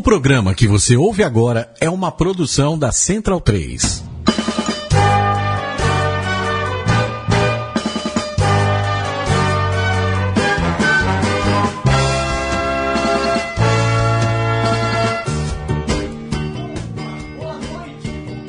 O 0.00 0.02
programa 0.02 0.54
que 0.54 0.66
você 0.66 0.96
ouve 0.96 1.22
agora 1.22 1.70
é 1.78 1.90
uma 1.90 2.10
produção 2.10 2.78
da 2.78 2.90
Central 2.90 3.38
3. 3.38 4.02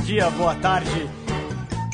dia, 0.05 0.29
boa 0.29 0.55
tarde. 0.55 1.09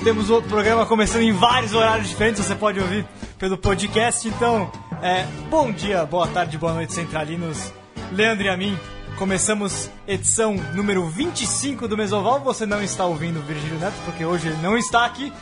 Temos 0.04 0.30
outro 0.30 0.48
programa 0.50 0.86
começando 0.86 1.24
em 1.24 1.32
vários 1.32 1.74
horários 1.74 2.08
diferentes, 2.08 2.46
você 2.46 2.54
pode 2.54 2.80
ouvir 2.80 3.08
pelo 3.40 3.58
podcast. 3.58 4.28
Então, 4.28 4.72
é, 5.02 5.26
bom 5.50 5.72
dia, 5.72 6.06
boa 6.06 6.28
tarde, 6.28 6.60
boa 6.60 6.76
noite, 6.76 6.94
centralinos. 6.94 7.74
Leandro 8.12 8.46
e 8.46 8.50
a 8.50 8.56
mim, 8.56 8.78
começamos 9.18 9.90
edição 10.08 10.54
número 10.76 11.06
25 11.08 11.88
do 11.88 11.98
Mesoval. 11.98 12.40
Você 12.42 12.66
não 12.66 12.82
está 12.84 13.06
ouvindo 13.06 13.40
o 13.40 13.42
Virgílio 13.42 13.80
Neto, 13.80 13.96
porque 14.06 14.24
hoje 14.24 14.48
ele 14.48 14.58
não 14.62 14.78
está 14.78 15.06
aqui. 15.06 15.34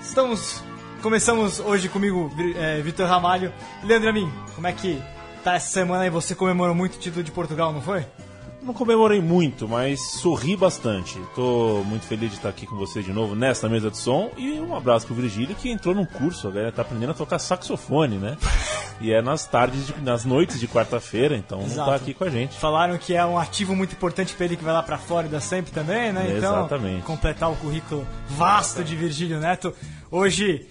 Estamos. 0.00 0.62
Começamos 1.02 1.60
hoje 1.60 1.88
comigo, 1.88 2.30
é, 2.56 2.80
Vitor 2.82 3.06
Ramalho. 3.06 3.52
Leandro 3.84 4.10
a 4.10 4.12
mim, 4.12 4.30
como 4.54 4.66
é 4.66 4.72
que 4.72 5.00
tá 5.44 5.54
essa 5.54 5.70
semana 5.70 6.02
aí? 6.02 6.10
Você 6.10 6.34
comemorou 6.34 6.74
muito 6.74 6.96
o 6.96 6.98
título 6.98 7.22
de 7.22 7.30
Portugal, 7.30 7.72
não 7.72 7.80
foi? 7.80 8.04
Não 8.66 8.74
comemorei 8.74 9.20
muito, 9.20 9.68
mas 9.68 10.00
sorri 10.00 10.56
bastante. 10.56 11.16
Tô 11.36 11.84
muito 11.86 12.04
feliz 12.04 12.30
de 12.30 12.36
estar 12.36 12.48
aqui 12.48 12.66
com 12.66 12.74
você 12.76 13.00
de 13.00 13.12
novo 13.12 13.36
nesta 13.36 13.68
mesa 13.68 13.92
de 13.92 13.96
som. 13.96 14.32
E 14.36 14.58
um 14.58 14.74
abraço 14.74 15.06
pro 15.06 15.14
Virgílio 15.14 15.54
que 15.54 15.70
entrou 15.70 15.94
num 15.94 16.04
curso, 16.04 16.48
agora 16.48 16.72
tá 16.72 16.82
aprendendo 16.82 17.10
a 17.12 17.14
tocar 17.14 17.38
saxofone, 17.38 18.16
né? 18.18 18.36
E 18.98 19.12
é 19.12 19.20
nas 19.20 19.44
tardes, 19.44 19.88
de- 19.88 20.00
nas 20.00 20.24
noites 20.24 20.58
de 20.58 20.66
quarta-feira, 20.66 21.36
então 21.36 21.58
não 21.58 21.66
Exato. 21.66 21.90
tá 21.90 21.96
aqui 21.96 22.14
com 22.14 22.24
a 22.24 22.30
gente. 22.30 22.56
Falaram 22.56 22.96
que 22.96 23.14
é 23.14 23.22
um 23.26 23.36
ativo 23.38 23.76
muito 23.76 23.92
importante 23.92 24.32
para 24.34 24.46
ele 24.46 24.56
que 24.56 24.64
vai 24.64 24.72
lá 24.72 24.82
para 24.82 24.96
Flórida 24.96 25.38
sempre 25.38 25.70
também, 25.70 26.14
né? 26.14 26.34
Então, 26.38 26.60
Exatamente. 26.60 27.02
completar 27.02 27.52
o 27.52 27.56
currículo 27.56 28.06
vasto 28.30 28.82
de 28.82 28.96
Virgílio 28.96 29.38
Neto. 29.38 29.74
Hoje, 30.10 30.66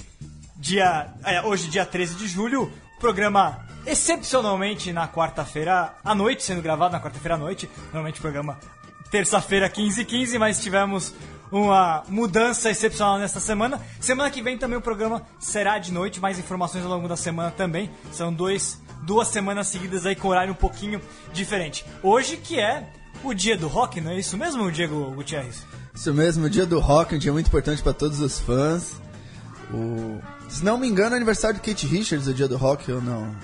dia, 0.57 1.05
é, 1.23 1.39
hoje 1.43 1.67
dia 1.69 1.85
13 1.85 2.15
de 2.15 2.27
julho, 2.27 2.71
programa 2.99 3.65
excepcionalmente 3.85 4.91
na 4.91 5.07
quarta-feira 5.07 5.93
à 6.03 6.15
noite, 6.15 6.43
sendo 6.43 6.61
gravado 6.61 6.93
na 6.93 6.99
quarta-feira 6.99 7.35
à 7.35 7.37
noite. 7.37 7.69
Normalmente 7.85 8.19
programa 8.19 8.57
terça-feira 9.11 9.69
15 9.69 10.02
h 10.02 10.09
15 10.09 10.39
mas 10.39 10.61
tivemos 10.61 11.13
uma 11.52 12.03
mudança 12.07 12.69
excepcional 12.69 13.19
nesta 13.19 13.39
semana. 13.39 13.79
Semana 13.99 14.29
que 14.29 14.41
vem 14.41 14.57
também 14.57 14.77
o 14.77 14.81
programa 14.81 15.21
será 15.39 15.77
de 15.77 15.91
noite, 15.91 16.19
mais 16.19 16.39
informações 16.39 16.83
ao 16.83 16.89
longo 16.89 17.07
da 17.07 17.15
semana 17.15 17.52
também. 17.52 17.89
São 18.11 18.33
dois, 18.33 18.81
duas 19.03 19.27
semanas 19.27 19.67
seguidas 19.67 20.05
aí 20.05 20.15
com 20.15 20.27
horário 20.27 20.52
um 20.53 20.55
pouquinho 20.55 20.99
diferente. 21.31 21.85
Hoje 22.02 22.37
que 22.37 22.59
é 22.59 22.89
o 23.23 23.33
dia 23.33 23.57
do 23.57 23.67
rock, 23.67 24.02
não 24.02 24.11
é 24.11 24.19
isso 24.19 24.37
mesmo, 24.37 24.71
Diego 24.71 25.11
Gutierrez? 25.11 25.65
Isso 25.93 26.13
mesmo, 26.13 26.45
o 26.45 26.49
dia 26.49 26.65
do 26.65 26.80
rock, 26.80 27.15
um 27.15 27.17
dia 27.17 27.31
muito 27.31 27.47
importante 27.47 27.81
para 27.81 27.93
todos 27.93 28.19
os 28.19 28.39
fãs. 28.39 28.99
O... 29.73 30.19
Se 30.56 30.64
não 30.64 30.78
me 30.78 30.88
engano, 30.88 31.14
é 31.14 31.17
aniversário 31.17 31.59
do 31.59 31.61
Kate 31.61 31.86
Richards, 31.86 32.28
o 32.28 32.34
dia 32.34 32.48
do 32.48 32.56
rock, 32.56 32.89
ou 32.89 33.02
não? 33.02 33.36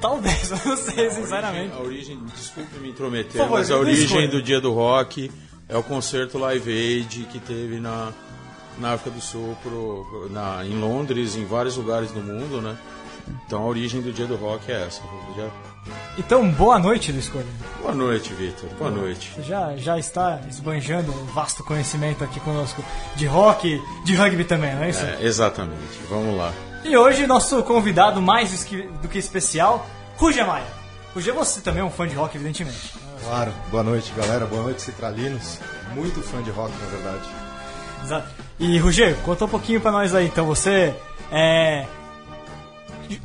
Talvez, 0.00 0.48
eu 0.50 0.58
não 0.64 0.74
sei, 0.74 1.10
sinceramente. 1.10 1.74
A 1.74 1.80
origem, 1.80 2.18
desculpe 2.34 2.78
me 2.78 2.88
intrometer, 2.88 3.32
favor, 3.42 3.58
mas 3.58 3.70
a 3.70 3.76
origem 3.76 4.06
escolha. 4.06 4.28
do 4.28 4.40
dia 4.42 4.58
do 4.58 4.72
rock 4.72 5.30
é 5.68 5.76
o 5.76 5.82
concerto 5.82 6.38
Live 6.38 6.70
Aid 6.72 7.28
que 7.30 7.38
teve 7.40 7.78
na, 7.78 8.10
na 8.78 8.94
África 8.94 9.10
do 9.14 9.20
Sul, 9.20 9.54
pro, 9.62 10.28
na, 10.30 10.64
em 10.64 10.80
Londres, 10.80 11.36
em 11.36 11.44
vários 11.44 11.76
lugares 11.76 12.10
do 12.10 12.20
mundo, 12.22 12.62
né? 12.62 12.74
Então 13.46 13.60
a 13.62 13.66
origem 13.66 14.00
do 14.00 14.10
dia 14.10 14.26
do 14.26 14.36
rock 14.36 14.72
é 14.72 14.86
essa. 14.86 15.02
Já- 15.36 15.50
Então, 16.18 16.48
boa 16.50 16.78
noite, 16.78 17.12
Luiz 17.12 17.28
Coelho. 17.28 17.48
Boa 17.80 17.94
noite, 17.94 18.34
Vitor. 18.34 18.68
Boa 18.78 18.90
noite. 18.90 19.32
Você 19.34 19.42
já, 19.42 19.76
já 19.76 19.98
está 19.98 20.40
esbanjando 20.48 21.12
um 21.12 21.24
vasto 21.26 21.64
conhecimento 21.64 22.22
aqui 22.22 22.38
conosco 22.40 22.84
de 23.16 23.26
rock, 23.26 23.80
de 24.04 24.14
rugby 24.14 24.44
também, 24.44 24.74
não 24.74 24.82
é 24.82 24.90
isso? 24.90 25.04
É, 25.04 25.18
exatamente. 25.22 25.98
Vamos 26.08 26.36
lá. 26.36 26.52
E 26.84 26.96
hoje, 26.96 27.26
nosso 27.26 27.62
convidado 27.62 28.20
mais 28.20 28.66
do 29.02 29.08
que 29.08 29.18
especial, 29.18 29.86
Ruger 30.16 30.46
Maia. 30.46 30.66
Ruger, 31.14 31.34
você 31.34 31.60
também 31.60 31.80
é 31.80 31.84
um 31.84 31.90
fã 31.90 32.06
de 32.06 32.14
rock, 32.14 32.36
evidentemente. 32.36 32.94
Claro, 33.22 33.52
boa 33.70 33.82
noite 33.82 34.12
galera, 34.16 34.46
boa 34.46 34.62
noite 34.62 34.82
Citralinos. 34.82 35.58
Muito 35.94 36.22
fã 36.22 36.42
de 36.42 36.50
rock, 36.50 36.72
na 36.72 36.86
verdade. 36.86 37.28
Exato. 38.02 38.28
E, 38.58 38.78
Ruger, 38.78 39.16
conta 39.24 39.44
um 39.44 39.48
pouquinho 39.48 39.80
pra 39.80 39.90
nós 39.90 40.14
aí. 40.14 40.26
Então, 40.26 40.46
você 40.46 40.94
é 41.30 41.86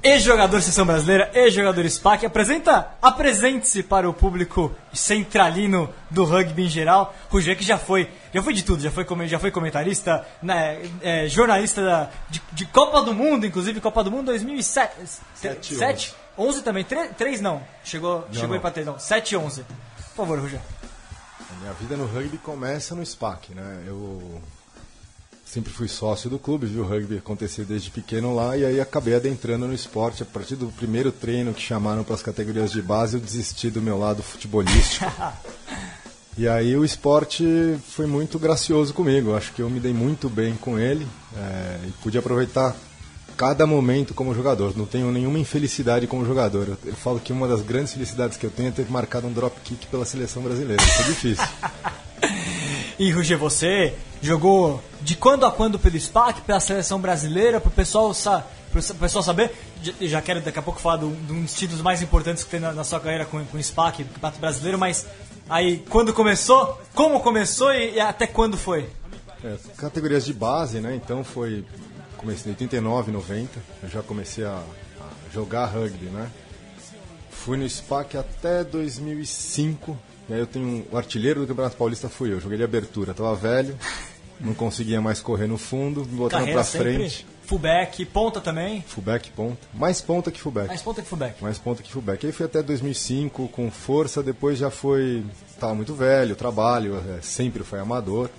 ex-jogador 0.03 0.61
Seleção 0.61 0.85
Brasileira, 0.85 1.29
ex-jogador 1.33 1.85
SPAC. 1.89 2.25
Apresenta, 2.25 2.91
apresente-se 3.01 3.83
para 3.83 4.09
o 4.09 4.13
público 4.13 4.73
centralino 4.93 5.93
do 6.09 6.23
rugby 6.23 6.63
em 6.65 6.69
geral. 6.69 7.13
Ruger, 7.29 7.57
que 7.57 7.63
já 7.63 7.77
foi, 7.77 8.09
já 8.33 8.41
foi 8.41 8.53
de 8.53 8.63
tudo. 8.63 8.81
Já 8.81 8.91
foi, 8.91 9.05
já 9.27 9.39
foi 9.39 9.51
comentarista, 9.51 10.25
né, 10.41 10.81
é, 11.01 11.27
jornalista 11.27 11.83
da- 11.83 12.09
de, 12.29 12.41
de 12.53 12.65
Copa 12.65 13.01
do 13.01 13.13
Mundo, 13.13 13.45
inclusive 13.45 13.79
Copa 13.81 14.03
do 14.03 14.11
Mundo 14.11 14.27
2007. 14.27 14.93
Sete, 15.35 15.75
7? 15.75 16.15
11 16.37 16.61
também? 16.63 16.83
3 16.85 17.41
não. 17.41 17.61
Chegou, 17.83 18.25
chegou 18.31 18.47
não. 18.49 18.55
aí 18.55 18.59
pra 18.61 18.71
ter, 18.71 18.85
não. 18.85 18.97
7 18.99 19.31
e 19.33 19.37
11. 19.37 19.63
Por 19.63 20.15
favor, 20.15 20.39
Ruger. 20.39 20.59
A 21.49 21.59
minha 21.61 21.73
vida 21.73 21.95
no 21.95 22.05
rugby 22.05 22.37
começa 22.37 22.93
no 22.95 23.05
SPAC, 23.05 23.53
né? 23.53 23.83
Eu 23.87 24.41
sempre 25.55 25.71
fui 25.71 25.87
sócio 25.87 26.29
do 26.29 26.37
clube, 26.37 26.67
vi 26.67 26.79
o 26.79 26.83
rugby 26.83 27.17
acontecer 27.17 27.63
desde 27.63 27.89
pequeno 27.89 28.35
lá 28.35 28.57
e 28.57 28.65
aí 28.65 28.81
acabei 28.81 29.15
adentrando 29.15 29.65
no 29.65 29.73
esporte. 29.73 30.21
A 30.21 30.25
partir 30.25 30.57
do 30.57 30.67
primeiro 30.67 31.13
treino 31.13 31.53
que 31.53 31.61
chamaram 31.61 32.03
para 32.03 32.13
as 32.13 32.21
categorias 32.21 32.71
de 32.73 32.81
base, 32.81 33.15
eu 33.15 33.21
desisti 33.21 33.69
do 33.69 33.81
meu 33.81 33.97
lado 33.97 34.21
futebolístico. 34.21 35.05
E 36.37 36.49
aí 36.49 36.75
o 36.75 36.83
esporte 36.83 37.45
foi 37.87 38.05
muito 38.05 38.37
gracioso 38.37 38.93
comigo. 38.93 39.37
Acho 39.37 39.53
que 39.53 39.61
eu 39.61 39.69
me 39.69 39.79
dei 39.79 39.93
muito 39.93 40.27
bem 40.27 40.53
com 40.55 40.77
ele 40.77 41.07
é, 41.33 41.79
e 41.87 41.91
pude 42.03 42.17
aproveitar 42.17 42.75
cada 43.37 43.65
momento 43.65 44.13
como 44.13 44.35
jogador. 44.35 44.75
Não 44.75 44.85
tenho 44.85 45.09
nenhuma 45.13 45.39
infelicidade 45.39 46.07
como 46.07 46.25
jogador. 46.25 46.67
Eu, 46.67 46.77
eu 46.87 46.93
falo 46.93 47.21
que 47.21 47.31
uma 47.31 47.47
das 47.47 47.61
grandes 47.61 47.93
felicidades 47.93 48.37
que 48.37 48.45
eu 48.45 48.51
tenho 48.51 48.67
é 48.67 48.71
ter 48.73 48.85
marcado 48.91 49.27
um 49.27 49.31
drop 49.31 49.57
kick 49.61 49.87
pela 49.87 50.03
seleção 50.03 50.43
brasileira. 50.43 50.83
Isso 50.83 51.01
é 51.01 51.05
difícil. 51.05 51.47
E 52.97 53.11
Ruger, 53.11 53.37
você 53.37 53.93
jogou 54.21 54.81
de 55.05 55.15
quando 55.15 55.45
a 55.45 55.51
quando 55.51 55.77
pelo 55.77 55.99
SPAC, 55.99 56.41
pela 56.41 56.59
seleção 56.59 56.99
brasileira, 56.99 57.61
pro 57.61 57.69
pessoal, 57.71 58.13
sa 58.13 58.43
pessoal 58.99 59.23
saber. 59.23 59.51
Já- 60.01 60.21
quero 60.21 60.41
daqui 60.41 60.57
a 60.59 60.61
pouco 60.61 60.79
falar 60.81 60.97
de 60.97 61.05
um 61.05 61.43
dos 61.43 61.53
títulos 61.53 61.81
mais 61.81 62.01
importantes 62.01 62.43
que 62.43 62.49
tem 62.49 62.59
na, 62.59 62.73
na 62.73 62.83
sua 62.83 62.99
carreira 62.99 63.23
com, 63.23 63.43
com 63.45 63.57
o 63.57 63.63
SPAC, 63.63 64.03
do 64.03 64.09
Campeonato 64.13 64.39
Brasileiro, 64.39 64.77
mas 64.79 65.05
aí 65.47 65.85
quando 65.89 66.11
começou, 66.13 66.81
como 66.93 67.19
começou 67.21 67.71
e, 67.71 67.93
e 67.93 67.99
até 67.99 68.25
quando 68.27 68.57
foi? 68.57 68.89
É, 69.43 69.55
categorias 69.77 70.25
de 70.25 70.33
base, 70.33 70.79
né? 70.81 70.95
Então 70.95 71.23
foi. 71.23 71.63
Comecei 72.17 72.49
em 72.51 72.55
89, 72.55 73.11
90. 73.11 73.59
Eu 73.83 73.89
já 73.89 74.01
comecei 74.01 74.43
a, 74.43 74.53
a 74.57 75.33
jogar 75.33 75.67
rugby, 75.67 76.05
né? 76.07 76.27
Fui 77.29 77.55
no 77.57 77.69
SPAC 77.69 78.17
até 78.17 78.63
2005. 78.63 79.95
E 80.27 80.33
aí 80.33 80.39
eu 80.39 80.47
tenho. 80.47 80.65
um- 80.65 80.85
o 80.91 80.97
artilheiro 80.97 81.41
do 81.41 81.47
Campeonato 81.47 81.77
Paulista 81.77 82.09
fui 82.09 82.33
eu. 82.33 82.39
Joguei 82.41 82.57
de 82.57 82.63
abertura. 82.63 83.13
Tava 83.13 83.35
velho, 83.35 83.77
não 84.39 84.53
conseguia 84.53 85.01
mais 85.01 85.21
correr 85.21 85.47
no 85.47 85.57
fundo, 85.57 86.05
pra 86.29 86.63
sempre, 86.63 86.93
frente. 86.93 87.27
fullback, 87.45 88.05
ponta 88.05 88.41
também, 88.41 88.83
Fullback, 88.87 89.31
ponta. 89.31 89.67
Mais 89.73 90.01
ponta 90.01 90.31
que 90.31 90.39
fullback. 90.39 90.67
mais 90.67 90.81
ponta 90.81 91.01
que 91.01 91.07
fullback. 91.07 91.43
mais 91.43 91.57
ponta 91.57 91.83
que 91.83 91.91
fullback. 91.91 92.25
Aí 92.25 92.31
fui 92.31 92.45
até 92.45 92.61
2005 92.61 93.47
com 93.49 93.69
força, 93.71 94.21
depois 94.21 94.57
já 94.57 94.69
foi. 94.69 95.23
Tava 95.59 95.73
muito 95.73 95.93
velho, 95.93 96.35
trabalho, 96.35 97.01
é, 97.17 97.21
sempre 97.21 97.63
foi 97.63 97.79
amador. 97.79 98.29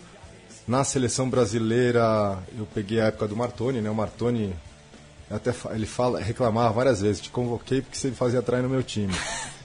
Na 0.69 0.83
seleção 0.83 1.31
brasileira, 1.31 2.39
eu 2.59 2.67
peguei 2.75 3.01
a 3.01 3.07
época 3.07 3.29
do 3.29 3.37
Martoni, 3.37 3.81
né? 3.81 3.89
O 3.89 3.95
Martoni, 3.95 4.53
até 5.31 5.55
ele 5.71 5.87
fala, 5.87 6.21
reclamava 6.21 6.73
várias 6.73 7.01
vezes: 7.01 7.23
te 7.23 7.31
convoquei 7.31 7.81
porque 7.83 7.97
você 7.97 8.11
fazia 8.11 8.43
trai 8.43 8.61
no 8.63 8.69
meu 8.69 8.83
time. 8.83 9.15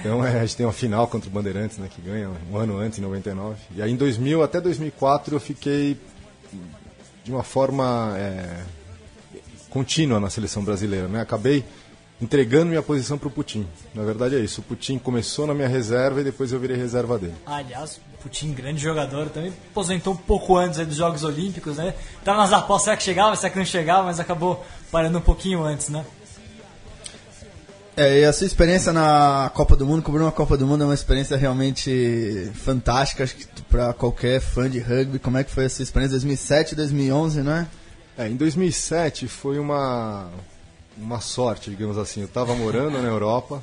Então 0.00 0.24
é, 0.24 0.40
a 0.40 0.46
gente 0.46 0.56
tem 0.56 0.66
uma 0.66 0.72
final 0.72 1.06
contra 1.06 1.28
o 1.28 1.32
Bandeirantes, 1.32 1.78
né? 1.78 1.88
Que 1.88 2.00
ganha 2.00 2.30
um 2.50 2.56
ano 2.56 2.78
antes, 2.78 2.98
em 2.98 3.02
99. 3.02 3.56
E 3.76 3.82
aí 3.82 3.92
em 3.92 3.96
2000 3.96 4.42
até 4.42 4.60
2004 4.60 5.36
eu 5.36 5.40
fiquei 5.40 5.96
de 7.22 7.30
uma 7.30 7.42
forma 7.42 8.14
é, 8.16 8.62
contínua 9.68 10.18
na 10.18 10.30
seleção 10.30 10.64
brasileira, 10.64 11.06
né? 11.06 11.20
Acabei 11.20 11.64
entregando 12.20 12.66
minha 12.66 12.82
posição 12.82 13.16
para 13.16 13.28
o 13.28 13.30
Putin. 13.30 13.66
Na 13.94 14.02
verdade 14.02 14.36
é 14.36 14.38
isso. 14.40 14.60
O 14.60 14.64
Putin 14.64 14.98
começou 14.98 15.46
na 15.46 15.54
minha 15.54 15.68
reserva 15.68 16.20
e 16.20 16.24
depois 16.24 16.52
eu 16.52 16.60
virei 16.60 16.76
reserva 16.76 17.18
dele. 17.18 17.34
Aliás, 17.46 18.00
Putin, 18.22 18.52
grande 18.52 18.80
jogador, 18.80 19.30
também 19.30 19.52
aposentou 19.70 20.12
um 20.12 20.16
pouco 20.16 20.56
antes 20.56 20.86
dos 20.86 20.96
Jogos 20.96 21.24
Olímpicos, 21.24 21.78
né? 21.78 21.94
Tava 22.22 22.38
nas 22.38 22.52
apostas, 22.52 22.84
será 22.84 22.96
que 22.96 23.02
chegava, 23.02 23.36
será 23.36 23.50
que 23.50 23.58
não 23.58 23.64
chegava, 23.64 24.04
mas 24.04 24.20
acabou 24.20 24.64
parando 24.90 25.18
um 25.18 25.22
pouquinho 25.22 25.62
antes, 25.62 25.88
né? 25.88 26.04
É, 28.00 28.20
e 28.20 28.24
a 28.24 28.32
sua 28.32 28.46
experiência 28.46 28.94
na 28.94 29.50
Copa 29.52 29.76
do 29.76 29.84
Mundo, 29.84 30.02
cobrir 30.02 30.22
uma 30.22 30.32
Copa 30.32 30.56
do 30.56 30.66
Mundo 30.66 30.84
é 30.84 30.86
uma 30.86 30.94
experiência 30.94 31.36
realmente 31.36 32.50
fantástica, 32.54 33.24
acho 33.24 33.36
que 33.36 33.44
para 33.64 33.92
qualquer 33.92 34.40
fã 34.40 34.70
de 34.70 34.78
rugby. 34.78 35.18
Como 35.18 35.36
é 35.36 35.44
que 35.44 35.50
foi 35.50 35.66
essa 35.66 35.82
experiência? 35.82 36.12
2007, 36.12 36.74
2011, 36.74 37.42
não 37.42 37.52
é? 37.52 37.66
É, 38.16 38.26
em 38.26 38.36
2007 38.36 39.28
foi 39.28 39.58
uma 39.58 40.30
uma 40.96 41.20
sorte, 41.20 41.68
digamos 41.68 41.98
assim. 41.98 42.20
Eu 42.20 42.26
estava 42.26 42.54
morando 42.54 43.02
na 43.02 43.08
Europa 43.08 43.62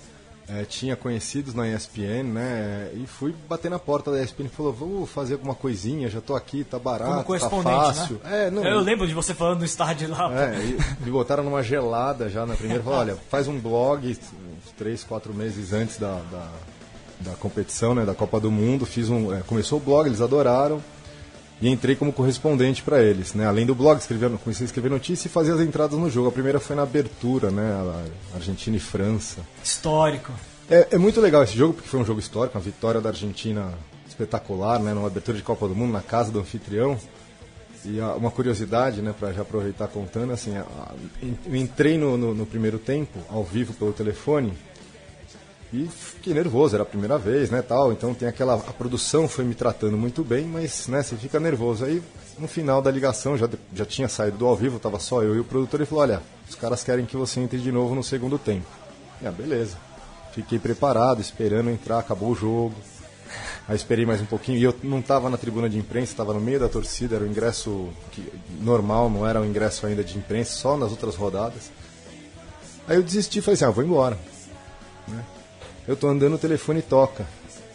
é, 0.50 0.64
tinha 0.64 0.96
conhecidos 0.96 1.54
na 1.54 1.68
ESPN, 1.68 2.24
né? 2.24 2.90
E 2.94 3.06
fui 3.06 3.36
bater 3.50 3.70
na 3.70 3.78
porta 3.78 4.12
da 4.12 4.24
ESPN 4.24 4.46
e 4.46 4.50
falou, 4.50 4.72
vamos 4.72 5.10
fazer 5.10 5.34
alguma 5.34 5.54
coisinha, 5.54 6.10
já 6.10 6.22
tô 6.22 6.36
aqui, 6.36 6.64
tá 6.64 6.80
barato, 6.80 7.18
tá 7.18 7.24
correspondente, 7.24 7.70
fácil. 7.76 8.22
né? 8.24 8.48
É, 8.48 8.52
não, 8.52 8.64
Eu 8.64 8.80
lembro 8.80 9.06
de 9.06 9.14
você 9.14 9.34
falando 9.34 9.60
no 9.60 9.66
estádio 9.66 10.10
lá. 10.10 10.32
é, 10.34 10.58
e 10.60 11.04
me 11.04 11.12
botaram 11.12 11.44
numa 11.44 11.62
gelada 11.62 12.30
já 12.30 12.46
na 12.46 12.56
primeira. 12.56 12.82
Falaram, 12.82 13.14
olha, 13.14 13.18
faz 13.30 13.48
um 13.48 13.60
blog 13.60 14.08
uns 14.08 14.72
três, 14.78 15.04
quatro 15.04 15.34
meses 15.34 15.74
antes 15.74 15.98
da, 15.98 16.22
da, 16.32 16.50
da 17.20 17.32
competição, 17.36 17.94
né? 17.94 18.06
Da 18.06 18.14
Copa 18.16 18.40
do 18.40 18.50
Mundo. 18.50 18.86
Fiz 18.86 19.10
um, 19.10 19.34
é, 19.34 19.42
começou 19.42 19.80
o 19.80 19.82
blog, 19.82 20.08
eles 20.08 20.22
adoraram. 20.22 20.82
E 21.60 21.68
entrei 21.70 21.96
como 21.96 22.14
correspondente 22.14 22.84
para 22.84 23.02
eles, 23.02 23.34
né? 23.34 23.48
Além 23.48 23.66
do 23.66 23.74
blog, 23.74 23.98
escrever, 23.98 24.30
comecei 24.38 24.64
a 24.64 24.68
escrever 24.68 24.90
notícia 24.92 25.28
e 25.28 25.32
fazer 25.32 25.54
as 25.54 25.60
entradas 25.60 25.98
no 25.98 26.08
jogo. 26.10 26.30
A 26.30 26.32
primeira 26.32 26.60
foi 26.60 26.76
na 26.76 26.84
abertura, 26.84 27.50
né? 27.50 27.72
Argentina 28.36 28.78
e 28.78 28.80
França. 28.80 29.42
Histórico. 29.64 30.32
É, 30.70 30.90
é 30.92 30.98
muito 31.00 31.20
legal 31.20 31.42
esse 31.44 31.58
jogo, 31.58 31.74
porque 31.74 31.90
foi 31.90 32.00
um 32.00 32.06
jogo 32.06 32.20
histórico, 32.20 32.58
uma 32.58 32.64
vitória 32.64 33.02
da 33.02 33.10
Argentina 33.10 33.74
espetacular, 34.08 34.80
né? 34.80 34.94
Numa 34.94 35.08
abertura 35.08 35.36
de 35.36 35.44
Copa 35.44 35.68
do 35.68 35.76
Mundo, 35.76 35.92
na 35.94 36.02
casa 36.02 36.32
do 36.32 36.40
anfitrião. 36.40 36.96
E 37.86 38.00
a- 38.02 38.14
uma 38.16 38.30
curiosidade, 38.30 39.02
né, 39.02 39.14
para 39.18 39.32
já 39.32 39.44
aproveitar 39.44 39.88
contando, 39.88 40.34
assim, 40.34 40.54
eu 40.58 41.56
entrei 41.56 41.98
no, 41.98 42.18
no- 42.18 42.34
no 42.36 42.46
primeiro 42.46 42.78
tempo, 42.78 43.18
ao 43.30 43.44
vivo 43.44 43.72
pelo 43.74 43.94
telefone, 43.94 44.52
e 45.74 45.86
fiquei 45.88 46.34
nervoso, 46.34 46.76
era 46.76 46.84
a 46.84 46.86
primeira 46.86 47.18
vez, 47.18 47.50
né, 47.50 47.62
tal. 47.62 47.92
Então 47.92 48.14
tem 48.14 48.28
aquela. 48.28 48.54
A 48.56 48.74
produção 48.74 49.28
foi 49.28 49.44
me 49.44 49.54
tratando 49.54 49.98
muito 49.98 50.24
bem, 50.24 50.46
mas, 50.46 50.88
né, 50.88 51.04
você 51.04 51.16
fica 51.16 51.40
nervoso. 51.40 51.84
Aí, 51.84 52.02
no 52.40 52.48
final 52.48 52.82
da 52.82 52.90
ligação, 52.90 53.38
já, 53.38 53.50
já 53.74 53.86
tinha 53.86 54.08
saído 54.08 54.38
do 54.38 54.46
ao 54.46 54.56
vivo, 54.56 54.80
tava 54.80 55.00
só 55.00 55.22
eu 55.22 55.36
e 55.36 55.40
o 55.40 55.44
produtor, 55.44 55.80
ele 55.80 55.88
falou: 55.88 56.04
olha, 56.04 56.22
os 56.50 56.56
caras 56.56 56.84
querem 56.84 57.06
que 57.06 57.18
você 57.18 57.40
entre 57.40 57.60
de 57.60 57.72
novo 57.72 57.94
no 57.94 58.04
segundo 58.04 58.38
tempo. 58.38 58.66
E, 59.22 59.28
ah, 59.28 59.32
beleza. 59.32 59.78
Fiquei 60.34 60.60
preparado, 60.60 61.20
esperando 61.20 61.70
entrar, 61.70 62.00
acabou 62.00 62.30
o 62.32 62.36
jogo. 62.36 62.76
Aí 63.68 63.76
esperei 63.76 64.06
mais 64.06 64.22
um 64.22 64.26
pouquinho 64.26 64.58
e 64.58 64.64
eu 64.64 64.74
não 64.82 65.00
estava 65.00 65.30
na 65.30 65.36
tribuna 65.36 65.68
de 65.70 65.78
imprensa, 65.78 66.14
estava 66.14 66.34
no 66.34 66.40
meio 66.40 66.60
da 66.60 66.70
torcida, 66.70 67.16
era 67.16 67.26
o 67.26 67.28
ingresso 67.28 67.90
que- 68.12 68.32
normal, 68.62 69.10
não 69.10 69.28
era 69.28 69.42
o 69.42 69.46
ingresso 69.46 69.86
ainda 69.86 70.04
de 70.06 70.18
imprensa, 70.18 70.52
só 70.52 70.78
nas 70.78 70.92
outras 70.92 71.16
rodadas. 71.16 71.70
Aí 72.88 72.96
eu 72.96 73.04
desisti 73.04 73.40
e 73.40 73.42
falei 73.42 73.56
assim, 73.56 73.66
ah, 73.66 73.70
vou 73.70 73.84
embora. 73.84 74.18
Né? 75.08 75.22
Eu 75.88 75.96
tô 75.96 76.08
andando, 76.08 76.36
o 76.36 76.40
telefone 76.40 76.82
toca. 76.82 77.26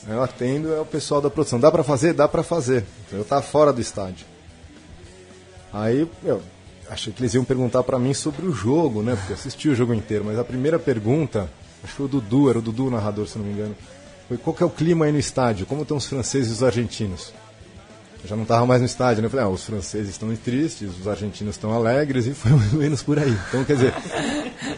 Eu 0.07 0.23
atendo, 0.23 0.73
é 0.73 0.81
o 0.81 0.85
pessoal 0.85 1.21
da 1.21 1.31
produção. 1.31 1.59
Dá 1.59 1.71
pra 1.71 1.83
fazer? 1.83 2.13
Dá 2.13 2.29
pra 2.29 2.43
fazer. 2.43 2.85
Então 3.07 3.19
eu 3.19 3.25
tava 3.25 3.43
fora 3.43 3.73
do 3.73 3.81
estádio. 3.81 4.27
Aí, 5.73 6.07
eu 6.23 6.43
achei 6.91 7.13
que 7.13 7.23
eles 7.23 7.33
iam 7.35 7.45
perguntar 7.45 7.83
pra 7.83 7.99
mim 7.99 8.13
sobre 8.13 8.45
o 8.47 8.53
jogo, 8.53 9.03
né? 9.03 9.17
Porque 9.17 9.33
eu 9.33 9.37
assisti 9.37 9.69
o 9.69 9.75
jogo 9.75 9.95
inteiro, 9.95 10.25
mas 10.25 10.39
a 10.39 10.45
primeira 10.45 10.79
pergunta, 10.79 11.49
acho 11.83 11.97
que 11.97 12.03
o 12.03 12.09
Dudu, 12.09 12.51
era 12.51 12.59
o 12.59 12.63
Dudu 12.63 12.89
o 12.89 12.91
narrador, 12.91 13.27
se 13.27 13.39
não 13.39 13.47
me 13.47 13.53
engano. 13.53 13.75
Foi 14.29 14.37
qual 14.37 14.55
que 14.55 14.63
é 14.63 14.67
o 14.67 14.71
clima 14.71 15.07
aí 15.07 15.13
no 15.13 15.19
estádio? 15.19 15.65
Como 15.65 15.83
estão 15.83 15.97
os 15.97 16.07
franceses 16.07 16.51
e 16.51 16.53
os 16.53 16.63
argentinos? 16.63 17.33
Eu 18.23 18.29
já 18.29 18.37
não 18.37 18.45
estava 18.45 18.65
mais 18.65 18.81
no 18.81 18.87
estádio, 18.87 19.21
né? 19.21 19.27
Eu 19.27 19.31
falei, 19.31 19.47
ah, 19.47 19.49
os 19.49 19.65
franceses 19.65 20.11
estão 20.11 20.35
tristes, 20.37 20.91
os 21.01 21.09
argentinos 21.09 21.57
estão 21.57 21.73
alegres, 21.73 22.27
e 22.27 22.33
foi 22.35 22.53
mais 22.53 22.73
ou 22.73 22.79
menos 22.79 23.03
por 23.03 23.19
aí. 23.19 23.37
Então, 23.49 23.65
quer 23.65 23.75
dizer, 23.75 23.95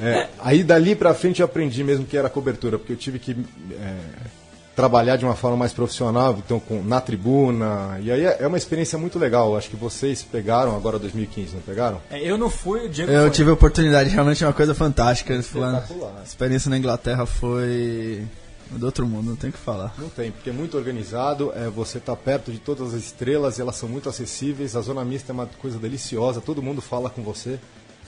é, 0.01 0.29
aí 0.41 0.65
dali 0.65 0.95
pra 0.95 1.13
frente 1.13 1.41
eu 1.41 1.45
aprendi 1.45 1.85
mesmo 1.85 2.07
que 2.07 2.17
era 2.17 2.31
cobertura, 2.31 2.79
porque 2.79 2.93
eu 2.93 2.97
tive 2.97 3.19
que 3.19 3.37
é, 3.73 3.97
trabalhar 4.75 5.17
de 5.17 5.25
uma 5.25 5.35
forma 5.35 5.57
mais 5.57 5.73
profissional, 5.73 6.37
então 6.45 6.59
com, 6.59 6.83
na 6.83 7.01
tribuna, 7.01 7.99
e 8.03 8.11
aí 8.11 8.25
é, 8.25 8.39
é 8.41 8.47
uma 8.47 8.57
experiência 8.57 8.99
muito 8.99 9.19
legal. 9.19 9.57
Acho 9.57 9.71
que 9.71 9.77
vocês 9.77 10.23
pegaram 10.23 10.75
agora 10.75 10.99
2015, 10.99 11.55
não 11.55 11.63
pegaram? 11.63 12.01
É, 12.11 12.21
eu 12.21 12.37
não 12.37 12.51
fui, 12.51 12.87
o 12.87 12.89
Diego 12.89 13.11
Eu 13.13 13.23
foi. 13.23 13.31
tive 13.31 13.51
a 13.51 13.55
oportunidade, 13.55 14.11
realmente 14.11 14.43
é 14.43 14.47
uma 14.47 14.53
coisa 14.53 14.75
fantástica. 14.75 15.35
A 15.35 16.23
experiência 16.25 16.71
na 16.71 16.79
Inglaterra 16.79 17.27
foi 17.27 18.25
do 18.79 18.87
outro 18.87 19.07
mundo, 19.07 19.31
não 19.31 19.37
tem 19.37 19.51
o 19.51 19.53
que 19.53 19.59
falar. 19.59 19.95
Não 19.99 20.09
tem, 20.09 20.31
porque 20.31 20.51
é 20.51 20.53
muito 20.53 20.77
organizado, 20.77 21.53
é, 21.55 21.69
você 21.69 21.99
está 21.99 22.15
perto 22.15 22.53
de 22.53 22.59
todas 22.59 22.95
as 22.95 23.01
estrelas, 23.01 23.59
elas 23.59 23.77
são 23.77 23.89
muito 23.89 24.09
acessíveis, 24.09 24.77
a 24.77 24.81
zona 24.81 25.05
mista 25.05 25.33
é 25.33 25.35
uma 25.35 25.47
coisa 25.47 25.79
deliciosa, 25.79 26.41
todo 26.41 26.63
mundo 26.63 26.81
fala 26.81 27.09
com 27.11 27.23
você. 27.23 27.59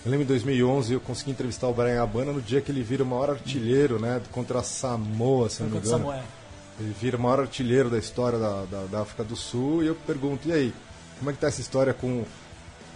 Eu 0.04 0.10
lembro 0.10 0.24
em 0.24 0.28
2011 0.28 0.92
eu 0.92 1.00
consegui 1.00 1.32
entrevistar 1.32 1.66
o 1.66 1.74
Brian 1.74 2.02
Abana 2.02 2.32
no 2.32 2.40
dia 2.40 2.60
que 2.60 2.70
ele 2.70 2.82
vira 2.82 3.02
o 3.02 3.06
maior 3.06 3.30
artilheiro, 3.30 3.98
né, 3.98 4.20
contra 4.30 4.60
a 4.60 4.62
Samoa, 4.62 5.48
se 5.48 5.62
não 5.62 5.70
me 5.70 5.74
Contra 5.76 5.88
engano. 5.88 6.04
Samoa, 6.04 6.16
é. 6.16 6.24
Ele 6.78 6.94
vira 7.00 7.16
o 7.16 7.20
maior 7.20 7.40
artilheiro 7.40 7.90
da 7.90 7.98
história 7.98 8.38
da, 8.38 8.64
da, 8.64 8.82
da 8.84 9.00
África 9.00 9.24
do 9.24 9.34
Sul 9.34 9.82
e 9.82 9.86
eu 9.86 9.94
pergunto, 10.06 10.48
e 10.48 10.52
aí, 10.52 10.74
como 11.18 11.30
é 11.30 11.32
que 11.32 11.40
tá 11.40 11.48
essa 11.48 11.60
história 11.60 11.94
com 11.94 12.24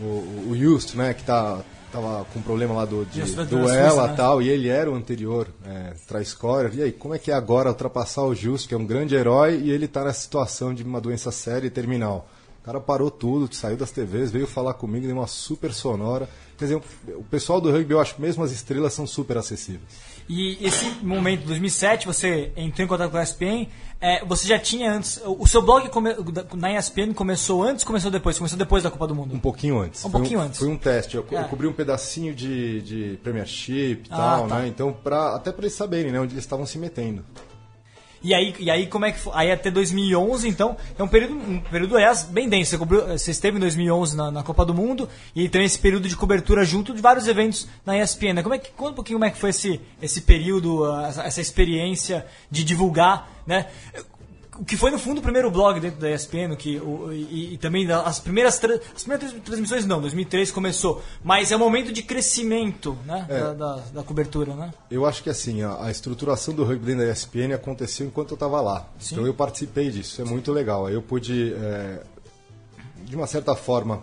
o, 0.00 0.04
o, 0.04 0.50
o 0.50 0.56
Just, 0.56 0.94
né, 0.94 1.14
que 1.14 1.24
tá, 1.24 1.64
tava 1.90 2.24
com 2.32 2.40
problema 2.40 2.74
lá 2.74 2.84
do, 2.84 3.04
de, 3.04 3.20
Just 3.20 3.34
da 3.34 3.44
do 3.44 3.58
Suíça, 3.58 3.76
ELA 3.76 4.06
né? 4.06 4.12
e 4.12 4.16
tal, 4.16 4.42
e 4.42 4.48
ele 4.48 4.68
era 4.68 4.90
o 4.90 4.94
anterior 4.94 5.48
é, 5.64 5.94
Try-Scorer. 6.06 6.74
E 6.74 6.82
aí, 6.82 6.92
como 6.92 7.14
é 7.14 7.18
que 7.18 7.30
é 7.30 7.34
agora 7.34 7.68
ultrapassar 7.68 8.22
o 8.22 8.34
Just, 8.34 8.68
que 8.68 8.74
é 8.74 8.76
um 8.76 8.86
grande 8.86 9.14
herói, 9.14 9.60
e 9.62 9.70
ele 9.70 9.88
tá 9.88 10.04
nessa 10.04 10.20
situação 10.20 10.72
de 10.72 10.82
uma 10.82 11.00
doença 11.00 11.30
séria 11.30 11.66
e 11.66 11.70
terminal? 11.70 12.28
O 12.60 12.62
cara 12.62 12.78
parou 12.78 13.10
tudo, 13.10 13.52
saiu 13.54 13.76
das 13.76 13.90
TVs, 13.90 14.30
veio 14.30 14.46
falar 14.46 14.74
comigo, 14.74 15.06
deu 15.06 15.16
uma 15.16 15.26
super 15.26 15.72
sonora. 15.72 16.28
Quer 16.58 16.66
dizer, 16.66 16.82
o 17.08 17.24
pessoal 17.24 17.58
do 17.58 17.70
rugby, 17.70 17.94
eu 17.94 18.00
acho 18.00 18.16
que 18.16 18.20
mesmo 18.20 18.44
as 18.44 18.52
estrelas 18.52 18.92
são 18.92 19.06
super 19.06 19.38
acessíveis. 19.38 20.10
E 20.28 20.58
esse 20.60 20.84
momento, 21.02 21.46
2007, 21.46 22.06
você 22.06 22.52
entrou 22.54 22.84
em 22.84 22.88
contato 22.88 23.10
com 23.10 23.16
a 23.16 23.22
ESPN, 23.22 23.66
é, 24.00 24.24
você 24.24 24.46
já 24.48 24.58
tinha 24.58 24.92
antes... 24.92 25.20
O 25.24 25.46
seu 25.46 25.60
blog 25.62 25.88
come- 25.90 26.14
na 26.54 26.72
ESPN 26.78 27.12
começou 27.14 27.62
antes 27.62 27.82
ou 27.84 27.86
começou 27.86 28.10
depois? 28.10 28.38
Começou 28.38 28.58
depois 28.58 28.82
da 28.82 28.90
Copa 28.90 29.06
do 29.06 29.14
Mundo? 29.14 29.34
Um 29.34 29.38
pouquinho 29.38 29.78
antes. 29.80 30.00
Um 30.04 30.10
Foi 30.10 30.20
pouquinho 30.20 30.40
antes. 30.40 30.58
Foi 30.58 30.68
um 30.68 30.76
teste. 30.78 31.16
Eu, 31.16 31.22
co- 31.22 31.34
eu 31.34 31.40
É. 31.40 31.44
cobri 31.44 31.66
um 31.66 31.72
pedacinho 31.72 32.34
de, 32.34 32.80
de 32.82 33.16
Premiership 33.22 34.02
e 34.04 34.08
Ah, 34.10 34.16
tal, 34.16 34.48
tá. 34.48 34.58
né? 34.60 34.68
Então, 34.68 34.92
pra, 34.92 35.34
até 35.36 35.52
para 35.52 35.62
eles 35.64 35.74
saberem 35.74 36.10
né, 36.12 36.18
onde 36.20 36.32
eles 36.34 36.44
estavam 36.44 36.64
se 36.66 36.78
metendo. 36.78 37.24
E 38.22 38.34
aí, 38.34 38.54
e 38.58 38.70
aí 38.70 38.86
como 38.86 39.06
é 39.06 39.12
que 39.12 39.18
foi? 39.18 39.32
Aí 39.34 39.50
até 39.50 39.70
2011, 39.70 40.46
então, 40.46 40.76
é 40.98 41.02
um 41.02 41.08
período, 41.08 41.34
um 41.34 41.60
período 41.60 41.96
aliás, 41.96 42.24
bem 42.24 42.48
denso. 42.48 42.70
Você, 42.70 42.78
cobriu, 42.78 43.06
você 43.06 43.30
esteve 43.30 43.56
em 43.56 43.60
2011 43.60 44.16
na, 44.16 44.30
na 44.30 44.42
Copa 44.42 44.64
do 44.64 44.74
Mundo 44.74 45.08
e 45.34 45.48
também 45.48 45.66
esse 45.66 45.78
período 45.78 46.08
de 46.08 46.16
cobertura 46.16 46.64
junto 46.64 46.92
de 46.94 47.00
vários 47.00 47.26
eventos 47.26 47.66
na 47.84 47.98
ESPN. 47.98 48.34
né? 48.34 48.42
Como 48.42 48.54
é 48.54 48.58
que, 48.58 48.70
conta 48.72 48.92
um 48.92 48.94
pouquinho 48.94 49.18
como 49.18 49.24
é 49.24 49.30
que 49.30 49.38
foi 49.38 49.50
esse, 49.50 49.80
esse 50.02 50.20
período, 50.20 50.84
ah, 50.84 51.06
essa, 51.08 51.22
essa 51.22 51.40
experiência 51.40 52.26
de 52.50 52.62
divulgar, 52.62 53.28
né? 53.46 53.66
O 54.60 54.64
que 54.64 54.76
foi 54.76 54.90
no 54.90 54.98
fundo 54.98 55.18
o 55.18 55.22
primeiro 55.22 55.50
blog 55.50 55.80
dentro 55.80 55.98
da 55.98 56.10
ESPN, 56.10 56.54
que, 56.54 56.76
o, 56.78 57.10
e, 57.12 57.54
e 57.54 57.58
também 57.58 57.90
as 57.90 58.20
primeiras, 58.20 58.58
tra- 58.58 58.78
as 58.94 59.02
primeiras 59.02 59.32
transmissões 59.42 59.86
não, 59.86 60.00
2003 60.02 60.50
começou, 60.50 61.02
mas 61.24 61.50
é 61.50 61.56
um 61.56 61.58
momento 61.58 61.90
de 61.90 62.02
crescimento 62.02 62.96
né, 63.06 63.24
É. 63.28 63.38
da, 63.40 63.52
da, 63.54 63.76
da 63.94 64.02
cobertura, 64.02 64.54
né? 64.54 64.70
Eu 64.90 65.06
acho 65.06 65.22
que 65.22 65.30
assim, 65.30 65.62
a, 65.62 65.84
a 65.84 65.90
estruturação 65.90 66.52
do 66.52 66.62
rugby 66.62 66.84
dentro 66.94 67.06
da 67.06 67.10
ESPN 67.12 67.54
aconteceu 67.54 68.06
enquanto 68.06 68.32
eu 68.32 68.34
estava 68.34 68.60
lá. 68.60 68.86
Sim. 68.98 69.14
Então 69.14 69.26
eu 69.26 69.32
participei 69.32 69.86
disso, 69.90 70.12
isso 70.12 70.22
é 70.22 70.24
muito 70.26 70.52
legal. 70.52 70.84
Aí 70.86 70.92
eu 70.94 71.00
pude, 71.02 71.54
é, 71.54 72.02
de 73.04 73.16
uma 73.16 73.26
certa 73.26 73.54
forma, 73.54 74.02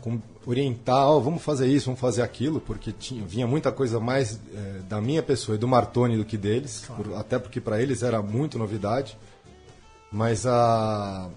com- 0.00 0.20
orientar, 0.46 1.08
ó, 1.08 1.18
vamos 1.18 1.42
fazer 1.42 1.66
isso, 1.66 1.86
vamos 1.86 2.00
fazer 2.00 2.22
aquilo, 2.22 2.60
porque 2.60 2.92
tinha, 2.92 3.22
vinha 3.26 3.46
muita 3.46 3.70
coisa 3.72 3.98
mais 4.00 4.38
é, 4.54 4.78
da 4.88 5.00
minha 5.00 5.22
pessoa 5.22 5.56
e 5.56 5.58
do 5.58 5.66
Martoni 5.68 6.16
do 6.16 6.24
que 6.24 6.36
deles, 6.38 6.84
por- 6.96 7.14
até 7.16 7.38
porque 7.38 7.60
para 7.60 7.82
eles 7.82 8.02
era 8.04 8.22
muito 8.22 8.56
novidade. 8.58 9.18
Mas 10.10 10.46
a 10.46 11.28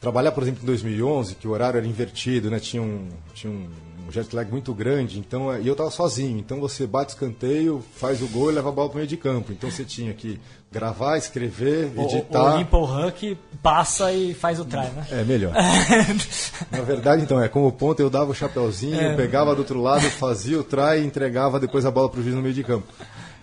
trabalhar, 0.00 0.32
por 0.32 0.42
exemplo, 0.42 0.62
em 0.62 0.66
2011, 0.66 1.34
que 1.36 1.46
o 1.46 1.50
horário 1.50 1.78
era 1.78 1.86
invertido, 1.86 2.50
né? 2.50 2.58
Tinha 2.58 2.82
um, 2.82 3.08
tinha 3.34 3.52
um 3.52 3.68
um 4.10 4.12
jet 4.12 4.34
lag 4.34 4.50
muito 4.50 4.74
grande, 4.74 5.20
então 5.20 5.52
é, 5.52 5.60
e 5.60 5.66
eu 5.68 5.72
estava 5.72 5.90
sozinho. 5.90 6.38
Então 6.38 6.58
você 6.58 6.86
bate 6.86 7.12
escanteio, 7.12 7.82
faz 7.94 8.20
o 8.20 8.26
gol 8.26 8.50
e 8.50 8.54
leva 8.54 8.68
a 8.68 8.72
bola 8.72 8.88
para 8.88 8.94
o 8.94 8.96
meio 8.96 9.08
de 9.08 9.16
campo. 9.16 9.52
Então 9.52 9.70
você 9.70 9.84
tinha 9.84 10.12
que 10.12 10.38
gravar, 10.70 11.16
escrever, 11.16 11.92
editar. 11.96 12.56
O, 12.56 12.58
limpa 12.58 12.76
o 12.76 13.06
Huck, 13.06 13.38
passa 13.62 14.12
e 14.12 14.34
faz 14.34 14.58
o 14.58 14.64
try, 14.64 14.88
né? 14.90 15.06
É 15.12 15.24
melhor. 15.24 15.54
Na 16.70 16.80
verdade, 16.80 17.22
então, 17.22 17.40
é 17.40 17.48
como 17.48 17.70
ponto 17.72 18.00
eu 18.00 18.10
dava 18.10 18.30
o 18.30 18.34
chapeuzinho, 18.34 19.00
É. 19.00 19.14
pegava 19.14 19.54
do 19.54 19.60
outro 19.60 19.80
lado, 19.80 20.02
fazia 20.10 20.58
o 20.58 20.64
try 20.64 21.00
e 21.00 21.04
entregava 21.06 21.60
depois 21.60 21.86
a 21.86 21.90
bola 21.90 22.08
para 22.08 22.20
o 22.20 22.22
juiz 22.22 22.34
no 22.34 22.42
meio 22.42 22.54
de 22.54 22.64
campo. 22.64 22.86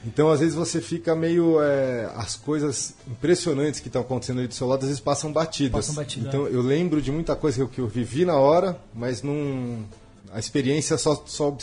Então, 0.05 0.29
às 0.29 0.39
vezes, 0.39 0.55
você 0.55 0.79
fica 0.79 1.15
meio. 1.15 1.61
é, 1.61 2.05
as 2.15 2.35
coisas 2.35 2.93
impressionantes 3.07 3.79
que 3.79 3.87
estão 3.87 4.01
acontecendo 4.01 4.39
aí 4.39 4.47
do 4.47 4.53
seu 4.53 4.67
lado, 4.67 4.79
às 4.79 4.87
vezes 4.87 4.99
passam 4.99 5.31
batidas. 5.31 5.87
Passam 5.87 5.95
batidas, 5.95 6.27
então, 6.27 6.47
eu 6.47 6.61
lembro 6.61 7.01
de 7.01 7.11
muita 7.11 7.35
coisa 7.35 7.57
que 7.57 7.61
eu, 7.63 7.67
que 7.67 7.81
eu 7.81 7.87
vivi 7.87 8.25
na 8.25 8.35
hora, 8.35 8.79
mas 8.93 9.21
não. 9.21 9.85
A 10.31 10.39
experiência 10.39 10.97
só, 10.97 11.23
só 11.25 11.55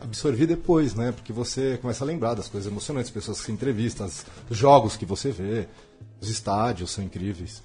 absorvi 0.00 0.44
depois, 0.44 0.94
né? 0.94 1.12
Porque 1.12 1.32
você 1.32 1.78
começa 1.80 2.04
a 2.04 2.06
lembrar 2.06 2.34
das 2.34 2.48
coisas 2.48 2.70
emocionantes, 2.70 3.10
pessoas 3.10 3.38
que 3.38 3.46
se 3.46 3.52
entrevistam, 3.52 4.10
os 4.50 4.56
jogos 4.56 4.96
que 4.96 5.06
você 5.06 5.30
vê, 5.30 5.68
os 6.20 6.28
estádios 6.28 6.90
são 6.90 7.02
incríveis. 7.04 7.62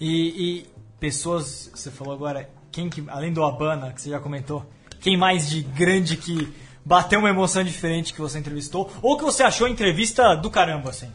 E, 0.00 0.60
e 0.60 0.66
pessoas, 0.98 1.70
você 1.74 1.90
falou 1.90 2.14
agora, 2.14 2.48
quem 2.72 2.88
que, 2.88 3.04
além 3.08 3.30
do 3.32 3.44
Abana, 3.44 3.92
que 3.92 4.00
você 4.00 4.08
já 4.08 4.18
comentou, 4.18 4.64
quem 5.00 5.16
mais 5.16 5.48
de 5.48 5.62
grande 5.62 6.16
que 6.16 6.50
bateu 6.90 7.20
uma 7.20 7.30
emoção 7.30 7.62
diferente 7.62 8.12
que 8.12 8.20
você 8.20 8.36
entrevistou? 8.40 8.90
Ou 9.00 9.16
que 9.16 9.22
você 9.22 9.44
achou 9.44 9.68
a 9.68 9.70
entrevista 9.70 10.34
do 10.34 10.50
caramba, 10.50 10.90
assim? 10.90 11.08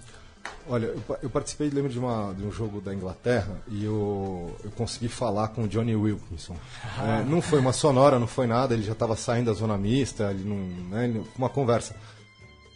Olha, 0.70 0.86
eu, 0.86 1.03
eu 1.24 1.29
participei, 1.29 1.70
lembro 1.70 1.91
de, 1.91 2.00
uma, 2.00 2.34
de 2.34 2.44
um 2.44 2.51
jogo 2.51 2.79
da 2.79 2.94
Inglaterra 2.94 3.62
e 3.67 3.84
eu, 3.84 4.55
eu 4.63 4.72
consegui 4.72 5.10
falar 5.10 5.50
com 5.50 5.63
o 5.63 5.67
Johnny 5.67 5.94
Wilkinson. 5.96 6.55
É, 7.03 7.24
não 7.25 7.41
foi 7.41 7.60
uma 7.60 7.74
sonora, 7.74 8.17
não 8.17 8.25
foi 8.25 8.48
nada, 8.48 8.74
ele 8.74 8.84
já 8.84 8.94
estava 8.94 9.17
saindo 9.17 9.48
da 9.48 9.53
zona 9.53 9.77
mista, 9.77 10.32
ele 10.32 10.44
não, 10.48 10.55
né, 10.89 11.03
ele- 11.05 11.24
uma 11.38 11.50
conversa. 11.50 11.94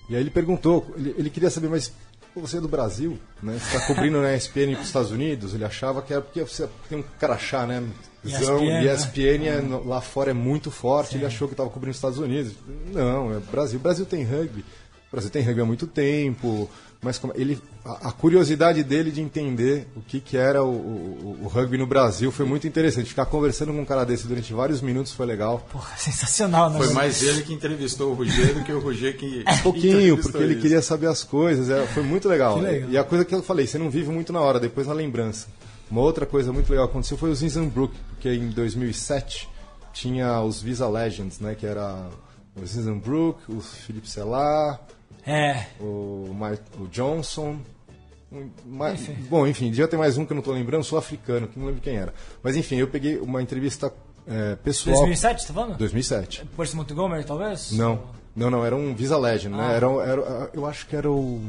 E 0.10 0.15
aí 0.15 0.22
ele 0.22 0.29
perguntou, 0.29 0.86
ele, 0.98 1.15
ele 1.18 1.29
queria 1.29 1.50
saber, 1.50 1.70
mas 1.70 1.91
você 2.36 2.58
é 2.58 2.62
do 2.62 2.68
Brasil, 2.68 3.18
né? 3.41 3.58
Você 3.60 3.75
está 3.77 3.88
cobrindo 3.88 4.22
na 4.22 4.36
ESPN 4.36 4.74
para 4.74 4.82
os 4.82 4.88
Estados 4.88 5.12
Unidos? 5.12 5.53
Ele 5.53 5.65
achava 5.65 6.01
que 6.01 6.13
era 6.13 6.22
porque 6.22 6.41
você 6.44 6.70
tem 6.89 7.00
um 7.00 7.03
crachá, 7.20 7.65
né? 7.65 7.82
Zão, 8.28 8.58
ESPN, 8.58 8.66
e 8.66 8.86
né? 8.86 8.94
ESPN 8.94 9.48
é 9.48 9.62
no- 9.62 9.88
lá 9.88 10.02
fora 10.02 10.32
é 10.32 10.34
muito 10.34 10.70
forte, 10.70 11.16
ele 11.16 11.26
achou 11.26 11.48
que 11.48 11.54
estava 11.54 11.70
cobrindo 11.70 11.92
os 11.92 11.98
Estados 11.98 12.18
Unidos. 12.20 12.54
Não, 12.94 13.34
é 13.36 13.40
Brasil. 13.52 13.80
Brasil 13.80 14.06
tem 14.06 14.24
rugby. 14.24 14.60
O 14.62 15.12
Brasil 15.12 15.30
tem 15.32 15.42
rugby 15.42 15.62
há 15.62 15.66
muito 15.66 15.88
tempo, 15.88 16.70
mas 17.02 17.18
como- 17.18 17.34
ele, 17.36 17.60
a, 17.84 18.10
a 18.10 18.12
curiosidade 18.12 18.84
dele 18.84 19.10
de 19.10 19.22
entender 19.22 19.88
o 19.96 20.02
que, 20.02 20.20
que 20.20 20.38
era 20.38 20.64
o, 20.64 20.68
o- 20.70 21.40
o 21.44 21.48
rugby 21.48 21.78
no 21.80 21.88
Brasil 21.88 22.32
foi 22.32 22.46
muito 22.46 22.68
interessante. 22.68 23.08
Ficar 23.10 23.26
conversando 23.26 23.72
com 23.74 23.80
um 23.82 23.86
cara 23.86 24.04
desse 24.06 24.28
durante 24.28 24.54
vários 24.54 24.82
minutos 24.82 25.12
foi 25.14 25.26
legal. 25.26 25.66
Porra, 25.72 25.98
sensacional, 25.98 26.70
né? 26.70 26.78
Foi 26.78 26.94
mais 26.94 27.24
ele 27.24 27.42
que 27.42 27.52
entrevistou 27.54 28.12
o 28.12 28.14
Roger 28.14 28.54
do 28.54 28.64
que 28.64 28.72
o 28.72 28.80
Roger 28.80 29.18
que. 29.18 29.44
Um 29.48 29.58
pouquinho, 29.64 30.18
porque 30.22 30.38
ele 30.38 30.54
isso. 30.54 30.62
queria 30.62 30.82
saber 30.84 31.08
as 31.08 31.24
coisas. 31.24 31.70
é, 31.72 31.88
foi 31.88 32.04
muito 32.04 32.28
legal. 32.30 32.60
Legal. 32.60 32.90
E 32.92 32.98
a 32.98 33.04
coisa 33.04 33.26
que 33.26 33.34
eu 33.34 33.42
falei, 33.42 33.66
você 33.66 33.78
não 33.80 33.90
vive 33.90 34.12
muito 34.12 34.32
na 34.32 34.42
hora, 34.42 34.60
depois 34.60 34.86
na 34.86 34.94
lembrança. 34.94 35.48
Uma 35.89 36.01
outra 36.01 36.25
coisa 36.25 36.51
muito 36.53 36.69
legal 36.69 36.88
que 36.88 36.91
aconteceu 36.91 37.17
foi 37.17 37.31
o 37.31 37.36
Zinzanbrook, 37.36 37.96
porque 38.10 38.29
em 38.34 38.50
2007 38.50 39.50
tinha 39.93 40.39
os 40.41 40.62
Visa 40.62 40.88
Legends, 40.88 41.39
né? 41.39 41.55
Que 41.55 41.65
era 41.65 42.08
o 42.55 42.65
Zinzanbrook, 42.65 43.39
o 43.51 43.60
Felipe 43.60 44.10
Selar, 44.10 44.79
É, 45.25 45.65
o, 45.79 46.29
o 46.79 46.88
Johnson. 46.91 47.58
um, 48.31 48.50
ma- 48.65 48.91
Enfim. 48.91 49.13
Bom, 49.29 49.48
enfim, 49.48 49.69
devia 49.69 49.88
ter 49.88 49.98
mais 49.98 50.17
um 50.17 50.25
que 50.25 50.31
eu 50.31 50.36
não 50.36 50.41
estou 50.41 50.53
lembrando, 50.53 50.84
sul-africano, 50.84 51.48
que 51.48 51.58
não 51.58 51.65
lembro 51.67 51.81
quem 51.81 51.96
era. 51.98 52.13
Mas 52.43 52.55
enfim, 52.55 52.75
eu 52.75 52.88
peguei 52.88 53.17
uma 53.17 53.41
entrevista 53.41 53.91
é, 54.27 54.55
pessoal. 54.58 54.96
2007, 54.98 55.48
tá 55.48 55.53
falando? 55.53 55.77
2007. 55.77 56.46
Percy 56.55 56.75
Montgomery, 56.75 57.24
talvez? 57.25 57.72
Não, 57.72 58.00
não, 58.36 58.51
não, 58.51 58.63
era 58.63 58.75
um 58.75 58.93
Visa 58.93 59.17
Legend, 59.17 59.55
Ah. 59.55 59.58
né? 59.69 59.75
Era, 59.75 59.88
era, 60.05 60.50
eu 60.53 60.65
acho 60.67 60.86
que 60.86 60.96
era 60.96 61.10
o. 61.10 61.41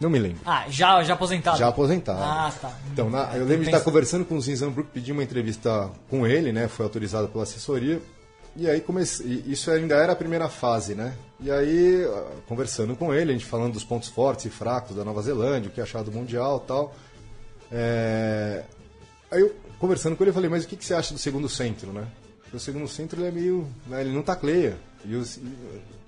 Não 0.00 0.10
me 0.10 0.18
lembro. 0.18 0.38
Ah, 0.44 0.64
já, 0.68 1.02
já 1.02 1.14
aposentado. 1.14 1.58
Já 1.58 1.68
aposentado. 1.68 2.20
Ah, 2.22 2.52
tá. 2.60 2.72
Então, 2.92 3.08
na- 3.08 3.30
eu 3.34 3.44
lembro 3.46 3.62
de 3.64 3.70
estar 3.70 3.80
conversando 3.80 4.24
com 4.24 4.36
o 4.36 4.40
Zinzanbrook, 4.40 4.90
pedi 4.92 5.10
uma 5.12 5.22
entrevista 5.22 5.90
com 6.10 6.26
ele, 6.26 6.52
né? 6.52 6.68
Foi 6.68 6.84
autorizado 6.84 7.28
pela 7.28 7.44
assessoria. 7.44 8.00
E 8.54 8.68
aí 8.68 8.80
comecei. 8.80 9.42
Isso 9.46 9.70
ainda 9.70 9.94
era 9.96 10.12
a 10.12 10.16
primeira 10.16 10.48
fase, 10.48 10.94
né? 10.94 11.14
E 11.40 11.50
aí, 11.50 12.04
ah, 12.06 12.24
conversando 12.46 12.94
com 12.96 13.12
ele, 13.14 13.30
a 13.30 13.32
gente 13.34 13.44
falando 13.46 13.72
dos 13.74 13.84
pontos 13.84 14.08
fortes 14.08 14.44
e 14.46 14.50
fracos 14.50 14.94
da 14.96 15.04
Nova 15.04 15.22
Zelândia, 15.22 15.68
o 15.70 15.72
que 15.72 15.80
achava 15.80 16.04
do 16.04 16.12
Mundial 16.12 16.62
e 16.64 16.68
tal. 16.68 16.94
É, 17.72 18.62
Aí 19.30 19.40
eu, 19.40 19.54
conversando 19.78 20.14
com 20.16 20.22
ele, 20.22 20.30
eu 20.30 20.34
falei, 20.34 20.48
mas 20.48 20.64
o 20.64 20.68
que, 20.68 20.76
que 20.76 20.84
você 20.84 20.94
acha 20.94 21.12
do 21.12 21.18
segundo 21.18 21.48
centro, 21.48 21.92
né? 21.92 22.06
Porque 22.42 22.56
o 22.56 22.60
segundo 22.60 22.86
centro 22.86 23.20
ele 23.20 23.28
é 23.28 23.30
meio. 23.32 23.66
né, 23.86 24.00
ele 24.02 24.12
não 24.12 24.22
tacleia. 24.22 24.76
E, 25.04 25.14
os, 25.16 25.38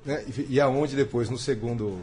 né, 0.04 0.25
e 0.49 0.61
aonde 0.61 0.95
depois, 0.95 1.28
no 1.28 1.37
segundo. 1.38 1.99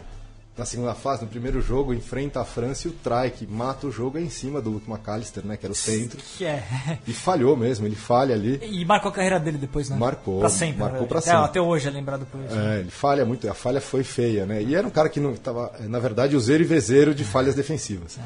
Na 0.57 0.63
segunda 0.63 0.93
fase, 0.95 1.21
no 1.21 1.27
primeiro 1.27 1.59
jogo, 1.61 1.93
enfrenta 1.93 2.39
a 2.39 2.45
França 2.45 2.87
e 2.87 2.91
o 2.91 2.93
Trai, 2.93 3.29
que 3.29 3.45
mata 3.45 3.87
o 3.87 3.91
jogo 3.91 4.17
é 4.17 4.21
em 4.21 4.29
cima 4.29 4.61
do 4.61 4.69
Luke 4.69 4.89
McAllister, 4.89 5.45
né? 5.45 5.57
Que 5.57 5.65
era 5.65 5.73
o 5.73 5.75
centro. 5.75 6.17
Que 6.37 6.45
é. 6.45 6.63
E 7.05 7.11
falhou 7.11 7.57
mesmo, 7.57 7.85
ele 7.85 7.95
falha 7.95 8.33
ali. 8.33 8.61
E 8.63 8.85
marcou 8.85 9.09
a 9.09 9.13
carreira 9.13 9.37
dele 9.37 9.57
depois, 9.57 9.89
né? 9.89 9.97
Marcou, 9.97 10.39
Pra 10.39 10.49
sempre. 10.49 10.79
marcou 10.79 11.01
né? 11.01 11.07
pra 11.07 11.19
até, 11.19 11.29
sempre. 11.31 11.43
Até 11.45 11.61
hoje 11.61 11.87
é 11.89 11.91
lembrado 11.91 12.25
por 12.25 12.39
isso. 12.41 12.55
É, 12.55 12.79
ele 12.79 12.89
falha 12.89 13.25
muito, 13.25 13.49
a 13.49 13.53
falha 13.53 13.81
foi 13.81 14.03
feia, 14.03 14.45
né? 14.45 14.63
E 14.63 14.75
era 14.75 14.87
um 14.87 14.89
cara 14.89 15.09
que 15.09 15.19
não 15.19 15.33
estava, 15.33 15.73
na 15.81 15.99
verdade, 15.99 16.37
useiro 16.37 16.63
e 16.63 16.65
vezeiro 16.65 17.13
de 17.13 17.25
falhas 17.25 17.53
defensivas. 17.53 18.17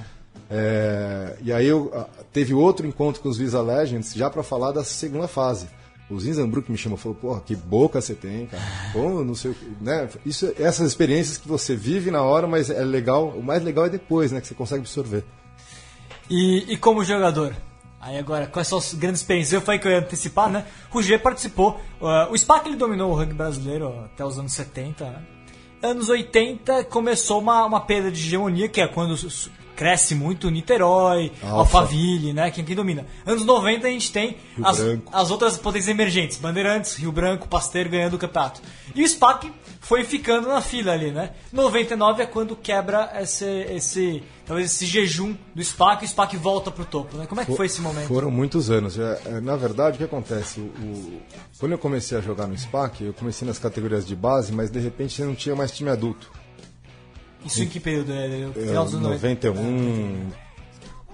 É, 0.51 1.35
e 1.41 1.51
aí 1.51 1.65
eu, 1.65 1.91
teve 2.31 2.53
outro 2.53 2.85
encontro 2.85 3.21
com 3.21 3.29
os 3.29 3.37
Visa 3.37 3.61
Legends 3.61 4.13
já 4.13 4.29
para 4.29 4.43
falar 4.43 4.71
da 4.71 4.83
segunda 4.83 5.27
fase. 5.27 5.67
O 6.09 6.19
Zinzanbrook 6.19 6.71
me 6.71 6.77
chamou 6.77 6.97
e 6.97 7.01
falou, 7.01 7.15
porra, 7.15 7.41
que 7.41 7.55
boca 7.55 8.01
você 8.01 8.15
tem, 8.15 8.47
cara. 8.47 8.63
Pô, 8.91 9.23
não 9.23 9.35
sei 9.35 9.51
o 9.51 9.53
que, 9.53 9.65
né? 9.79 10.09
Isso, 10.25 10.51
essas 10.57 10.87
experiências 10.87 11.37
que 11.37 11.47
você 11.47 11.75
vive 11.75 12.09
na 12.09 12.23
hora, 12.23 12.47
mas 12.47 12.69
é 12.69 12.83
legal, 12.83 13.29
o 13.29 13.43
mais 13.43 13.63
legal 13.63 13.85
é 13.85 13.89
depois, 13.89 14.31
né? 14.31 14.41
Que 14.41 14.47
você 14.47 14.55
consegue 14.55 14.81
absorver. 14.81 15.23
E, 16.29 16.73
e 16.73 16.77
como 16.77 17.03
jogador? 17.03 17.55
Aí 18.01 18.17
agora, 18.17 18.47
quais 18.47 18.67
são 18.67 18.77
as 18.77 18.93
grandes 18.93 19.21
experiências? 19.21 19.53
Eu 19.53 19.61
falei 19.61 19.79
que 19.79 19.87
eu 19.87 19.91
ia 19.91 19.99
antecipar, 19.99 20.49
né? 20.49 20.65
G 21.01 21.19
participou. 21.19 21.79
Uh, 22.01 22.31
o 22.31 22.37
SPAC 22.37 22.67
ele 22.67 22.77
dominou 22.77 23.11
o 23.11 23.15
rugby 23.15 23.33
brasileiro 23.33 23.89
até 24.05 24.25
os 24.25 24.39
anos 24.39 24.53
70, 24.53 25.05
né? 25.05 25.21
Anos 25.81 26.09
80 26.09 26.85
começou 26.85 27.39
uma, 27.39 27.65
uma 27.65 27.81
perda 27.81 28.11
de 28.11 28.19
hegemonia, 28.19 28.67
que 28.67 28.81
é 28.81 28.87
quando 28.87 29.15
cresce 29.79 30.13
muito 30.13 30.49
Niterói, 30.49 31.31
Alfa. 31.41 31.55
Alphaville, 31.77 32.33
né? 32.33 32.51
Quem, 32.51 32.65
quem 32.65 32.75
domina. 32.75 33.05
Anos 33.25 33.45
90 33.45 33.87
a 33.87 33.89
gente 33.89 34.11
tem 34.11 34.35
Rio 34.57 34.67
as, 34.67 34.77
Branco. 34.77 35.09
as 35.13 35.31
outras 35.31 35.57
potências 35.57 35.87
emergentes, 35.87 36.37
Bandeirantes, 36.37 36.95
Rio 36.95 37.13
Branco, 37.13 37.47
Pasteiro 37.47 37.89
ganhando 37.89 38.15
o 38.15 38.19
campeonato. 38.19 38.61
E 38.93 39.01
o 39.01 39.07
SPAC 39.07 39.49
foi 39.79 40.03
ficando 40.03 40.49
na 40.49 40.59
fila 40.61 40.91
ali, 40.91 41.11
né? 41.11 41.31
99 41.53 42.21
é 42.21 42.25
quando 42.25 42.57
quebra 42.57 43.09
esse, 43.21 43.45
esse 43.45 44.21
talvez 44.45 44.69
esse 44.69 44.85
jejum 44.85 45.33
do 45.55 45.63
SPAC 45.63 46.03
e 46.03 46.05
o 46.05 46.09
SPAC 46.09 46.35
volta 46.35 46.69
pro 46.69 46.83
topo, 46.83 47.15
né? 47.15 47.25
Como 47.25 47.39
é 47.39 47.45
que 47.45 47.55
foi 47.55 47.67
esse 47.67 47.79
momento? 47.79 48.07
Foram 48.09 48.29
muitos 48.29 48.69
anos. 48.69 48.99
É, 48.99 49.21
é, 49.27 49.39
na 49.39 49.55
verdade, 49.55 49.95
o 49.95 49.97
que 49.99 50.03
acontece? 50.03 50.59
O, 50.59 50.63
o- 50.63 51.21
quando 51.57 51.71
eu 51.71 51.77
comecei 51.77 52.17
a 52.17 52.21
jogar 52.21 52.47
no 52.47 52.57
SPAC, 52.57 53.01
eu 53.05 53.13
comecei 53.13 53.47
nas 53.47 53.57
categorias 53.57 54.05
de 54.05 54.13
base, 54.15 54.51
mas 54.51 54.69
de 54.69 54.79
repente 54.79 55.13
você 55.13 55.23
não 55.23 55.35
tinha 55.35 55.55
mais 55.55 55.71
time 55.71 55.89
adulto. 55.89 56.29
Isso 57.45 57.63
em 57.63 57.67
que 57.67 57.79
período? 57.79 58.11
É, 58.13 58.49
Final 58.53 58.85
dos 58.85 58.93
anos 58.95 59.09
90? 59.09 59.47
91, 59.49 60.29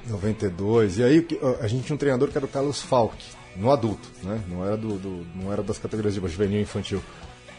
92. 0.08 0.98
E 1.00 1.03
aí 1.03 1.27
a 1.62 1.67
gente 1.67 1.84
tinha 1.86 1.96
um 1.96 1.98
treinador 2.00 2.29
que 2.29 2.38
era 2.38 2.46
o 2.46 2.50
Carlos 2.50 2.82
Falk, 2.82 3.15
no 3.55 3.72
adulto, 3.72 4.08
né? 4.24 4.41
Não 4.48 4.65
era, 4.65 4.75
do, 4.77 4.98
do- 4.98 5.25
não 5.36 5.51
era 5.51 5.63
das 5.63 5.77
categorias 5.77 6.13
de 6.13 6.20
juvenil 6.27 6.60
e 6.60 6.63
infantil. 6.63 7.01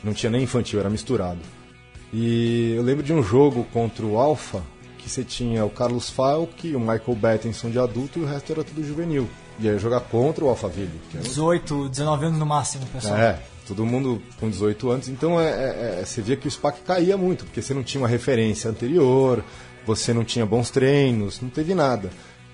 Não 0.04 0.12
tinha 0.12 0.30
nem 0.30 0.42
infantil, 0.42 0.78
era 0.80 0.90
misturado. 0.90 1.40
E 2.12 2.74
eu 2.76 2.82
lembro 2.82 3.02
de 3.02 3.12
um 3.12 3.22
jogo 3.22 3.64
contra 3.72 4.04
o 4.04 4.18
Alfa, 4.18 4.62
que 4.98 5.08
você 5.08 5.24
tinha 5.24 5.64
o 5.64 5.70
Carlos 5.70 6.08
Falk, 6.10 6.74
o 6.74 6.80
Michael 6.80 7.14
Bettinson 7.16 7.70
de 7.70 7.78
adulto 7.78 8.18
e 8.18 8.22
o 8.22 8.26
resto 8.26 8.52
era 8.52 8.62
tudo 8.62 8.84
juvenil. 8.84 9.28
E 9.58 9.68
aí 9.68 9.78
jogar 9.78 10.00
contra 10.00 10.44
o 10.44 10.48
Alphaville, 10.48 11.00
era 11.14 11.22
18, 11.22 11.88
19 11.88 12.26
anos 12.26 12.38
no 12.38 12.46
máximo, 12.46 12.84
pessoal. 12.86 13.16
é, 13.16 13.40
todo 13.66 13.84
mundo 13.84 14.22
com 14.40 14.48
18 14.48 14.90
anos. 14.90 15.08
Então 15.08 15.40
é, 15.40 15.48
é- 15.48 15.98
é- 16.00 16.04
você 16.04 16.22
via 16.22 16.36
que 16.36 16.46
o 16.46 16.50
SPAC 16.50 16.80
caía 16.82 17.16
muito, 17.16 17.44
porque 17.44 17.60
você 17.60 17.74
não 17.74 17.82
tinha 17.82 18.00
uma 18.00 18.08
referência 18.08 18.70
anterior, 18.70 19.42
você 19.86 20.12
não 20.14 20.24
tinha 20.24 20.46
bons 20.46 20.70
treinos, 20.70 21.40
não 21.40 21.48
teve 21.50 21.74
nada. 21.74 22.10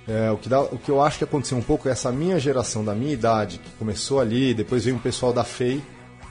É, 0.08 0.30
o, 0.30 0.36
que 0.36 0.48
dá- 0.48 0.60
o 0.62 0.78
que 0.78 0.90
eu 0.90 1.00
acho 1.00 1.18
que 1.18 1.24
aconteceu 1.24 1.56
um 1.56 1.62
pouco 1.62 1.88
é 1.88 1.92
essa 1.92 2.10
minha 2.10 2.38
geração, 2.38 2.84
da 2.84 2.94
minha 2.94 3.12
idade, 3.12 3.58
que 3.58 3.70
começou 3.78 4.18
ali, 4.20 4.52
depois 4.52 4.84
veio 4.84 4.96
um 4.96 4.98
pessoal 4.98 5.32
da 5.32 5.44
FEI, 5.44 5.80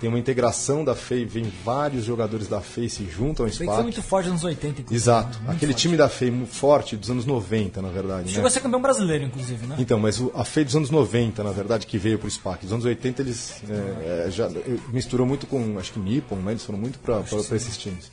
tem 0.01 0.10
uma 0.10 0.17
integração 0.20 0.84
da 0.84 0.96
FEI, 0.96 1.24
vem 1.25 1.53
vários 1.63 2.03
jogadores 2.03 2.48
da 2.48 2.60
FEI 2.60 2.89
se 2.89 3.05
juntam 3.05 3.46
ao 3.46 3.51
que 3.51 3.58
foi 3.58 3.67
SPAC. 3.67 3.84
muito 3.84 4.01
forte 4.01 4.25
nos 4.29 4.41
anos 4.43 4.43
80, 4.43 4.81
inclusive. 4.81 4.96
Exato, 4.96 5.38
Muito 5.38 5.51
aquele 5.51 5.72
forte. 5.74 5.81
time 5.84 5.96
da 5.96 6.10
FEI 6.10 6.46
forte 6.48 6.98
dos 6.98 7.12
anos 7.12 7.25
90, 7.25 7.81
na 7.84 7.89
verdade. 7.89 8.29
Chegou 8.29 8.41
né? 8.43 8.48
a 8.48 8.51
ser 8.51 8.62
campeão 8.62 8.81
brasileiro, 8.81 9.24
inclusive, 9.25 9.67
né? 9.67 9.75
Então, 9.77 10.00
mas 10.00 10.20
o- 10.20 10.31
a 10.34 10.43
FEI 10.43 10.65
dos 10.65 10.75
anos 10.75 10.89
90, 10.89 11.43
na 11.43 11.51
verdade, 11.51 11.86
que 11.86 11.98
veio 12.00 12.17
pro 12.17 12.27
SPAC. 12.29 12.63
Dos 12.63 12.74
anos 12.74 12.84
80, 12.86 13.22
eles 13.22 13.62
é, 13.70 14.25
é, 14.27 14.31
já 14.31 14.50
misturou 14.91 15.25
muito 15.27 15.46
com, 15.46 15.77
acho 15.77 15.93
que 15.93 16.00
Nippon, 16.00 16.38
né? 16.38 16.53
Eles 16.53 16.65
foram 16.65 16.79
muito 16.79 16.98
para 16.98 17.22
esses 17.55 17.77
times. 17.77 18.12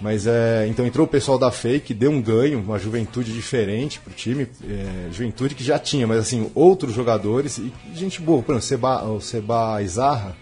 Mas 0.00 0.26
é, 0.26 0.66
então 0.66 0.84
entrou 0.86 1.06
o 1.06 1.08
pessoal 1.08 1.38
da 1.38 1.50
FEI, 1.52 1.78
que 1.78 1.92
deu 1.94 2.10
um 2.10 2.20
ganho, 2.22 2.58
uma 2.58 2.78
juventude 2.78 3.32
diferente 3.32 4.00
pro 4.00 4.12
time, 4.14 4.48
é, 4.66 5.08
juventude 5.12 5.54
que 5.54 5.62
já 5.62 5.78
tinha, 5.78 6.06
mas 6.06 6.18
assim, 6.18 6.50
outros 6.54 6.94
jogadores 6.94 7.58
e 7.58 7.70
gente 7.94 8.20
boa. 8.20 8.42
Por 8.42 8.56
exemplo, 8.56 8.64
o 8.64 8.68
Seba, 8.68 9.04
o 9.04 9.20
Seba 9.20 9.82
Izarra, 9.82 10.34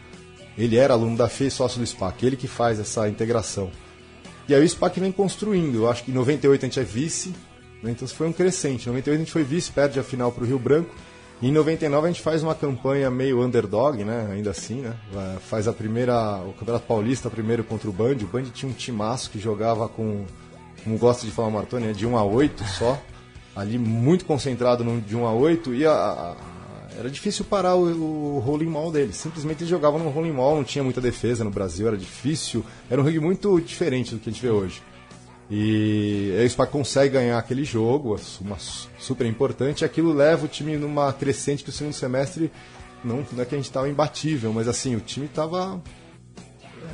ele 0.59 0.77
era 0.77 0.93
aluno 0.95 1.17
da 1.17 1.29
FEI, 1.29 1.50
sócio 1.50 1.79
do 1.81 1.87
SPAC, 1.87 2.27
ele 2.27 2.37
que 2.37 2.49
faz 2.49 2.79
essa 2.81 3.09
integração. 3.09 3.71
E 4.49 4.55
aí 4.55 4.62
o 4.65 4.69
SPAC 4.69 4.99
vem 4.99 5.12
construindo. 5.12 5.77
Eu 5.77 5.91
acho 5.91 6.03
que 6.05 6.11
em 6.11 6.15
98 6.15 6.65
a 6.65 6.69
gente 6.69 6.81
é 6.81 6.83
vice, 6.85 7.33
né? 7.83 7.91
então 7.93 8.07
foi 8.09 8.27
um 8.27 8.33
crescente. 8.33 8.85
Em 8.85 8.88
98 8.88 9.17
a 9.17 9.25
gente 9.25 9.33
foi 9.33 9.45
vice, 9.45 9.71
perde 9.71 10.00
a 10.00 10.03
final 10.03 10.33
para 10.33 10.43
o 10.43 10.47
Rio 10.47 10.59
Branco. 10.59 10.91
E 11.41 11.49
em 11.49 11.53
99 11.53 12.07
a 12.09 12.11
gente 12.11 12.21
faz 12.23 12.43
uma 12.43 12.55
campanha 12.55 13.09
meio 13.11 13.41
underdog, 13.41 14.03
né? 14.03 14.29
Ainda 14.33 14.50
assim, 14.50 14.81
né? 14.81 14.95
Faz 15.49 15.69
a 15.69 15.73
primeira, 15.73 16.38
o 16.38 16.53
Campeonato 16.55 16.87
Paulista 16.87 17.31
primeiro 17.31 17.62
contra 17.62 17.88
o 17.88 17.93
Band. 17.93 18.17
O 18.23 18.27
Band 18.27 18.43
tinha 18.53 18.69
um 18.69 18.75
timaço 18.75 19.31
que 19.31 19.38
jogava 19.38 19.88
com, 19.88 20.25
como 20.83 20.99
gosta 20.99 21.25
de 21.25 21.31
falar 21.31 21.50
Martoni, 21.50 21.87
né? 21.87 21.93
de 21.93 22.05
1 22.07 22.17
a 22.17 22.25
8 22.25 22.65
só. 22.65 22.99
Ali 23.55 23.79
muito 23.79 24.25
concentrado 24.25 24.83
no 24.83 25.00
de 25.00 25.15
1 25.15 25.27
a 25.27 25.33
8 25.33 25.75
e 25.75 25.87
a- 25.87 26.35
era 26.97 27.11
difícil 27.11 27.45
parar 27.45 27.75
o, 27.75 28.37
o 28.37 28.38
rolling 28.38 28.66
mall 28.66 28.90
deles. 28.90 29.16
Simplesmente 29.16 29.59
eles 29.61 29.68
jogavam 29.68 29.99
no 29.99 30.11
rolling 30.11 30.33
mall, 30.33 30.57
não 30.57 30.64
tinha 30.64 30.83
muita 30.83 31.00
defesa 31.00 31.45
no 31.45 31.50
Brasil, 31.50 31.87
era 31.87 31.97
difícil. 31.97 32.64
Era 32.90 33.00
um 33.00 33.04
rugby 33.04 33.21
muito 33.21 33.61
diferente 33.61 34.14
do 34.14 34.21
que 34.21 34.30
a 34.30 34.33
gente 34.33 34.42
vê 34.42 34.50
hoje. 34.50 34.83
E 35.50 36.35
aí 36.38 36.47
o 36.47 36.50
SPAC 36.50 36.71
consegue 36.71 37.14
ganhar 37.14 37.38
aquele 37.38 37.64
jogo, 37.64 38.18
uma 38.40 38.59
su- 38.59 38.88
super 38.99 39.26
importante, 39.26 39.80
e 39.80 39.85
aquilo 39.85 40.12
leva 40.12 40.45
o 40.45 40.49
time 40.49 40.76
numa 40.76 41.12
crescente 41.12 41.64
que 41.64 41.71
o 41.71 41.73
segundo 41.73 41.95
semestre 41.95 42.50
não, 43.02 43.25
não 43.33 43.42
é 43.42 43.47
que 43.47 43.54
a 43.54 43.59
gente 43.59 43.66
estava 43.66 43.88
imbatível, 43.88 44.52
mas 44.52 44.68
assim, 44.68 44.95
o 44.95 45.00
time 45.00 45.25
estava 45.25 45.80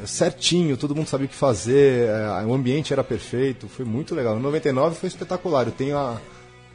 certinho, 0.07 0.77
todo 0.77 0.95
mundo 0.95 1.09
sabia 1.09 1.27
o 1.27 1.29
que 1.29 1.35
fazer, 1.35 2.09
é, 2.09 2.45
o 2.45 2.55
ambiente 2.55 2.93
era 2.93 3.03
perfeito, 3.03 3.69
foi 3.69 3.85
muito 3.85 4.15
legal. 4.15 4.35
No 4.37 4.43
99 4.43 4.97
foi 4.97 5.09
espetacular, 5.09 5.67
eu 5.67 5.73
tenho 5.73 5.97
a, 5.97 6.21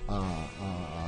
a, 0.07 0.15
a, 0.17 0.98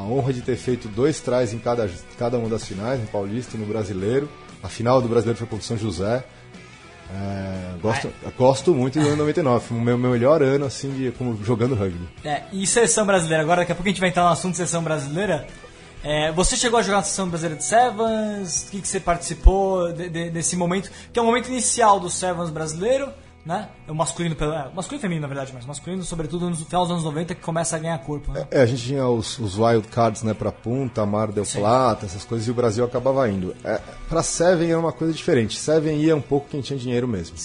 a 0.00 0.04
honra 0.04 0.32
de 0.32 0.40
ter 0.42 0.56
feito 0.56 0.88
dois 0.88 1.20
trás 1.20 1.52
em 1.52 1.58
cada, 1.58 1.88
cada 2.18 2.38
uma 2.38 2.48
das 2.48 2.64
finais, 2.66 3.00
no 3.00 3.06
Paulista 3.06 3.56
e 3.56 3.60
no 3.60 3.66
Brasileiro. 3.66 4.28
A 4.62 4.68
final 4.68 5.00
do 5.00 5.08
Brasileiro 5.08 5.38
foi 5.38 5.46
contra 5.46 5.62
o 5.62 5.66
São 5.66 5.76
José. 5.78 6.24
É, 7.12 7.72
gosto, 7.82 8.08
gosto 8.38 8.74
muito 8.74 9.00
do 9.00 9.06
ano 9.08 9.16
99. 9.16 9.66
Foi 9.66 9.76
o 9.76 9.80
meu, 9.80 9.98
meu 9.98 10.10
melhor 10.12 10.42
ano, 10.42 10.64
assim, 10.66 10.90
de, 10.92 11.10
como, 11.12 11.42
jogando 11.44 11.74
rugby. 11.74 12.08
É, 12.24 12.42
e 12.52 12.66
seleção 12.66 13.04
brasileira, 13.04 13.42
agora 13.42 13.62
daqui 13.62 13.72
a 13.72 13.74
pouco 13.74 13.88
a 13.88 13.90
gente 13.92 14.00
vai 14.00 14.10
entrar 14.10 14.22
no 14.24 14.28
assunto 14.30 14.52
de 14.52 14.58
seleção 14.58 14.82
brasileira. 14.82 15.46
É, 16.04 16.30
você 16.32 16.56
chegou 16.56 16.78
a 16.78 16.82
jogar 16.82 16.98
na 16.98 17.02
seleção 17.02 17.28
brasileira 17.28 17.56
de 17.56 17.64
Sevens? 17.64 18.62
O 18.68 18.70
que, 18.70 18.80
que 18.80 18.88
você 18.88 19.00
participou 19.00 19.92
de- 19.92 20.08
de- 20.08 20.30
desse 20.30 20.56
momento? 20.56 20.90
Que 21.12 21.18
é 21.18 21.22
o 21.22 21.26
momento 21.26 21.48
inicial 21.48 21.98
do 22.00 22.08
Sevens 22.08 22.48
brasileiro, 22.48 23.12
né? 23.44 23.68
O 23.88 23.94
masculino, 23.94 24.34
pelo- 24.36 24.52
é, 24.52 24.70
masculino 24.74 24.98
e 24.98 25.02
feminino, 25.02 25.22
na 25.22 25.28
verdade, 25.28 25.52
mas 25.54 25.64
masculino, 25.64 26.02
sobretudo, 26.02 26.48
no 26.50 26.56
final 26.56 26.82
dos 26.82 26.90
anos 26.92 27.04
90, 27.04 27.34
que 27.34 27.40
começa 27.40 27.76
a 27.76 27.78
ganhar 27.78 27.98
corpo, 27.98 28.32
né? 28.32 28.46
É, 28.50 28.60
a 28.62 28.66
gente 28.66 28.82
tinha 28.82 29.06
os, 29.06 29.38
os 29.38 29.58
wild 29.58 29.88
cards, 29.88 30.22
né, 30.22 30.34
pra 30.34 30.52
Punta, 30.52 31.04
Mar 31.06 31.32
del 31.32 31.44
Plata, 31.46 32.06
essas 32.06 32.24
coisas, 32.24 32.46
e 32.46 32.50
o 32.50 32.54
Brasil 32.54 32.84
acabava 32.84 33.28
indo. 33.28 33.54
É, 33.64 33.80
pra 34.08 34.22
Seven 34.22 34.70
era 34.70 34.78
uma 34.78 34.92
coisa 34.92 35.12
diferente. 35.12 35.58
Seven 35.58 35.96
ia 36.00 36.14
um 36.14 36.20
pouco 36.20 36.48
quem 36.48 36.60
tinha 36.60 36.78
dinheiro 36.78 37.08
mesmo. 37.08 37.36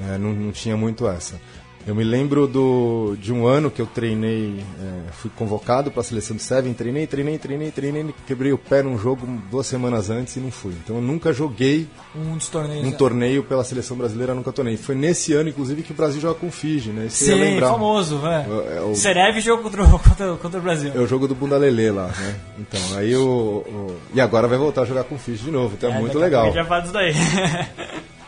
É, 0.00 0.16
não, 0.16 0.32
não 0.32 0.50
tinha 0.52 0.76
muito 0.76 1.06
essa. 1.06 1.38
Eu 1.86 1.94
me 1.94 2.04
lembro 2.04 2.46
do, 2.46 3.16
de 3.18 3.32
um 3.32 3.46
ano 3.46 3.70
que 3.70 3.80
eu 3.80 3.86
treinei, 3.86 4.62
é, 4.80 5.10
fui 5.12 5.30
convocado 5.34 5.90
para 5.90 6.02
a 6.02 6.04
seleção 6.04 6.36
de 6.36 6.42
Seven, 6.42 6.74
treinei, 6.74 7.06
treinei, 7.06 7.38
treinei, 7.38 7.70
treinei, 7.70 8.14
quebrei 8.26 8.52
o 8.52 8.58
pé 8.58 8.82
num 8.82 8.98
jogo 8.98 9.26
duas 9.50 9.66
semanas 9.66 10.10
antes 10.10 10.36
e 10.36 10.40
não 10.40 10.50
fui. 10.50 10.72
Então 10.84 10.96
eu 10.96 11.02
nunca 11.02 11.32
joguei 11.32 11.88
Um 12.14 12.36
torneios. 12.38 12.86
um 12.86 12.90
né? 12.90 12.96
torneio 12.96 13.42
pela 13.42 13.64
seleção 13.64 13.96
brasileira, 13.96 14.34
nunca 14.34 14.52
tornei. 14.52 14.76
Foi 14.76 14.94
nesse 14.94 15.32
ano, 15.32 15.48
inclusive, 15.48 15.82
que 15.82 15.92
o 15.92 15.94
Brasil 15.94 16.20
joga 16.20 16.34
com 16.38 16.48
o 16.48 16.50
Fiji, 16.52 16.90
né? 16.90 17.06
Isso 17.06 17.24
ia 17.24 17.34
Sim, 17.34 17.40
lembrar. 17.40 17.70
famoso, 17.70 18.18
né? 18.18 18.46
É, 18.48 18.76
é 18.76 18.80
o- 18.82 18.94
Serev 18.94 19.40
jogou 19.40 19.64
contra, 19.64 19.82
o- 19.82 19.88
contra, 19.98 20.36
contra 20.36 20.60
o 20.60 20.62
Brasil. 20.62 20.92
É 20.94 20.98
o 20.98 21.06
jogo 21.06 21.26
do 21.26 21.34
Bunda 21.34 21.56
Lelê 21.56 21.90
lá, 21.90 22.08
né? 22.08 22.36
Então, 22.58 22.80
aí 22.98 23.16
o, 23.16 23.24
o- 23.66 23.96
E 24.14 24.20
agora 24.20 24.46
vai 24.46 24.58
voltar 24.58 24.82
a 24.82 24.84
jogar 24.84 25.04
com 25.04 25.14
o 25.14 25.18
Fiji 25.18 25.44
de 25.44 25.50
novo, 25.50 25.74
então 25.76 25.90
é, 25.90 25.98
muito 25.98 26.18
daqui 26.20 26.34
a 26.36 26.42
legal. 26.42 26.52
vai 26.52 26.64
falar 26.64 26.80
disso 26.80 26.92
daí. 26.92 27.12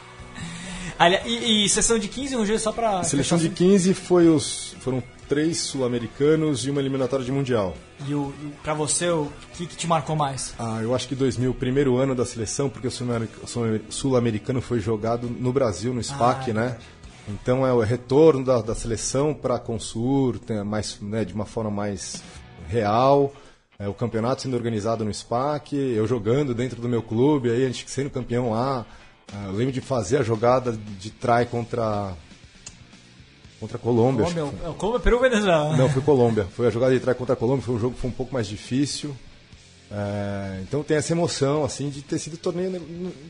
E, 1.26 1.64
e 1.64 1.68
sessão 1.68 1.98
de 1.98 2.08
15 2.08 2.36
no 2.36 2.46
G 2.46 2.58
só 2.58 2.72
pra. 2.72 3.00
A 3.00 3.04
seleção 3.04 3.38
de 3.38 3.44
fechar 3.48 3.56
15 3.56 3.94
foi 3.94 4.28
os, 4.28 4.74
foram 4.80 5.02
três 5.28 5.58
sul-americanos 5.58 6.66
e 6.66 6.70
uma 6.70 6.80
eliminatória 6.80 7.24
de 7.24 7.32
mundial. 7.32 7.74
assim? 8.00 8.10
E, 8.10 8.14
o, 8.14 8.32
pra 8.62 8.74
você, 8.74 9.08
o 9.08 9.30
que, 9.54 9.66
que 9.66 9.76
te 9.76 9.86
marcou 9.86 10.14
mais? 10.14 10.54
Ah, 10.58 10.80
eu 10.82 10.94
acho 10.94 11.08
que 11.08 11.14
2000, 11.14 11.50
o 11.50 11.54
primeiro 11.54 11.96
ano 11.96 12.14
da 12.14 12.24
seleção, 12.24 12.68
porque 12.68 12.86
o 12.88 12.90
sul-americ- 12.90 13.32
sul- 13.46 13.80
sul-americano 13.88 14.60
foi 14.60 14.78
jogado 14.80 15.28
no 15.28 15.52
Brasil, 15.52 15.94
no 15.94 16.02
SPAC, 16.02 16.50
Ah, 16.50 16.54
né? 16.54 16.78
Então 17.28 17.64
é 17.66 17.72
o 17.72 17.80
retorno 17.80 18.44
da, 18.44 18.60
da 18.60 18.74
seleção 18.74 19.32
para 19.32 19.54
a 19.54 19.58
Consur, 19.58 20.38
mais, 20.66 20.98
né, 21.00 21.24
de 21.24 21.32
uma 21.32 21.46
forma 21.46 21.70
mais 21.70 22.22
real. 22.68 23.32
É, 23.78 23.88
o 23.88 23.94
campeonato 23.94 24.42
sendo 24.42 24.54
organizado 24.54 25.04
no 25.04 25.12
SPAC, 25.14 25.74
eu 25.76 26.06
jogando 26.06 26.52
dentro 26.54 26.80
do 26.82 26.88
meu 26.88 27.02
clube, 27.02 27.48
aí 27.50 27.64
a 27.64 27.68
gente 27.68 27.88
sendo 27.90 28.10
campeão 28.10 28.50
lá. 28.50 28.84
Ah, 29.32 29.46
eu 29.46 29.52
lembro 29.52 29.72
de 29.72 29.80
fazer 29.80 30.18
a 30.18 30.22
jogada 30.22 30.72
de 30.72 31.10
try 31.10 31.46
contra 31.50 32.12
contra 33.58 33.76
a 33.76 33.80
Colômbia. 33.80 34.24
Colômbia, 34.26 34.52
foi. 34.60 34.70
o 34.70 34.74
Colômbia, 34.74 35.00
Peru 35.00 35.20
Venezuela? 35.20 35.76
Não, 35.76 35.88
foi 35.88 36.02
Colômbia. 36.02 36.46
Foi 36.56 36.66
a 36.66 36.70
jogada 36.70 36.92
de 36.92 37.00
trás 37.00 37.16
contra 37.16 37.34
a 37.34 37.36
Colômbia, 37.36 37.64
foi 37.64 37.74
um 37.76 37.78
jogo 37.78 37.94
que 37.94 38.00
foi 38.00 38.10
um 38.10 38.12
pouco 38.14 38.34
mais 38.34 38.46
difícil. 38.46 39.14
É, 39.94 40.60
então 40.62 40.82
tem 40.82 40.96
essa 40.96 41.12
emoção 41.12 41.64
assim 41.64 41.90
de 41.90 42.00
ter 42.00 42.18
sido 42.18 42.38
torneio 42.38 42.80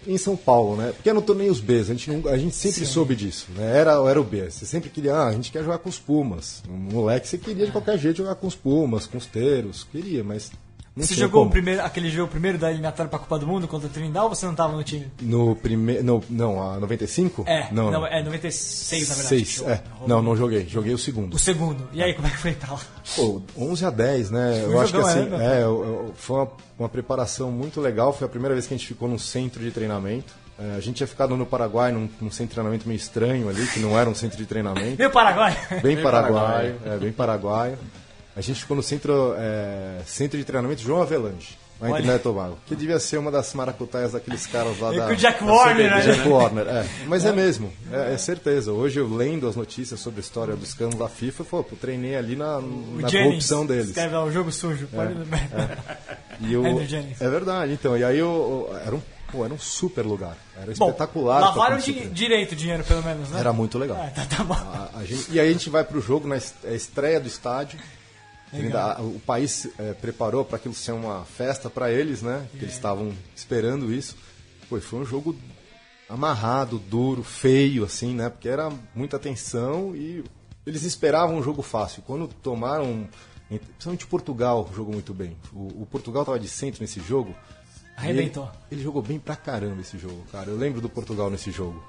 em 0.06 0.16
São 0.16 0.36
Paulo, 0.36 0.76
né? 0.76 0.92
Porque 0.92 1.10
eram 1.10 1.20
torneios 1.20 1.58
B, 1.60 1.80
a 1.80 1.82
gente, 1.82 2.08
não- 2.10 2.30
a 2.30 2.38
gente 2.38 2.54
sempre 2.54 2.86
soube 2.86 3.16
disso, 3.16 3.48
né? 3.56 3.76
Era, 3.78 3.92
era 4.08 4.20
o 4.20 4.22
B. 4.24 4.48
Você 4.48 4.64
sempre 4.64 4.88
queria, 4.88 5.12
ah, 5.14 5.26
a 5.28 5.32
gente 5.32 5.50
quer 5.50 5.64
jogar 5.64 5.78
com 5.78 5.88
os 5.88 5.98
Pumas. 5.98 6.62
Um 6.70 6.76
moleque, 6.94 7.26
você 7.26 7.36
queria 7.36 7.66
de 7.66 7.72
qualquer 7.72 7.98
jeito 7.98 8.18
jogar 8.18 8.36
com 8.36 8.46
os 8.46 8.54
Pumas, 8.54 9.06
com 9.08 9.18
os 9.18 9.26
Teiros, 9.26 9.84
queria, 9.90 10.22
mas 10.22 10.52
não 10.94 11.06
Você 11.06 11.14
jogou 11.14 11.46
o 11.46 11.50
primeiro, 11.50 11.82
aquele 11.82 12.10
jogo 12.10 12.30
primeiro 12.30 12.58
da 12.58 12.68
eliminatória 12.70 13.08
pra 13.08 13.18
Copa 13.18 13.38
do 13.38 13.46
Mundo 13.46 13.66
contra 13.66 13.86
o 13.88 13.90
Trindade 13.90 14.24
ou 14.26 14.34
você 14.34 14.44
não 14.44 14.54
tava 14.54 14.76
no 14.76 14.82
time? 14.84 15.10
No 15.22 15.56
primeiro, 15.56 16.04
não, 16.04 16.22
não, 16.28 16.62
a 16.62 16.78
95? 16.78 17.44
É, 17.46 17.68
não, 17.72 17.90
não. 17.90 18.06
é 18.06 18.22
96 18.22 19.08
na 19.08 19.14
verdade. 19.14 19.28
Seis, 19.28 19.58
que 19.60 19.64
é. 19.70 19.82
jogou. 19.90 20.08
Não, 20.08 20.22
não 20.22 20.36
joguei, 20.36 20.66
joguei 20.68 20.92
o 20.92 20.98
segundo. 20.98 21.34
O 21.34 21.38
segundo. 21.38 21.88
E 21.94 22.02
aí, 22.02 22.12
como 22.12 22.26
é 22.28 22.30
que 22.30 22.36
foi 22.36 22.52
pra 22.52 22.74
lá? 22.74 22.80
Pô, 23.16 23.40
11 23.56 23.86
a 23.86 23.90
10, 23.90 24.30
né? 24.30 24.60
Foi 24.64 24.74
Eu 24.74 24.80
acho 24.82 24.92
que 24.92 25.00
assim, 25.00 25.28
é, 25.34 25.60
é, 25.60 25.62
eu- 25.62 25.84
eu- 25.84 26.12
foi 26.14 26.36
uma, 26.36 26.48
uma 26.80 26.88
preparação 26.90 27.50
muito 27.50 27.80
legal. 27.80 28.12
Foi 28.12 28.26
a 28.26 28.30
primeira 28.30 28.54
vez 28.54 28.66
que 28.66 28.74
a 28.74 28.76
gente 28.76 28.86
ficou 28.86 29.08
num 29.08 29.18
centro 29.18 29.62
de 29.62 29.70
treinamento. 29.70 30.34
É, 30.58 30.76
a 30.76 30.80
gente 30.80 30.96
tinha 30.96 31.06
ficado 31.06 31.34
no 31.36 31.46
Paraguai, 31.46 31.90
num, 31.90 32.08
num 32.20 32.30
centro 32.30 32.48
de 32.48 32.54
treinamento 32.54 32.86
meio 32.86 32.98
estranho 32.98 33.48
ali, 33.48 33.66
que 33.66 33.80
não 33.80 33.98
era 33.98 34.08
um 34.10 34.14
centro 34.14 34.36
de 34.36 34.44
treinamento. 34.44 34.98
Meu 34.98 35.10
Paraguai! 35.10 35.56
Bem 35.82 36.00
paraguaio, 36.02 36.76
é, 36.84 36.96
bem 36.98 37.10
paraguaio. 37.12 37.78
A 38.36 38.40
gente 38.40 38.60
ficou 38.60 38.76
no 38.76 38.82
centro, 38.82 39.34
é, 39.36 40.00
centro 40.06 40.38
de 40.38 40.44
treinamento 40.44 40.80
João 40.80 41.02
Avelange, 41.02 41.58
lá 41.80 41.90
em. 41.90 41.92
Trinidad 41.92 42.16
e 42.18 42.22
Tobago. 42.22 42.58
Que 42.66 42.74
devia 42.74 42.98
ser 42.98 43.18
uma 43.18 43.30
das 43.30 43.52
maracutaias 43.52 44.12
daqueles 44.12 44.46
caras 44.46 44.78
lá 44.78 44.90
da... 44.90 45.08
o 45.08 45.16
Jack 45.16 45.44
Warner, 45.44 45.90
né? 45.90 46.00
Jack 46.00 46.28
Warner, 46.28 46.66
é. 46.66 46.86
Mas 47.06 47.26
é 47.26 47.32
mesmo, 47.32 47.70
é, 47.92 48.14
é 48.14 48.16
certeza. 48.18 48.72
Hoje 48.72 48.98
eu 49.00 49.06
lendo 49.14 49.46
as 49.46 49.54
notícias 49.54 50.00
sobre 50.00 50.20
a 50.20 50.22
história 50.22 50.56
do 50.56 50.64
escândalo 50.64 51.02
da 51.02 51.08
FIFA, 51.10 51.44
pô, 51.44 51.58
eu 51.58 51.78
treinei 51.78 52.16
ali 52.16 52.34
na, 52.34 52.56
O 52.58 53.00
na 53.00 53.08
Jennings 53.08 53.28
corrupção 53.28 53.66
deles. 53.66 53.88
Escreve 53.88 54.14
lá, 54.14 54.24
o 54.24 54.30
jogo 54.32 54.50
sujo. 54.50 54.86
Pode... 54.88 55.14
E 56.40 56.56
o- 56.56 56.64
é 57.20 57.28
verdade, 57.28 57.72
então. 57.74 57.96
E 57.98 58.02
aí 58.04 58.22
o, 58.22 58.26
o- 58.70 58.76
era, 58.84 58.94
um, 58.96 59.02
pô, 59.30 59.44
era 59.44 59.52
um 59.52 59.58
super 59.58 60.06
lugar. 60.06 60.36
Era 60.56 60.72
Bom, 60.74 60.86
espetacular. 60.88 61.40
lavaram 61.40 61.76
di- 61.76 61.92
super- 61.92 62.08
direito 62.08 62.52
o 62.52 62.56
dinheiro, 62.56 62.82
pelo 62.84 63.02
menos, 63.02 63.28
né? 63.28 63.40
Era 63.40 63.52
muito 63.52 63.78
legal. 63.78 63.98
Ah, 64.00 64.10
tá, 64.10 64.24
tá 64.24 64.42
bom. 64.42 64.54
A- 64.54 64.88
a 64.94 65.04
gente- 65.04 65.30
e 65.30 65.38
aí 65.38 65.48
a 65.48 65.52
gente 65.52 65.68
vai 65.68 65.84
pro 65.84 66.00
jogo 66.00 66.26
na 66.26 66.36
est- 66.38 66.54
é 66.64 66.74
estreia 66.74 67.20
do 67.20 67.28
estádio. 67.28 67.78
Ainda- 68.52 69.00
o 69.00 69.18
país 69.20 69.66
é, 69.78 69.94
preparou 69.94 70.44
para 70.44 70.56
aquilo 70.56 70.74
ser 70.74 70.92
uma 70.92 71.24
festa 71.24 71.70
para 71.70 71.90
eles, 71.90 72.20
né? 72.22 72.46
Que 72.52 72.64
eles 72.64 72.74
estavam 72.74 73.12
esperando 73.34 73.92
isso. 73.92 74.16
Pô, 74.68 74.80
foi 74.80 75.00
um 75.00 75.04
jogo 75.04 75.34
amarrado, 76.08 76.78
duro, 76.78 77.22
feio, 77.22 77.84
assim, 77.84 78.14
né? 78.14 78.28
Porque 78.28 78.48
era 78.48 78.70
muita 78.94 79.18
tensão 79.18 79.94
e 79.96 80.22
eles 80.66 80.82
esperavam 80.82 81.36
um 81.38 81.42
jogo 81.42 81.62
fácil. 81.62 82.02
Quando 82.02 82.28
tomaram, 82.28 83.08
principalmente 83.48 84.06
Portugal, 84.06 84.68
jogou 84.74 84.92
muito 84.92 85.14
bem. 85.14 85.36
O, 85.52 85.82
o 85.82 85.86
Portugal 85.90 86.22
estava 86.22 86.38
de 86.38 86.48
centro 86.48 86.82
nesse 86.82 87.00
jogo. 87.00 87.34
Arrebentou. 87.96 88.44
Ele, 88.44 88.52
ele 88.72 88.82
jogou 88.82 89.02
bem 89.02 89.18
pra 89.18 89.36
caramba 89.36 89.80
esse 89.80 89.98
jogo, 89.98 90.24
cara. 90.30 90.50
Eu 90.50 90.56
lembro 90.56 90.80
do 90.80 90.88
Portugal 90.88 91.30
nesse 91.30 91.50
jogo. 91.50 91.82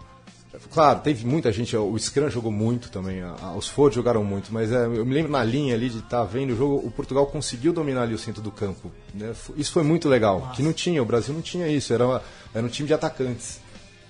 Claro, 0.72 1.00
teve 1.00 1.26
muita 1.26 1.52
gente, 1.52 1.76
o 1.76 1.98
Scrum 1.98 2.30
jogou 2.30 2.52
muito 2.52 2.90
também, 2.92 3.22
os 3.58 3.68
Ford 3.68 3.94
jogaram 3.94 4.24
muito, 4.24 4.54
mas 4.54 4.72
é, 4.72 4.86
eu 4.86 5.04
me 5.06 5.14
lembro 5.14 5.32
na 5.32 5.44
linha 5.44 5.74
ali 5.74 5.90
de 5.90 5.98
estar 6.00 6.24
vendo 6.26 6.54
o 6.54 6.56
jogo, 6.56 6.76
o 6.88 6.92
Portugal 6.92 7.26
conseguiu 7.26 7.74
dominar 7.74 8.04
ali 8.04 8.14
o 8.14 8.20
centro 8.20 8.42
do 8.42 8.52
campo. 8.52 8.92
né? 9.16 9.34
Isso 9.58 9.72
foi 9.72 9.82
muito 9.84 10.08
legal, 10.08 10.52
que 10.56 10.62
não 10.62 10.72
tinha, 10.72 11.02
o 11.02 11.06
Brasil 11.06 11.34
não 11.34 11.42
tinha 11.42 11.68
isso, 11.68 11.92
era, 11.94 12.06
uma- 12.06 12.22
era 12.54 12.64
um 12.66 12.70
time 12.70 12.88
de 12.88 12.94
atacantes. 12.94 13.60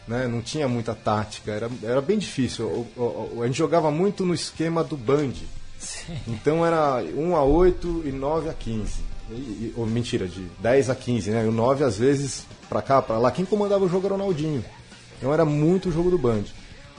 Né? 0.06 0.28
Não 0.28 0.42
tinha 0.42 0.68
muita 0.68 0.94
tática, 0.94 1.50
era, 1.50 1.70
era 1.82 2.02
bem 2.02 2.18
difícil. 2.18 2.66
O- 2.66 2.88
o- 3.02 3.38
o- 3.38 3.42
a 3.42 3.48
gente 3.48 3.58
jogava 3.58 3.90
muito 3.90 4.26
no 4.26 4.34
esquema 4.34 4.84
do 4.84 4.98
Band. 4.98 5.32
Então 6.28 6.66
era 6.66 7.02
1 7.16 7.36
a 7.38 7.44
8 7.44 8.02
e 8.06 8.12
9 8.12 8.50
a 8.50 8.54
15. 8.54 9.00
E, 9.30 9.34
e- 9.34 9.74
ou, 9.78 9.86
mentira, 9.86 10.28
de 10.28 10.42
10 10.60 10.90
a 10.90 10.96
15, 10.96 11.32
né? 11.32 11.46
E 11.46 11.48
o 11.48 11.52
9 11.54 11.86
às 11.86 11.98
vezes 11.98 12.46
pra 12.68 12.82
cá, 12.82 13.02
pra 13.02 13.18
lá. 13.18 13.32
Quem 13.32 13.46
comandava 13.46 13.86
o 13.86 13.90
jogo 13.90 14.06
era 14.08 14.14
o 14.14 14.18
Ronaldinho. 14.18 14.64
Então 15.24 15.34
era 15.34 15.46
muito 15.46 15.88
o 15.88 15.92
jogo 15.92 16.10
do 16.12 16.18
Band. 16.18 16.44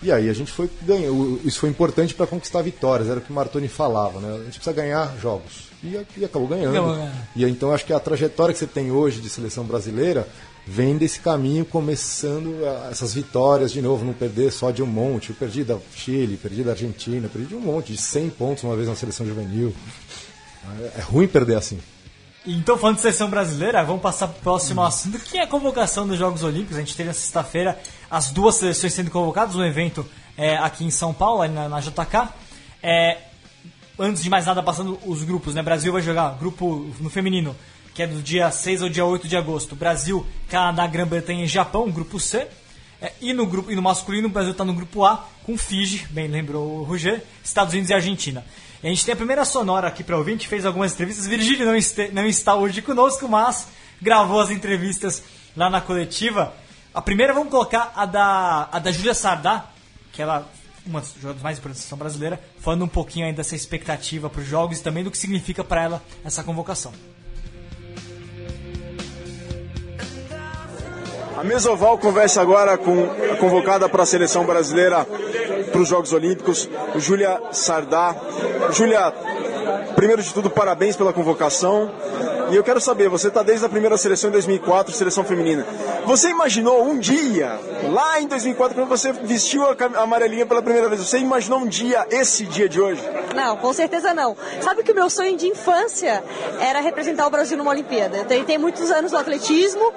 E 0.02 0.10
aí 0.10 0.30
a 0.30 0.32
gente 0.32 0.50
foi 0.50 0.70
ganhou. 0.80 1.38
Isso 1.44 1.60
foi 1.60 1.68
importante 1.68 2.14
para 2.14 2.26
conquistar 2.26 2.62
vitórias, 2.62 3.06
era 3.10 3.18
o 3.18 3.22
que 3.22 3.30
o 3.30 3.34
Martoni 3.34 3.68
falava, 3.68 4.18
né? 4.18 4.32
A 4.40 4.44
gente 4.44 4.54
precisa 4.58 4.72
ganhar 4.72 5.14
jogos. 5.20 5.68
E, 5.82 5.94
e 6.16 6.24
acabou 6.24 6.48
ganhando. 6.48 6.72
Ganhando. 6.72 7.12
E 7.36 7.44
então 7.44 7.70
acho 7.70 7.84
que 7.84 7.92
a 7.92 8.00
trajetória 8.00 8.54
que 8.54 8.58
você 8.58 8.66
tem 8.66 8.90
hoje 8.90 9.20
de 9.20 9.28
seleção 9.28 9.64
brasileira 9.64 10.26
vem 10.66 10.96
desse 10.96 11.20
caminho 11.20 11.66
começando 11.66 12.64
a- 12.66 12.88
essas 12.90 13.12
vitórias 13.12 13.70
de 13.70 13.82
novo, 13.82 14.06
não 14.06 14.14
perder 14.14 14.50
só 14.50 14.70
de 14.70 14.82
um 14.82 14.86
monte. 14.86 15.28
Eu 15.30 15.36
perdi 15.36 15.62
da 15.64 15.76
Chile, 15.94 16.38
perdi 16.38 16.62
da 16.62 16.70
Argentina, 16.70 17.28
perdi 17.30 17.48
de 17.48 17.54
um 17.54 17.60
monte, 17.60 17.92
de 17.92 17.98
100 18.00 18.30
pontos 18.30 18.64
uma 18.64 18.74
vez 18.74 18.88
na 18.88 18.94
seleção 18.96 19.26
juvenil. 19.26 19.74
É, 20.80 21.00
é 21.00 21.02
ruim 21.02 21.26
perder 21.28 21.56
assim. 21.58 21.78
Então, 22.46 22.76
falando 22.76 22.96
de 22.96 23.02
seleção 23.02 23.30
brasileira, 23.30 23.82
vamos 23.82 24.02
passar 24.02 24.28
para 24.28 24.38
o 24.38 24.42
próximo 24.42 24.82
assunto, 24.82 25.18
que 25.18 25.38
é 25.38 25.44
a 25.44 25.46
convocação 25.46 26.06
dos 26.06 26.18
Jogos 26.18 26.42
Olímpicos. 26.42 26.76
A 26.76 26.80
gente 26.80 26.94
teve 26.94 27.06
na 27.06 27.14
sexta-feira 27.14 27.80
as 28.10 28.30
duas 28.30 28.56
seleções 28.56 28.92
sendo 28.92 29.10
convocadas, 29.10 29.56
um 29.56 29.64
evento 29.64 30.06
é, 30.36 30.54
aqui 30.58 30.84
em 30.84 30.90
São 30.90 31.14
Paulo, 31.14 31.48
na, 31.48 31.70
na 31.70 31.80
JK. 31.80 32.28
É, 32.82 33.16
antes 33.98 34.22
de 34.22 34.28
mais 34.28 34.44
nada, 34.44 34.62
passando 34.62 34.98
os 35.06 35.22
grupos, 35.22 35.54
né? 35.54 35.62
Brasil 35.62 35.90
vai 35.90 36.02
jogar 36.02 36.36
grupo 36.36 36.92
no 37.00 37.08
feminino, 37.08 37.56
que 37.94 38.02
é 38.02 38.06
do 38.06 38.20
dia 38.20 38.50
6 38.50 38.82
ao 38.82 38.88
dia 38.90 39.06
8 39.06 39.26
de 39.26 39.38
agosto. 39.38 39.74
Brasil, 39.74 40.26
Canadá, 40.46 40.86
Grã-Bretanha 40.86 41.44
e 41.44 41.48
Japão, 41.48 41.90
grupo 41.90 42.20
C. 42.20 42.46
É, 43.00 43.10
e, 43.22 43.32
no 43.32 43.46
grupo, 43.46 43.72
e 43.72 43.74
no 43.74 43.80
masculino, 43.80 44.28
o 44.28 44.30
Brasil 44.30 44.52
está 44.52 44.66
no 44.66 44.74
grupo 44.74 45.02
A, 45.02 45.26
com 45.44 45.56
Fiji, 45.56 46.06
bem 46.10 46.28
lembrou 46.28 46.80
o 46.80 46.82
Roger, 46.84 47.22
Estados 47.42 47.72
Unidos 47.72 47.88
e 47.88 47.94
Argentina. 47.94 48.44
E 48.84 48.86
a 48.86 48.90
gente 48.90 49.02
tem 49.02 49.14
a 49.14 49.16
primeira 49.16 49.46
sonora 49.46 49.88
aqui 49.88 50.04
para 50.04 50.22
gente 50.24 50.46
fez 50.46 50.66
algumas 50.66 50.92
entrevistas. 50.92 51.26
Virgílio 51.26 51.64
não, 51.64 51.74
este, 51.74 52.12
não 52.12 52.26
está 52.26 52.54
hoje 52.54 52.82
conosco, 52.82 53.26
mas 53.26 53.66
gravou 53.98 54.38
as 54.38 54.50
entrevistas 54.50 55.22
lá 55.56 55.70
na 55.70 55.80
coletiva. 55.80 56.52
A 56.92 57.00
primeira 57.00 57.32
vamos 57.32 57.48
colocar 57.48 57.94
a 57.96 58.04
da, 58.04 58.68
a 58.70 58.78
da 58.78 58.92
Júlia 58.92 59.14
Sardá, 59.14 59.70
que 60.12 60.20
ela 60.20 60.46
uma 60.84 61.00
das 61.00 61.14
jogadoras 61.14 61.42
mais 61.42 61.56
importantes 61.56 61.80
da 61.80 61.84
seleção 61.84 61.96
brasileira, 61.96 62.38
falando 62.60 62.84
um 62.84 62.88
pouquinho 62.88 63.24
aí 63.24 63.32
dessa 63.32 63.56
expectativa 63.56 64.28
para 64.28 64.42
os 64.42 64.46
jogos 64.46 64.78
e 64.78 64.82
também 64.82 65.02
do 65.02 65.10
que 65.10 65.16
significa 65.16 65.64
para 65.64 65.82
ela 65.82 66.02
essa 66.22 66.44
convocação. 66.44 66.92
A 71.36 71.42
Mesoval 71.42 71.98
conversa 71.98 72.40
agora 72.40 72.78
com 72.78 73.08
a 73.32 73.36
convocada 73.36 73.88
para 73.88 74.04
a 74.04 74.06
seleção 74.06 74.44
brasileira 74.44 75.04
para 75.72 75.80
os 75.80 75.88
Jogos 75.88 76.12
Olímpicos, 76.12 76.68
Júlia 76.96 77.40
Sardá. 77.50 78.14
Júlia, 78.70 79.12
primeiro 79.96 80.22
de 80.22 80.32
tudo, 80.32 80.48
parabéns 80.48 80.94
pela 80.94 81.12
convocação. 81.12 81.90
E 82.54 82.56
eu 82.56 82.62
quero 82.62 82.80
saber, 82.80 83.08
você 83.08 83.26
está 83.26 83.42
desde 83.42 83.66
a 83.66 83.68
primeira 83.68 83.96
seleção 83.96 84.30
em 84.30 84.32
2004, 84.34 84.94
seleção 84.94 85.24
feminina. 85.24 85.66
Você 86.06 86.28
imaginou 86.28 86.84
um 86.84 86.96
dia, 87.00 87.58
lá 87.90 88.20
em 88.20 88.28
2004, 88.28 88.76
quando 88.76 88.86
você 88.88 89.10
vestiu 89.12 89.64
a 89.66 89.74
amarelinha 90.00 90.46
pela 90.46 90.62
primeira 90.62 90.88
vez, 90.88 91.00
você 91.00 91.18
imaginou 91.18 91.58
um 91.58 91.66
dia, 91.66 92.06
esse 92.12 92.44
dia 92.44 92.68
de 92.68 92.80
hoje? 92.80 93.02
Não, 93.34 93.56
com 93.56 93.72
certeza 93.72 94.14
não. 94.14 94.36
Sabe 94.60 94.84
que 94.84 94.92
o 94.92 94.94
meu 94.94 95.10
sonho 95.10 95.36
de 95.36 95.48
infância 95.48 96.22
era 96.60 96.78
representar 96.80 97.26
o 97.26 97.30
Brasil 97.30 97.58
numa 97.58 97.72
Olimpíada. 97.72 98.18
Eu 98.18 98.24
tentei 98.24 98.56
muitos 98.56 98.88
anos 98.88 99.10
no 99.10 99.18
atletismo, 99.18 99.92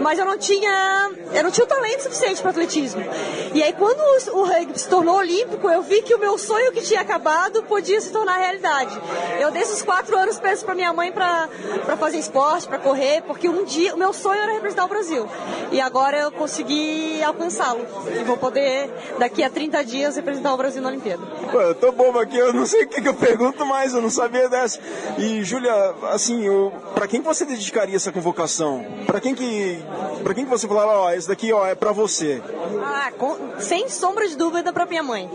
mas 0.00 0.18
eu 0.18 0.24
não 0.24 0.38
tinha, 0.38 1.10
eu 1.34 1.42
não 1.44 1.50
tinha 1.50 1.66
o 1.66 1.68
talento 1.68 2.04
suficiente 2.04 2.40
para 2.40 2.50
atletismo. 2.50 3.04
E 3.52 3.62
aí 3.62 3.74
quando 3.74 4.00
o- 4.00 4.38
o 4.38 4.44
rugby 4.44 4.78
se 4.80 4.88
tornou 4.88 5.16
olímpico, 5.16 5.68
eu 5.68 5.82
vi 5.82 6.00
que 6.00 6.14
o 6.14 6.18
meu 6.18 6.38
sonho 6.38 6.72
que 6.72 6.80
tinha 6.80 7.02
acabado 7.02 7.62
podia 7.64 8.00
se 8.00 8.08
tornar 8.10 8.38
realidade. 8.38 8.98
Eu 9.38 9.50
desde 9.50 9.74
os 9.74 9.82
quatro 9.82 10.16
anos 10.16 10.38
peço 10.40 10.64
para 10.64 10.74
minha 10.74 10.94
mãe 10.94 11.12
para 11.12 11.46
para 11.90 11.96
fazer 11.96 12.18
esporte, 12.18 12.68
para 12.68 12.78
correr, 12.78 13.20
porque 13.22 13.48
um 13.48 13.64
dia 13.64 13.92
o 13.96 13.98
meu 13.98 14.12
sonho 14.12 14.40
era 14.40 14.52
representar 14.52 14.84
o 14.84 14.88
Brasil. 14.88 15.28
E 15.72 15.80
agora 15.80 16.16
eu 16.20 16.30
consegui 16.30 17.20
alcançá-lo. 17.20 17.84
E 18.14 18.22
vou 18.22 18.36
poder 18.36 18.88
daqui 19.18 19.42
a 19.42 19.50
30 19.50 19.84
dias 19.84 20.14
representar 20.14 20.54
o 20.54 20.56
Brasil 20.56 20.80
na 20.80 20.88
Olimpíada. 20.88 21.20
Pô, 21.50 21.60
eu 21.60 21.74
tô 21.74 21.90
bobo 21.90 22.20
aqui, 22.20 22.36
eu 22.36 22.52
não 22.52 22.64
sei 22.64 22.84
o 22.84 22.88
que, 22.88 23.00
que 23.02 23.08
eu 23.08 23.14
pergunto 23.14 23.66
mais, 23.66 23.92
eu 23.92 24.00
não 24.00 24.08
sabia 24.08 24.48
dessa. 24.48 24.78
E, 25.18 25.42
Júlia, 25.42 25.72
assim, 26.12 26.46
eu, 26.46 26.72
pra 26.94 27.08
quem 27.08 27.20
que 27.20 27.26
você 27.26 27.44
dedicaria 27.44 27.96
essa 27.96 28.12
convocação? 28.12 28.86
Pra 29.04 29.20
quem 29.20 29.34
que, 29.34 29.82
pra 30.22 30.32
quem 30.32 30.44
que 30.44 30.50
você 30.50 30.68
falava, 30.68 30.92
ó, 30.96 31.10
esse 31.10 31.26
daqui, 31.26 31.52
ó, 31.52 31.66
é 31.66 31.74
pra 31.74 31.90
você? 31.90 32.40
Ah, 32.84 33.10
com- 33.18 33.36
sem 33.58 33.88
sombra 33.88 34.28
de 34.28 34.36
dúvida 34.36 34.72
para 34.72 34.86
minha 34.86 35.02
mãe. 35.02 35.28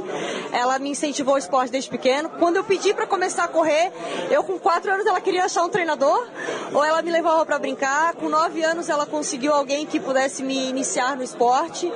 Ela 0.54 0.80
me 0.80 0.90
incentivou 0.92 1.34
ao 1.34 1.38
esporte 1.38 1.70
desde 1.72 1.90
pequeno. 1.90 2.30
Quando 2.40 2.56
eu 2.56 2.64
pedi 2.64 2.94
para 2.94 3.06
começar 3.06 3.44
a 3.44 3.48
correr, 3.50 3.92
eu 4.32 4.42
com 4.42 4.58
quatro 4.58 4.90
anos 4.90 5.06
ela 5.06 5.20
queria 5.20 5.44
achar 5.44 5.64
um 5.64 5.70
treinador, 5.70 6.26
ou 6.74 6.84
ela 6.84 7.02
me 7.02 7.12
levava 7.12 7.46
para 7.46 7.60
brincar. 7.60 8.16
Com 8.16 8.30
nove 8.30 8.64
anos 8.64 8.90
ela 8.90 9.06
conseguiu 9.06 9.54
alguém 9.54 9.86
que 9.86 10.00
pudesse 10.00 10.44
me 10.44 10.70
iniciar 10.70 11.16
no 11.16 11.24
esporte. 11.24 11.92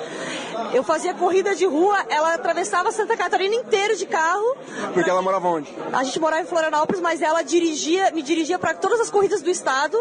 Eu 0.74 0.84
fazia 0.84 1.14
corrida 1.14 1.56
de 1.56 1.66
rua, 1.66 1.98
ela 2.10 2.34
atravessava 2.34 2.92
Santa 2.92 3.16
Catarina 3.16 3.56
inteiro 3.56 3.96
de 3.96 4.06
carro. 4.06 4.56
Porque 4.94 5.10
ela 5.10 5.22
morava 5.22 5.48
onde? 5.48 5.74
A 5.92 6.04
gente 6.04 6.20
morava 6.20 6.42
em 6.42 6.46
Florianópolis, 6.46 7.02
mas 7.02 7.22
ela 7.22 7.42
dirigia, 7.42 8.12
me 8.12 8.22
dirigia 8.22 8.60
para 8.60 8.74
todas 8.74 9.00
as 9.00 9.10
corridas 9.10 9.42
do 9.42 9.50
estado 9.50 9.98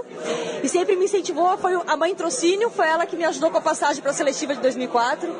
e 0.62 0.68
sempre 0.68 0.96
me 0.96 1.04
incentivou. 1.04 1.56
Foi 1.58 1.74
a 1.86 1.96
mãe 1.96 2.14
Trocínio, 2.14 2.70
foi 2.70 2.86
ela 2.86 3.06
que 3.06 3.16
me 3.16 3.24
ajudou 3.24 3.50
com 3.50 3.58
a 3.58 3.60
passagem 3.60 4.02
para 4.02 4.10
a 4.10 4.14
seletiva 4.14 4.54
de 4.54 4.60
2004. 4.60 5.34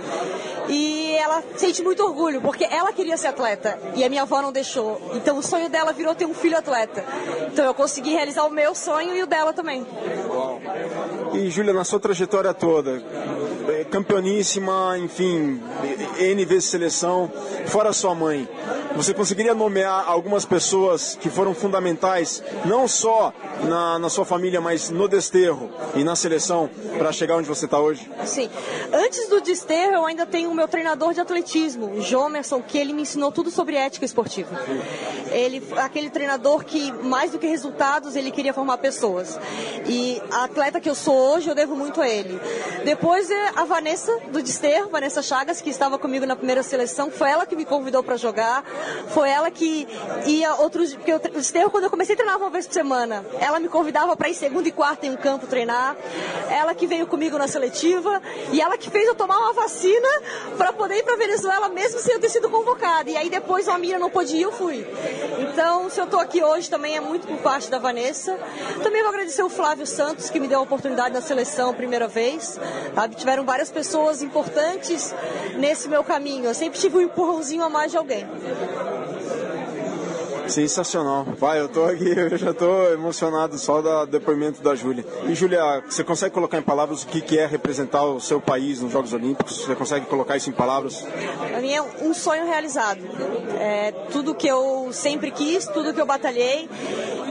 E 0.68 1.07
ela 1.18 1.42
sente 1.56 1.82
muito 1.82 2.02
orgulho, 2.04 2.40
porque 2.40 2.64
ela 2.64 2.92
queria 2.92 3.16
ser 3.16 3.28
atleta 3.28 3.78
e 3.94 4.04
a 4.04 4.08
minha 4.08 4.22
avó 4.22 4.40
não 4.40 4.52
deixou. 4.52 5.00
Então 5.14 5.38
o 5.38 5.42
sonho 5.42 5.68
dela 5.68 5.92
virou 5.92 6.14
ter 6.14 6.26
um 6.26 6.34
filho 6.34 6.56
atleta. 6.56 7.04
Então 7.52 7.64
eu 7.64 7.74
consegui 7.74 8.10
realizar 8.10 8.44
o 8.44 8.50
meu 8.50 8.74
sonho 8.74 9.14
e 9.14 9.22
o 9.22 9.26
dela 9.26 9.52
também. 9.52 9.86
E, 11.34 11.50
Júlia, 11.50 11.72
na 11.72 11.84
sua 11.84 12.00
trajetória 12.00 12.54
toda, 12.54 13.02
é, 13.68 13.84
campeoníssima, 13.84 14.96
enfim, 14.98 15.60
N 16.18 16.44
vezes 16.44 16.64
seleção, 16.70 17.30
fora 17.66 17.92
sua 17.92 18.14
mãe, 18.14 18.48
você 18.96 19.12
conseguiria 19.12 19.54
nomear 19.54 20.08
algumas 20.08 20.44
pessoas 20.44 21.16
que 21.20 21.28
foram 21.28 21.54
fundamentais, 21.54 22.42
não 22.64 22.88
só 22.88 23.32
na, 23.62 23.98
na 23.98 24.08
sua 24.08 24.24
família, 24.24 24.60
mas 24.60 24.90
no 24.90 25.06
desterro 25.06 25.70
e 25.94 26.02
na 26.02 26.16
seleção, 26.16 26.68
para 26.96 27.12
chegar 27.12 27.36
onde 27.36 27.48
você 27.48 27.66
está 27.66 27.78
hoje? 27.78 28.10
Sim. 28.24 28.48
Antes 28.92 29.28
do 29.28 29.40
desterro, 29.40 29.92
eu 29.92 30.06
ainda 30.06 30.26
tenho 30.26 30.50
o 30.50 30.54
meu 30.54 30.66
treinador 30.66 31.07
de 31.12 31.20
atletismo, 31.20 31.86
o 31.86 32.00
Jomerson, 32.00 32.62
que 32.62 32.78
ele 32.78 32.92
me 32.92 33.02
ensinou 33.02 33.30
tudo 33.30 33.50
sobre 33.50 33.76
ética 33.76 34.04
esportiva. 34.04 34.50
Ele, 35.30 35.62
aquele 35.76 36.10
treinador 36.10 36.64
que, 36.64 36.92
mais 36.92 37.32
do 37.32 37.38
que 37.38 37.46
resultados, 37.46 38.16
ele 38.16 38.30
queria 38.30 38.52
formar 38.52 38.78
pessoas. 38.78 39.38
E 39.86 40.20
a 40.30 40.44
atleta 40.44 40.80
que 40.80 40.88
eu 40.88 40.94
sou 40.94 41.14
hoje, 41.14 41.48
eu 41.48 41.54
devo 41.54 41.76
muito 41.76 42.00
a 42.00 42.08
ele. 42.08 42.40
Depois, 42.84 43.30
é 43.30 43.52
a 43.56 43.64
Vanessa, 43.64 44.18
do 44.30 44.42
desterro, 44.42 44.90
Vanessa 44.90 45.22
Chagas, 45.22 45.60
que 45.60 45.70
estava 45.70 45.98
comigo 45.98 46.26
na 46.26 46.36
primeira 46.36 46.62
seleção, 46.62 47.10
foi 47.10 47.30
ela 47.30 47.46
que 47.46 47.56
me 47.56 47.64
convidou 47.64 48.02
para 48.02 48.16
jogar. 48.16 48.64
Foi 49.08 49.28
ela 49.28 49.50
que 49.50 49.86
ia 50.26 50.54
outros. 50.56 50.94
Porque 50.94 51.12
o 51.12 51.18
desterro, 51.18 51.70
quando 51.70 51.84
eu 51.84 51.90
comecei 51.90 52.14
a 52.14 52.16
treinar 52.16 52.38
uma 52.38 52.50
vez 52.50 52.66
por 52.66 52.72
semana, 52.72 53.24
ela 53.40 53.58
me 53.58 53.68
convidava 53.68 54.16
para 54.16 54.28
ir 54.28 54.34
segunda 54.34 54.68
e 54.68 54.72
quarta 54.72 55.06
em 55.06 55.10
um 55.10 55.16
campo 55.16 55.46
treinar. 55.46 55.96
Ela 56.50 56.74
que 56.74 56.86
veio 56.86 57.06
comigo 57.06 57.36
na 57.38 57.48
seletiva 57.48 58.22
e 58.52 58.60
ela 58.60 58.76
que 58.78 58.90
fez 58.90 59.06
eu 59.06 59.14
tomar 59.14 59.38
uma 59.38 59.52
vacina 59.52 60.08
para 60.56 60.72
poder 60.72 60.97
ir 60.98 61.04
para 61.04 61.16
Venezuela 61.16 61.68
mesmo 61.68 62.00
sem 62.00 62.14
eu 62.14 62.20
ter 62.20 62.28
sido 62.28 62.48
convocada. 62.48 63.10
E 63.10 63.16
aí 63.16 63.30
depois 63.30 63.66
uma 63.66 63.76
amiga 63.76 63.98
não 63.98 64.10
pôde 64.10 64.36
ir, 64.36 64.42
eu 64.42 64.52
fui. 64.52 64.86
Então, 65.38 65.88
se 65.88 66.00
eu 66.00 66.06
tô 66.06 66.18
aqui 66.18 66.42
hoje 66.42 66.68
também 66.68 66.96
é 66.96 67.00
muito 67.00 67.26
por 67.26 67.38
parte 67.38 67.70
da 67.70 67.78
Vanessa. 67.78 68.38
Também 68.82 69.02
vou 69.02 69.10
agradecer 69.10 69.42
o 69.42 69.48
Flávio 69.48 69.86
Santos 69.86 70.30
que 70.30 70.40
me 70.40 70.48
deu 70.48 70.58
a 70.58 70.62
oportunidade 70.62 71.14
na 71.14 71.20
seleção 71.20 71.70
a 71.70 71.74
primeira 71.74 72.08
vez. 72.08 72.58
Sabe? 72.94 73.14
Tiveram 73.16 73.44
várias 73.44 73.70
pessoas 73.70 74.22
importantes 74.22 75.14
nesse 75.56 75.88
meu 75.88 76.02
caminho. 76.02 76.46
Eu 76.46 76.54
sempre 76.54 76.78
tive 76.78 76.98
um 76.98 77.00
empurrãozinho 77.00 77.62
a 77.62 77.68
mais 77.68 77.90
de 77.90 77.96
alguém. 77.96 78.26
Sensacional. 80.48 81.24
Vai, 81.38 81.60
eu 81.60 81.68
tô 81.68 81.84
aqui, 81.84 82.08
eu 82.08 82.36
já 82.36 82.54
tô 82.54 82.88
emocionado 82.88 83.58
só 83.58 83.80
do 83.82 84.06
depoimento 84.06 84.62
da 84.62 84.74
Júlia. 84.74 85.04
E 85.26 85.34
Júlia, 85.34 85.82
você 85.88 86.02
consegue 86.02 86.34
colocar 86.34 86.58
em 86.58 86.62
palavras 86.62 87.02
o 87.02 87.06
que 87.06 87.20
que 87.20 87.38
é 87.38 87.46
representar 87.46 88.04
o 88.04 88.20
seu 88.20 88.40
país 88.40 88.80
nos 88.80 88.92
Jogos 88.92 89.12
Olímpicos? 89.12 89.58
Você 89.58 89.74
consegue 89.74 90.06
colocar 90.06 90.36
isso 90.36 90.50
em 90.50 90.52
palavras? 90.52 91.04
Pra 91.48 91.60
mim 91.60 91.72
é 91.72 91.82
um 91.82 92.14
sonho 92.14 92.46
realizado. 92.46 93.00
É 93.60 93.92
tudo 94.10 94.34
que 94.34 94.48
eu 94.48 94.88
sempre 94.92 95.30
quis, 95.30 95.66
tudo 95.66 95.92
que 95.92 96.00
eu 96.00 96.06
batalhei. 96.06 96.68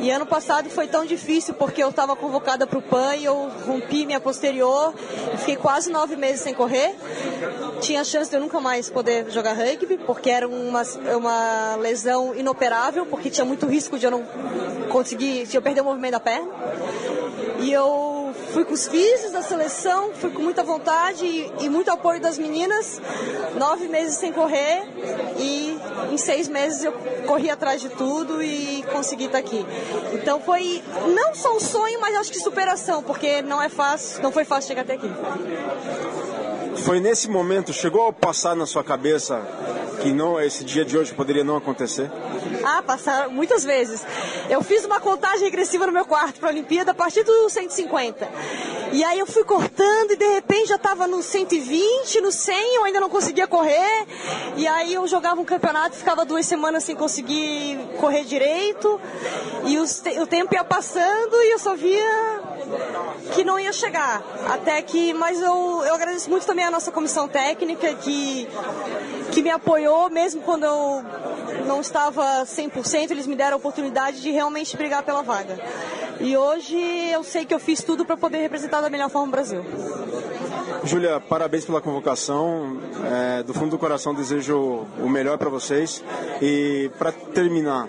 E 0.02 0.12
ano 0.12 0.26
passado 0.26 0.70
foi 0.70 0.88
tão 0.88 1.06
difícil 1.06 1.56
porque 1.56 1.82
eu 1.82 1.90
estava 1.90 2.16
convocada 2.16 2.68
para 2.68 2.78
o 2.78 2.82
PAN 2.82 3.16
e 3.16 3.26
eu 3.26 3.50
rompi 3.66 4.06
minha 4.06 4.20
posterior 4.20 4.94
fiquei 5.38 5.56
quase 5.56 5.90
nove 5.90 6.18
meses 6.18 6.42
sem 6.42 6.54
correr. 6.54 6.94
Tinha 7.80 8.04
chance 8.04 8.30
de 8.30 8.36
eu 8.36 8.42
nunca 8.42 8.60
mais 8.60 8.90
poder 8.90 9.30
jogar 9.32 9.54
rugby 9.54 9.98
porque 10.06 10.30
era 10.30 10.48
uma, 10.48 10.82
uma 11.16 11.76
lesão 11.78 12.36
inoperável, 12.36 13.06
porque 13.10 13.30
tinha 13.30 13.46
muito 13.46 13.66
risco 13.66 13.98
de 13.98 14.06
eu 14.06 14.12
não 14.12 14.24
conseguir, 14.90 15.46
de 15.46 15.56
eu 15.56 15.62
perder 15.62 15.82
o 15.82 15.86
movimento 15.86 16.14
da 16.14 16.20
perna. 16.20 16.50
E 17.60 17.72
eu 17.72 18.34
fui 18.54 18.64
com 18.66 18.74
os 18.74 18.88
físicos 18.88 19.32
da 19.32 19.42
seleção, 19.42 20.14
fui 20.14 20.30
com 20.30 20.42
muita 20.42 20.64
vontade 20.64 21.26
e, 21.26 21.52
e 21.62 21.70
muito 21.70 21.90
apoio 21.90 22.22
das 22.22 22.38
meninas. 22.38 23.02
Nove 23.58 23.88
meses 23.88 24.18
sem 24.18 24.32
correr 24.32 24.84
e 25.38 25.78
em 26.12 26.18
seis 26.18 26.48
meses 26.48 26.84
eu 26.84 26.94
corri 27.26 27.50
atrás 27.50 27.82
de 27.82 27.90
tudo 27.90 28.42
e 28.42 28.84
consegui 28.92 29.26
estar 29.26 29.40
aqui. 29.40 29.66
Então 30.14 30.40
foi 30.40 30.84
não 31.16 31.34
só 31.34 31.56
um 31.56 31.60
sonho, 31.60 32.00
mas 32.00 32.16
acho 32.16 32.32
que 32.32 32.40
superação, 32.40 33.04
porque 33.04 33.42
não 33.42 33.62
é 33.62 33.70
fácil, 33.70 34.22
não 34.22 34.32
foi 34.32 34.46
fácil 34.46 34.70
chegar 34.70 34.82
até 34.82 34.94
aqui. 34.94 35.10
Foi 36.84 37.00
nesse 37.00 37.30
momento, 37.30 37.74
chegou 37.74 38.08
a 38.08 38.14
passar 38.14 38.56
na 38.56 38.66
sua 38.66 38.84
cabeça 38.84 39.42
que 40.02 40.12
não 40.12 40.40
esse 40.40 40.64
dia 40.64 40.86
de 40.86 40.98
hoje 40.98 41.14
poderia 41.14 41.44
não 41.44 41.58
acontecer? 41.58 42.10
Ah, 42.64 42.82
passaram 42.82 43.32
muitas 43.32 43.64
vezes. 43.64 44.06
Eu 44.50 44.62
fiz 44.62 44.86
uma 44.86 45.00
contagem 45.00 45.46
regressiva 45.46 45.86
no 45.86 45.92
meu 45.92 46.06
quarto 46.06 46.40
para 46.40 46.50
a 46.50 46.52
Olimpíada 46.52 46.92
a 46.92 46.94
partir 46.94 47.24
do 47.24 47.50
150. 47.50 48.28
E 48.94 49.04
aí 49.04 49.20
eu 49.20 49.26
fui 49.26 49.44
cortando 49.44 50.12
e 50.12 50.16
de 50.16 50.28
repente 50.28 50.70
já 50.70 50.76
estava 50.76 51.08
no 51.08 51.22
120, 51.22 52.22
no 52.22 52.32
100, 52.32 52.76
eu 52.76 52.84
ainda 52.86 53.00
não 53.00 53.10
conseguia 53.10 53.48
correr. 53.48 54.06
E 54.56 54.68
aí 54.68 54.94
eu 54.94 55.08
jogava 55.08 55.42
um 55.42 55.46
campeonato, 55.46 55.96
ficava 55.96 56.26
duas 56.26 56.46
semanas 56.46 56.84
sem 56.84 56.96
conseguir 56.96 57.78
correr 58.00 58.24
direito. 58.24 59.00
E 59.66 59.78
os 59.78 60.02
o 60.22 60.28
tempo 60.28 60.54
ia 60.54 60.64
passando 60.64 61.36
e 61.36 61.54
eu 61.54 61.60
só 61.60 61.76
via 61.76 62.47
que 63.34 63.44
não 63.44 63.60
ia 63.60 63.74
chegar. 63.74 64.24
Até 64.48 64.82
que, 64.82 65.14
mas 65.14 65.42
eu, 65.42 65.84
eu 65.86 65.96
agradeço 65.96 66.30
muito 66.30 66.46
também 66.46 66.66
a 66.66 66.72
nossa 66.72 66.92
comissão 66.92 67.28
técnica 67.28 67.94
que, 67.96 68.48
que 69.32 69.42
me 69.42 69.50
apoiou, 69.50 70.10
mesmo 70.10 70.42
quando 70.42 70.64
eu 70.64 71.04
não 71.66 71.82
estava 71.82 72.44
100%, 72.44 73.12
eles 73.12 73.28
me 73.28 73.36
deram 73.36 73.54
a 73.54 73.58
oportunidade 73.58 74.22
de 74.22 74.32
realmente 74.32 74.76
brigar 74.78 75.04
pela 75.04 75.22
vaga. 75.22 75.58
E 76.20 76.36
hoje 76.36 76.78
eu 77.12 77.24
sei 77.24 77.46
que 77.46 77.54
eu 77.54 77.60
fiz 77.60 77.84
tudo 77.84 78.06
para 78.06 78.18
poder 78.18 78.40
representar 78.40 78.82
da 78.82 78.90
melhor 78.90 79.10
forma 79.10 79.28
o 79.28 79.32
Brasil. 79.32 79.64
Júlia, 80.84 81.20
parabéns 81.20 81.66
pela 81.66 81.82
convocação. 81.82 82.78
É, 83.12 83.44
do 83.44 83.54
fundo 83.54 83.72
do 83.72 83.78
coração 83.78 84.14
desejo 84.14 84.86
o 85.00 85.10
melhor 85.10 85.38
para 85.38 85.50
vocês. 85.50 86.04
E 86.42 86.90
para 86.98 87.12
terminar, 87.12 87.88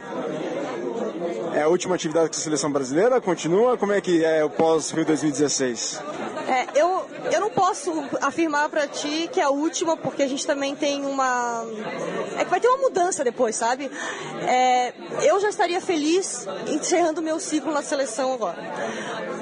é 1.55 1.63
a 1.63 1.69
última 1.69 1.95
atividade 1.95 2.29
com 2.31 2.37
a 2.37 2.39
seleção 2.39 2.71
brasileira? 2.71 3.21
Continua? 3.21 3.77
Como 3.77 3.93
é 3.93 4.01
que 4.01 4.25
é 4.25 4.45
o 4.45 4.51
pós-Rio 4.51 5.05
2016? 5.05 6.01
É, 6.49 6.81
eu, 6.81 7.07
eu 7.31 7.41
não 7.41 7.51
posso 7.51 7.93
afirmar 8.23 8.69
pra 8.69 8.87
ti 8.87 9.29
que 9.31 9.41
é 9.41 9.45
a 9.45 9.51
última, 9.51 9.97
porque 9.97 10.23
a 10.23 10.29
gente 10.29 10.47
também 10.47 10.75
tem 10.75 11.05
uma. 11.05 11.65
É 12.39 12.45
que 12.45 12.51
vai 12.51 12.61
ter 12.61 12.69
uma 12.69 12.79
mudança 12.79 13.23
depois, 13.23 13.55
sabe? 13.57 13.91
É, 14.47 14.95
eu 15.23 15.39
já 15.41 15.49
estaria 15.49 15.81
feliz 15.81 16.47
encerrando 16.67 17.21
o 17.21 17.25
meu 17.25 17.39
ciclo 17.39 17.73
na 17.73 17.83
seleção 17.83 18.33
agora. 18.33 18.59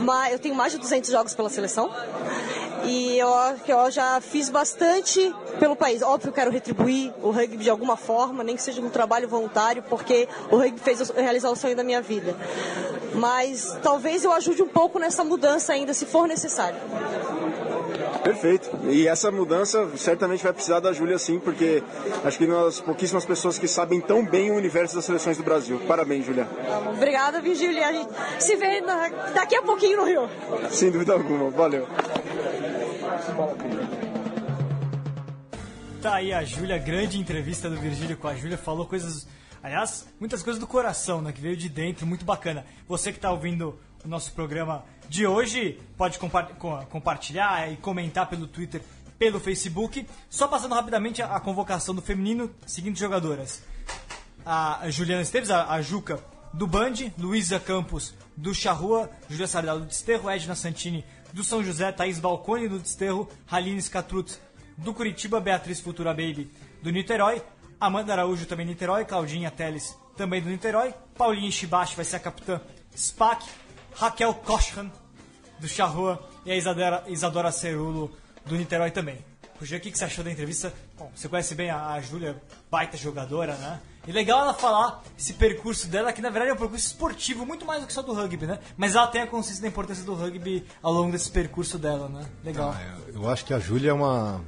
Mas 0.01 0.33
eu 0.33 0.39
tenho 0.39 0.55
mais 0.55 0.73
de 0.73 0.79
200 0.79 1.11
jogos 1.11 1.35
pela 1.35 1.49
seleção. 1.49 1.91
E 2.85 3.19
eu, 3.19 3.33
acho 3.35 3.65
que 3.65 3.73
eu 3.73 3.91
já 3.91 4.21
fiz 4.21 4.49
bastante 4.49 5.35
pelo 5.59 5.75
país. 5.75 6.03
Óbvio, 6.03 6.29
eu 6.29 6.33
quero 6.33 6.51
retribuir 6.51 7.13
o 7.23 7.31
rugby 7.31 7.65
de 7.65 7.71
alguma 7.71 7.97
forma, 7.97 8.45
nem 8.45 8.57
que 8.57 8.63
seja 8.63 8.81
um 8.81 8.91
trabalho 8.91 9.29
voluntário, 9.29 9.83
porque 9.89 10.29
o 10.51 10.57
rugby 10.57 10.81
fez 10.81 11.01
eu 11.01 11.15
realizar 11.15 11.51
o 11.51 11.57
sonho 11.57 11.77
da 11.77 11.83
minha 11.83 12.01
vida. 12.01 12.37
Mas 13.15 13.77
talvez 13.83 14.25
eu 14.25 14.33
ajude 14.33 14.63
um 14.63 14.69
pouco 14.69 14.99
nessa 14.99 15.25
mudança 15.25 15.73
ainda, 15.73 15.95
se 15.95 16.07
for 16.07 16.29
necessário. 16.29 16.79
Perfeito. 18.23 18.69
E 18.89 19.07
essa 19.07 19.31
mudança 19.31 19.89
certamente 19.97 20.43
vai 20.43 20.53
precisar 20.53 20.81
da 20.81 20.93
Júlia 20.93 21.17
sim, 21.17 21.39
porque 21.39 21.81
acho 22.25 22.37
que 22.37 22.47
das 22.47 22.81
pouquíssimas 22.81 23.25
pessoas 23.25 23.57
que 23.57 23.69
sabem 23.69 24.01
tão 24.01 24.25
bem 24.25 24.51
o 24.51 24.57
universo 24.57 24.97
das 24.97 25.05
seleções 25.05 25.37
do 25.37 25.45
Brasil. 25.45 25.81
Parabéns, 25.87 26.27
Júlia. 26.27 26.49
Obrigada, 26.93 27.41
Virgília. 27.41 27.87
A 27.87 27.93
gente 27.93 28.11
se 28.41 28.57
vê 28.57 28.83
daqui 29.33 29.55
a 29.55 29.63
pouquinho 29.63 29.99
no 29.99 30.05
Rio. 30.05 30.29
Sem 30.71 30.91
dúvida 30.91 31.13
alguma. 31.13 31.51
Valeu. 31.51 31.87
Tá 36.03 36.15
aí 36.17 36.33
a 36.33 36.45
Júlia, 36.45 36.79
grande 36.79 37.19
entrevista 37.19 37.69
do 37.69 37.77
Virgílio 37.77 38.17
com 38.17 38.29
a 38.29 38.35
Júlia, 38.35 38.57
falou 38.59 38.87
coisas, 38.87 39.27
aliás, 39.63 40.07
muitas 40.21 40.43
coisas 40.43 40.61
do 40.61 40.67
coração, 40.67 41.21
né, 41.21 41.33
que 41.33 41.41
veio 41.41 41.57
de 41.57 41.69
dentro, 41.69 42.07
muito 42.07 42.25
bacana. 42.25 42.65
Você 42.87 43.13
que 43.13 43.19
tá 43.19 43.31
ouvindo 43.31 43.79
o 44.05 44.09
nosso 44.09 44.33
programa 44.33 44.85
de 45.09 45.27
hoje, 45.27 45.81
pode 45.97 46.19
compa- 46.19 46.45
co- 46.59 46.85
compartilhar 46.87 47.71
e 47.73 47.77
comentar 47.77 48.29
pelo 48.29 48.47
Twitter, 48.47 48.83
pelo 49.19 49.41
Facebook. 49.41 50.07
Só 50.29 50.47
passando 50.47 50.75
rapidamente 50.75 51.23
a, 51.23 51.35
a 51.37 51.41
convocação 51.41 51.95
do 51.95 52.03
feminino, 52.03 52.51
seguintes 52.67 53.01
jogadoras. 53.01 53.63
A 54.45 54.83
Juliana 54.91 55.23
Esteves, 55.23 55.51
a, 55.51 55.73
a 55.73 55.83
Juca 55.83 56.21
do 56.53 56.67
Band, 56.67 56.95
Luísa 57.19 57.59
Campos 57.59 58.15
do 58.37 58.55
Charrua, 58.55 59.11
Júlia 59.29 59.47
Sardal 59.49 59.81
do 59.81 59.87
Desterro, 59.87 60.31
Edna 60.31 60.55
Santini 60.55 61.05
do 61.33 61.45
São 61.45 61.63
José, 61.63 61.91
Thaís 61.93 62.19
Balcone 62.19 62.69
do 62.69 62.79
Desterro, 62.79 63.29
Haline 63.51 63.81
Scatrut 63.81 64.39
do 64.77 64.93
Curitiba, 64.93 65.41
Beatriz 65.41 65.81
Futura 65.81 66.11
Baby 66.11 66.51
do 66.83 66.91
Niterói, 66.91 67.43
Amanda 67.81 68.13
Araújo 68.13 68.47
também 68.47 68.67
do 68.67 68.71
Niterói, 68.71 69.05
Claudinha 69.05 69.51
Teles 69.51 69.97
também 70.17 70.41
do 70.41 70.49
Niterói, 70.49 70.95
Paulinha 71.17 71.51
Shibashi 71.51 71.95
vai 71.95 72.05
ser 72.05 72.17
a 72.17 72.21
capitã 72.21 72.61
SPAC, 72.95 73.45
Raquel 73.95 74.35
Koschan 74.35 74.91
do 75.59 75.69
Charrua 75.69 76.29
e 76.45 76.53
a 76.53 76.57
Isadora, 76.57 77.05
Isadora 77.07 77.53
Cerulo 77.53 78.17
do 78.45 78.57
Niterói 78.57 78.91
também. 78.91 79.25
Puxa, 79.59 79.77
o 79.77 79.81
que 79.81 79.91
que 79.91 79.99
você 79.99 80.05
achou 80.05 80.23
da 80.23 80.31
entrevista? 80.31 80.73
Bom, 80.99 81.11
você 81.15 81.29
conhece 81.29 81.55
bem 81.55 81.71
a, 81.71 81.93
a 81.93 82.01
Júlia, 82.01 82.41
baita 82.71 82.97
jogadora, 82.97 83.55
né? 83.57 83.81
E 84.07 84.13
legal 84.13 84.41
ela 84.41 84.55
falar 84.55 85.03
esse 85.19 85.33
percurso 85.33 85.89
dela, 85.89 86.13
que 86.13 86.23
na 86.23 86.31
verdade 86.31 86.51
é 86.51 86.55
um 86.55 86.57
percurso 86.57 86.87
esportivo, 86.87 87.45
muito 87.45 87.67
mais 87.67 87.81
do 87.81 87.87
que 87.87 87.93
só 87.93 88.03
do 88.03 88.13
rugby, 88.13 88.47
né? 88.47 88.59
Mas 88.77 88.95
ela 88.95 89.07
tem 89.09 89.23
a 89.23 89.27
consciência 89.27 89.63
da 89.63 89.69
importância 89.69 90.05
do 90.05 90.15
rugby 90.15 90.65
ao 90.83 90.93
longo 90.93 91.11
desse 91.13 91.31
percurso 91.31 91.77
dela, 91.79 92.09
né? 92.09 92.25
Legal. 92.45 92.71
Ah, 92.77 92.99
eu 93.13 93.29
acho 93.29 93.45
que 93.45 93.53
a 93.53 93.59
Júlia 93.59 93.91
é 93.91 93.93
uma. 93.93 94.41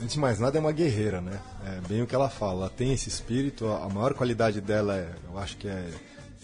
Antes 0.00 0.14
de 0.14 0.20
mais 0.20 0.38
nada, 0.38 0.58
é 0.58 0.60
uma 0.60 0.72
guerreira, 0.72 1.20
né? 1.20 1.40
É 1.64 1.80
bem 1.88 2.02
o 2.02 2.06
que 2.06 2.14
ela 2.14 2.28
fala. 2.28 2.62
Ela 2.62 2.70
tem 2.70 2.92
esse 2.92 3.08
espírito, 3.08 3.66
a 3.66 3.88
maior 3.88 4.12
qualidade 4.12 4.60
dela 4.60 4.94
é, 4.96 5.14
eu 5.32 5.38
acho 5.38 5.56
que 5.56 5.68
é 5.68 5.88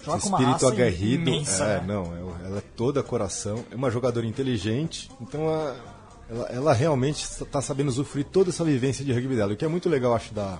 Joga 0.05 0.19
esse 0.19 0.29
espírito 0.29 0.67
aguerrido. 0.67 1.29
imensa, 1.31 1.65
é, 1.65 1.81
né? 1.81 1.85
não, 1.87 2.05
é- 2.17 2.47
ela 2.47 2.59
é 2.59 2.63
toda 2.77 3.03
coração, 3.03 3.65
é 3.71 3.75
uma 3.75 3.91
jogadora 3.91 4.27
inteligente, 4.27 5.11
então 5.21 5.49
a- 5.49 5.75
ela, 6.31 6.47
ela 6.49 6.73
realmente 6.73 7.23
está 7.25 7.61
sabendo 7.61 7.89
usufruir 7.89 8.25
toda 8.25 8.49
essa 8.51 8.65
vivência 8.65 9.05
de 9.05 9.13
rugby 9.13 9.37
dela. 9.37 9.53
O 9.53 9.57
que 9.57 9.65
é 9.65 9.69
muito 9.69 9.89
legal, 9.89 10.15
acho, 10.15 10.33
da, 10.33 10.59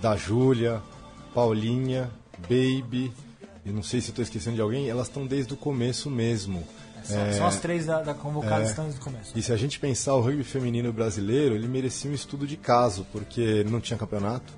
da 0.00 0.14
Júlia, 0.16 0.82
Paulinha, 1.34 2.10
Baby, 2.42 3.12
e 3.64 3.70
não 3.70 3.82
sei 3.82 4.00
se 4.00 4.10
estou 4.10 4.22
esquecendo 4.22 4.56
de 4.56 4.62
alguém, 4.62 4.88
elas 4.88 5.08
estão 5.08 5.26
desde 5.26 5.52
o 5.52 5.56
começo 5.56 6.10
mesmo. 6.10 6.66
São, 7.04 7.20
É, 7.20 7.32
são 7.32 7.46
as 7.46 7.56
três 7.60 7.86
da, 7.86 8.02
da 8.02 8.14
convocada 8.14 8.62
é. 8.62 8.66
estão 8.66 8.84
desde 8.84 9.00
o 9.00 9.04
começo. 9.04 9.32
e 9.36 9.42
se 9.42 9.52
a 9.52 9.56
gente 9.56 9.78
pensar 9.78 10.14
o 10.14 10.20
rugby 10.20 10.44
feminino 10.44 10.92
brasileiro, 10.92 11.54
ele 11.54 11.68
merecia 11.68 12.10
um 12.10 12.14
estudo 12.14 12.46
de 12.46 12.56
caso, 12.56 13.06
porque 13.12 13.64
não 13.64 13.80
tinha 13.80 13.98
campeonato. 13.98 14.52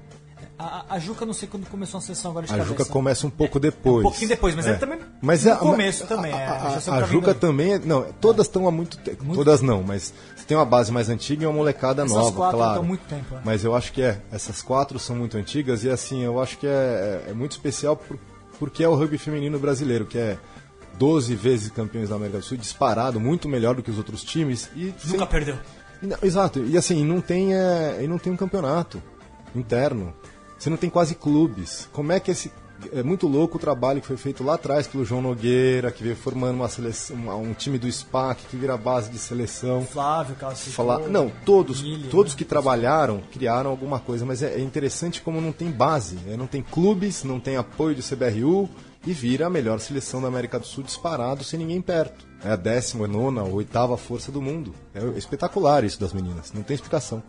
A, 0.59 0.65
a- 0.65 0.85
a 0.91 0.99
Juca, 0.99 1.25
não 1.25 1.33
sei 1.33 1.49
quando 1.49 1.67
começou 1.69 1.99
a 1.99 2.01
sessão 2.01 2.31
agora 2.31 2.47
de 2.47 2.53
A 2.53 2.57
cabeça. 2.59 2.77
Juca 2.77 2.85
começa 2.91 3.27
um 3.27 3.31
pouco 3.31 3.59
depois. 3.59 4.01
Um 4.01 4.03
pouquinho 4.11 4.29
depois, 4.29 4.55
mas 4.55 4.67
é 4.67 4.75
também 4.75 4.99
mas 5.23 5.45
no 5.45 5.51
é- 5.53 5.57
começo 5.57 6.05
a- 6.05 6.07
também, 6.07 6.33
é, 6.33 6.35
A, 6.35 6.51
a 6.53 6.69
a, 6.69 6.77
a 6.77 6.81
tá 6.81 7.03
Juca 7.03 7.33
vindo- 7.33 7.41
também, 7.41 7.73
é- 7.75 7.79
não, 7.79 8.05
todas 8.21 8.47
estão 8.47 8.67
há 8.69 8.71
muito 8.71 8.99
tempo. 8.99 9.25
Todas 9.35 9.63
não, 9.63 9.83
mas 9.83 10.13
você 10.37 10.45
tem 10.45 10.57
uma 10.57 10.67
base 10.67 10.93
mais 10.93 11.09
antiga 11.09 11.45
e 11.45 11.47
uma 11.47 11.53
molecada 11.53 12.03
Essas 12.03 12.15
nova, 12.17 12.33
quatro 12.37 12.57
claro. 12.59 12.73
estão 12.73 12.85
há 12.85 12.87
muito 12.87 13.03
tempo, 13.09 13.35
é. 13.37 13.41
Mas 13.45 13.65
eu 13.65 13.75
acho 13.75 13.93
que 13.93 14.03
é, 14.03 14.21
essas 14.31 14.61
quatro 14.63 14.99
são 14.99 15.17
muito 15.17 15.37
antigas 15.37 15.85
e 15.85 15.91
assim, 15.91 16.23
eu 16.23 16.41
acho 16.41 16.59
que 16.59 16.67
é, 16.67 17.25
é- 17.27 17.31
é 17.31 17.33
muito 17.35 17.53
especial 17.53 17.97
por, 17.97 18.19
porque 18.59 18.85
é 18.85 18.89
o 18.89 18.95
rugby 18.95 19.17
feminino 19.19 19.59
brasileiro, 19.59 20.05
que 20.05 20.19
é 20.19 20.37
12 20.99 21.35
vezes 21.35 21.71
campeões 21.71 22.11
da 22.11 22.17
América 22.17 22.39
do 22.39 22.45
Sul, 22.45 22.59
disparado, 22.59 23.19
muito 23.19 23.49
melhor 23.49 23.75
do 23.75 23.83
que 23.83 23.91
os 23.91 23.97
outros 23.97 24.23
times. 24.23 24.69
E 24.77 24.87
Nunca 25.07 25.19
sem- 25.19 25.27
perdeu. 25.27 25.57
não, 26.03 26.19
exato, 26.23 26.63
e 26.65 26.77
assim, 26.77 27.03
não 27.05 27.21
tem, 27.23 27.55
é, 27.55 28.01
e 28.03 28.07
não 28.07 28.19
tem 28.19 28.31
um 28.33 28.37
campeonato 28.37 29.03
interno. 29.55 30.15
Você 30.59 30.69
não 30.69 30.77
tem 30.77 30.91
quase 30.91 31.15
clubes. 31.15 31.89
Como 31.93 32.13
é 32.13 32.21
que 32.21 32.31
esse. 32.31 32.53
É 32.95 33.03
muito 33.03 33.29
louco 33.29 33.59
o 33.59 33.61
trabalho 33.61 34.01
que 34.01 34.07
foi 34.07 34.17
feito 34.17 34.43
lá 34.43 34.55
atrás 34.55 34.87
pelo 34.87 35.05
João 35.05 35.21
Nogueira, 35.21 35.93
que 35.93 36.03
veio 36.03 36.17
formando 36.17 36.55
uma 36.55 36.69
seleção, 36.69 37.15
um 37.39 37.53
time 37.53 37.79
do 37.79 37.91
SPAC 37.91 38.47
que 38.47 38.57
vira 38.57 38.75
base 38.75 39.11
de 39.11 39.19
seleção. 39.19 39.83
Flávio, 39.85 40.35
Calcificou, 40.35 40.87
Falar, 40.87 41.07
não, 41.07 41.31
todos, 41.45 41.83
Guilherme, 41.83 42.09
todos 42.09 42.33
né? 42.33 42.39
que 42.39 42.45
trabalharam 42.45 43.21
criaram 43.31 43.69
alguma 43.69 44.01
coisa, 44.01 44.25
mas 44.25 44.43
é, 44.43 44.55
é 44.55 44.61
interessante 44.61 45.21
como 45.21 45.43
não 45.43 45.53
tem 45.53 45.71
base, 45.71 46.17
né? 46.25 46.39
não 46.39 46.47
tem 46.47 46.63
clubes, 46.63 47.23
não 47.23 47.39
tem 47.39 47.59
apoio 47.59 47.95
do 47.95 48.03
CBRU 48.03 48.67
e 49.07 49.13
vira 49.13 49.47
a 49.47 49.51
melhor 49.51 49.79
seleção 49.81 50.21
da 50.23 50.29
América 50.29 50.59
do 50.59 50.67
Sul 50.67 50.83
disparado 50.85 51.45
sem 51.45 51.59
ninguém 51.59 51.81
perto. 51.81 52.27
É 52.43 52.53
a 52.53 52.57
décima, 52.57 53.07
nona, 53.07 53.43
oitava 53.45 53.97
força 53.97 54.33
do 54.33 54.41
mundo. 54.41 54.75
É 54.95 55.05
espetacular 55.19 55.85
isso 55.85 56.01
das 56.01 56.13
meninas, 56.13 56.53
não 56.53 56.63
tem 56.63 56.75
explicação. 56.75 57.23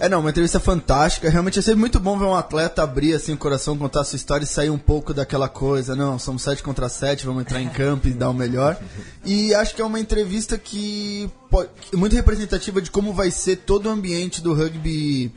É, 0.00 0.08
não, 0.08 0.20
uma 0.20 0.30
entrevista 0.30 0.60
fantástica. 0.60 1.28
Realmente 1.28 1.58
é 1.58 1.62
sempre 1.62 1.80
muito 1.80 1.98
bom 1.98 2.16
ver 2.16 2.26
um 2.26 2.34
atleta 2.34 2.84
abrir 2.84 3.14
assim 3.14 3.32
o 3.32 3.36
coração, 3.36 3.76
contar 3.76 4.02
a 4.02 4.04
sua 4.04 4.14
história 4.14 4.44
e 4.44 4.46
sair 4.46 4.70
um 4.70 4.78
pouco 4.78 5.12
daquela 5.12 5.48
coisa. 5.48 5.96
Não, 5.96 6.20
somos 6.20 6.42
7 6.42 6.62
contra 6.62 6.88
7, 6.88 7.26
vamos 7.26 7.42
entrar 7.42 7.60
em 7.60 7.68
campo 7.68 8.06
e 8.06 8.12
dar 8.12 8.30
o 8.30 8.34
melhor. 8.34 8.78
E 9.24 9.52
acho 9.54 9.74
que 9.74 9.82
é 9.82 9.84
uma 9.84 9.98
entrevista 9.98 10.56
que 10.56 11.28
pode, 11.50 11.70
muito 11.94 12.14
representativa 12.14 12.80
de 12.80 12.92
como 12.92 13.12
vai 13.12 13.32
ser 13.32 13.56
todo 13.56 13.86
o 13.86 13.90
ambiente 13.90 14.40
do 14.40 14.54
rugby 14.54 15.32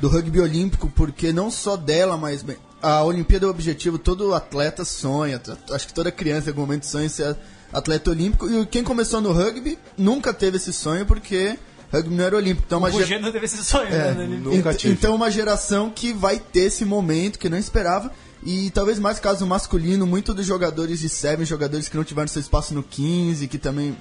do 0.00 0.08
rugby 0.08 0.40
olímpico, 0.40 0.90
porque 0.96 1.32
não 1.32 1.50
só 1.50 1.76
dela, 1.76 2.16
mas 2.16 2.42
bem, 2.42 2.56
a 2.82 3.04
Olimpíada 3.04 3.44
é 3.44 3.48
o 3.48 3.50
objetivo, 3.50 3.98
todo 3.98 4.34
atleta 4.34 4.84
sonha, 4.84 5.40
acho 5.70 5.86
que 5.86 5.92
toda 5.92 6.10
criança 6.10 6.48
em 6.48 6.50
algum 6.50 6.62
momento 6.62 6.86
sonha 6.86 7.08
ser 7.08 7.36
atleta 7.72 8.10
olímpico. 8.10 8.50
E 8.50 8.66
quem 8.66 8.82
começou 8.82 9.20
no 9.20 9.32
rugby 9.32 9.78
nunca 9.96 10.32
teve 10.32 10.56
esse 10.56 10.72
sonho 10.72 11.06
porque 11.06 11.58
rugby 11.92 12.14
não 12.14 12.24
era 12.24 12.36
olímpico. 12.36 12.64
Então, 12.66 12.78
uma 12.78 12.88
O 12.88 12.92
gera- 12.92 13.06
Geno 13.06 13.32
deve 13.32 13.48
ser 13.48 13.62
sonho, 13.64 13.88
é, 13.88 14.14
né? 14.14 14.24
Ele- 14.24 14.36
Nunca 14.38 14.72
tive. 14.74 14.92
Então 14.94 15.14
uma 15.14 15.30
geração 15.30 15.90
que 15.90 16.12
vai 16.12 16.38
ter 16.38 16.60
esse 16.60 16.84
momento 16.84 17.38
que 17.38 17.48
não 17.48 17.58
esperava. 17.58 18.10
E 18.42 18.70
talvez 18.70 18.98
mais 18.98 19.18
caso 19.18 19.46
masculino, 19.46 20.06
muito 20.06 20.32
dos 20.32 20.46
jogadores 20.46 20.98
de 21.00 21.10
Seven, 21.10 21.44
jogadores 21.44 21.90
que 21.90 21.96
não 21.96 22.04
tiveram 22.04 22.26
seu 22.26 22.40
espaço 22.40 22.72
no 22.72 22.82
15, 22.82 23.46
que 23.46 23.58
também. 23.58 23.94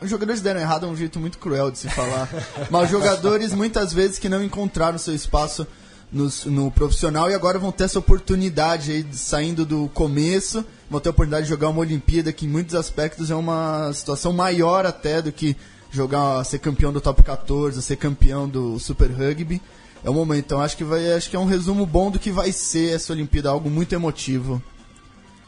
Os 0.00 0.08
jogadores 0.08 0.40
deram 0.40 0.60
errado 0.60 0.86
é 0.86 0.88
um 0.88 0.94
jeito 0.96 1.18
muito 1.18 1.36
cruel 1.38 1.68
de 1.68 1.78
se 1.78 1.88
falar. 1.88 2.28
Mas 2.70 2.88
jogadores 2.90 3.52
muitas 3.52 3.92
vezes 3.92 4.20
que 4.20 4.28
não 4.28 4.40
encontraram 4.40 4.98
seu 4.98 5.12
espaço 5.12 5.66
no, 6.12 6.30
no 6.46 6.70
profissional 6.70 7.28
e 7.28 7.34
agora 7.34 7.58
vão 7.58 7.72
ter 7.72 7.84
essa 7.84 7.98
oportunidade 7.98 8.92
aí, 8.92 9.02
de- 9.02 9.18
saindo 9.18 9.64
do 9.66 9.88
começo, 9.92 10.64
vão 10.88 11.00
ter 11.00 11.08
a 11.08 11.10
oportunidade 11.10 11.44
de 11.46 11.50
jogar 11.50 11.68
uma 11.68 11.80
Olimpíada 11.80 12.32
que 12.32 12.46
em 12.46 12.48
muitos 12.48 12.76
aspectos 12.76 13.32
é 13.32 13.34
uma 13.34 13.90
situação 13.94 14.32
maior 14.32 14.86
até 14.86 15.20
do 15.20 15.32
que 15.32 15.56
jogar, 15.92 16.42
ser 16.44 16.58
campeão 16.58 16.92
do 16.92 17.00
top 17.00 17.22
14, 17.22 17.80
ser 17.82 17.96
campeão 17.96 18.48
do 18.48 18.78
Super 18.78 19.10
Rugby. 19.10 19.60
É 20.04 20.10
o 20.10 20.14
momento, 20.14 20.46
então 20.46 20.60
acho 20.60 20.76
que 20.76 20.82
vai, 20.82 21.12
acho 21.12 21.30
que 21.30 21.36
é 21.36 21.38
um 21.38 21.44
resumo 21.44 21.86
bom 21.86 22.10
do 22.10 22.18
que 22.18 22.32
vai 22.32 22.50
ser 22.50 22.94
essa 22.96 23.12
Olimpíada, 23.12 23.50
algo 23.50 23.70
muito 23.70 23.94
emotivo. 23.94 24.60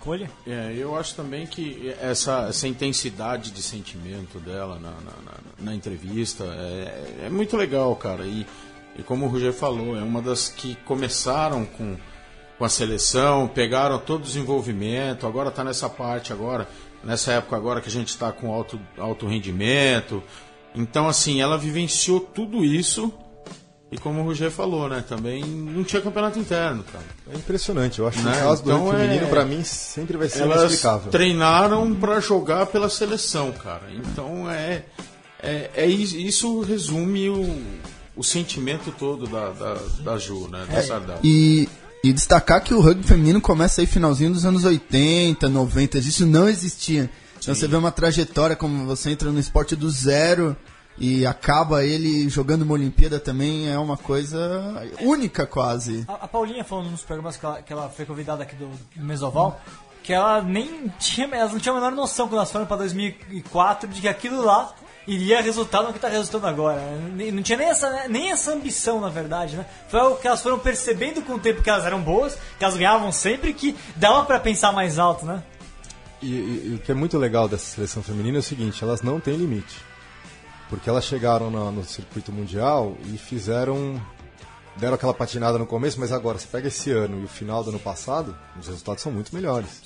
Colhe? 0.01 0.29
É, 0.47 0.75
eu 0.77 0.95
acho 0.97 1.15
também 1.17 1.47
que 1.47 1.93
essa, 2.01 2.47
essa 2.51 2.69
intensidade 2.69 3.51
de 3.51 3.63
sentimento 3.63 4.39
dela 4.39 4.75
na, 4.79 4.91
na, 4.91 4.97
na- 5.25 5.41
na 5.59 5.75
entrevista 5.75 6.45
é, 6.45 7.23
é 7.27 7.31
muito 7.31 7.57
legal, 7.57 7.97
cara. 7.97 8.25
E, 8.27 8.47
e 8.99 9.03
como 9.03 9.25
o 9.25 9.29
Roger 9.29 9.53
falou, 9.53 9.97
é 9.97 10.03
uma 10.03 10.21
das 10.21 10.49
que 10.51 10.77
começaram 10.85 11.65
com, 11.65 11.97
com 12.59 12.65
a 12.65 12.69
seleção, 12.69 13.49
pegaram 13.49 13.99
todo 13.99 14.21
o 14.21 14.25
desenvolvimento, 14.27 15.27
agora 15.27 15.49
está 15.49 15.65
nessa 15.65 15.89
parte 15.89 16.33
agora, 16.35 16.69
nessa 17.05 17.33
época 17.33 17.57
agora 17.57 17.81
que 17.81 17.89
a 17.89 17.93
gente 17.93 18.09
está 18.09 18.33
com 18.33 18.53
alto, 18.53 18.81
alto 18.99 19.27
rendimento. 19.27 20.23
Então, 20.75 21.09
assim, 21.09 21.41
ela 21.41 21.57
vivenciou 21.59 22.19
tudo 22.21 22.65
isso. 22.65 23.13
E 23.93 23.99
como 23.99 24.21
o 24.23 24.25
Roger 24.25 24.51
falou, 24.51 24.89
né? 24.89 25.05
Também 25.09 25.45
não 25.45 25.85
tinha 25.85 26.03
campeonato 26.03 26.37
interno, 26.37 26.83
cara. 26.83 27.05
É 27.33 27.37
impressionante, 27.37 28.01
eu 28.01 28.09
acho 28.09 28.19
que 28.19 28.25
Né? 28.25 28.33
o 28.33 28.49
caso 28.49 28.65
do 28.65 28.73
Então 28.73 28.91
feminino, 28.91 29.27
é- 29.27 29.29
pra 29.31 29.45
mim, 29.45 29.63
sempre 29.63 30.17
vai 30.17 30.29
ser 30.29 30.43
Elas 30.43 30.63
inexplicável. 30.63 31.13
treinaram 31.13 31.95
para 31.95 32.19
jogar 32.19 32.67
pela 32.67 32.89
seleção, 32.89 33.53
cara. 33.53 33.83
Então 33.93 34.51
é, 34.51 34.83
é, 35.41 35.71
é 35.77 35.87
is- 35.87 36.13
isso 36.13 36.61
resume 36.63 37.29
o, 37.29 37.63
o 38.17 38.25
sentimento 38.25 38.93
todo 38.99 39.29
da, 39.29 39.51
da, 39.51 39.75
da 40.01 40.19
Ju, 40.19 40.49
né? 40.49 40.67
Da 40.69 40.83
Sardá. 40.83 41.19
E, 41.23 41.69
e 42.05 42.13
destacar 42.13 42.63
que 42.63 42.75
o 42.75 42.83
rugby 42.83 43.03
feminino 43.03 43.41
começa 43.41 43.81
aí 43.81 43.87
finalzinho 43.87 44.31
dos 44.31 44.45
anos 44.45 44.63
80, 44.63 45.49
90, 45.49 45.97
isso 45.97 46.27
não 46.27 46.47
existia. 46.47 47.11
Então 47.39 47.55
você 47.55 47.67
vê 47.67 47.77
uma 47.77 47.91
trajetória 47.91 48.55
como 48.55 48.85
você 48.85 49.11
entra 49.11 49.31
no 49.31 49.41
esporte 49.41 49.75
do 49.75 49.89
zero 49.89 50.55
e 50.99 51.25
acaba 51.25 51.83
ele 51.83 52.29
jogando 52.29 52.61
uma 52.61 52.75
Olimpíada 52.75 53.19
também 53.19 53.71
é 53.71 53.79
uma 53.79 53.97
coisa 53.97 54.87
única 55.01 55.47
quase. 55.47 56.05
A, 56.07 56.25
a 56.25 56.29
Paulinha 56.29 56.63
falando 56.63 56.91
nos 56.91 57.01
programas 57.01 57.39
que 57.39 57.47
ela, 57.47 57.63
que 57.63 57.73
ela 57.73 57.89
foi 57.89 58.05
convidada 58.05 58.43
aqui 58.43 58.55
do, 58.55 58.69
do 58.69 59.03
Mesoval, 59.03 59.59
que 60.03 60.13
ela 60.13 60.43
nem 60.43 60.93
tinha, 60.99 61.27
elas 61.33 61.53
não 61.53 61.59
tinham 61.59 61.75
a 61.79 61.81
menor 61.81 61.97
noção 61.97 62.29
quando 62.29 62.37
elas 62.37 62.53
foram 62.53 62.67
para 62.67 62.77
2004 62.77 63.89
de 63.89 64.03
que 64.03 64.09
aquilo 64.09 64.45
lá 64.45 64.75
iria 65.07 65.41
resultar 65.41 65.83
no 65.83 65.91
que 65.91 65.99
está 65.99 66.09
resultando 66.09 66.47
agora. 66.47 66.81
Nem- 67.15 67.31
Não 67.33 67.43
tinha 67.43 67.59
nem 67.59 67.69
essa, 67.69 68.09
nem 68.09 68.31
essa 68.31 68.53
ambição, 68.53 69.01
na 69.01 69.09
verdade, 69.09 69.57
né? 69.57 69.67
Foi 69.89 70.01
algo 70.01 70.17
que 70.17 70.27
elas 70.27 70.41
foram 70.43 70.59
percebendo 70.59 71.23
com 71.23 71.35
o 71.35 71.39
tempo 71.39 71.63
que 71.63 71.71
elas 71.71 71.85
eram 71.85 72.01
boas, 72.01 72.37
que 72.59 72.65
elas 72.65 72.77
ganhavam 72.77 73.11
sempre, 73.13 73.53
que 73.53 73.77
dava 73.97 74.25
para 74.25 74.41
pensar 74.41 74.73
mais 74.73 74.99
alto, 74.99 75.25
né? 75.27 75.43
E, 76.23 76.27
e- 76.27 76.69
e 76.73 76.75
o 76.77 76.79
que 76.79 76.91
é 76.91 76.95
muito 76.95 77.19
legal 77.19 77.49
dessa 77.49 77.67
seleção 77.67 78.03
feminina 78.03 78.39
é 78.39 78.41
o 78.41 78.43
seguinte, 78.43 78.83
elas 78.83 79.03
não 79.03 79.21
têm 79.21 79.37
limite. 79.37 79.77
Porque 80.71 80.89
elas 80.89 81.05
chegaram 81.05 81.51
na- 81.51 81.71
no 81.71 81.85
circuito 81.85 82.33
mundial 82.33 82.97
e 83.13 83.19
fizeram. 83.19 84.01
deram 84.77 84.95
aquela 84.95 85.15
patinada 85.15 85.57
no 85.57 85.67
começo, 85.67 86.01
mas 86.01 86.11
agora, 86.11 86.37
você 86.37 86.49
pega 86.49 86.67
esse 86.67 86.91
ano 86.91 87.21
e 87.21 87.25
o 87.25 87.29
final 87.29 87.63
do 87.63 87.71
ano 87.71 87.79
passado, 87.79 88.37
os 88.59 88.67
resultados 88.67 89.03
são 89.03 89.13
muito 89.13 89.33
melhores. 89.33 89.83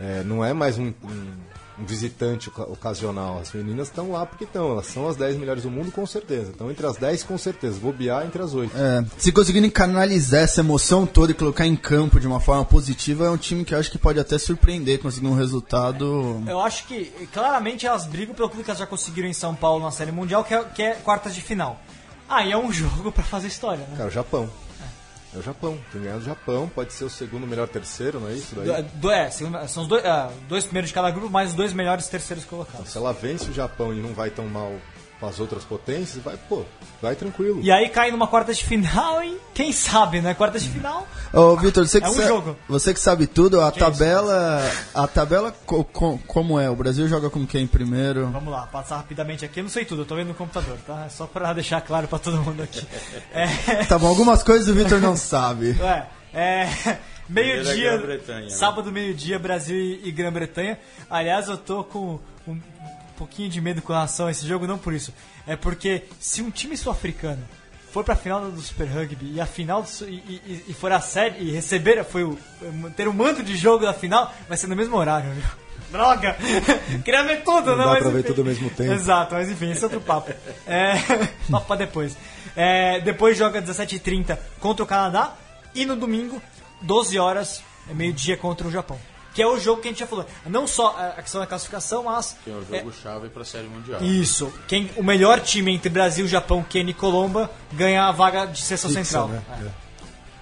É, 0.00 0.22
não 0.22 0.44
é 0.44 0.52
mais 0.52 0.78
um, 0.78 0.92
um- 1.02 1.36
um 1.78 1.84
visitante 1.84 2.48
oca- 2.48 2.64
ocasional. 2.70 3.38
As 3.38 3.52
meninas 3.52 3.88
estão 3.88 4.12
lá 4.12 4.26
porque 4.26 4.44
estão. 4.44 4.70
Elas 4.72 4.86
são 4.86 5.08
as 5.08 5.16
10 5.16 5.36
melhores 5.38 5.62
do 5.62 5.70
mundo, 5.70 5.90
com 5.90 6.04
certeza. 6.06 6.52
Então, 6.54 6.70
entre 6.70 6.86
as 6.86 6.96
10, 6.96 7.22
com 7.22 7.38
certeza. 7.38 7.78
Bobear 7.80 8.26
entre 8.26 8.42
as 8.42 8.52
8. 8.54 8.76
É, 8.76 9.04
se 9.18 9.32
conseguirem 9.32 9.70
canalizar 9.70 10.42
essa 10.42 10.60
emoção 10.60 11.06
toda 11.06 11.32
e 11.32 11.34
colocar 11.34 11.66
em 11.66 11.76
campo 11.76 12.20
de 12.20 12.26
uma 12.26 12.40
forma 12.40 12.64
positiva, 12.64 13.24
é 13.26 13.30
um 13.30 13.36
time 13.36 13.64
que 13.64 13.74
eu 13.74 13.78
acho 13.78 13.90
que 13.90 13.98
pode 13.98 14.18
até 14.20 14.36
surpreender, 14.38 14.98
conseguir 15.00 15.26
um 15.26 15.34
resultado. 15.34 16.42
Eu 16.46 16.60
acho 16.60 16.86
que 16.86 17.06
claramente 17.32 17.86
elas 17.86 18.06
brigam 18.06 18.34
pelo 18.34 18.48
que 18.50 18.60
elas 18.62 18.78
já 18.78 18.86
conseguiram 18.86 19.28
em 19.28 19.32
São 19.32 19.54
Paulo 19.54 19.84
na 19.84 19.90
Série 19.90 20.12
Mundial, 20.12 20.44
que 20.44 20.54
é, 20.54 20.62
que 20.64 20.82
é 20.82 20.94
quartas 20.94 21.34
de 21.34 21.40
final. 21.40 21.80
Aí 22.28 22.52
é 22.52 22.56
um 22.58 22.70
jogo 22.72 23.10
para 23.10 23.22
fazer 23.24 23.48
história, 23.48 23.84
né? 23.88 23.94
Cara, 23.96 24.08
o 24.08 24.12
Japão. 24.12 24.48
É 25.34 25.38
o 25.38 25.42
Japão. 25.42 25.78
Tem 25.92 26.02
ganhado 26.02 26.20
o 26.20 26.24
Japão, 26.24 26.68
pode 26.74 26.92
ser 26.92 27.04
o 27.04 27.10
segundo 27.10 27.46
melhor 27.46 27.68
terceiro, 27.68 28.18
não 28.18 28.28
é 28.28 28.32
isso 28.34 28.54
daí? 28.54 28.82
Do- 28.82 28.88
do- 29.00 29.10
é, 29.10 29.30
segundo- 29.30 29.66
são 29.68 29.84
os 29.84 29.88
dois, 29.88 30.04
ah, 30.04 30.30
dois 30.48 30.64
primeiros 30.64 30.88
de 30.90 30.94
cada 30.94 31.10
grupo, 31.10 31.30
mais 31.30 31.50
os 31.50 31.54
dois 31.54 31.72
melhores 31.72 32.08
terceiros 32.08 32.44
colocados. 32.44 32.90
Se 32.90 32.98
ela 32.98 33.12
vence 33.12 33.48
o 33.48 33.52
Japão 33.54 33.94
e 33.94 34.00
não 34.00 34.12
vai 34.12 34.30
tão 34.30 34.46
mal 34.48 34.72
com 35.20 35.26
as 35.26 35.38
outras 35.38 35.62
potências, 35.64 36.22
vai, 36.24 36.36
pô, 36.48 36.62
vai 37.02 37.14
tranquilo. 37.14 37.60
E 37.62 37.70
aí 37.70 37.90
cai 37.90 38.10
numa 38.10 38.26
quarta 38.26 38.54
de 38.54 38.64
final 38.64 39.22
e 39.22 39.38
quem 39.52 39.70
sabe, 39.70 40.20
né? 40.22 40.32
Quarta 40.32 40.58
de 40.58 40.66
final. 40.68 41.06
Ô, 41.32 41.54
Vitor, 41.56 41.86
você, 41.86 42.00
que 42.00 42.06
É 42.06 42.32
um 42.32 42.54
você 42.66 42.94
que 42.94 43.00
sabe 43.00 43.26
tudo, 43.26 43.60
a 43.60 43.70
Que 43.70 43.78
é 43.82 43.86
isso? 43.88 43.98
tabela. 43.98 44.72
A 44.94 45.06
tabela 45.06 45.54
co- 45.66 45.84
co- 45.84 46.18
como 46.26 46.58
é? 46.58 46.70
O 46.70 46.74
Brasil 46.74 47.06
joga 47.06 47.28
com 47.28 47.46
quem 47.46 47.66
primeiro? 47.66 48.28
Vamos 48.30 48.50
lá, 48.50 48.66
passar 48.66 48.96
rapidamente 48.96 49.44
aqui. 49.44 49.60
Eu 49.60 49.64
não 49.64 49.70
sei 49.70 49.84
tudo, 49.84 50.02
eu 50.02 50.06
tô 50.06 50.16
vendo 50.16 50.28
no 50.28 50.34
computador, 50.34 50.78
tá? 50.86 51.04
É 51.04 51.08
só 51.10 51.26
pra 51.26 51.52
deixar 51.54 51.80
claro 51.82 52.08
pra 52.08 52.18
todo 52.18 52.38
mundo 52.40 52.62
aqui. 52.62 52.86
É, 53.34 53.84
Tá 53.84 53.98
bom, 53.98 54.06
algumas 54.08 54.42
coisas 54.42 54.66
o 54.68 54.74
Vitor 54.74 55.00
não 55.00 55.16
sabe. 55.16 55.76
Ué, 55.80 56.06
é. 56.32 56.66
Meio-dia. 57.28 57.96
Né? 57.98 58.48
Sábado, 58.48 58.90
meio-dia, 58.90 59.38
Brasil 59.38 59.76
e 59.76 60.08
e 60.08 60.10
Grã-Bretanha. 60.10 60.78
Aliás, 61.08 61.48
eu 61.48 61.56
tô 61.58 61.84
com 61.84 62.18
um 62.48 62.58
pouquinho 63.20 63.48
de 63.50 63.60
medo 63.60 63.82
com 63.82 63.92
relação 63.92 64.26
a 64.26 64.30
esse 64.30 64.46
jogo, 64.46 64.66
não 64.66 64.78
por 64.78 64.92
isso. 64.94 65.12
É 65.46 65.54
porque 65.56 66.04
se 66.18 66.40
um 66.42 66.50
time 66.50 66.76
sul-africano 66.76 67.42
for 67.92 68.02
pra 68.04 68.14
final 68.16 68.50
do 68.50 68.60
Super 68.62 68.86
Rugby 68.86 69.32
e 69.34 69.40
a 69.40 69.46
final 69.46 69.82
do 69.82 69.88
e, 70.08 70.14
e- 70.46 70.64
e 70.68 70.72
for 70.74 70.90
a 70.92 71.00
série 71.00 71.42
e 71.44 71.50
receber 71.50 72.02
foi 72.04 72.22
o, 72.24 72.38
ter 72.96 73.06
o 73.08 73.12
manto 73.14 73.42
de 73.42 73.56
jogo 73.56 73.84
da 73.84 73.92
final, 73.92 74.32
vai 74.48 74.56
ser 74.56 74.66
no 74.68 74.76
mesmo 74.76 74.96
horário, 74.96 75.30
viu? 75.32 75.42
Droga! 75.90 76.36
Queria 77.04 77.24
ver 77.24 77.42
tudo, 77.42 77.70
Não 77.70 77.78
né? 77.78 77.84
dá 77.84 77.90
Mas 77.90 78.02
pra 78.02 78.10
ver 78.10 78.18
enfim. 78.20 78.28
tudo 78.28 78.40
ao 78.42 78.46
mesmo 78.46 78.70
tempo. 78.70 78.92
Exato, 78.92 79.34
mas 79.34 79.50
enfim, 79.50 79.70
esse 79.72 79.82
é 79.82 79.86
outro 79.86 80.00
papo. 80.00 80.32
É, 80.66 80.92
papo 81.50 81.66
pra 81.66 81.76
depois. 81.76 82.16
É, 82.54 83.00
depois 83.00 83.36
joga 83.36 83.60
17h30 83.60 84.38
contra 84.60 84.84
o 84.84 84.86
Canadá 84.86 85.34
e 85.74 85.84
no 85.84 85.96
domingo, 85.96 86.40
12 86.82 87.18
horas, 87.18 87.60
é 87.90 87.94
meio-dia 87.94 88.36
contra 88.36 88.66
o 88.68 88.70
Japão. 88.70 88.98
Que 89.34 89.42
é 89.42 89.46
o 89.46 89.58
jogo 89.58 89.80
que 89.80 89.88
a 89.88 89.90
gente 89.90 90.00
já 90.00 90.06
falou. 90.06 90.26
Não 90.46 90.66
só 90.66 90.96
a 91.16 91.22
questão 91.22 91.40
da 91.40 91.46
classificação, 91.46 92.04
mas. 92.04 92.36
Que 92.44 92.50
é 92.50 92.54
o 92.54 92.64
jogo-chave 92.64 93.28
para 93.28 93.42
a 93.42 93.44
Série 93.44 93.68
Mundial. 93.68 94.02
Isso. 94.02 94.52
Quem, 94.66 94.90
o 94.96 95.02
melhor 95.02 95.40
time 95.40 95.72
entre 95.72 95.88
Brasil, 95.88 96.26
Japão, 96.26 96.64
Quênia 96.68 96.90
e 96.90 96.94
Colomba 96.94 97.50
ganha 97.72 98.04
a 98.04 98.12
vaga 98.12 98.46
de 98.46 98.60
sexta 98.60 98.88
central. 98.88 99.28
né? 99.28 99.42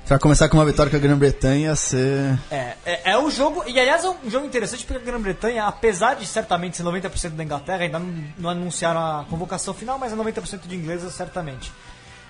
Pra 0.06 0.18
começar 0.18 0.48
com 0.48 0.56
uma 0.56 0.64
vitória 0.64 0.88
com 0.88 0.96
a 0.96 1.00
Grã-Bretanha 1.00 1.76
ser. 1.76 2.38
É, 2.50 2.72
é, 2.86 3.10
é 3.10 3.18
um 3.18 3.30
jogo, 3.30 3.62
e 3.66 3.78
aliás 3.78 4.02
é 4.04 4.08
um 4.08 4.30
jogo 4.30 4.46
interessante 4.46 4.82
porque 4.86 5.02
a 5.02 5.04
Grã-Bretanha, 5.04 5.66
apesar 5.66 6.14
de 6.14 6.24
certamente 6.24 6.78
ser 6.78 6.82
90% 6.82 7.32
da 7.32 7.44
Inglaterra, 7.44 7.82
ainda 7.82 7.98
não, 7.98 8.24
não 8.38 8.48
anunciaram 8.48 8.98
a 8.98 9.26
convocação 9.28 9.74
final, 9.74 9.98
mas 9.98 10.10
é 10.10 10.16
90% 10.16 10.66
de 10.66 10.74
ingleses 10.74 11.12
certamente. 11.12 11.70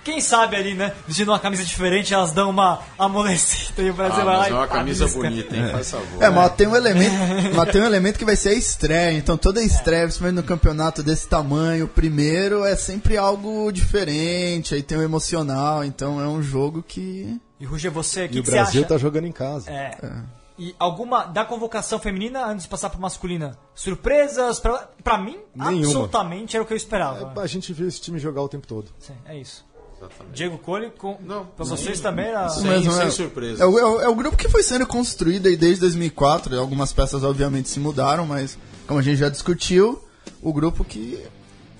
Quem 0.09 0.21
sabe 0.21 0.55
ali, 0.55 0.73
né, 0.73 0.93
vestindo 1.07 1.29
uma 1.29 1.39
camisa 1.39 1.63
diferente, 1.63 2.13
elas 2.13 2.31
dão 2.31 2.49
uma 2.49 2.79
amolecida 2.97 3.81
e 3.83 3.89
o 3.91 3.93
Brasil 3.93 4.21
Ah, 4.21 4.25
vai 4.25 4.33
lá 4.33 4.39
mas 4.39 4.47
e 4.47 4.51
é 4.51 4.55
uma 4.55 4.67
camisa 4.67 5.07
bonita, 5.07 5.55
hein? 5.55 5.69
Faz 5.71 5.91
favor. 5.91 6.23
É, 6.23 6.29
mas 6.29 6.51
tem 6.55 6.67
um 6.67 6.75
elemento, 6.75 7.13
mas 7.55 7.71
tem 7.71 7.81
um 7.81 7.85
elemento 7.85 8.17
que 8.17 8.25
vai 8.25 8.35
ser 8.35 8.49
a 8.49 8.53
estreia. 8.53 9.17
Então 9.17 9.37
toda 9.37 9.59
a 9.59 9.63
estreia, 9.63 10.03
principalmente 10.03 10.35
no 10.37 10.43
campeonato 10.43 11.03
desse 11.03 11.27
tamanho, 11.27 11.85
o 11.85 11.87
primeiro 11.87 12.65
é 12.65 12.75
sempre 12.75 13.17
algo 13.17 13.71
diferente. 13.71 14.73
Aí 14.73 14.81
tem 14.81 14.97
o 14.97 15.01
emocional. 15.03 15.83
Então 15.83 16.19
é 16.19 16.27
um 16.27 16.41
jogo 16.41 16.81
que 16.81 17.39
E 17.59 17.65
Ruger, 17.65 17.91
você, 17.91 18.21
o 18.21 18.25
E 18.25 18.29
que, 18.29 18.39
o 18.39 18.43
que 18.43 18.49
Brasil 18.51 18.81
acha? 18.81 18.89
tá 18.89 18.97
jogando 18.97 19.25
em 19.27 19.31
casa. 19.31 19.69
É. 19.69 19.91
E 20.57 20.75
alguma 20.77 21.23
da 21.23 21.45
convocação 21.45 21.99
feminina 21.99 22.45
antes 22.45 22.63
de 22.63 22.69
passar 22.69 22.89
para 22.89 22.99
masculina? 22.99 23.57
Surpresas? 23.73 24.59
Pra, 24.59 24.89
pra 25.01 25.17
mim, 25.17 25.37
Nenhuma. 25.55 25.77
absolutamente 25.85 26.57
era 26.57 26.63
o 26.63 26.67
que 26.67 26.73
eu 26.73 26.77
esperava. 26.77 27.31
É, 27.33 27.39
a 27.39 27.47
gente 27.47 27.71
viu 27.71 27.87
esse 27.87 28.01
time 28.01 28.19
jogar 28.19 28.41
o 28.41 28.49
tempo 28.49 28.67
todo. 28.67 28.91
Sim, 28.99 29.13
é 29.25 29.37
isso. 29.37 29.65
Diego 30.33 30.57
Cole, 30.57 30.91
com, 30.97 31.17
Não, 31.21 31.45
pra 31.45 31.65
vocês 31.65 31.99
também 31.99 32.25
era. 32.27 32.47
Sem, 32.49 32.63
mesmo, 32.69 32.91
sem 32.91 33.07
é. 33.07 33.09
surpresa. 33.09 33.63
É 33.63 33.67
o, 33.67 33.77
é 33.79 33.85
o- 33.85 34.01
é 34.01 34.07
o 34.09 34.15
grupo 34.15 34.37
que 34.37 34.47
foi 34.49 34.63
sendo 34.63 34.85
construído 34.87 35.47
aí 35.47 35.55
desde 35.57 35.81
2004. 35.81 36.57
Algumas 36.59 36.91
peças, 36.93 37.23
obviamente, 37.23 37.69
se 37.69 37.79
mudaram, 37.79 38.25
mas 38.25 38.57
como 38.87 38.99
a 38.99 39.03
gente 39.03 39.17
já 39.17 39.29
discutiu, 39.29 40.01
o 40.41 40.53
grupo 40.53 40.83
que, 40.83 41.23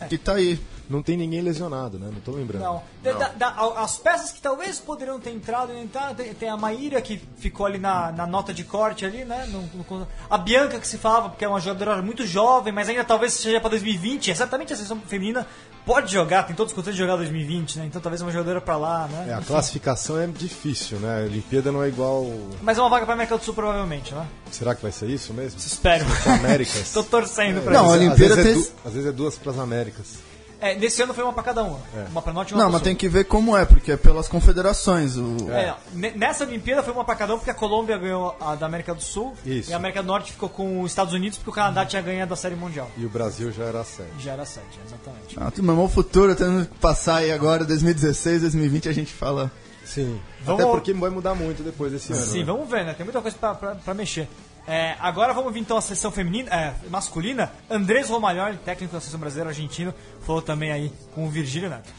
que 0.09 0.17
tá 0.17 0.33
aí. 0.33 0.59
Não 0.89 1.03
tem 1.03 1.15
ninguém 1.15 1.41
lesionado, 1.41 1.99
né? 1.99 2.09
Não 2.11 2.19
tô 2.19 2.31
lembrando. 2.31 2.63
Não. 2.63 2.81
Da- 3.03 3.11
da- 3.13 3.27
da- 3.53 3.73
as 3.83 3.97
peças 3.99 4.31
que 4.31 4.41
talvez 4.41 4.79
poderiam 4.79 5.19
ter 5.19 5.29
entrado, 5.29 5.71
entrar, 5.73 6.15
tem, 6.15 6.33
tem 6.33 6.49
a 6.49 6.57
Maíra 6.57 6.99
que 6.99 7.21
ficou 7.37 7.67
ali 7.67 7.77
na, 7.77 8.11
na 8.11 8.25
nota 8.25 8.51
de 8.53 8.63
corte 8.63 9.05
ali, 9.05 9.23
né? 9.23 9.47
No- 9.51 9.69
no- 9.99 10.07
a 10.27 10.37
Bianca 10.37 10.79
que 10.79 10.87
se 10.87 10.97
falava, 10.97 11.29
porque 11.29 11.45
é 11.45 11.47
uma 11.47 11.59
jogadora 11.59 12.01
muito 12.01 12.25
jovem, 12.25 12.73
mas 12.73 12.89
ainda 12.89 13.03
talvez 13.03 13.33
seja 13.33 13.59
para 13.61 13.69
2020. 13.69 14.31
Exatamente 14.31 14.73
a 14.73 14.75
seleção 14.75 14.99
feminina 15.01 15.45
pode 15.85 16.11
jogar, 16.11 16.43
tem 16.43 16.55
todas 16.55 16.71
as 16.71 16.75
condições 16.75 16.95
de 16.95 16.99
jogar 17.01 17.17
2020, 17.17 17.77
né? 17.79 17.85
Então 17.85 18.01
talvez 18.01 18.21
uma 18.21 18.31
jogadora 18.31 18.59
para 18.59 18.75
lá, 18.77 19.07
né? 19.07 19.25
É, 19.29 19.33
a 19.33 19.37
Enfim. 19.37 19.45
classificação 19.47 20.19
é 20.19 20.25
difícil, 20.25 20.97
né? 20.99 21.21
A 21.21 21.25
Olimpíada 21.25 21.71
não 21.71 21.83
é 21.83 21.87
igual. 21.87 22.25
Mas 22.63 22.79
é 22.79 22.81
uma 22.81 22.89
vaga 22.89 23.05
para 23.05 23.13
América 23.13 23.37
do 23.37 23.43
Sul 23.43 23.53
provavelmente, 23.53 24.11
né? 24.13 24.25
Será 24.51 24.73
que 24.73 24.81
vai 24.81 24.91
ser 24.91 25.07
isso 25.07 25.33
mesmo? 25.35 25.59
Espero. 25.59 26.03
Américas? 26.25 26.89
Tô 26.93 27.03
torcendo 27.03 27.61
pra 27.61 27.73
Não, 27.73 27.81
isso. 27.83 27.91
a 27.91 27.95
Às 27.95 27.99
Olimpíada 28.01 28.35
vezes, 28.35 28.39
é 28.39 28.53
tem- 28.53 28.61
du- 28.63 28.87
às 28.87 28.93
vezes 28.93 29.09
é 29.09 29.11
duas 29.11 29.37
pras 29.37 29.59
Américas. 29.59 30.28
É, 30.61 30.75
nesse 30.75 31.01
ano 31.01 31.13
foi 31.13 31.23
uma 31.23 31.31
pra 31.33 31.43
cada 31.43 31.63
uma. 31.63 31.79
Uma 32.11 32.21
pra 32.21 32.33
norte 32.33 32.51
e 32.51 32.53
uma 32.53 32.63
Não, 32.63 32.71
mas 32.71 32.81
tem 32.81 32.95
que 32.95 33.07
ver 33.07 33.23
como 33.25 33.55
é, 33.55 33.63
porque 33.65 33.93
é 33.93 33.97
pelas 33.97 34.27
confederações. 34.27 35.15
O... 35.15 35.49
É, 35.51 35.73
ne- 35.93 36.11
nessa 36.11 36.43
Olimpíada 36.43 36.83
foi 36.83 36.93
uma 36.93 37.05
pra 37.05 37.15
cada 37.15 37.33
um, 37.33 37.37
porque 37.37 37.51
a 37.51 37.53
Colômbia 37.53 37.97
ganhou 37.97 38.35
a 38.41 38.55
da 38.55 38.65
América 38.65 38.93
do 38.93 39.01
Sul 39.01 39.33
Isso. 39.45 39.71
e 39.71 39.73
a 39.73 39.77
América 39.77 40.01
do 40.03 40.07
Norte 40.07 40.31
ficou 40.33 40.49
com 40.49 40.81
os 40.81 40.91
Estados 40.91 41.13
Unidos, 41.13 41.37
porque 41.37 41.49
o 41.51 41.53
Canadá 41.53 41.85
tinha 41.85 42.01
ganhado 42.01 42.33
a 42.33 42.37
Série 42.37 42.55
Mundial. 42.55 42.89
E 42.97 43.05
o 43.05 43.09
Brasil 43.09 43.51
já 43.51 43.63
era 43.63 43.83
série. 43.85 44.09
Já 44.19 44.33
era 44.33 44.45
sete, 44.45 44.79
exatamente. 44.85 45.35
Ah, 45.39 45.49
tu, 45.49 45.63
meu 45.63 45.71
irmão, 45.73 45.85
o 45.85 45.89
futuro, 45.89 46.35
tendo 46.35 46.65
que 46.65 46.77
passar 46.77 47.17
aí 47.17 47.31
agora, 47.31 47.63
2016, 47.63 48.41
2020, 48.41 48.89
a 48.89 48.93
gente 48.93 49.13
fala. 49.13 49.49
Sim. 49.85 50.19
Vamos- 50.43 50.61
Até 50.61 50.71
porque 50.71 50.93
vai 50.93 51.09
mudar 51.09 51.33
muito 51.33 51.63
depois 51.63 51.91
desse 51.91 52.13
ano. 52.13 52.21
Sim, 52.21 52.39
né? 52.39 52.43
vamos 52.45 52.69
ver, 52.69 52.85
né? 52.85 52.93
Tem 52.93 53.03
muita 53.05 53.21
coisa 53.21 53.35
pra 53.37 53.93
mexer. 53.93 54.27
É, 54.69 54.95
agora 54.99 55.33
vamos 55.33 55.51
vir 55.51 55.61
então 55.61 55.77
à 55.77 55.81
seleção 55.81 56.11
feminina, 56.11 56.47
é, 56.53 56.75
masculina. 56.91 57.51
Andrés 57.67 58.07
Romagnoli, 58.07 58.55
técnico 58.57 58.93
da 58.93 58.99
seleção 58.99 59.19
brasileira 59.19 59.49
argentino, 59.49 59.91
falou 60.21 60.43
também 60.43 60.71
aí 60.71 60.93
com 61.15 61.25
o 61.25 61.29
Virgílio 61.29 61.71
Neto. 61.71 61.91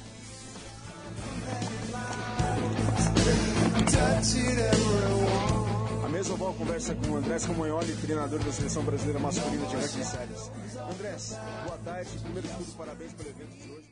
A 6.04 6.08
Mesoval 6.08 6.54
conversa 6.54 6.94
com 6.94 7.10
o 7.10 7.16
Andrés 7.16 7.44
Romagnoli, 7.44 7.92
treinador 7.96 8.38
da 8.38 8.52
seleção 8.52 8.84
brasileira 8.84 9.18
masculina 9.18 9.66
de 9.66 9.74
rugby 9.74 10.04
séries. 10.04 10.52
Andrés, 10.92 11.36
boa 11.64 11.78
tarde. 11.78 12.10
Primeiro 12.22 12.46
de 12.46 12.54
tudo, 12.54 12.76
parabéns 12.76 13.12
pelo 13.14 13.30
evento 13.30 13.56
de 13.56 13.72
hoje. 13.72 13.90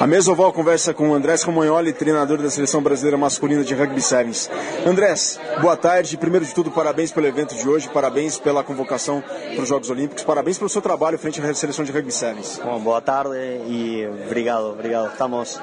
A 0.00 0.06
mesa 0.06 0.32
oval 0.32 0.52
conversa 0.52 0.94
com 0.94 1.12
Andrés 1.12 1.42
Romagnoli, 1.42 1.92
treinador 1.92 2.38
da 2.38 2.48
seleção 2.48 2.82
brasileira 2.82 3.18
masculina 3.18 3.62
de 3.62 3.74
rugby 3.74 4.00
sevens. 4.00 4.50
Andrés, 4.86 5.38
boa 5.60 5.76
tarde. 5.76 6.16
Primeiro 6.16 6.46
de 6.46 6.54
tudo, 6.54 6.70
parabéns 6.70 7.12
pelo 7.12 7.26
evento 7.26 7.54
de 7.54 7.68
hoje, 7.68 7.88
parabéns 7.88 8.38
pela 8.38 8.64
convocação 8.64 9.22
para 9.54 9.62
os 9.62 9.68
Jogos 9.68 9.90
Olímpicos, 9.90 10.24
parabéns 10.24 10.56
pelo 10.58 10.70
seu 10.70 10.80
trabalho 10.80 11.18
frente 11.18 11.40
à 11.40 11.54
seleção 11.54 11.84
de 11.84 11.92
rugby 11.92 12.12
sevens. 12.12 12.60
Bom, 12.62 12.80
boa 12.80 13.00
tarde 13.00 13.36
e 13.66 14.06
obrigado, 14.26 14.70
obrigado. 14.70 15.08
Estamos 15.08 15.60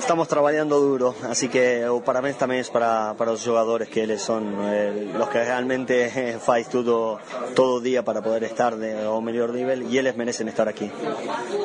estamos 0.00 0.26
trabajando 0.28 0.80
duro, 0.80 1.14
así 1.28 1.48
que 1.48 1.86
o 1.88 2.00
parabéns 2.00 2.36
también 2.36 2.62
es 2.62 2.70
para, 2.70 3.14
para 3.14 3.32
los 3.32 3.44
jugadores 3.44 3.88
que 3.88 4.02
eles 4.02 4.22
son 4.22 4.56
eh, 4.64 5.12
los 5.16 5.28
que 5.28 5.44
realmente 5.44 6.06
eh, 6.06 6.38
faz 6.40 6.68
tudo 6.68 7.18
todo 7.54 7.80
dia 7.80 8.02
para 8.02 8.22
poder 8.22 8.44
estar 8.44 8.76
de, 8.76 9.04
ao 9.04 9.20
melhor 9.20 9.52
nível 9.52 9.82
e 9.82 9.98
eles 9.98 10.16
merecem 10.16 10.48
estar 10.48 10.68
aqui. 10.68 10.90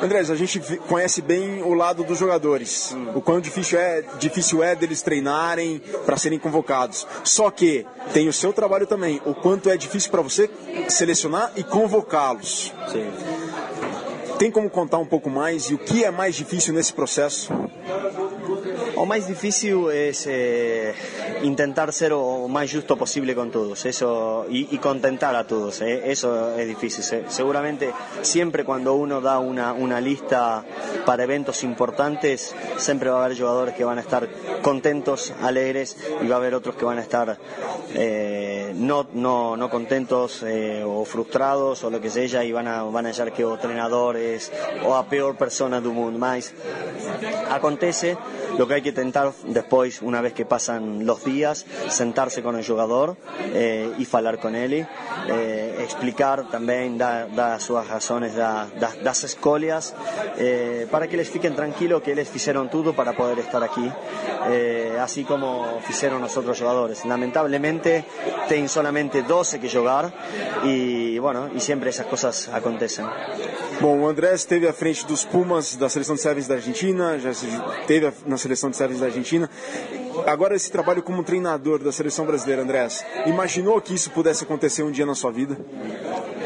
Andrés, 0.02 0.30
a 0.30 0.36
gente 0.36 0.60
conhece 0.88 1.20
bem 1.22 1.62
o 1.62 1.74
lado 1.74 2.04
dos 2.04 2.18
jogadores, 2.18 2.94
o 3.14 3.20
quão 3.20 3.40
difícil 3.40 3.78
é, 3.78 4.02
difícil 4.18 4.62
é 4.62 4.74
deles 4.74 5.02
treinarem 5.02 5.80
para 6.04 6.16
serem 6.16 6.38
convocados. 6.38 7.06
Só 7.24 7.50
que 7.50 7.86
tem 8.12 8.28
o 8.28 8.32
seu 8.32 8.52
trabalho 8.52 8.86
também, 8.86 9.20
o 9.24 9.34
quanto 9.34 9.68
é 9.68 9.76
difícil 9.76 10.10
para 10.10 10.22
você 10.22 10.50
selecionar 10.88 11.52
e 11.56 11.62
convocá-los. 11.62 12.72
Sim. 12.90 13.10
Tem 14.38 14.50
como 14.50 14.68
contar 14.68 14.98
um 14.98 15.06
pouco 15.06 15.30
mais 15.30 15.70
e 15.70 15.74
o 15.74 15.78
que 15.78 16.04
é 16.04 16.10
mais 16.10 16.34
difícil 16.34 16.74
nesse 16.74 16.92
processo? 16.92 17.50
O 18.96 19.04
más 19.06 19.26
difícil 19.28 19.90
es 19.92 20.26
eh, 20.28 20.94
intentar 21.42 21.92
ser 21.92 22.12
o 22.12 22.48
más 22.48 22.72
justo 22.72 22.96
posible 22.96 23.34
con 23.34 23.50
todos 23.50 23.84
eso 23.86 24.46
y, 24.48 24.74
y 24.74 24.78
contentar 24.78 25.34
a 25.36 25.46
todos. 25.46 25.80
eh, 25.82 26.10
Eso 26.10 26.56
es 26.56 26.66
difícil. 26.66 27.04
Se- 27.04 27.24
seguramente 27.28 27.92
siempre 28.22 28.64
cuando 28.64 28.94
uno 28.94 29.20
da 29.20 29.38
una, 29.38 29.72
una 29.72 30.00
lista 30.00 30.64
para 31.04 31.24
eventos 31.24 31.62
importantes, 31.62 32.54
siempre 32.78 33.10
va 33.10 33.22
a 33.22 33.24
haber 33.26 33.38
jugadores 33.38 33.74
que 33.74 33.84
van 33.84 33.98
a 33.98 34.00
estar 34.00 34.28
contentos, 34.62 35.32
alegres 35.42 35.96
y 36.22 36.26
va 36.28 36.36
a 36.36 36.38
haber 36.38 36.54
otros 36.54 36.76
que 36.76 36.84
van 36.84 36.98
a 36.98 37.02
estar 37.02 37.38
eh, 37.94 38.72
no, 38.76 39.06
no, 39.12 39.56
no 39.56 39.70
contentos 39.70 40.42
eh, 40.42 40.82
o 40.84 41.04
frustrados 41.04 41.84
o 41.84 41.90
lo 41.90 42.00
que 42.00 42.10
sea 42.10 42.44
y 42.44 42.52
van 42.52 42.66
a, 42.66 42.82
van 42.82 43.06
a 43.06 43.10
hallar 43.10 43.32
que 43.32 43.44
o 43.44 43.54
entrenador 43.54 44.16
es 44.16 44.50
o 44.84 44.94
a 44.96 45.06
peor 45.06 45.36
persona 45.36 45.80
del 45.80 45.92
mundo. 45.92 46.18
Más 46.18 46.52
acontece, 47.50 48.16
lo 48.58 48.66
que 48.66 48.74
hay 48.74 48.82
que 48.82 48.92
tentar 48.92 49.32
después, 49.46 50.02
una 50.02 50.20
vez 50.20 50.32
que 50.32 50.44
pasan 50.46 51.04
los 51.06 51.24
días, 51.24 51.66
sentarse 51.88 52.42
con 52.42 52.56
el 52.56 52.66
jugador 52.66 53.16
eh, 53.52 53.92
y 53.98 54.06
hablar 54.16 54.38
con 54.38 54.54
él, 54.54 54.86
eh, 55.28 55.78
explicar 55.80 56.48
también, 56.48 56.96
dar, 56.98 57.34
dar 57.34 57.60
sus 57.60 57.86
razones, 57.86 58.34
dar, 58.34 58.68
dar- 58.78 59.02
das 59.02 59.24
escolias, 59.24 59.94
eh, 60.38 60.86
para 60.90 61.06
que 61.06 61.16
les 61.16 61.28
fiquen 61.28 61.54
tranquilos 61.54 62.02
que 62.02 62.14
les 62.14 62.34
hicieron 62.34 62.70
todo 62.70 62.94
para 62.94 63.12
poder 63.12 63.38
estar 63.40 63.62
aquí, 63.62 63.90
eh, 64.48 64.96
así 65.00 65.24
como 65.24 65.78
hicieron 65.88 66.20
los 66.22 66.36
otros 66.36 66.58
jugadores. 66.58 67.04
Lamentablemente, 67.04 68.04
tienen 68.48 68.68
solamente 68.68 69.22
12 69.22 69.60
que 69.60 69.68
jugar 69.68 70.12
y 70.64 71.18
bueno, 71.18 71.50
y 71.54 71.60
siempre 71.60 71.90
esas 71.90 72.06
cosas 72.06 72.48
acontecen. 72.48 73.06
Bom, 73.80 74.00
o 74.00 74.06
Andrés 74.08 74.40
esteve 74.40 74.66
à 74.66 74.72
frente 74.72 75.06
dos 75.06 75.24
Pumas 75.24 75.76
da 75.76 75.88
seleção 75.88 76.14
de 76.14 76.22
Sevens 76.22 76.46
da 76.48 76.54
Argentina, 76.54 77.18
já 77.18 77.30
esteve 77.30 78.10
na 78.26 78.38
seleção 78.38 78.70
de 78.70 78.76
Sevens 78.76 79.00
da 79.00 79.06
Argentina. 79.06 79.50
Agora 80.26 80.56
esse 80.56 80.70
trabalho 80.72 81.02
como 81.02 81.22
treinador 81.22 81.78
da 81.82 81.92
seleção 81.92 82.24
brasileira, 82.24 82.62
Andrés, 82.62 83.04
imaginou 83.26 83.78
que 83.80 83.94
isso 83.94 84.10
pudesse 84.10 84.44
acontecer 84.44 84.82
um 84.82 84.90
dia 84.90 85.04
na 85.04 85.14
sua 85.14 85.30
vida? 85.30 85.58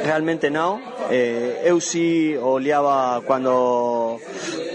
Realmente 0.05 0.51
no. 0.51 0.81
Eh, 1.11 1.63
eu 1.65 1.81
sí 1.81 2.37
oleaba 2.41 3.23
cuando, 3.27 4.19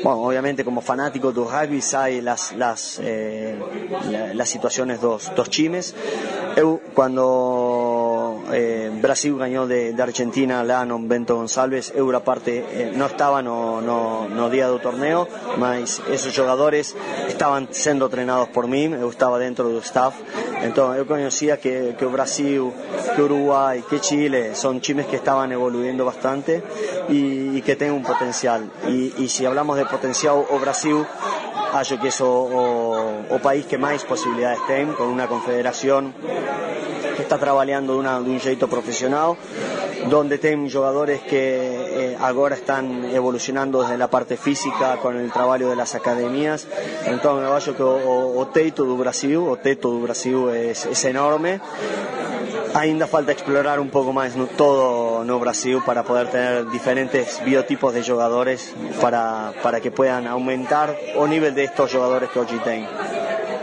bueno, 0.03 0.20
obviamente 0.24 0.64
como 0.64 0.82
fanático 0.82 1.32
do 1.32 1.43
rugby 1.45 1.82
sai 1.82 2.22
las, 2.22 2.51
las, 2.53 2.99
eh, 3.01 3.56
la- 4.12 4.34
las 4.34 4.49
situaciones 4.49 4.99
dos, 5.01 5.30
dos 5.36 5.49
times. 5.49 5.93
Eu 6.56 6.80
cuando 6.93 7.64
eh, 8.52 8.91
Brasil 9.02 9.38
gañou 9.38 9.66
de, 9.66 9.93
de 9.93 10.02
Argentina 10.02 10.62
lá 10.62 10.86
non 10.86 11.10
Bento 11.10 11.34
González, 11.34 11.93
eu 11.96 12.06
era 12.10 12.22
parte 12.22 12.62
eh, 12.62 12.91
non 12.93 13.10
estaba 13.10 13.41
no, 13.41 13.82
no, 13.82 14.30
no 14.30 14.46
día 14.54 14.70
do 14.70 14.78
torneo, 14.78 15.26
mas 15.58 16.02
esos 16.12 16.34
jogadores 16.34 16.93
estaban 17.30 17.70
sendo 17.72 18.10
trenados 18.10 18.50
por 18.54 18.70
mim 18.70 18.93
eu 18.93 19.10
estaba 19.10 19.41
dentro 19.41 19.70
do 19.70 19.82
staff, 19.82 20.14
entón 20.62 20.93
eu 20.93 21.10
coñecía 21.10 21.58
que, 21.58 21.98
que 21.98 22.06
o 22.06 22.12
Brasil, 22.14 22.70
que 23.16 23.22
o 23.22 23.26
Uruguai, 23.26 23.82
que 23.88 23.98
Chile, 24.00 24.54
son 24.54 24.82
times 24.82 25.10
que 25.10 25.18
estaban 25.18 25.50
evoluindo 25.52 26.06
bastante 26.06 26.62
e, 27.10 27.56
e 27.56 27.60
que 27.66 27.74
ten 27.74 27.93
un 27.93 28.06
potencial. 28.06 28.62
E, 28.86 29.14
e 29.18 29.26
se 29.26 29.48
hablamos 29.50 29.78
de 29.78 29.86
potencial, 29.89 30.46
o 30.46 30.58
Brasil 30.62 31.02
acho 31.74 31.98
que 31.98 32.08
é 32.08 32.24
o, 32.24 33.26
o, 33.30 33.36
o 33.36 33.39
país 33.39 33.66
que 33.66 33.78
máis 33.78 34.04
posibilidades 34.08 34.64
ten, 34.70 34.96
con 34.96 35.12
unha 35.12 35.28
confederación 35.28 36.16
que 37.26 37.34
está 37.34 37.39
trabajando 37.39 37.93
de, 37.93 37.99
una, 37.99 38.21
de 38.21 38.30
un 38.30 38.39
jeito 38.39 38.67
profesional, 38.67 39.36
donde 40.09 40.38
tem 40.38 40.69
jogadores 40.69 41.21
que 41.21 42.13
eh, 42.13 42.17
agora 42.21 42.55
están 42.55 43.05
evolucionando 43.05 43.82
desde 43.82 43.97
la 43.97 44.07
parte 44.07 44.38
física 44.38 44.97
con 45.01 45.17
el 45.17 45.32
trabajo 45.32 45.69
de 45.69 45.76
las 45.76 45.95
academias. 45.95 46.67
Entonces, 47.07 47.47
eu 47.47 47.53
acho 47.55 47.76
que 47.76 47.82
o, 47.82 48.45
do 48.45 48.97
Brasil, 48.97 49.41
o 49.41 49.57
teto 49.57 49.89
do 49.89 49.99
Brasil 50.01 50.49
es, 50.49 50.86
es 50.86 51.05
enorme. 51.05 51.59
Ainda 52.76 53.07
falta 53.07 53.32
explorar 53.32 53.80
un 53.80 53.89
poco 53.89 54.11
más 54.11 54.36
no, 54.36 54.47
todo 54.47 55.23
no 55.23 55.39
Brasil 55.39 55.82
para 55.86 56.03
poder 56.03 56.28
tener 56.30 56.69
diferentes 56.69 57.41
biotipos 57.43 57.93
de 57.93 58.03
jugadores 58.03 58.73
para, 59.01 59.53
para 59.63 59.80
que 59.80 59.91
puedan 59.91 60.28
aumentar 60.28 60.95
o 61.15 61.26
nivel 61.26 61.55
de 61.55 61.63
estos 61.63 61.91
jugadores 61.91 62.30
que 62.30 62.39
hoy 62.39 62.45
tienen. 62.47 62.88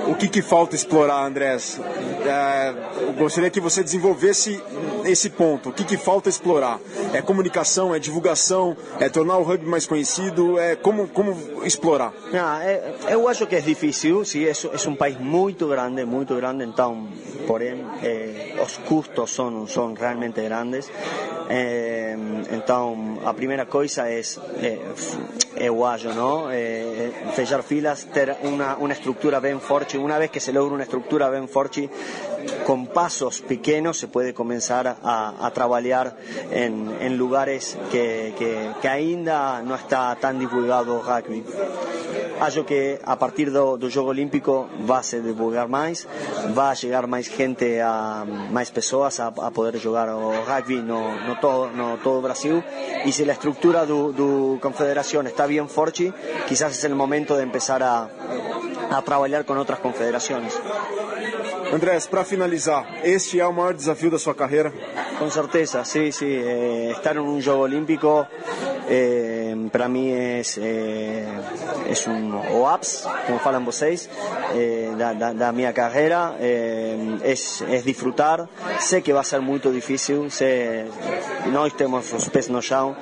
O 0.09 0.15
que, 0.15 0.29
que 0.29 0.43
falta 0.43 0.75
explorar, 0.75 1.25
Andrés? 1.25 1.81
É, 2.25 2.75
gostaria 3.19 3.51
que 3.51 3.61
você 3.61 3.83
desenvolvesse 3.83 4.61
esse 5.05 5.31
ponto. 5.31 5.71
O 5.71 5.73
que, 5.73 5.85
que 5.85 5.97
falta 5.97 6.29
explorar? 6.29 6.81
É 7.13 7.23
comunicação, 7.23 7.95
é 7.95 7.99
divulgação, 7.99 8.77
é 8.99 9.09
tornar 9.09 9.39
o 9.39 9.43
rugby 9.43 9.67
mais 9.67 9.87
conhecido, 9.87 10.59
é 10.59 10.77
como, 10.77 11.09
como 11.09 11.65
explorar? 11.65 12.13
Não, 12.33 12.57
é, 12.61 12.95
eu 13.09 13.29
acho 13.29 13.47
que 13.47 13.57
é 13.57 13.61
difícil, 13.61 14.25
sim, 14.25 14.45
é, 14.45 14.51
é 14.53 14.89
um 14.89 14.97
país 14.97 15.19
muito 15.19 15.67
grande, 15.69 16.05
muito 16.05 16.35
grande, 16.35 16.65
então, 16.65 17.09
porém, 17.47 17.85
é, 18.03 18.55
os 18.63 18.79
custos 18.79 19.31
são, 19.31 19.67
são 19.67 19.95
realmente 19.95 20.41
grandes. 20.43 20.91
É, 21.49 22.17
então, 22.51 23.19
a 23.25 23.35
primeira 23.35 23.67
coisa 23.67 24.09
é, 24.09 24.21
é 24.63 24.79
eu 25.57 25.85
acho, 25.85 26.09
não? 26.09 26.51
É, 26.51 27.11
fechar 27.35 27.63
filas, 27.63 28.05
ter 28.05 28.37
uma, 28.43 28.77
uma 28.77 28.93
estrutura 28.93 29.41
bem 29.41 29.59
forte. 29.61 29.92
Uma 29.99 30.19
vez 30.19 30.31
que 30.31 30.41
se 30.41 30.53
logra 30.53 30.75
uma 30.75 30.83
estrutura 30.83 31.31
bem 31.31 31.47
forte, 31.49 31.89
con 32.67 32.87
pasos 32.87 33.41
pequeños 33.43 33.99
se 33.99 34.09
puede 34.09 34.35
comenzar 34.35 34.87
a, 35.03 35.35
a 35.41 35.51
trabajar 35.53 36.17
en, 36.51 37.17
lugares 37.17 37.77
que, 37.91 38.35
ainda 38.89 39.63
no 39.63 39.75
está 39.75 40.17
tan 40.17 40.39
divulgado 40.39 40.97
o 40.97 41.03
rugby. 41.03 41.45
Que 42.67 42.99
a 43.05 43.17
partir 43.19 43.53
do, 43.53 43.77
do 43.79 43.89
Jogo 43.89 44.11
Olímpico 44.11 44.69
vai 44.81 45.05
se 45.05 45.21
divulgar 45.21 45.69
mais, 45.69 46.09
vai 46.53 46.75
chegar 46.75 47.07
mais 47.07 47.31
gente, 47.31 47.79
a, 47.81 48.27
mais 48.51 48.69
pessoas 48.71 49.21
a, 49.21 49.29
a 49.29 49.51
poder 49.53 49.79
jogar 49.79 50.09
o 50.11 50.43
rugby 50.43 50.83
no, 50.83 51.15
no, 51.23 51.37
todo, 51.39 51.71
no 51.71 51.99
todo 51.99 52.19
o 52.19 52.23
Brasil. 52.23 52.63
E 53.07 53.13
se 53.13 53.23
a 53.23 53.33
estrutura 53.33 53.87
do, 53.87 54.13
do 54.13 54.59
Confederación 54.61 55.27
está 55.27 55.47
bien 55.47 55.69
forte, 55.69 56.13
quizás 56.49 56.73
es 56.77 56.83
el 56.85 56.97
momento 56.97 57.37
de 57.37 57.45
empezar 57.45 57.83
a, 57.83 58.11
a 58.99 59.03
trabalhar 59.03 59.45
com 59.45 59.55
outras 59.57 59.79
confederações. 59.79 60.53
Andrés, 61.73 62.07
para 62.07 62.25
finalizar, 62.25 62.87
este 63.03 63.41
é 63.41 63.47
o 63.47 63.53
maior 63.53 63.73
desafio 63.75 64.11
da 64.11 64.19
sua 64.19 64.35
carreira? 64.35 64.73
Con 65.19 65.31
certeza, 65.31 65.85
sí, 65.85 66.13
sí. 66.13 66.27
eh, 66.29 66.91
estar 66.93 67.17
en 67.17 67.23
un 67.23 67.41
juego 67.41 67.61
olímpico 67.63 68.27
eh, 68.89 69.42
para 69.71 69.89
mí 69.89 70.11
es, 70.13 70.59
eh, 70.61 71.27
es 71.89 72.07
un 72.07 72.35
OAPS, 72.35 73.09
como 73.27 73.39
falan 73.39 73.65
vocês, 73.65 74.09
eh, 74.55 74.91
da, 74.97 75.15
da, 75.15 75.33
da 75.35 75.53
minha 75.53 75.73
eh, 76.41 77.19
es, 77.25 77.63
es 77.63 77.85
disfrutar. 77.85 78.49
Sé 78.81 79.03
que 79.03 79.13
va 79.13 79.21
a 79.21 79.25
ser 79.25 79.41
muy 79.41 79.59
difícil. 79.59 80.31
Sé, 80.31 80.87
nós 81.51 81.77
temos 81.77 82.13
os 82.13 82.29
pés 82.29 82.49
no 82.49 82.61
chão 82.61 82.97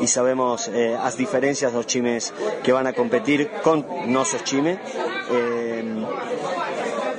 y 0.00 0.06
sabemos 0.06 0.68
eh, 0.68 0.96
as 1.00 1.16
diferencias 1.16 1.72
dos 1.72 1.86
times 1.86 2.32
que 2.62 2.72
van 2.72 2.86
a 2.86 2.92
competir 2.92 3.50
con 3.62 3.84
nosos 4.06 4.42
times. 4.44 4.78
Eh, 5.30 6.06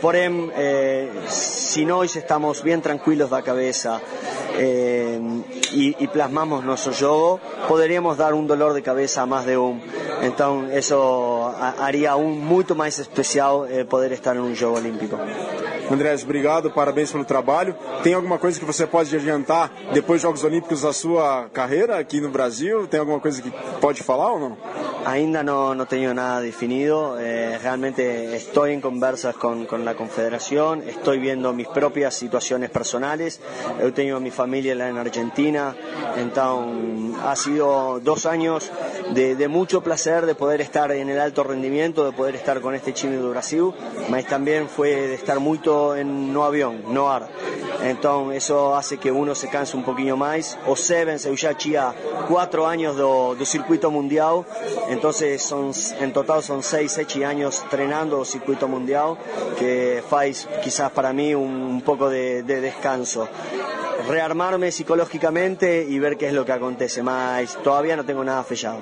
Porém, 0.02 0.52
eh, 0.56 1.10
si 1.28 1.84
nós 1.84 2.16
estamos 2.16 2.62
bien 2.62 2.82
tranquilos 2.82 3.30
da 3.32 3.42
cabeza 3.42 4.00
eh, 4.58 5.20
y, 5.74 5.96
y 6.04 6.08
plasmamos 6.08 6.64
nuestro 6.64 6.94
juego, 6.94 7.40
podríamos 7.68 8.18
dar 8.18 8.34
un 8.34 8.48
dolor 8.48 8.74
de 8.74 8.82
cabeza 8.82 9.22
a 9.22 9.26
más 9.26 9.46
de 9.46 9.58
un. 9.58 9.82
Entonces, 10.22 10.78
eso 10.78 11.48
ha- 11.48 11.76
haría 11.86 12.12
aún 12.12 12.44
mucho 12.44 12.76
más 12.76 12.98
especial 13.00 13.68
eh, 13.70 13.86
poder 13.86 14.14
estar 14.14 14.36
en 14.36 14.42
un 14.44 14.56
juego 14.56 14.76
olímpico. 14.76 15.18
Andrés, 15.90 16.24
obrigado, 16.24 16.70
parabéns 16.72 17.12
pelo 17.12 17.24
trabalho. 17.24 17.74
Tem 18.04 18.14
alguma 18.14 18.38
coisa 18.38 18.60
que 18.60 18.66
você 18.66 18.86
pode 18.86 19.16
adiantar 19.16 19.72
depois 19.94 20.22
dos 20.22 20.24
Jogos 20.24 20.44
Olímpicos 20.44 20.82
da 20.82 20.92
sua 20.92 21.50
carreira 21.54 21.98
aqui 21.98 22.20
no 22.20 22.30
Brasil? 22.30 22.88
Tem 22.88 23.00
alguma 23.00 23.20
coisa 23.20 23.42
que 23.42 23.52
pode 23.80 24.04
falar 24.04 24.34
ou 24.34 24.40
não? 24.40 24.58
Ainda 25.06 25.42
no, 25.42 25.74
no 25.74 25.86
tengo 25.86 26.14
nada 26.14 26.42
definido, 26.42 27.18
eh, 27.18 27.58
realmente 27.62 28.36
estoy 28.36 28.74
en 28.74 28.82
conversas 28.82 29.38
con, 29.38 29.66
con, 29.66 29.86
la 29.86 29.96
Confederación, 29.96 30.84
estoy 30.86 31.20
viendo 31.20 31.54
mis 31.54 31.68
propias 31.70 32.14
situaciones 32.14 32.70
personales, 32.70 33.40
yo 33.80 33.94
tengo 33.94 34.20
mi 34.20 34.32
familia 34.32 34.74
en 34.74 34.98
Argentina, 34.98 35.74
entonces 36.18 37.16
ha 37.24 37.36
sido 37.38 38.02
dos 38.02 38.26
años 38.26 38.70
de, 39.14 39.38
de, 39.38 39.48
mucho 39.48 39.82
placer 39.82 40.26
de 40.26 40.36
poder 40.36 40.60
estar 40.60 40.92
en 40.92 41.10
el 41.10 41.22
alto 41.22 41.44
rendimiento, 41.44 42.04
de 42.06 42.12
poder 42.12 42.36
estar 42.36 42.60
con 42.60 42.76
este 42.76 42.94
chino 42.94 43.14
de 43.22 43.30
Brasil, 43.30 43.72
pero 44.12 44.28
también 44.28 44.68
fue 44.68 44.90
de 44.90 45.14
estar 45.14 45.40
en 45.96 46.34
no 46.34 46.44
avión, 46.44 46.84
no 46.88 47.10
ar. 47.10 47.28
Entonces 47.84 48.44
eso 48.44 48.76
hace 48.76 48.98
que 48.98 49.12
uno 49.12 49.36
se 49.36 49.50
canse 49.50 49.78
un 49.78 49.84
poquito 49.84 50.18
más. 50.18 50.58
O 50.66 50.76
Seven, 50.76 51.18
eu 51.26 51.36
ya 51.36 51.54
tinha 51.54 51.94
cuatro 52.28 52.66
años 52.66 52.96
do 52.98 53.46
circuito 53.46 53.92
mundial, 53.92 54.46
entonces 54.90 55.42
son, 55.42 55.72
en 56.00 56.12
total 56.12 56.42
son 56.44 56.64
seis, 56.64 56.92
siete 56.92 57.26
años 57.26 57.64
treinando 57.70 58.20
o 58.20 58.26
circuito 58.26 58.68
mundial, 58.68 59.18
que 59.58 60.04
faz 60.10 60.48
quizás 60.64 60.92
para 60.92 61.14
mí 61.14 61.36
un, 61.36 61.54
un 61.78 61.82
poco 61.82 62.10
de, 62.10 62.44
de 62.44 62.62
descanso 62.62 63.28
rearmarme 64.08 64.72
psicologicamente 64.72 65.84
e 65.84 66.00
ver 66.00 66.16
que 66.18 66.26
é 66.26 66.40
o 66.40 66.46
que 66.46 66.52
acontece, 66.52 67.02
mas 67.02 67.56
todavía 67.56 67.96
não 67.96 68.04
tenho 68.04 68.24
nada 68.24 68.44
fechado. 68.44 68.82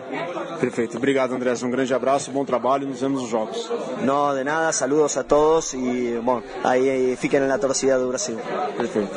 Perfeito, 0.60 0.98
obrigado 0.98 1.34
Andrés, 1.34 1.64
um 1.64 1.72
grande 1.72 1.94
abraço, 1.94 2.32
bom 2.32 2.46
trabalho 2.46 2.84
e 2.84 2.88
nos 2.88 3.02
vemos 3.02 3.22
nos 3.22 3.30
jogos. 3.30 3.72
No, 4.04 4.34
de 4.36 4.44
nada, 4.44 4.72
saludos 4.72 5.18
a 5.18 5.24
todos 5.24 5.74
e 5.74 6.20
bom, 6.24 6.42
aí, 6.64 6.85
aí 6.90 7.16
fiquem 7.16 7.40
na 7.40 7.58
torcida 7.58 7.98
do 8.00 8.08
Brasil. 8.08 8.38
Perfeito. 8.78 9.12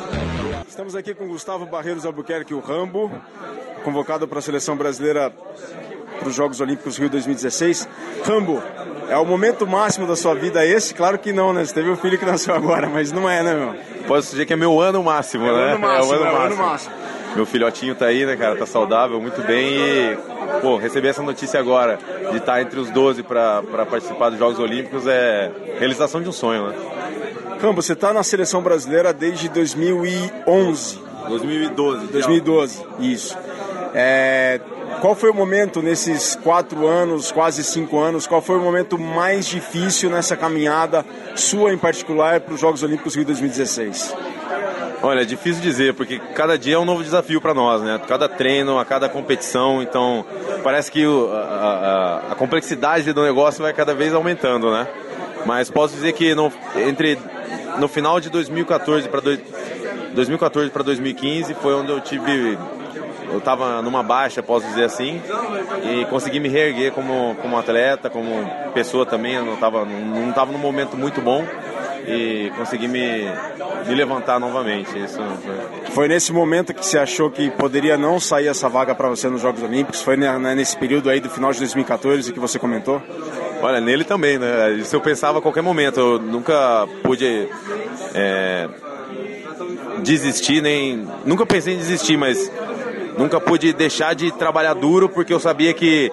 Estamos 0.67 0.95
aqui 0.95 1.13
com 1.13 1.27
Gustavo 1.27 1.65
Barreiros 1.65 2.05
Albuquerque, 2.05 2.53
o 2.53 2.59
Rambo, 2.59 3.11
convocado 3.83 4.27
para 4.27 4.39
a 4.39 4.41
seleção 4.41 4.75
brasileira 4.75 5.31
para 6.19 6.27
os 6.29 6.35
Jogos 6.35 6.61
Olímpicos 6.61 6.97
Rio 6.97 7.09
2016. 7.09 7.87
Rambo, 8.25 8.61
é 9.09 9.17
o 9.17 9.25
momento 9.25 9.65
máximo 9.65 10.05
da 10.05 10.15
sua 10.15 10.35
vida 10.35 10.65
esse? 10.65 10.93
Claro 10.93 11.17
que 11.17 11.33
não, 11.33 11.51
né? 11.51 11.65
Você 11.65 11.73
teve 11.73 11.89
um 11.89 11.95
filho 11.95 12.17
que 12.17 12.25
nasceu 12.25 12.53
agora, 12.53 12.87
mas 12.87 13.11
não 13.11 13.29
é, 13.29 13.41
né, 13.41 13.53
meu? 13.53 13.75
Posso 14.07 14.31
dizer 14.31 14.45
que 14.45 14.53
é 14.53 14.55
meu 14.55 14.79
ano 14.79 15.03
máximo, 15.03 15.45
é 15.47 15.51
né? 15.51 15.71
Ano 15.73 15.79
máximo, 15.79 16.13
é 16.13 16.17
o 16.17 16.21
ano 16.21 16.25
é 16.25 16.29
o 16.29 16.33
máximo. 16.33 16.61
ano 16.61 16.71
máximo. 16.71 16.93
Meu 17.35 17.45
filhotinho 17.45 17.95
tá 17.95 18.05
aí, 18.05 18.25
né, 18.25 18.35
cara? 18.35 18.55
Tá 18.55 18.65
saudável, 18.65 19.21
muito 19.21 19.41
bem 19.43 19.75
e, 19.75 20.17
pô, 20.61 20.77
receber 20.77 21.09
essa 21.09 21.21
notícia 21.21 21.59
agora 21.59 21.99
de 22.31 22.37
estar 22.37 22.61
entre 22.61 22.79
os 22.79 22.89
12 22.89 23.21
para 23.23 23.61
participar 23.89 24.29
dos 24.29 24.39
Jogos 24.39 24.59
Olímpicos 24.59 25.05
é 25.05 25.51
realização 25.77 26.21
de 26.21 26.29
um 26.29 26.31
sonho, 26.31 26.67
né? 26.67 26.75
Rambo, 27.61 27.81
você 27.81 27.93
está 27.93 28.13
na 28.13 28.23
seleção 28.23 28.61
brasileira 28.61 29.11
desde 29.11 29.49
2011. 29.49 30.99
2012. 31.27 32.07
2012, 32.07 32.85
isso. 32.99 33.37
É, 33.93 34.61
qual 35.01 35.13
foi 35.13 35.29
o 35.29 35.33
momento 35.33 35.81
nesses 35.81 36.35
quatro 36.35 36.87
anos, 36.87 37.31
quase 37.31 37.63
cinco 37.63 37.99
anos, 37.99 38.25
qual 38.25 38.41
foi 38.41 38.57
o 38.57 38.61
momento 38.61 38.97
mais 38.97 39.45
difícil 39.45 40.09
nessa 40.09 40.37
caminhada 40.37 41.05
sua 41.35 41.73
em 41.73 41.77
particular 41.77 42.39
para 42.39 42.53
os 42.53 42.61
Jogos 42.61 42.81
Olímpicos 42.81 43.15
Rio 43.15 43.25
2016? 43.25 44.15
Olha, 45.01 45.21
é 45.21 45.25
difícil 45.25 45.61
dizer, 45.61 45.93
porque 45.93 46.19
cada 46.35 46.57
dia 46.57 46.75
é 46.75 46.79
um 46.79 46.83
novo 46.83 47.01
desafio 47.01 47.39
para 47.39 47.53
nós, 47.53 47.81
né? 47.81 47.99
Cada 48.07 48.27
treino, 48.27 48.77
a 48.77 48.83
cada 48.83 49.07
competição, 49.07 49.81
então 49.81 50.25
parece 50.61 50.91
que 50.91 51.05
a, 51.05 51.09
a, 51.09 52.31
a, 52.33 52.35
complexidade 52.35 53.11
do 53.13 53.23
negócio 53.23 53.63
vai 53.63 53.71
cada 53.73 53.93
vez 53.93 54.13
aumentando, 54.13 54.69
né? 54.69 54.87
Mas 55.45 55.69
posso 55.69 55.95
dizer 55.95 56.13
que 56.13 56.35
no, 56.35 56.51
entre 56.75 57.17
no 57.77 57.87
final 57.87 58.19
de 58.19 58.29
2014 58.29 59.07
para 59.07 59.21
2014 60.13 60.69
para 60.69 60.83
2015 60.83 61.53
foi 61.55 61.73
onde 61.73 61.91
eu 61.91 61.99
tive 62.01 62.57
eu 63.31 63.37
estava 63.37 63.81
numa 63.81 64.01
baixa, 64.01 64.41
posso 64.41 64.65
dizer 64.67 64.85
assim, 64.85 65.21
e 65.83 66.03
consegui 66.05 66.39
me 66.39 66.49
reerguer 66.49 66.91
como, 66.91 67.35
como 67.35 67.57
atleta, 67.57 68.09
como 68.09 68.31
pessoa 68.73 69.05
também. 69.05 69.35
Eu 69.35 69.45
não 69.45 69.53
estava 69.53 69.85
não 69.85 70.31
tava 70.31 70.51
num 70.51 70.57
momento 70.57 70.97
muito 70.97 71.21
bom 71.21 71.45
e 72.07 72.51
consegui 72.57 72.87
me, 72.87 73.25
me 73.87 73.95
levantar 73.95 74.39
novamente. 74.39 74.97
Isso 74.97 75.17
foi. 75.17 75.91
foi 75.91 76.07
nesse 76.07 76.33
momento 76.33 76.73
que 76.73 76.83
você 76.83 76.97
achou 76.97 77.29
que 77.29 77.51
poderia 77.51 77.97
não 77.97 78.19
sair 78.19 78.47
essa 78.47 78.67
vaga 78.67 78.95
para 78.95 79.09
você 79.09 79.29
nos 79.29 79.41
Jogos 79.41 79.61
Olímpicos? 79.61 80.01
Foi 80.01 80.17
nesse 80.17 80.75
período 80.77 81.09
aí 81.09 81.19
do 81.19 81.29
final 81.29 81.51
de 81.51 81.59
2014 81.59 82.33
que 82.33 82.39
você 82.39 82.57
comentou? 82.57 83.01
Olha, 83.61 83.81
nele 83.81 84.03
também, 84.03 84.37
né? 84.37 84.71
Isso 84.71 84.95
eu 84.95 85.01
pensava 85.01 85.39
a 85.39 85.41
qualquer 85.41 85.61
momento. 85.61 85.99
Eu 85.99 86.19
nunca 86.19 86.87
pude 87.03 87.47
é, 88.13 88.69
desistir, 90.01 90.61
nem. 90.61 91.07
Nunca 91.25 91.45
pensei 91.45 91.73
em 91.73 91.77
desistir, 91.77 92.17
mas 92.17 92.51
nunca 93.17 93.39
pude 93.39 93.73
deixar 93.73 94.15
de 94.15 94.31
trabalhar 94.31 94.73
duro 94.73 95.09
porque 95.09 95.33
eu 95.33 95.39
sabia 95.39 95.73
que 95.73 96.11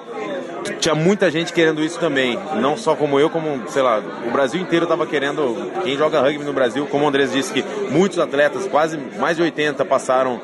tinha 0.80 0.94
muita 0.94 1.30
gente 1.30 1.52
querendo 1.52 1.82
isso 1.82 1.98
também. 1.98 2.38
Não 2.60 2.76
só 2.76 2.94
como 2.96 3.20
eu, 3.20 3.30
como, 3.30 3.68
sei 3.68 3.82
lá, 3.82 4.02
o 4.26 4.30
Brasil 4.30 4.60
inteiro 4.60 4.84
estava 4.84 5.06
querendo. 5.06 5.70
Quem 5.84 5.96
joga 5.96 6.20
rugby 6.20 6.44
no 6.44 6.52
Brasil, 6.52 6.86
como 6.86 7.04
o 7.04 7.08
Andrés 7.08 7.32
disse, 7.32 7.52
que 7.52 7.64
muitos 7.90 8.18
atletas, 8.18 8.66
quase 8.66 8.98
mais 9.18 9.36
de 9.36 9.42
80, 9.42 9.84
passaram 9.84 10.40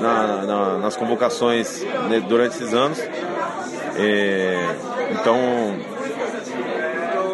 na, 0.00 0.42
na, 0.44 0.78
nas 0.78 0.96
convocações 0.96 1.82
né, 2.08 2.20
durante 2.26 2.56
esses 2.56 2.72
anos. 2.72 2.98
É, 3.98 4.58
então, 5.12 5.36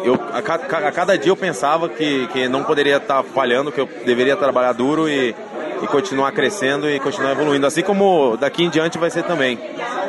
eu, 0.03 0.19
a, 0.31 0.37
a, 0.37 0.91
cada 0.91 1.17
dia 1.17 1.31
eu 1.31 1.35
pensava 1.35 1.89
que, 1.89 2.27
que 2.27 2.47
não 2.47 2.63
poderia 2.63 2.97
estar 2.97 3.23
falhando, 3.23 3.71
que 3.71 3.79
eu 3.79 3.89
deveria 4.05 4.35
trabalhar 4.35 4.73
duro 4.73 5.07
e 5.09 5.35
e 5.83 5.87
continuar 5.87 6.31
crescendo 6.31 6.89
e 6.89 6.99
continuar 6.99 7.33
evoluindo. 7.33 7.67
Assim 7.67 7.81
como 7.81 8.37
daqui 8.37 8.63
em 8.63 8.69
diante 8.69 8.97
vai 8.97 9.09
ser 9.09 9.23
também. 9.23 9.59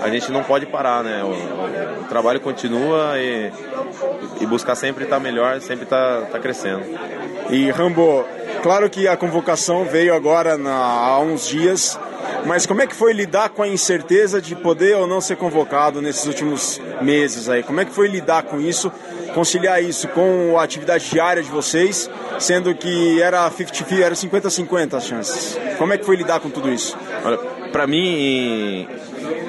A 0.00 0.08
gente 0.08 0.30
não 0.30 0.44
pode 0.44 0.66
parar, 0.66 1.02
né? 1.02 1.22
O, 1.24 1.26
o, 1.26 2.02
o 2.02 2.04
trabalho 2.04 2.40
continua 2.40 3.18
e, 3.18 3.50
e 4.40 4.46
buscar 4.46 4.76
sempre 4.76 5.04
estar 5.04 5.18
melhor, 5.18 5.60
sempre 5.60 5.84
estar 5.84 6.22
tá, 6.26 6.38
crescendo. 6.38 6.82
E 7.50 7.70
Rambo, 7.70 8.24
claro 8.62 8.88
que 8.88 9.08
a 9.08 9.16
convocação 9.16 9.84
veio 9.84 10.14
agora 10.14 10.56
na, 10.56 10.74
há 10.74 11.18
uns 11.20 11.48
dias, 11.48 11.98
mas 12.46 12.66
como 12.66 12.82
é 12.82 12.86
que 12.86 12.94
foi 12.94 13.12
lidar 13.12 13.50
com 13.50 13.62
a 13.62 13.68
incerteza 13.68 14.40
de 14.40 14.54
poder 14.54 14.96
ou 14.96 15.06
não 15.06 15.20
ser 15.20 15.36
convocado 15.36 16.00
nesses 16.02 16.26
últimos 16.26 16.80
meses 17.00 17.48
aí? 17.48 17.62
Como 17.62 17.80
é 17.80 17.84
que 17.84 17.92
foi 17.92 18.08
lidar 18.08 18.42
com 18.42 18.60
isso? 18.60 18.92
conciliar 19.34 19.82
isso 19.82 20.06
com 20.08 20.56
a 20.56 20.62
atividade 20.62 21.10
diária 21.10 21.42
de 21.42 21.50
vocês, 21.50 22.08
sendo 22.38 22.74
que 22.74 23.20
era 23.20 23.50
50 23.50 23.94
era 24.02 24.14
50-50 24.14 24.94
as 24.94 25.06
chances. 25.06 25.58
Como 25.76 25.92
é 25.92 25.98
que 25.98 26.06
foi 26.06 26.16
lidar 26.16 26.40
com 26.40 26.48
tudo 26.48 26.70
isso? 26.70 26.96
Olha, 27.24 27.38
para 27.74 27.88
mim, 27.88 28.06
em, 28.06 28.88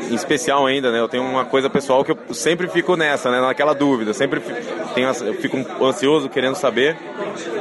em, 0.10 0.16
especial 0.16 0.66
ainda, 0.66 0.92
né, 0.92 1.00
eu 1.00 1.08
tenho 1.08 1.22
uma 1.24 1.46
coisa 1.46 1.70
pessoal 1.70 2.04
que 2.04 2.12
eu 2.12 2.18
sempre 2.34 2.68
fico 2.68 2.96
nessa, 2.96 3.30
né, 3.30 3.40
naquela 3.40 3.76
dúvida, 3.76 4.16
sempre 4.16 4.42
tenho, 4.96 5.08
eu 5.10 5.36
fico 5.36 5.64
ansioso 5.86 6.28
querendo 6.28 6.56
saber. 6.56 6.98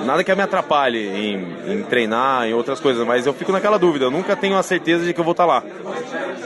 Nada 0.07 0.25
que 0.25 0.35
me 0.35 0.43
atrapalhe 0.43 1.07
em, 1.07 1.75
em 1.75 1.83
treinar, 1.83 2.47
em 2.47 2.55
outras 2.55 2.81
coisas, 2.81 3.07
mas 3.07 3.27
eu 3.27 3.35
fico 3.35 3.53
naquela 3.53 3.79
dúvida, 3.79 4.07
eu 4.07 4.11
nunca 4.11 4.35
tenho 4.35 4.57
a 4.57 4.63
certeza 4.63 5.05
de 5.05 5.13
que 5.13 5.21
eu 5.21 5.25
vou 5.25 5.33
estar 5.33 5.45
lá. 5.45 5.63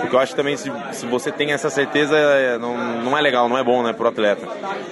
Porque 0.01 0.16
eu 0.16 0.19
acho 0.19 0.35
também 0.35 0.57
se, 0.57 0.73
se 0.91 1.07
você 1.07 1.31
tem 1.31 1.53
essa 1.53 1.71
certeza, 1.71 2.16
é, 2.16 2.59
não, 2.59 2.77
não 3.05 3.16
é 3.16 3.21
legal, 3.21 3.49
não 3.49 3.57
é 3.57 3.62
bom, 3.62 3.85
né, 3.85 3.93
pro 3.93 4.09
atleta. 4.09 4.49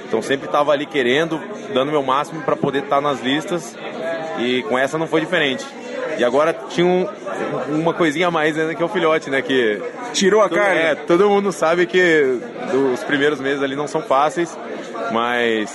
Então 0.07 0.23
sempre 0.23 0.47
estava 0.47 0.71
ali 0.71 0.87
querendo, 0.87 1.41
dando 1.75 1.91
meu 1.91 2.03
máximo 2.05 2.43
para 2.43 2.55
poder 2.55 2.85
estar 2.85 3.01
nas 3.01 3.21
listas 3.21 3.77
e 4.39 4.63
com 4.69 4.79
essa 4.79 4.97
não 4.97 5.09
foi 5.09 5.21
diferente. 5.21 5.67
E 6.19 6.25
agora 6.25 6.55
tinha 6.69 6.87
um, 6.87 7.07
uma 7.69 7.93
coisinha 7.93 8.29
a 8.29 8.31
mais 8.31 8.57
né, 8.57 8.75
que 8.75 8.83
é 8.83 8.87
o 8.87 8.89
filhote, 8.89 9.31
né? 9.31 9.43
Que 9.43 9.81
tirou 10.13 10.43
a 10.43 10.49
todo, 10.49 10.59
carga. 10.59 10.81
É, 10.81 10.95
todo 10.95 11.29
mundo 11.29 11.53
sabe 11.53 11.87
que 11.87 12.41
os 12.93 13.03
primeiros 13.05 13.41
meses 13.41 13.63
ali 13.63 13.77
não 13.77 13.87
são 13.87 14.01
fáceis, 14.03 14.57
mas 15.13 15.71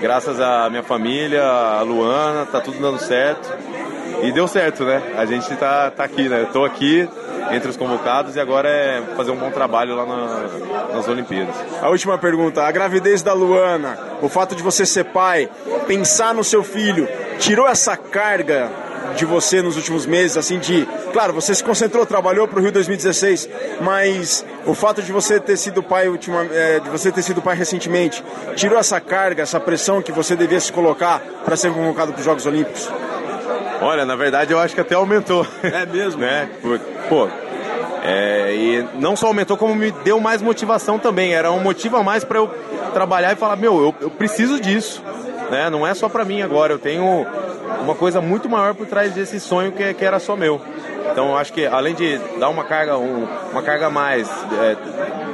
graças 0.00 0.40
à 0.40 0.68
minha 0.68 0.82
família, 0.82 1.42
a 1.42 1.82
Luana, 1.82 2.46
tá 2.46 2.60
tudo 2.60 2.78
dando 2.80 2.98
certo. 2.98 3.56
E 4.22 4.32
deu 4.32 4.48
certo, 4.48 4.84
né? 4.84 5.02
A 5.16 5.26
gente 5.26 5.54
tá, 5.56 5.90
tá 5.90 6.04
aqui, 6.04 6.28
né? 6.28 6.40
Eu 6.40 6.46
tô 6.46 6.64
aqui, 6.64 7.06
entre 7.50 7.68
os 7.68 7.76
convocados 7.76 8.36
e 8.36 8.40
agora 8.40 8.68
é 8.68 9.02
fazer 9.16 9.30
um 9.30 9.36
bom 9.36 9.50
trabalho 9.50 9.94
lá 9.94 10.06
na, 10.06 10.94
nas 10.94 11.08
Olimpíadas. 11.08 11.54
A 11.80 11.88
última 11.88 12.18
pergunta: 12.18 12.62
a 12.62 12.70
gravidez 12.70 13.22
da 13.22 13.32
Luana, 13.32 13.98
o 14.22 14.28
fato 14.28 14.54
de 14.54 14.62
você 14.62 14.84
ser 14.84 15.04
pai, 15.04 15.48
pensar 15.86 16.34
no 16.34 16.42
seu 16.42 16.62
filho, 16.62 17.08
tirou 17.38 17.68
essa 17.68 17.96
carga 17.96 18.70
de 19.14 19.24
você 19.24 19.62
nos 19.62 19.76
últimos 19.76 20.06
meses, 20.06 20.36
assim, 20.36 20.58
de. 20.58 20.86
Claro, 21.12 21.32
você 21.32 21.54
se 21.54 21.62
concentrou, 21.62 22.04
trabalhou 22.04 22.48
para 22.48 22.58
o 22.58 22.62
Rio 22.62 22.72
2016, 22.72 23.48
mas 23.80 24.44
o 24.64 24.74
fato 24.74 25.02
de 25.02 25.12
você 25.12 25.38
ter 25.38 25.56
sido 25.56 25.82
pai 25.82 26.08
ultima, 26.08 26.44
é, 26.44 26.80
de 26.80 26.88
você 26.88 27.12
ter 27.12 27.22
sido 27.22 27.40
pai 27.40 27.56
recentemente, 27.56 28.24
tirou 28.54 28.78
essa 28.78 29.00
carga, 29.00 29.42
essa 29.42 29.60
pressão 29.60 30.02
que 30.02 30.12
você 30.12 30.34
devia 30.34 30.60
se 30.60 30.72
colocar 30.72 31.20
para 31.44 31.56
ser 31.56 31.72
convocado 31.72 32.12
para 32.12 32.18
os 32.18 32.24
Jogos 32.24 32.46
Olímpicos? 32.46 32.88
Olha, 33.80 34.04
na 34.04 34.16
verdade 34.16 34.52
eu 34.52 34.58
acho 34.58 34.74
que 34.74 34.80
até 34.80 34.94
aumentou. 34.94 35.46
É 35.62 35.84
mesmo? 35.86 36.20
né? 36.22 36.48
Pô, 37.08 37.28
é, 38.02 38.54
e 38.54 38.88
não 38.94 39.16
só 39.16 39.26
aumentou, 39.26 39.56
como 39.56 39.74
me 39.74 39.90
deu 39.90 40.20
mais 40.20 40.40
motivação 40.40 40.98
também. 40.98 41.34
Era 41.34 41.50
um 41.50 41.60
motivo 41.60 41.96
a 41.96 42.02
mais 42.02 42.22
para 42.22 42.38
eu 42.38 42.48
trabalhar 42.94 43.32
e 43.32 43.36
falar: 43.36 43.56
meu, 43.56 43.80
eu, 43.80 43.94
eu 44.00 44.10
preciso 44.10 44.60
disso. 44.60 45.02
Né? 45.50 45.68
Não 45.70 45.86
é 45.86 45.92
só 45.94 46.08
para 46.08 46.24
mim 46.24 46.40
agora, 46.42 46.72
eu 46.72 46.78
tenho 46.78 47.26
uma 47.80 47.94
coisa 47.94 48.20
muito 48.20 48.48
maior 48.48 48.74
por 48.74 48.86
trás 48.86 49.12
desse 49.12 49.38
sonho 49.40 49.72
que, 49.72 49.94
que 49.94 50.04
era 50.04 50.18
só 50.18 50.36
meu. 50.36 50.60
Então 51.10 51.36
acho 51.36 51.52
que 51.52 51.64
além 51.64 51.94
de 51.94 52.18
dar 52.38 52.48
uma 52.48 52.64
carga, 52.64 52.98
um, 52.98 53.26
uma 53.52 53.62
carga 53.62 53.88
mais, 53.88 54.28
é, 54.28 54.76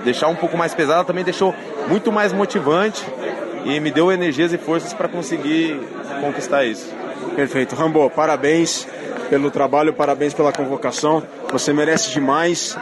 deixar 0.05 0.29
um 0.29 0.37
pouco 0.37 0.57
mais 0.57 0.75
pesada 0.75 1.05
também 1.05 1.25
deixou 1.25 1.55
muito 1.89 2.13
mais 2.13 2.33
motivante 2.33 3.05
e 3.65 3.81
me 3.81 3.91
deu 3.91 4.13
energias 4.13 4.53
e 4.53 4.59
forças 4.59 4.93
para 4.93 5.09
conseguir 5.09 5.81
conquistar 6.21 6.65
isso. 6.65 6.93
Perfeito. 7.35 7.75
Rambo, 7.75 8.09
parabéns 8.11 8.87
pelo 9.31 9.51
trabalho, 9.51 9.93
parabéns 9.93 10.35
pela 10.35 10.53
convocação. 10.53 11.23
Você 11.51 11.73
merece 11.73 12.11
demais. 12.11 12.77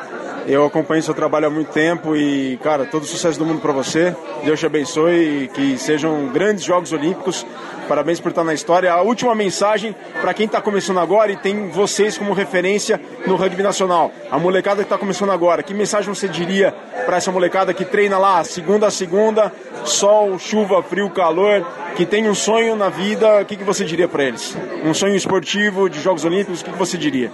Eu 0.46 0.64
acompanho 0.64 1.02
seu 1.02 1.14
trabalho 1.14 1.46
há 1.46 1.50
muito 1.50 1.70
tempo 1.70 2.16
e, 2.16 2.58
cara, 2.62 2.84
todo 2.84 3.02
o 3.02 3.06
sucesso 3.06 3.38
do 3.38 3.44
mundo 3.44 3.60
para 3.60 3.72
você. 3.72 4.14
Deus 4.44 4.58
te 4.58 4.66
abençoe 4.66 5.44
e 5.44 5.48
que 5.48 5.78
sejam 5.78 6.28
grandes 6.28 6.64
Jogos 6.64 6.92
Olímpicos. 6.92 7.46
Parabéns 7.86 8.20
por 8.20 8.30
estar 8.30 8.44
na 8.44 8.54
história. 8.54 8.92
A 8.92 9.02
última 9.02 9.34
mensagem 9.34 9.94
para 10.20 10.32
quem 10.32 10.46
está 10.46 10.60
começando 10.60 10.98
agora 10.98 11.32
e 11.32 11.36
tem 11.36 11.68
vocês 11.68 12.16
como 12.16 12.32
referência 12.32 13.00
no 13.26 13.36
rugby 13.36 13.62
nacional. 13.62 14.12
A 14.30 14.38
molecada 14.38 14.76
que 14.76 14.86
está 14.86 14.96
começando 14.96 15.30
agora, 15.30 15.62
que 15.62 15.74
mensagem 15.74 16.12
você 16.12 16.28
diria 16.28 16.74
para 17.04 17.16
essa 17.16 17.30
molecada 17.30 17.74
que 17.74 17.84
treina 17.84 18.16
lá 18.18 18.42
segunda 18.44 18.86
a 18.86 18.90
segunda, 18.90 19.52
sol, 19.84 20.38
chuva, 20.38 20.82
frio, 20.82 21.10
calor, 21.10 21.66
que 21.96 22.06
tem 22.06 22.28
um 22.28 22.34
sonho 22.34 22.76
na 22.76 22.88
vida? 22.88 23.40
O 23.42 23.44
que, 23.44 23.56
que 23.56 23.64
você 23.64 23.84
diria 23.84 24.08
para 24.08 24.24
eles? 24.24 24.56
Um 24.84 24.94
sonho 24.94 25.14
esportivo 25.14 25.88
de 25.90 26.00
Jogos 26.00 26.24
Olímpicos, 26.24 26.60
o 26.60 26.64
que, 26.64 26.72
que 26.72 26.78
você 26.78 26.96
diria? 26.96 27.30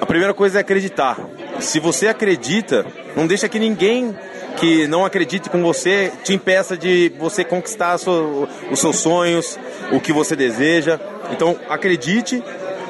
A 0.00 0.06
primeira 0.06 0.34
coisa 0.34 0.58
é 0.58 0.60
acreditar. 0.60 1.18
Se 1.60 1.80
você 1.80 2.08
acredita, 2.08 2.86
não 3.16 3.26
deixa 3.26 3.48
que 3.48 3.58
ninguém 3.58 4.16
que 4.56 4.86
não 4.86 5.04
acredite 5.04 5.50
com 5.50 5.62
você 5.62 6.12
te 6.24 6.32
impeça 6.32 6.76
de 6.76 7.12
você 7.18 7.44
conquistar 7.44 7.96
os 7.96 8.78
seus 8.78 8.96
sonhos, 8.96 9.58
o 9.92 10.00
que 10.00 10.12
você 10.12 10.34
deseja. 10.34 10.98
Então 11.30 11.58
acredite 11.68 12.42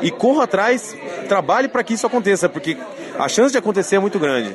e 0.03 0.11
corra 0.11 0.45
atrás, 0.45 0.97
trabalhe 1.29 1.69
para 1.69 1.83
que 1.83 1.95
isso 1.95 2.07
aconteça, 2.07 2.49
porque 2.49 2.77
a 3.19 3.29
chance 3.29 3.53
de 3.53 3.59
acontecer 3.59 3.97
é 3.97 3.99
muito 3.99 4.19
grande. 4.19 4.55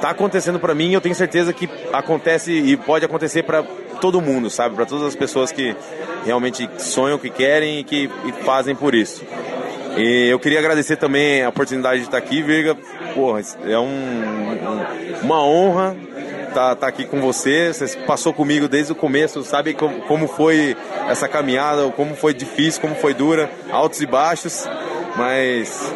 Tá 0.00 0.10
acontecendo 0.10 0.58
para 0.58 0.74
mim, 0.74 0.92
eu 0.92 1.00
tenho 1.00 1.14
certeza 1.14 1.52
que 1.52 1.68
acontece 1.92 2.52
e 2.52 2.76
pode 2.76 3.04
acontecer 3.04 3.42
para 3.42 3.62
todo 4.00 4.20
mundo, 4.20 4.48
sabe? 4.48 4.74
Para 4.74 4.86
todas 4.86 5.08
as 5.08 5.16
pessoas 5.16 5.50
que 5.50 5.74
realmente 6.24 6.68
sonham, 6.78 7.18
que 7.18 7.30
querem 7.30 7.80
e 7.80 7.84
que 7.84 8.10
e 8.24 8.32
fazem 8.44 8.74
por 8.74 8.94
isso. 8.94 9.24
E 9.98 10.28
eu 10.30 10.38
queria 10.38 10.60
agradecer 10.60 10.96
também 10.96 11.42
a 11.42 11.48
oportunidade 11.48 11.98
de 12.00 12.06
estar 12.06 12.18
aqui, 12.18 12.40
Virga. 12.40 12.76
Porra, 13.14 13.40
é 13.64 13.78
um, 13.78 13.84
um, 13.84 15.24
uma 15.24 15.44
honra 15.44 15.96
estar, 16.48 16.72
estar 16.72 16.86
aqui 16.86 17.04
com 17.04 17.20
você. 17.20 17.72
Você 17.72 17.98
passou 18.00 18.32
comigo 18.32 18.68
desde 18.68 18.92
o 18.92 18.94
começo, 18.94 19.42
sabe 19.42 19.74
como, 19.74 20.28
foi 20.28 20.76
essa 21.08 21.28
caminhada, 21.28 21.90
como 21.90 22.14
foi 22.14 22.32
difícil, 22.32 22.80
como 22.80 22.94
foi 22.94 23.12
dura, 23.12 23.50
altos 23.70 24.00
e 24.00 24.06
baixos, 24.06 24.68
mas 25.16 25.92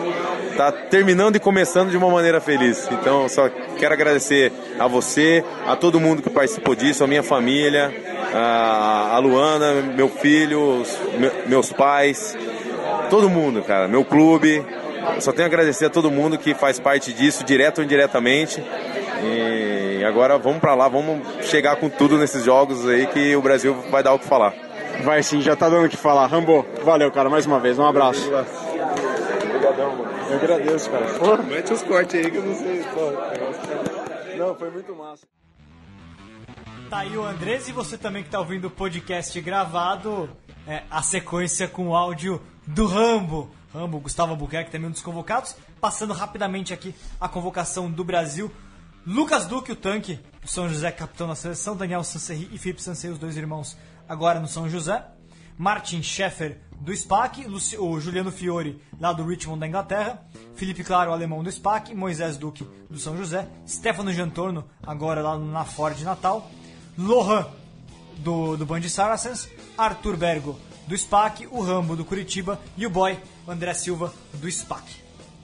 tá 0.57 0.73
terminando 0.73 1.37
e 1.37 1.41
começando 1.41 1.91
de 1.91 1.97
uma 1.97 2.09
maneira 2.09 2.41
feliz. 2.41 2.89
Então, 2.91 3.29
só 3.29 3.49
quero 3.79 3.95
agradecer 3.95 4.53
a 4.79 4.87
você, 4.87 5.45
a 5.67 5.77
todo 5.77 6.01
mundo 6.01 6.23
que 6.23 6.31
participou 6.31 6.75
disso, 6.75 7.05
a 7.05 7.07
minha 7.07 7.23
família, 7.23 7.93
a, 8.35 9.19
Luana, 9.19 9.75
meu 9.95 10.09
filho, 10.09 10.83
meus 11.47 11.73
pais, 11.73 12.37
todo 13.11 13.29
mundo, 13.29 13.63
cara, 13.63 13.89
meu 13.89 14.05
clube. 14.05 14.65
Só 15.21 15.33
tenho 15.33 15.45
a 15.45 15.47
agradecer 15.47 15.87
a 15.87 15.91
todo 15.91 16.11
mundo 16.11 16.39
que 16.39 16.55
faz 16.55 16.79
parte 16.79 17.13
disso, 17.13 17.45
direto 17.45 17.79
ou 17.79 17.85
indiretamente. 17.85 18.63
E 19.25 20.05
agora 20.05 20.39
vamos 20.39 20.61
para 20.61 20.75
lá, 20.75 20.89
vamos 20.89 21.27
chegar 21.45 21.77
com 21.77 21.89
tudo 21.89 22.19
nesses 22.19 22.45
jogos 22.45 22.87
aí 22.89 23.07
que 23.07 23.35
o 23.37 23.43
Brasil 23.43 23.75
vai 23.91 24.03
dar 24.03 24.13
o 24.15 24.19
que 24.19 24.27
falar. 24.27 24.55
Vai 25.05 25.23
sim, 25.23 25.41
já 25.41 25.57
tá 25.57 25.69
dando 25.69 25.87
o 25.87 25.89
que 25.89 25.97
falar. 25.97 26.27
Rambo, 26.27 26.65
valeu, 26.85 27.11
cara, 27.11 27.29
mais 27.29 27.47
uma 27.47 27.59
vez. 27.59 27.79
Um 27.79 27.87
abraço. 27.87 28.27
Obrigadão, 28.27 29.97
mano. 29.97 30.13
Eu 30.31 30.37
agradeço, 30.37 30.91
cara. 30.91 31.07
Porra, 31.19 31.43
mete 31.43 31.73
os 31.73 31.83
cortes 31.83 32.25
aí 32.25 32.31
que 32.31 32.37
eu 32.37 32.43
não 32.43 32.55
sei. 32.55 32.85
Não, 34.37 34.55
foi 34.55 34.71
muito 34.71 34.95
massa. 34.95 35.27
Tá 36.89 36.99
aí 36.99 37.17
o 37.17 37.25
Andrés 37.25 37.69
e 37.69 37.73
você 37.73 37.97
também 37.97 38.23
que 38.23 38.29
tá 38.29 38.39
ouvindo 38.39 38.67
o 38.67 38.71
podcast 38.71 39.41
gravado, 39.41 40.29
é, 40.67 40.83
a 40.91 41.03
sequência 41.03 41.67
com 41.67 41.89
o 41.89 41.97
áudio 41.97 42.41
do 42.67 42.87
Rambo. 42.87 43.51
Rambo, 43.73 44.01
Gustavo 44.01 44.33
Albuquerque, 44.33 44.71
também 44.71 44.89
um 44.89 44.93
dos 44.93 45.03
convocados. 45.03 45.57
Passando 45.81 46.13
rapidamente 46.13 46.73
aqui 46.75 46.95
a 47.21 47.29
convocação 47.29 47.91
do 47.91 48.05
Brasil. 48.05 48.51
Lucas 49.07 49.47
Duque, 49.47 49.73
o 49.73 49.77
tanque, 49.77 50.21
do 50.41 50.49
São 50.49 50.69
José, 50.69 50.93
capitão 50.93 51.27
da 51.27 51.35
seleção. 51.35 51.77
Daniel 51.77 52.05
Sancerri 52.05 52.49
e 52.53 52.59
Felipe 52.59 52.83
Sansei, 52.83 53.11
os 53.11 53.19
dois 53.19 53.37
irmãos, 53.37 53.77
agora 54.09 54.39
no 54.39 54.47
São 54.47 54.69
José. 54.69 55.05
Martin 55.59 56.03
Scheffer, 56.03 56.61
do 56.81 56.95
SPAC. 56.95 57.47
O 57.79 58.01
Juliano 58.01 58.31
Fiore, 58.31 58.81
lá 59.01 59.13
do 59.13 59.25
Richmond, 59.25 59.61
da 59.61 59.67
Inglaterra. 59.67 60.23
Felipe 60.55 60.85
Claro, 60.85 61.13
alemão 61.13 61.43
do 61.43 61.51
SPAC. 61.51 61.95
Moisés 61.95 62.37
Duque, 62.37 62.69
do 62.89 62.99
São 62.99 63.17
José. 63.17 63.49
Stefano 63.67 64.13
Jantorno, 64.13 64.65
agora 64.83 65.23
lá 65.23 65.39
na 65.39 65.65
Ford 65.65 66.01
Natal. 66.03 66.51
Lohan, 66.97 67.47
do, 68.19 68.57
do 68.57 68.67
Band 68.67 68.83
Saracens. 68.89 69.49
Arthur 69.77 70.17
Bergo, 70.17 70.59
do 70.87 70.97
SPAC. 70.97 71.47
O 71.51 71.63
Rambo, 71.63 71.97
do 71.97 72.05
Curitiba. 72.05 72.61
E 72.77 72.87
o 72.87 72.91
Boy, 72.91 73.19
o 73.47 73.51
André 73.51 73.75
Silva, 73.75 74.13
do 74.35 74.51
SPAC. 74.51 74.85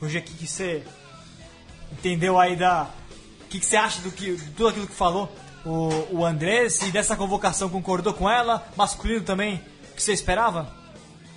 Hoje 0.01 0.18
aqui 0.18 0.34
que 0.34 0.47
você 0.47 0.84
entendeu 1.93 2.39
aí 2.39 2.57
da... 2.57 2.89
O 3.43 3.49
que, 3.49 3.59
que 3.59 3.66
você 3.66 3.76
acha 3.76 4.01
do 4.03 4.11
que, 4.11 4.36
de 4.36 4.51
tudo 4.51 4.68
aquilo 4.68 4.86
que 4.86 4.95
falou 4.95 5.32
o, 5.64 6.18
o 6.18 6.24
Andrés 6.24 6.82
e 6.82 6.91
dessa 6.91 7.16
convocação 7.16 7.68
concordou 7.68 8.12
com 8.12 8.28
ela? 8.28 8.66
Masculino 8.76 9.24
também, 9.24 9.62
o 9.91 9.95
que 9.95 10.03
você 10.03 10.12
esperava? 10.12 10.72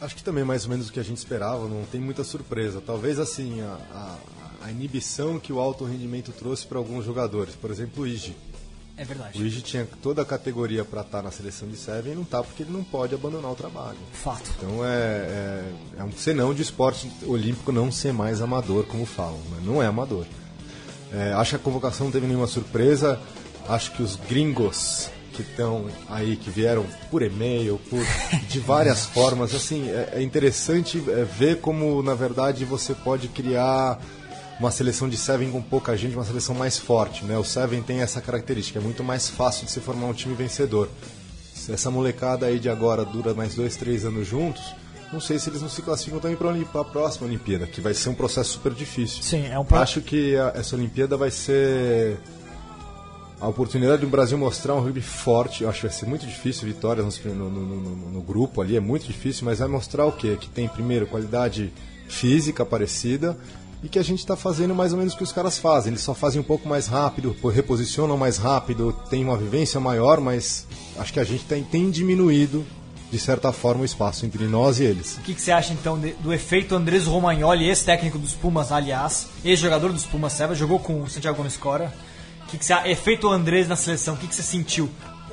Acho 0.02 0.16
que 0.16 0.24
também 0.24 0.43
mais 0.43 0.64
ou 0.66 0.72
menos 0.72 0.89
o 0.89 0.91
que 0.91 0.99
a 0.99 1.04
gente 1.04 1.18
esperava, 1.18 1.68
não 1.68 1.86
tem 1.86 2.02
muita 2.02 2.24
surpresa. 2.24 2.82
Talvez 2.82 3.20
assim, 3.20 3.62
a, 3.62 3.78
a, 3.93 4.66
a 4.66 4.72
inibição 4.72 5.39
que 5.39 5.54
o 5.54 5.60
alto 5.60 5.86
rendimento 5.86 6.32
trouxe 6.32 6.66
para 6.66 6.78
alguns 6.78 7.06
jogadores. 7.06 7.56
Por 7.56 7.70
exemplo, 7.70 8.04
o 8.04 8.08
Iji. 8.08 8.36
É 9.02 9.04
verdade. 9.04 9.41
O 9.41 9.43
Iji 9.43 9.62
tinha 9.64 9.88
toda 9.99 10.22
a 10.22 10.26
categoria 10.26 10.86
para 10.86 11.02
estar 11.02 11.24
na 11.24 11.32
seleção 11.32 11.68
de 11.68 11.76
Seven 11.76 12.14
e 12.14 12.16
não 12.16 12.24
tá 12.24 12.43
porque 12.43 12.62
ele 12.62 12.72
não 12.72 12.84
pode 12.84 13.16
abandonar 13.16 13.52
o 13.52 13.56
trabalho. 13.56 13.97
Fato. 14.14 14.52
Então 14.56 14.86
é, 14.86 14.89
é, 14.89 15.74
é 15.97 16.04
um 16.04 16.12
senão 16.12 16.54
de 16.54 16.62
esporte 16.62 17.12
olímpico 17.26 17.72
não 17.72 17.91
ser 17.91 18.14
mais 18.14 18.43
amador, 18.43 18.86
como 18.86 19.04
falam. 19.08 19.39
Né? 19.49 19.58
Não 19.64 19.82
é 19.82 19.88
amador. 19.88 20.28
É, 21.12 21.34
acho 21.34 21.49
que 21.49 21.56
a 21.56 21.60
convocação 21.60 22.06
não 22.06 22.12
teve 22.12 22.28
nenhuma 22.28 22.45
surpresa. 22.45 23.20
Acho 23.68 23.91
que 23.93 24.04
os 24.04 24.16
gringos 24.16 25.10
que 25.34 25.41
estão 25.41 25.89
aí, 26.08 26.36
que 26.36 26.52
vieram 26.52 26.86
por 27.10 27.24
e-mail, 27.24 27.82
por 27.89 28.06
de 28.47 28.60
várias 28.60 29.08
formas, 29.10 29.56
assim, 29.56 29.89
é, 29.89 30.10
é 30.18 30.22
interessante 30.22 31.04
é, 31.08 31.24
ver 31.24 31.60
como, 31.60 32.04
na 32.04 32.14
verdade, 32.14 32.66
você 32.66 32.93
pode 32.93 33.30
criar 33.30 33.99
uma 34.62 34.70
seleção 34.70 35.09
de 35.09 35.18
Seven 35.18 35.49
com 35.49 35.59
pouca 35.59 35.97
gente, 35.97 36.16
uma 36.16 36.24
seleção 36.24 36.53
mais 36.53 36.78
forte, 36.78 37.26
né? 37.26 37.36
O 37.36 37.43
Seven 37.43 37.82
tem 37.82 38.01
essa 38.01 38.22
característica, 38.22 38.78
é 38.78 38.82
muito 38.82 39.03
mais 39.03 39.28
fácil 39.28 39.66
de 39.66 39.72
se 39.72 39.80
formar 39.80 40.05
um 40.05 40.14
time 40.14 40.36
vencedor. 40.36 40.88
Se 41.51 41.72
essa 41.72 41.89
molecada 41.89 42.45
aí 42.45 42.59
de 42.59 42.70
agora 42.70 43.03
dura 43.03 43.34
mais 43.34 43.55
dois, 43.55 43.76
três 43.76 44.05
anos 44.05 44.28
juntos, 44.28 44.62
não 45.12 45.20
sei 45.20 45.39
se 45.39 45.49
eles 45.49 45.64
não 45.64 45.70
se 45.70 45.82
classificam 45.82 46.20
também 46.20 46.38
para 46.38 46.82
a 46.82 46.86
próxima 46.86 47.26
Olimpíada, 47.26 47.66
que 47.66 47.82
vai 47.82 47.95
ser 47.95 48.09
um 48.09 48.14
processo 48.14 48.51
super 48.51 48.72
difícil. 48.72 49.24
Sim, 49.24 49.47
é 49.47 49.59
um 49.59 49.66
Acho 49.72 49.99
que 49.99 50.36
a, 50.36 50.53
essa 50.55 50.76
Olimpíada 50.76 51.18
vai 51.18 51.32
ser 51.32 52.20
a 53.39 53.47
oportunidade 53.47 54.01
do 54.01 54.07
Brasil 54.07 54.38
mostrar 54.38 54.76
um 54.76 54.80
rugby 54.80 55.01
forte. 55.01 55.64
Eu 55.64 55.70
acho 55.72 55.82
que 55.82 55.88
vai 55.88 55.95
ser 55.95 56.05
muito 56.05 56.28
difícil, 56.28 56.68
vitórias 56.68 57.20
no, 57.26 57.34
no, 57.34 57.49
no, 57.49 58.12
no, 58.12 58.22
grupo 58.22 58.62
ali 58.62 58.78
é 58.78 58.80
muito 58.80 59.07
difícil, 59.07 59.43
mas 59.43 59.57
vai 59.57 59.68
mostrar 59.68 60.05
o 60.05 60.12
quê? 60.12 60.38
Que 60.39 60.47
tem, 60.47 60.68
primeiro, 60.68 61.07
qualidade 61.07 61.74
física 62.07 62.64
parecida 62.64 63.36
e 63.84 63.89
que 63.89 63.99
a 63.99 64.03
gente 64.03 64.19
está 64.19 64.36
fazendo 64.36 64.75
mais 64.75 64.91
ou 64.91 64.97
menos 64.97 65.13
o 65.13 65.17
que 65.17 65.23
os 65.23 65.32
caras 65.32 65.57
fazem. 65.57 65.91
Eles 65.91 66.01
só 66.01 66.13
fazem 66.13 66.39
um 66.39 66.43
pouco 66.43 66.67
mais 66.67 66.88
rápido, 66.88 67.36
reposicionam 67.51 68.17
mais 68.17 68.38
rápido, 68.38 68.93
tem 69.09 69.23
uma 69.23 69.38
vivência 69.38 69.79
maior, 69.79 70.19
mas 70.19 70.67
acho 70.97 71.11
que 71.11 71.19
a 71.19 71.23
gente 71.23 71.43
tem, 71.45 71.63
tem 71.63 71.89
diminuído 71.89 72.65
de 73.11 73.19
certa 73.19 73.51
forma, 73.51 73.82
o 73.82 73.86
espaço 73.86 74.25
entre 74.25 74.45
nós 74.45 74.79
e 74.79 74.86
eles. 74.86 75.17
O 75.17 75.21
que, 75.21 75.34
que 75.34 75.41
você 75.41 75.51
acha 75.51 75.73
então 75.73 75.99
de, 75.99 76.13
do 76.13 76.34
efeito 76.34 76.73
Andrés 76.73 77.05
Romagnoli, 77.05 77.67
ex-técnico 77.67 78.17
dos 78.17 78.34
Pumas, 78.34 78.71
aliás, 78.71 79.27
ex-jogador 79.43 79.91
dos 79.91 80.05
Pumas 80.05 80.32
Seva, 80.32 80.55
jogou 80.55 80.79
com 80.79 81.01
o 81.01 81.09
Santiago 81.09 81.36
Gomes 81.36 81.57
Cora. 81.57 81.93
O 82.45 82.47
que, 82.47 82.57
que 82.57 82.65
você 82.65 82.73
efeito 82.86 83.27
Andrés 83.27 83.67
na 83.67 83.75
seleção? 83.75 84.13
O 84.13 84.17
que, 84.17 84.27
que 84.27 84.36
você 84.36 84.41
sentiu? 84.41 84.89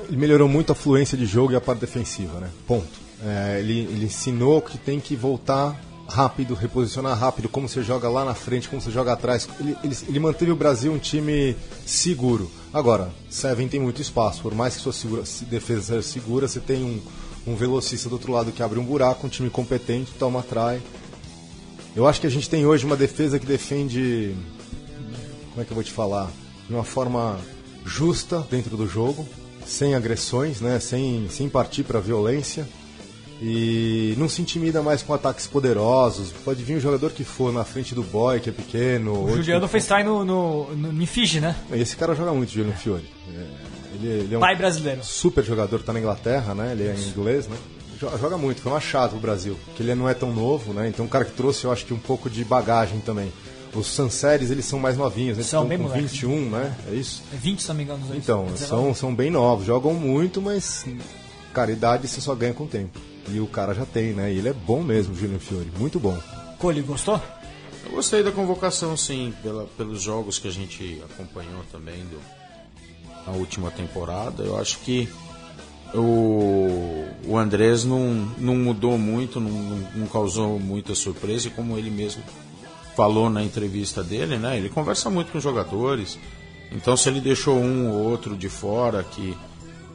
Ele 0.07 0.17
melhorou 0.17 0.49
muito 0.49 0.73
a 0.73 0.75
fluência 0.75 1.17
de 1.17 1.25
jogo 1.25 1.53
e 1.53 1.55
a 1.55 1.61
parte 1.61 1.79
defensiva, 1.79 2.39
né? 2.41 2.49
Ponto. 2.67 2.99
É, 3.25 3.59
ele, 3.59 3.79
ele 3.79 4.05
ensinou 4.05 4.61
que 4.61 4.77
tem 4.77 4.99
que 4.99 5.15
voltar 5.15 5.79
rápido, 6.09 6.53
reposicionar 6.53 7.17
rápido, 7.17 7.47
como 7.47 7.69
você 7.69 7.83
joga 7.83 8.09
lá 8.09 8.25
na 8.25 8.33
frente, 8.33 8.67
como 8.67 8.81
você 8.81 8.91
joga 8.91 9.13
atrás. 9.13 9.47
Ele, 9.59 9.77
ele, 9.83 9.97
ele, 10.07 10.19
manteve 10.19 10.51
o 10.51 10.55
Brasil 10.55 10.91
um 10.91 10.97
time 10.97 11.55
seguro. 11.85 12.49
Agora, 12.73 13.11
Seven 13.29 13.67
tem 13.67 13.79
muito 13.79 14.01
espaço, 14.01 14.41
por 14.41 14.53
mais 14.53 14.75
que 14.75 14.81
sua 14.81 14.93
segura, 14.93 15.23
defesa 15.49 15.81
seja 15.81 16.01
segura, 16.01 16.47
você 16.47 16.59
tem 16.59 16.83
um, 16.83 16.99
um 17.47 17.55
velocista 17.55 18.09
do 18.09 18.13
outro 18.13 18.31
lado 18.31 18.51
que 18.51 18.63
abre 18.63 18.79
um 18.79 18.83
buraco, 18.83 19.27
um 19.27 19.29
time 19.29 19.49
competente, 19.49 20.11
toma 20.17 20.41
trai. 20.41 20.81
Eu 21.95 22.07
acho 22.07 22.21
que 22.21 22.27
a 22.27 22.31
gente 22.31 22.49
tem 22.49 22.65
hoje 22.65 22.85
uma 22.85 22.95
defesa 22.95 23.39
que 23.39 23.45
defende. 23.45 24.35
Como 25.49 25.61
é 25.61 25.65
que 25.65 25.71
eu 25.71 25.75
vou 25.75 25.83
te 25.83 25.91
falar? 25.91 26.29
De 26.67 26.73
uma 26.73 26.83
forma 26.83 27.39
justa 27.85 28.45
dentro 28.49 28.77
do 28.77 28.87
jogo, 28.87 29.27
sem 29.65 29.95
agressões, 29.95 30.61
né? 30.61 30.79
sem, 30.79 31.27
sem 31.29 31.49
partir 31.49 31.83
para 31.83 31.99
violência. 31.99 32.67
E 33.41 34.15
não 34.17 34.27
se 34.27 34.41
intimida 34.41 34.81
mais 34.81 35.01
com 35.01 35.13
ataques 35.13 35.47
poderosos. 35.47 36.31
Pode 36.43 36.61
vir 36.63 36.75
o 36.75 36.79
jogador 36.79 37.11
que 37.11 37.23
for 37.23 37.53
na 37.53 37.63
frente 37.63 37.95
do 37.95 38.03
boy, 38.03 38.39
que 38.39 38.49
é 38.49 38.53
pequeno. 38.53 39.13
O 39.13 39.29
ou 39.29 39.35
Juliano 39.37 39.65
que- 39.65 39.71
fez 39.71 39.85
try 39.87 40.03
no, 40.03 40.25
no, 40.25 40.75
no, 40.75 41.01
em 41.03 41.05
Fiji, 41.05 41.39
né? 41.39 41.55
Esse 41.71 41.95
cara 41.95 42.13
joga 42.15 42.33
muito, 42.33 42.51
Juliano 42.51 42.75
Fiore. 42.77 43.09
É, 43.33 43.95
ele, 43.95 44.07
ele 44.23 44.35
é 44.35 44.37
um 44.37 44.41
Pai 44.41 44.55
brasileiro. 44.57 45.01
super 45.03 45.43
jogador, 45.43 45.81
tá 45.81 45.93
na 45.93 45.99
Inglaterra, 45.99 46.53
né? 46.53 46.73
Ele 46.73 46.83
é 46.87 46.95
inglês, 46.95 47.47
né? 47.47 47.55
Jo- 47.97 48.17
Joga 48.17 48.37
muito, 48.37 48.61
foi 48.61 48.71
um 48.73 48.75
achado 48.75 49.11
pro 49.11 49.19
Brasil. 49.19 49.57
Porque 49.65 49.83
ele 49.83 49.95
não 49.95 50.09
é 50.09 50.13
tão 50.13 50.33
novo, 50.33 50.73
né? 50.73 50.89
Então 50.89 51.05
um 51.05 51.09
cara 51.09 51.23
que 51.23 51.31
trouxe, 51.31 51.63
eu 51.63 51.71
acho 51.71 51.85
que 51.85 51.93
um 51.93 51.99
pouco 51.99 52.29
de 52.29 52.43
bagagem 52.43 52.99
também. 52.99 53.31
Os 53.73 53.87
Sanseres, 53.87 54.49
eles 54.51 54.65
são 54.65 54.79
mais 54.79 54.97
novinhos, 54.97 55.37
né? 55.37 55.43
São 55.43 55.59
Estão 55.63 55.67
bem 55.69 55.77
com 55.77 55.83
moleques. 55.85 56.11
21, 56.11 56.49
né? 56.49 56.75
É 56.91 56.95
isso? 56.95 57.23
É 57.33 57.37
20, 57.37 57.61
se 57.61 57.67
não 57.69 57.75
me 57.75 57.83
engano. 57.83 58.01
Então, 58.15 58.45
19. 58.47 58.65
são, 58.67 58.93
são 58.95 59.15
bem 59.15 59.29
novos, 59.31 59.65
jogam 59.65 59.93
muito, 59.93 60.41
mas, 60.41 60.85
cara, 61.53 61.71
idade 61.71 62.07
você 62.07 62.19
só 62.19 62.33
ganha 62.35 62.53
com 62.53 62.63
o 62.63 62.67
tempo. 62.67 62.99
E 63.27 63.39
o 63.39 63.47
cara 63.47 63.73
já 63.73 63.85
tem, 63.85 64.13
né? 64.13 64.31
E 64.33 64.37
ele 64.37 64.49
é 64.49 64.53
bom 64.53 64.81
mesmo, 64.81 65.13
Julian 65.13 65.39
Fiore, 65.39 65.71
muito 65.77 65.99
bom. 65.99 66.17
Cole, 66.57 66.81
gostou? 66.81 67.21
Eu 67.85 67.91
gostei 67.91 68.23
da 68.23 68.31
convocação, 68.31 68.95
sim, 68.97 69.33
pela, 69.41 69.65
pelos 69.77 70.01
jogos 70.01 70.39
que 70.39 70.47
a 70.47 70.51
gente 70.51 71.01
acompanhou 71.11 71.63
também 71.71 72.03
do, 72.05 72.19
na 73.25 73.33
última 73.33 73.71
temporada. 73.71 74.43
Eu 74.43 74.57
acho 74.59 74.79
que 74.79 75.07
o, 75.93 77.05
o 77.25 77.37
Andrés 77.37 77.83
não, 77.83 78.13
não 78.37 78.55
mudou 78.55 78.97
muito, 78.97 79.39
não, 79.39 79.51
não, 79.51 79.91
não 79.95 80.07
causou 80.07 80.59
muita 80.59 80.93
surpresa, 80.93 81.47
e 81.47 81.51
como 81.51 81.77
ele 81.77 81.89
mesmo 81.89 82.23
falou 82.95 83.29
na 83.29 83.43
entrevista 83.43 84.03
dele, 84.03 84.37
né? 84.37 84.57
Ele 84.57 84.69
conversa 84.69 85.09
muito 85.09 85.31
com 85.31 85.37
os 85.37 85.43
jogadores. 85.43 86.19
Então, 86.71 86.95
se 86.95 87.09
ele 87.09 87.21
deixou 87.21 87.57
um 87.57 87.89
ou 87.89 88.09
outro 88.09 88.35
de 88.35 88.49
fora 88.49 89.03
que, 89.03 89.35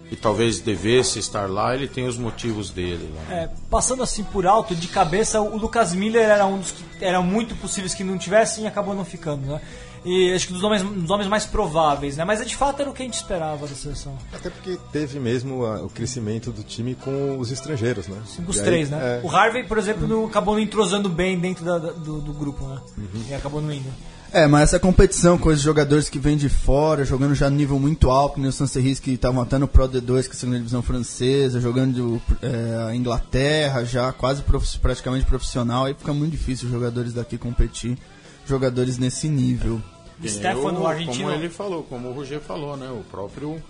que 0.08 0.16
talvez 0.16 0.60
devesse 0.60 1.18
estar 1.18 1.48
lá, 1.48 1.74
ele 1.74 1.88
tem 1.88 2.06
os 2.06 2.16
motivos 2.18 2.70
dele. 2.70 3.12
Lá. 3.14 3.34
É, 3.34 3.48
passando 3.70 4.02
assim 4.02 4.22
por 4.24 4.46
alto, 4.46 4.74
de 4.74 4.88
cabeça, 4.88 5.40
o 5.40 5.56
Lucas 5.56 5.92
Miller 5.94 6.28
era 6.28 6.46
um 6.46 6.58
dos 6.58 6.72
que 6.72 7.04
era 7.04 7.20
muito 7.22 7.54
possíveis 7.56 7.94
que 7.94 8.04
não 8.04 8.18
tivessem 8.18 8.64
e 8.64 8.66
acabou 8.66 8.94
não 8.94 9.04
ficando, 9.04 9.46
né? 9.46 9.60
E 10.06 10.34
acho 10.34 10.48
que 10.48 10.52
dos 10.52 10.62
homens, 10.62 10.82
dos 10.82 11.10
homens 11.10 11.26
mais 11.28 11.46
prováveis, 11.46 12.18
né? 12.18 12.24
Mas 12.26 12.46
de 12.46 12.54
fato 12.54 12.78
era 12.82 12.90
o 12.90 12.92
que 12.92 13.00
a 13.02 13.06
gente 13.06 13.14
esperava 13.14 13.66
da 13.66 13.74
seleção. 13.74 14.14
Até 14.34 14.50
porque 14.50 14.78
teve 14.92 15.18
mesmo 15.18 15.64
a- 15.64 15.80
o 15.80 15.88
crescimento 15.88 16.52
do 16.52 16.62
time 16.62 16.94
com 16.94 17.38
os 17.38 17.50
estrangeiros, 17.50 18.06
né? 18.06 18.20
Os 18.46 18.56
E 18.56 18.60
aí, 18.60 18.64
três, 18.66 18.90
né? 18.90 19.20
é, 19.22 19.26
O 19.26 19.34
Harvey, 19.34 19.64
por 19.64 19.78
exemplo, 19.78 20.06
não, 20.06 20.26
acabou 20.26 20.54
não 20.56 20.60
entrosando 20.60 21.08
bem 21.08 21.38
dentro 21.38 21.64
da- 21.64 21.78
da- 21.78 21.92
do, 21.92 22.20
do 22.20 22.32
grupo, 22.34 22.66
né? 22.66 22.78
Uhum. 22.98 23.24
E 23.30 23.34
acabou 23.34 23.62
não 23.62 23.72
indo. 23.72 23.88
É, 24.34 24.48
mas 24.48 24.62
essa 24.70 24.80
competição 24.80 25.38
com 25.38 25.48
os 25.48 25.60
jogadores 25.60 26.08
que 26.08 26.18
vêm 26.18 26.36
de 26.36 26.48
fora, 26.48 27.04
jogando 27.04 27.36
já 27.36 27.48
no 27.48 27.54
nível 27.56 27.78
muito 27.78 28.10
alto, 28.10 28.40
nem 28.40 28.48
o 28.48 28.52
Sancerris 28.52 28.98
que 28.98 29.12
estavam 29.12 29.40
até 29.40 29.58
no 29.58 29.68
Pro 29.68 29.88
D2, 29.88 30.22
que 30.24 30.30
é 30.30 30.32
a 30.32 30.34
segunda 30.34 30.58
divisão 30.58 30.82
francesa, 30.82 31.60
jogando 31.60 32.20
é, 32.42 32.88
a 32.90 32.96
Inglaterra, 32.96 33.84
já 33.84 34.12
quase 34.12 34.42
prof- 34.42 34.78
praticamente 34.80 35.24
profissional, 35.24 35.84
aí 35.84 35.94
fica 35.94 36.12
muito 36.12 36.32
difícil 36.32 36.66
os 36.66 36.72
jogadores 36.72 37.12
daqui 37.12 37.38
competir, 37.38 37.96
jogadores 38.44 38.98
nesse 38.98 39.28
nível. 39.28 39.80
Nem 40.18 40.28
Stefano, 40.32 40.80
o- 40.80 40.82
o 40.82 40.86
argentino. 40.88 41.26
Como 41.30 41.30
ele 41.38 41.48
falou, 41.48 41.82
como 41.84 42.08
o 42.08 42.12
Roger 42.12 42.40
falou, 42.40 42.76
né? 42.76 42.88
O 42.90 43.04
próprio, 43.08 43.62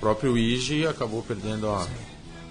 próprio 0.00 0.36
Igi 0.36 0.86
acabou 0.86 1.22
perdendo 1.22 1.66
a, 1.70 1.86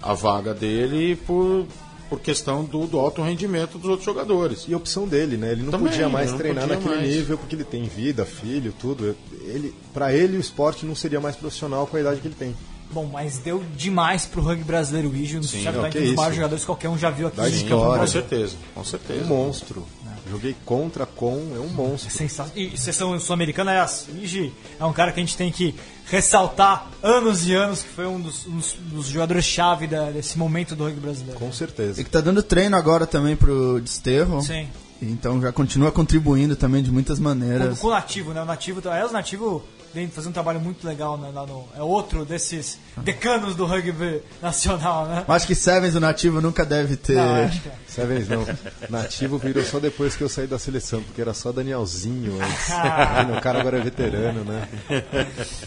a 0.02 0.12
vaga 0.12 0.52
dele 0.52 1.14
por, 1.24 1.66
por 2.10 2.20
questão 2.20 2.64
do, 2.64 2.86
do 2.86 2.98
alto 2.98 3.22
rendimento 3.22 3.78
dos 3.78 3.88
outros 3.88 4.04
jogadores. 4.04 4.66
E 4.68 4.74
a 4.74 4.76
opção 4.76 5.06
dele, 5.06 5.36
né? 5.36 5.52
Ele 5.52 5.62
não 5.62 5.70
Também, 5.70 5.88
podia 5.88 6.08
mais 6.08 6.32
não 6.32 6.38
treinar 6.38 6.64
podia 6.64 6.76
naquele 6.76 6.96
mais. 6.96 7.08
nível 7.08 7.38
porque 7.38 7.54
ele 7.54 7.64
tem 7.64 7.84
vida, 7.84 8.26
filho, 8.26 8.74
tudo. 8.78 9.16
Ele, 9.44 9.72
para 9.94 10.12
ele 10.12 10.36
o 10.36 10.40
esporte 10.40 10.84
não 10.84 10.96
seria 10.96 11.20
mais 11.20 11.36
profissional 11.36 11.86
com 11.86 11.96
a 11.96 12.00
idade 12.00 12.20
que 12.20 12.26
ele 12.26 12.34
tem. 12.34 12.54
Bom, 12.92 13.06
mas 13.06 13.38
deu 13.38 13.62
demais 13.76 14.26
pro 14.26 14.42
rugby 14.42 14.64
brasileiro 14.64 15.08
o. 15.08 15.44
Sim, 15.44 15.62
já 15.62 15.70
não, 15.70 15.82
tá 15.82 15.90
que 15.90 15.98
entre 15.98 16.00
os 16.00 16.06
isso. 16.08 16.16
maiores 16.16 16.36
jogadores 16.36 16.62
que 16.64 16.66
qualquer 16.66 16.88
um 16.88 16.98
já 16.98 17.08
viu 17.08 17.28
aqui. 17.28 17.36
Da 17.36 17.48
história. 17.48 18.00
com 18.00 18.06
certeza, 18.08 18.56
com 18.74 18.84
certeza. 18.84 19.24
Um 19.24 19.26
monstro. 19.28 19.86
Joguei 20.30 20.54
contra, 20.64 21.04
com, 21.04 21.52
é 21.54 21.58
um 21.58 21.68
monstro. 21.68 22.10
Sensacional. 22.10 22.52
E 22.56 22.76
seleção 22.78 23.18
sul-americana, 23.18 23.72
aliás, 23.72 24.06
Iji 24.22 24.52
é 24.78 24.84
um 24.84 24.92
cara 24.92 25.10
que 25.12 25.18
a 25.20 25.22
gente 25.22 25.36
tem 25.36 25.50
que 25.50 25.74
ressaltar 26.06 26.88
anos 27.02 27.46
e 27.46 27.54
anos, 27.54 27.82
que 27.82 27.88
foi 27.88 28.06
um 28.06 28.20
dos, 28.20 28.46
um 28.46 28.60
dos- 28.92 29.06
jogadores-chave 29.08 29.86
da- 29.86 30.10
desse 30.10 30.38
momento 30.38 30.74
do 30.76 30.84
rugby 30.84 31.00
brasileiro. 31.00 31.38
Com 31.38 31.52
certeza. 31.52 32.00
E 32.00 32.04
que 32.04 32.10
tá 32.10 32.20
dando 32.20 32.42
treino 32.42 32.76
agora 32.76 33.06
também 33.06 33.34
pro 33.36 33.80
Desterro. 33.80 34.40
Sim. 34.42 34.68
Então 35.02 35.40
já 35.40 35.50
continua 35.50 35.90
contribuindo 35.90 36.54
também 36.56 36.82
de 36.82 36.90
muitas 36.90 37.18
Com, 37.18 37.24
maneiras. 37.24 37.78
com 37.78 37.86
o 37.86 37.90
Nativo, 37.90 38.32
né? 38.34 38.42
O 38.42 38.44
Nativo, 38.44 38.86
é, 38.88 39.06
o 39.06 39.10
Nativo 39.12 39.64
vem 39.94 40.08
fazer 40.08 40.28
um 40.28 40.32
trabalho 40.32 40.60
muito 40.60 40.86
legal 40.86 41.16
né, 41.18 41.30
lá 41.34 41.44
no. 41.46 41.64
É 41.76 41.82
outro 41.82 42.24
desses 42.24 42.78
decanos 42.98 43.54
do 43.54 43.66
rugby 43.66 44.22
nacional, 44.40 45.06
né? 45.06 45.24
Acho 45.26 45.46
que 45.46 45.54
Sevens, 45.54 45.94
o 45.94 46.00
nativo, 46.00 46.40
nunca 46.40 46.64
deve 46.64 46.96
ter. 46.96 47.14
Não, 47.16 47.44
acho 47.44 47.60
que 47.60 47.68
é. 47.68 47.72
Sevens 47.88 48.28
não. 48.28 48.46
Nativo 48.88 49.38
virou 49.38 49.64
só 49.64 49.78
depois 49.80 50.14
que 50.16 50.22
eu 50.22 50.28
saí 50.28 50.46
da 50.46 50.58
seleção, 50.58 51.02
porque 51.02 51.20
era 51.20 51.34
só 51.34 51.50
Danielzinho 51.52 52.38
antes. 52.42 52.68
O 53.36 53.40
cara 53.42 53.60
agora 53.60 53.78
é 53.78 53.80
veterano, 53.82 54.44
né? 54.44 54.68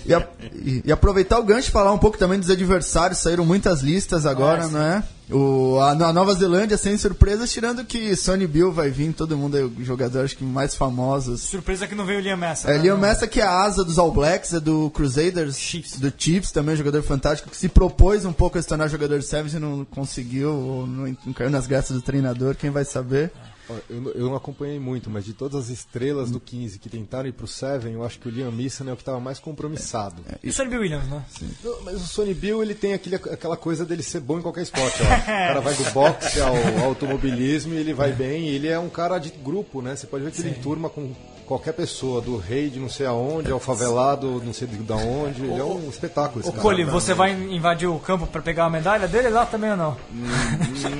E, 0.05 0.13
a- 0.13 0.27
e- 0.53 0.81
e 0.85 0.91
aproveitar 0.91 1.39
o 1.39 1.43
gancho 1.43 1.69
e 1.69 1.71
falar 1.71 1.91
um 1.91 1.97
pouco 1.97 2.17
também 2.17 2.39
dos 2.39 2.49
adversários, 2.49 3.19
saíram 3.19 3.45
muitas 3.45 3.81
listas 3.81 4.25
agora, 4.25 4.63
Ah, 4.63 4.67
sim. 4.67 4.73
né? 4.73 5.03
O, 5.33 5.79
a, 5.79 5.91
a 5.91 6.13
Nova 6.13 6.33
Zelândia 6.33 6.77
sem 6.77 6.95
surpresas, 6.97 7.51
tirando 7.51 7.83
que 7.83 8.15
Sonny 8.15 8.45
Bill 8.45 8.71
vai 8.71 8.89
vir, 8.89 9.13
todo 9.13 9.35
mundo 9.35 9.57
é 9.57 9.63
o 9.63 9.83
jogador 9.83 10.23
acho 10.23 10.37
que 10.37 10.43
mais 10.43 10.75
famosos. 10.75 11.41
Surpresa 11.41 11.87
que 11.87 11.95
não 11.95 12.05
veio 12.05 12.19
o 12.19 12.21
Liam 12.21 12.37
Messa. 12.37 12.69
É, 12.69 12.75
né? 12.75 12.83
Liam 12.83 12.97
Messa, 12.97 13.27
que 13.27 13.41
é 13.41 13.43
a 13.43 13.63
asa 13.63 13.83
dos 13.83 13.97
All 13.97 14.11
Blacks, 14.11 14.53
é 14.53 14.59
do 14.59 14.91
Crusaders, 14.91 15.57
Chiefs. 15.57 15.99
do 15.99 16.13
Chiefs, 16.15 16.51
também 16.51 16.75
um 16.75 16.77
jogador 16.77 17.01
fantástico, 17.01 17.49
que 17.49 17.57
se 17.57 17.67
propôs 17.67 18.25
um 18.25 18.33
pouco 18.33 18.57
a 18.57 18.61
se 18.61 18.67
tornar 18.67 18.87
jogador 18.87 19.19
de 19.19 19.25
Sevens 19.25 19.55
e 19.55 19.59
não 19.59 19.83
conseguiu, 19.85 20.51
ou 20.51 20.87
não, 20.87 21.17
não 21.25 21.33
caiu 21.33 21.49
nas 21.49 21.65
graças 21.65 21.95
do 21.95 22.01
treinador, 22.01 22.55
quem 22.55 22.69
vai 22.69 22.85
saber. 22.85 23.31
Ó, 23.35 23.52
Eu, 23.89 24.01
não- 24.01 24.11
eu 24.11 24.25
não 24.27 24.35
acompanhei 24.35 24.79
muito, 24.79 25.09
mas 25.09 25.25
de 25.25 25.33
todas 25.33 25.65
as 25.65 25.69
estrelas 25.69 26.29
do 26.31 26.39
15 26.39 26.79
que 26.79 26.89
tentaram 26.89 27.27
ir 27.27 27.31
pro 27.33 27.47
Seven, 27.47 27.93
eu 27.93 28.03
acho 28.03 28.19
que 28.19 28.27
o 28.27 28.31
Liam 28.31 28.51
Neeson 28.51 28.87
é 28.89 28.93
o 28.93 28.95
que 28.95 29.01
estava 29.01 29.19
mais 29.19 29.39
compromissado. 29.39 30.21
E 30.43 30.49
o 30.49 30.53
Sonny 30.53 30.69
Bill 30.69 30.81
Williams, 30.81 31.07
né? 31.07 31.23
Não, 31.63 31.81
mas 31.83 31.95
o 32.01 32.07
Sonny 32.07 32.33
Bill, 32.33 32.61
ele 32.61 32.75
tem 32.75 32.93
aquele, 32.93 33.15
aquela 33.15 33.57
coisa 33.57 33.85
dele 33.85 34.03
ser 34.03 34.19
bom 34.19 34.39
em 34.39 34.41
qualquer 34.41 34.63
esporte. 34.63 34.97
Ó. 35.01 35.05
O 35.05 35.25
cara 35.25 35.59
vai 35.61 35.73
do 35.73 35.83
boxe 35.91 36.41
ao, 36.41 36.55
ao 36.55 36.85
automobilismo 36.85 37.73
e 37.73 37.77
ele 37.77 37.93
vai 37.93 38.11
bem. 38.11 38.49
E 38.49 38.55
ele 38.55 38.67
é 38.67 38.77
um 38.79 38.89
cara 38.89 39.17
de 39.19 39.29
grupo, 39.29 39.81
né? 39.81 39.95
Você 39.95 40.07
pode 40.07 40.23
ver 40.23 40.31
que 40.31 40.41
ele 40.41 40.55
turma 40.55 40.89
com 40.89 41.13
qualquer 41.45 41.73
pessoa, 41.73 42.21
do 42.21 42.37
rei 42.37 42.69
de 42.69 42.79
não 42.79 42.89
sei 42.89 43.05
aonde, 43.05 43.51
ao 43.51 43.59
favelado 43.59 44.41
não 44.45 44.53
sei 44.53 44.67
de 44.67 44.77
da 44.77 44.95
onde. 44.95 45.43
Ele 45.43 45.59
é 45.59 45.63
um 45.63 45.87
espetáculo 45.89 46.39
esse 46.41 46.49
Ô, 46.49 46.51
cara. 46.51 46.61
Cole, 46.63 46.83
você 46.83 47.13
vai 47.13 47.31
invadir 47.31 47.87
o 47.87 47.99
campo 47.99 48.25
pra 48.27 48.41
pegar 48.41 48.65
a 48.65 48.69
medalha 48.69 49.07
dele 49.07 49.29
lá 49.29 49.45
também 49.45 49.71
ou 49.71 49.77
não? 49.77 49.97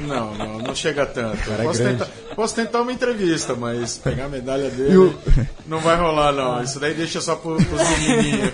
Não, 0.08 0.34
não, 0.36 0.58
não 0.60 0.76
chega 0.76 1.06
tanto. 1.06 1.38
Cara, 1.44 1.64
é 1.64 1.66
posso, 1.66 1.80
grande. 1.80 1.98
tentar, 2.00 2.12
posso 2.36 2.56
tentar 2.56 2.82
uma 2.82 2.92
entrevista, 2.92 3.56
mas 3.56 3.98
pegar 3.98 4.26
a 4.26 4.30
medalha 4.30 4.70
dele 4.70 4.98
o- 4.98 5.16
não 5.66 5.80
vai 5.80 5.96
rolar, 5.98 6.32
não. 6.32 6.62
Isso 6.64 6.80
daí 6.80 6.94
deixa 6.94 7.22
só 7.22 7.36
pro, 7.36 7.56
pros 7.56 7.82
menininhos. 8.00 8.54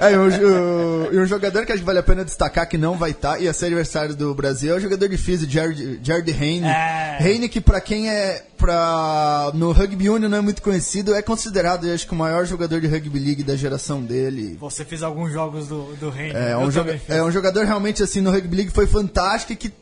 É, 0.00 0.12
e 0.12 0.18
um, 0.18 1.12
e 1.12 1.18
um 1.18 1.26
jogador 1.26 1.64
que 1.64 1.72
acho 1.72 1.80
que 1.80 1.86
vale 1.86 1.98
a 1.98 2.02
pena 2.02 2.24
destacar 2.24 2.68
que 2.68 2.76
não 2.78 2.96
vai 2.96 3.10
estar, 3.12 3.40
ia 3.40 3.52
ser 3.52 3.66
adversário 3.66 4.14
do 4.14 4.34
Brasil, 4.34 4.72
é 4.74 4.76
o 4.76 4.80
jogador 4.80 5.08
de 5.08 5.16
físico, 5.16 5.50
Jared, 5.50 6.00
Jared 6.02 6.30
Heine. 6.30 6.66
É. 6.66 7.18
Heine, 7.20 7.48
que 7.48 7.60
pra 7.60 7.80
quem 7.80 8.08
é 8.10 8.44
pra, 8.56 9.50
no 9.54 9.72
Rugby 9.72 10.08
Union 10.08 10.28
não 10.28 10.38
é 10.38 10.40
muito 10.40 10.62
conhecido, 10.62 11.14
é 11.14 11.22
considerado, 11.22 11.86
eu 11.86 11.94
acho 11.94 12.06
que 12.06 12.12
o 12.12 12.16
maior 12.16 12.44
jogador 12.46 12.80
de 12.80 12.86
Rugby 12.86 13.18
League 13.18 13.42
da 13.42 13.56
geração 13.56 14.02
dele. 14.02 14.56
Você 14.60 14.84
fez 14.84 15.02
alguns 15.02 15.32
jogos 15.32 15.68
do, 15.68 15.94
do 15.96 16.10
Reino. 16.10 16.38
É 16.38 16.56
um, 16.56 16.70
joga- 16.70 17.00
é 17.08 17.22
um 17.22 17.30
jogador 17.30 17.64
realmente 17.64 18.02
assim 18.02 18.20
no 18.20 18.30
Rugby 18.30 18.56
League 18.56 18.70
foi 18.72 18.86
fantástico 18.86 19.52
e 19.52 19.56
que, 19.56 19.72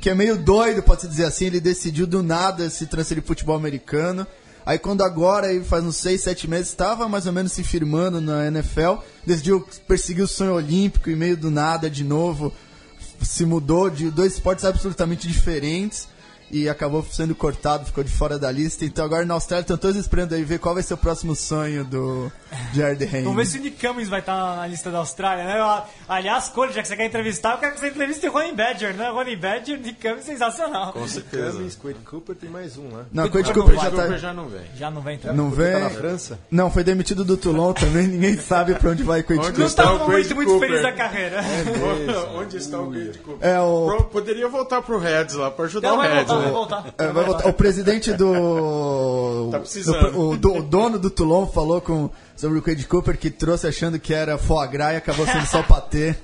que 0.00 0.10
é 0.10 0.14
meio 0.14 0.36
doido, 0.36 0.82
pode-se 0.82 1.08
dizer 1.08 1.24
assim. 1.24 1.46
Ele 1.46 1.60
decidiu 1.60 2.06
do 2.06 2.22
nada 2.22 2.70
se 2.70 2.86
transferir 2.86 3.22
pro 3.22 3.28
futebol 3.28 3.56
americano. 3.56 4.26
Aí 4.66 4.78
quando 4.78 5.02
agora, 5.02 5.48
faz 5.64 5.84
uns 5.84 5.96
6, 5.96 6.22
7 6.22 6.48
meses, 6.48 6.68
estava 6.68 7.08
mais 7.08 7.26
ou 7.26 7.32
menos 7.32 7.52
se 7.52 7.62
firmando 7.62 8.20
na 8.20 8.46
NFL, 8.46 8.96
decidiu 9.26 9.66
perseguir 9.86 10.24
o 10.24 10.28
sonho 10.28 10.54
olímpico 10.54 11.10
e 11.10 11.16
meio 11.16 11.36
do 11.36 11.50
nada 11.50 11.90
de 11.90 12.02
novo 12.02 12.52
se 13.22 13.44
mudou 13.44 13.88
de 13.88 14.10
dois 14.10 14.34
esportes 14.34 14.64
absolutamente 14.64 15.26
diferentes 15.26 16.08
e 16.54 16.68
acabou 16.68 17.04
sendo 17.10 17.34
cortado, 17.34 17.84
ficou 17.84 18.04
de 18.04 18.12
fora 18.12 18.38
da 18.38 18.48
lista. 18.48 18.84
Então 18.84 19.04
agora 19.04 19.26
na 19.26 19.34
Austrália 19.34 19.62
estão 19.62 19.76
todos 19.76 19.96
esperando 19.96 20.34
aí 20.34 20.44
ver 20.44 20.60
qual 20.60 20.72
vai 20.72 20.84
ser 20.84 20.94
o 20.94 20.96
próximo 20.96 21.34
sonho 21.34 21.84
do 21.84 22.30
Jared 22.72 23.02
Hayne. 23.02 23.24
Vamos 23.24 23.36
ver 23.38 23.46
se 23.46 23.58
o 23.58 23.60
Nick 23.60 23.84
Cummings 23.84 24.08
vai 24.08 24.20
estar 24.20 24.56
na 24.58 24.66
lista 24.68 24.88
da 24.88 24.98
Austrália, 24.98 25.44
né? 25.44 25.82
Aliás, 26.08 26.48
Cole, 26.50 26.72
já 26.72 26.80
que 26.80 26.86
você 26.86 26.96
quer 26.96 27.06
entrevistar, 27.06 27.54
eu 27.54 27.58
quero 27.58 27.74
que 27.74 27.80
você 27.80 27.88
entreviste 27.88 28.28
o 28.28 28.32
Ronnie 28.32 28.54
Badger, 28.54 28.94
né? 28.94 29.10
Ronnie 29.10 29.36
Badger, 29.36 29.80
Nick 29.80 30.00
Cummings, 30.00 30.26
sensacional. 30.26 30.92
Com 30.92 31.08
certeza. 31.08 31.54
Cummings, 31.54 31.74
Quade 31.74 31.98
Cooper 32.08 32.36
tem 32.36 32.48
mais 32.48 32.76
um, 32.76 32.84
né? 32.84 33.04
Não, 33.12 33.28
Quade 33.28 33.52
Cooper 33.52 33.74
já 33.74 33.90
Cooper 33.90 34.08
tá. 34.10 34.16
já 34.18 34.32
não 34.32 34.48
vem. 34.48 34.62
Já 34.76 34.90
não 34.92 35.02
vem 35.02 35.16
então. 35.16 35.34
Não 35.34 35.50
tá 35.50 35.56
vem. 35.56 35.80
na 35.80 35.90
França? 35.90 36.38
Não, 36.48 36.70
foi 36.70 36.84
demitido 36.84 37.24
do 37.24 37.36
Toulon 37.36 37.72
também, 37.72 38.06
ninguém 38.06 38.36
sabe 38.36 38.76
pra 38.76 38.90
onde 38.90 39.02
vai 39.02 39.24
Quade 39.24 39.40
Cooper. 39.40 39.58
Não 39.58 39.66
está 39.66 39.82
tá 39.82 40.06
muito 40.06 40.34
Cooper? 40.36 40.68
feliz 40.68 40.82
da 40.82 40.92
carreira. 40.92 41.40
Onde 42.36 42.58
está 42.58 42.78
o 42.80 42.92
Quade 42.92 43.18
Cooper? 43.18 43.48
É 43.48 43.60
o. 43.60 44.04
Poderia 44.04 44.48
voltar 44.48 44.82
pro 44.82 44.98
Reds 44.98 45.34
lá 45.34 45.50
pra 45.50 45.64
ajudar 45.64 45.88
Não, 45.88 45.98
o 45.98 46.00
Reds. 46.00 46.28
né? 46.32 46.43
Vai 46.44 46.52
voltar. 46.52 46.94
É, 46.98 47.06
vai 47.08 47.24
voltar. 47.24 47.48
O 47.48 47.52
presidente 47.52 48.12
do. 48.12 49.48
Tá 49.50 49.58
precisando. 49.60 50.10
do- 50.12 50.20
o, 50.30 50.36
do- 50.36 50.54
o 50.58 50.62
dono 50.62 50.98
do 50.98 51.10
Toulon 51.10 51.46
falou 51.46 51.80
com, 51.80 52.10
sobre 52.36 52.58
o 52.58 52.62
Quade 52.62 52.86
Cooper 52.86 53.16
que 53.18 53.30
trouxe 53.30 53.66
achando 53.66 53.98
que 53.98 54.12
era 54.14 54.36
foie 54.38 54.66
gras 54.68 54.94
e 54.94 54.96
acabou 54.96 55.26
sendo 55.26 55.46
só 55.46 55.62
patê. 55.62 56.14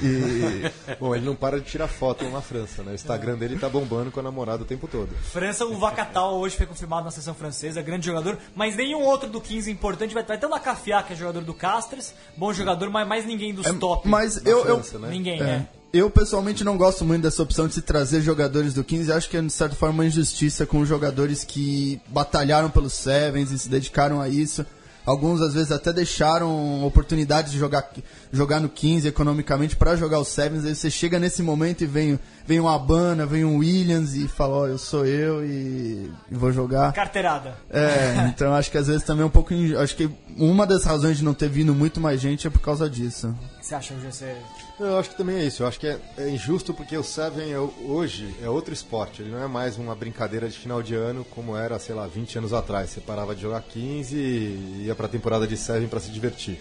E, 0.00 0.70
bom, 1.00 1.12
ele 1.12 1.24
não 1.26 1.34
para 1.34 1.58
de 1.58 1.66
tirar 1.66 1.88
foto 1.88 2.24
na 2.30 2.40
França, 2.40 2.84
né? 2.84 2.92
O 2.92 2.94
Instagram 2.94 3.36
dele 3.36 3.58
tá 3.58 3.68
bombando 3.68 4.12
com 4.12 4.20
a 4.20 4.22
namorada 4.22 4.62
o 4.62 4.64
tempo 4.64 4.86
todo. 4.86 5.08
França, 5.32 5.64
o 5.66 5.76
Vacatal 5.76 6.36
hoje 6.38 6.56
foi 6.56 6.66
confirmado 6.66 7.04
na 7.04 7.10
seleção 7.10 7.34
francesa, 7.34 7.82
grande 7.82 8.06
jogador, 8.06 8.38
mas 8.54 8.76
nenhum 8.76 9.02
outro 9.02 9.28
do 9.28 9.40
15 9.40 9.68
importante. 9.72 10.14
Vai, 10.14 10.22
vai 10.22 10.38
ter 10.38 10.46
o 10.46 10.50
Lacafiá, 10.50 11.02
que 11.02 11.14
é 11.14 11.16
jogador 11.16 11.42
do 11.42 11.52
Castres, 11.52 12.14
bom 12.36 12.52
jogador, 12.52 12.88
mas 12.90 13.08
mais 13.08 13.26
ninguém 13.26 13.52
dos 13.52 13.66
top. 13.80 14.06
Mas 14.08 14.36
eu, 14.46 14.58
eu, 14.64 14.76
França, 14.76 15.00
né? 15.00 15.08
Ninguém, 15.10 15.40
é, 15.40 15.44
né? 15.44 15.68
Eu 15.92 16.10
pessoalmente 16.10 16.62
não 16.64 16.76
gosto 16.76 17.04
muito 17.04 17.22
dessa 17.22 17.42
opção 17.42 17.66
de 17.66 17.74
se 17.74 17.82
trazer 17.82 18.20
jogadores 18.20 18.74
do 18.74 18.84
15. 18.84 19.10
Acho 19.10 19.30
que 19.30 19.36
é, 19.36 19.42
de 19.42 19.52
certa 19.52 19.74
forma, 19.74 19.94
uma 19.94 20.06
injustiça 20.06 20.66
com 20.66 20.80
os 20.80 20.88
jogadores 20.88 21.44
que 21.44 22.00
batalharam 22.08 22.70
pelos 22.70 22.92
Sevens 22.92 23.50
e 23.50 23.58
se 23.58 23.68
dedicaram 23.68 24.20
a 24.20 24.28
isso. 24.28 24.66
Alguns, 25.06 25.40
às 25.40 25.54
vezes, 25.54 25.72
até 25.72 25.90
deixaram 25.90 26.84
oportunidade 26.84 27.50
de 27.50 27.58
jogar, 27.58 27.90
jogar 28.30 28.60
no 28.60 28.68
15 28.68 29.08
economicamente 29.08 29.74
para 29.74 29.96
jogar 29.96 30.20
os 30.20 30.28
Sevens. 30.28 30.66
Aí 30.66 30.74
você 30.74 30.90
chega 30.90 31.18
nesse 31.18 31.42
momento 31.42 31.82
e 31.82 31.86
vem, 31.86 32.20
vem 32.48 32.58
um 32.58 32.66
Abana, 32.66 33.26
vem 33.26 33.44
um 33.44 33.58
Williams 33.58 34.14
e 34.14 34.26
fala: 34.26 34.56
Ó, 34.56 34.66
eu 34.66 34.78
sou 34.78 35.04
eu 35.04 35.44
e, 35.44 36.10
vou 36.30 36.50
jogar. 36.50 36.94
Carteirada. 36.94 37.58
É, 37.68 38.26
então 38.28 38.54
acho 38.54 38.70
que 38.70 38.78
às 38.78 38.86
vezes 38.86 39.02
também 39.02 39.22
é 39.22 39.26
um 39.26 39.30
pouco. 39.30 39.52
Acho 39.78 39.94
que 39.94 40.10
uma 40.34 40.66
das 40.66 40.84
razões 40.84 41.18
de 41.18 41.24
não 41.24 41.34
ter 41.34 41.50
vindo 41.50 41.74
muito 41.74 42.00
mais 42.00 42.18
gente 42.18 42.46
é 42.46 42.50
por 42.50 42.60
causa 42.60 42.88
disso. 42.88 43.28
O 43.28 43.58
que 43.58 43.66
você 43.66 43.74
acha, 43.74 43.94
GC? 43.94 44.34
Eu 44.80 44.98
acho 44.98 45.10
que 45.10 45.16
também 45.16 45.36
é 45.36 45.44
isso. 45.44 45.62
Eu 45.62 45.66
acho 45.66 45.78
que 45.78 45.86
é, 45.86 45.98
é 46.16 46.30
injusto 46.30 46.72
porque 46.72 46.96
o 46.96 47.02
Seven 47.02 47.52
é, 47.52 47.58
hoje 47.58 48.34
é 48.42 48.48
outro 48.48 48.72
esporte. 48.72 49.20
Ele 49.20 49.30
não 49.30 49.42
é 49.42 49.46
mais 49.46 49.76
uma 49.76 49.94
brincadeira 49.94 50.48
de 50.48 50.58
final 50.58 50.82
de 50.82 50.94
ano 50.94 51.26
como 51.26 51.54
era, 51.54 51.78
sei 51.78 51.94
lá, 51.94 52.06
20 52.06 52.38
anos 52.38 52.54
atrás. 52.54 52.88
Você 52.88 53.00
parava 53.00 53.34
de 53.34 53.42
jogar 53.42 53.60
15 53.60 54.16
e 54.16 54.84
ia 54.86 54.94
pra 54.94 55.06
temporada 55.06 55.46
de 55.46 55.56
Seven 55.56 55.88
para 55.88 56.00
se 56.00 56.10
divertir. 56.10 56.58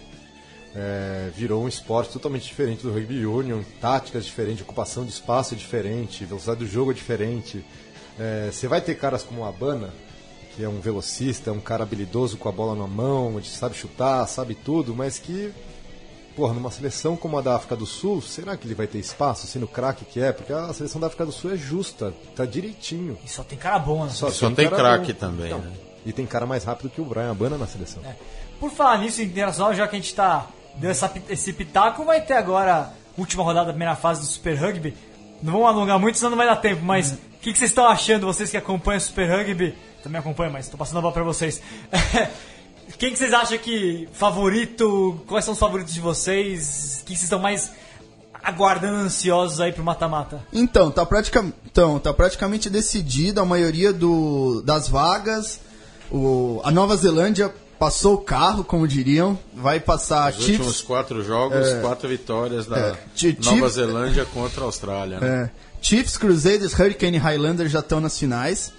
É, 0.79 1.31
virou 1.35 1.63
um 1.63 1.67
esporte 1.67 2.13
totalmente 2.13 2.43
diferente 2.43 2.83
do 2.83 2.93
rugby 2.93 3.25
union, 3.25 3.63
táticas 3.81 4.25
diferentes, 4.25 4.61
ocupação 4.61 5.03
de 5.03 5.09
espaço 5.09 5.55
é 5.55 5.57
diferente, 5.57 6.23
velocidade 6.23 6.59
do 6.59 6.67
jogo 6.67 6.91
é 6.91 6.93
diferente. 6.93 7.65
É, 8.19 8.49
você 8.51 8.67
vai 8.67 8.79
ter 8.79 8.93
caras 8.93 9.23
como 9.23 9.41
o 9.41 9.45
Abana, 9.45 9.91
que 10.55 10.63
é 10.63 10.69
um 10.69 10.79
velocista, 10.79 11.49
é 11.49 11.53
um 11.53 11.59
cara 11.59 11.81
habilidoso 11.81 12.37
com 12.37 12.47
a 12.47 12.51
bola 12.51 12.75
na 12.75 12.85
mão, 12.85 13.41
sabe 13.43 13.75
chutar, 13.75 14.27
sabe 14.27 14.53
tudo, 14.53 14.95
mas 14.95 15.17
que 15.17 15.51
porra, 16.35 16.53
numa 16.53 16.69
seleção 16.69 17.17
como 17.17 17.39
a 17.39 17.41
da 17.41 17.55
África 17.55 17.75
do 17.75 17.87
Sul, 17.87 18.21
será 18.21 18.55
que 18.55 18.67
ele 18.67 18.75
vai 18.75 18.85
ter 18.85 18.99
espaço, 18.99 19.47
sendo 19.47 19.67
craque 19.67 20.05
que 20.05 20.21
é? 20.21 20.31
Porque 20.31 20.53
a 20.53 20.71
seleção 20.71 21.01
da 21.01 21.07
África 21.07 21.25
do 21.25 21.31
Sul 21.31 21.51
é 21.51 21.57
justa, 21.57 22.13
tá 22.35 22.45
direitinho. 22.45 23.17
E 23.25 23.27
só 23.27 23.43
tem 23.43 23.57
cara 23.57 23.79
bom, 23.79 24.05
né? 24.05 24.11
Só 24.11 24.29
tem 24.51 24.69
cara 24.69 24.97
craque 24.99 25.13
também, 25.13 25.49
Não, 25.49 25.57
né? 25.57 25.73
E 26.05 26.13
tem 26.13 26.27
cara 26.27 26.45
mais 26.45 26.63
rápido 26.63 26.91
que 26.91 27.01
o 27.01 27.05
Brian 27.05 27.31
Abana 27.31 27.57
na 27.57 27.65
seleção. 27.65 28.03
Por 28.59 28.69
falar 28.69 28.99
nisso, 28.99 29.19
internacional, 29.23 29.73
já 29.73 29.87
que 29.87 29.95
a 29.95 29.99
gente 29.99 30.13
tá, 30.13 30.47
deu 30.79 30.89
essa, 30.89 31.11
esse 31.29 31.53
pitaco, 31.53 32.03
vai 32.05 32.21
ter 32.21 32.33
agora 32.33 32.75
a 32.75 32.89
última 33.17 33.43
rodada 33.43 33.67
da 33.67 33.73
primeira 33.73 33.95
fase 33.95 34.21
do 34.21 34.27
Super 34.27 34.55
Rugby. 34.55 34.95
Não 35.41 35.53
vamos 35.53 35.67
alongar 35.67 35.99
muito, 35.99 36.17
senão 36.17 36.31
não 36.31 36.37
vai 36.37 36.47
dar 36.47 36.55
tempo, 36.57 36.83
mas 36.83 37.11
o 37.11 37.17
que, 37.41 37.51
que 37.51 37.57
vocês 37.57 37.71
estão 37.71 37.87
achando, 37.87 38.25
vocês 38.25 38.49
que 38.49 38.57
acompanham 38.57 38.97
o 38.97 39.01
Super 39.01 39.29
Rugby? 39.29 39.75
Também 40.01 40.19
acompanham, 40.19 40.53
mas 40.53 40.67
tô 40.67 40.77
passando 40.77 40.97
a 40.97 41.01
bola 41.01 41.13
pra 41.13 41.23
vocês. 41.23 41.61
Quem 42.97 43.11
que 43.11 43.17
vocês 43.17 43.33
acham 43.33 43.57
que 43.57 44.07
favorito? 44.13 45.21
Quais 45.27 45.43
são 45.43 45.53
os 45.53 45.59
favoritos 45.59 45.93
de 45.93 45.99
vocês? 45.99 47.03
Quem 47.05 47.13
que 47.13 47.19
vocês 47.19 47.23
estão 47.23 47.39
mais 47.39 47.71
aguardando 48.41 48.95
ansiosos 48.95 49.59
aí 49.59 49.73
pro 49.73 49.83
mata-mata? 49.83 50.41
Então, 50.53 50.89
tá, 50.89 51.05
pratica... 51.05 51.45
então, 51.65 51.99
tá 51.99 52.13
praticamente 52.13 52.69
decidido 52.69 53.41
a 53.41 53.45
maioria 53.45 53.91
do... 53.91 54.61
das 54.61 54.87
vagas. 54.87 55.59
O... 56.09 56.61
A 56.63 56.71
Nova 56.71 56.95
Zelândia 56.95 57.53
passou 57.77 58.15
o 58.15 58.17
carro, 58.17 58.63
como 58.63 58.87
diriam. 58.87 59.37
Vai 59.53 59.79
passar 59.79 60.31
Os 60.31 60.39
últimos 60.39 60.67
Chiefs, 60.67 60.81
quatro 60.81 61.23
jogos, 61.23 61.73
quatro 61.81 62.07
vitórias 62.09 62.65
da 62.65 62.77
É. 62.77 62.97
Nova 63.43 63.69
Zelândia 63.69 64.25
contra 64.25 64.61
a 64.61 64.65
Austrália. 64.65 65.19
Né? 65.19 65.27
é, 65.27 65.49
Chiefs, 65.81 66.17
Crusaders, 66.17 66.73
Hurricane 66.73 67.17
e 67.17 67.19
Highlanders 67.19 67.71
já 67.71 67.79
estão 67.79 67.99
nas 67.99 68.17
finais. 68.17 68.71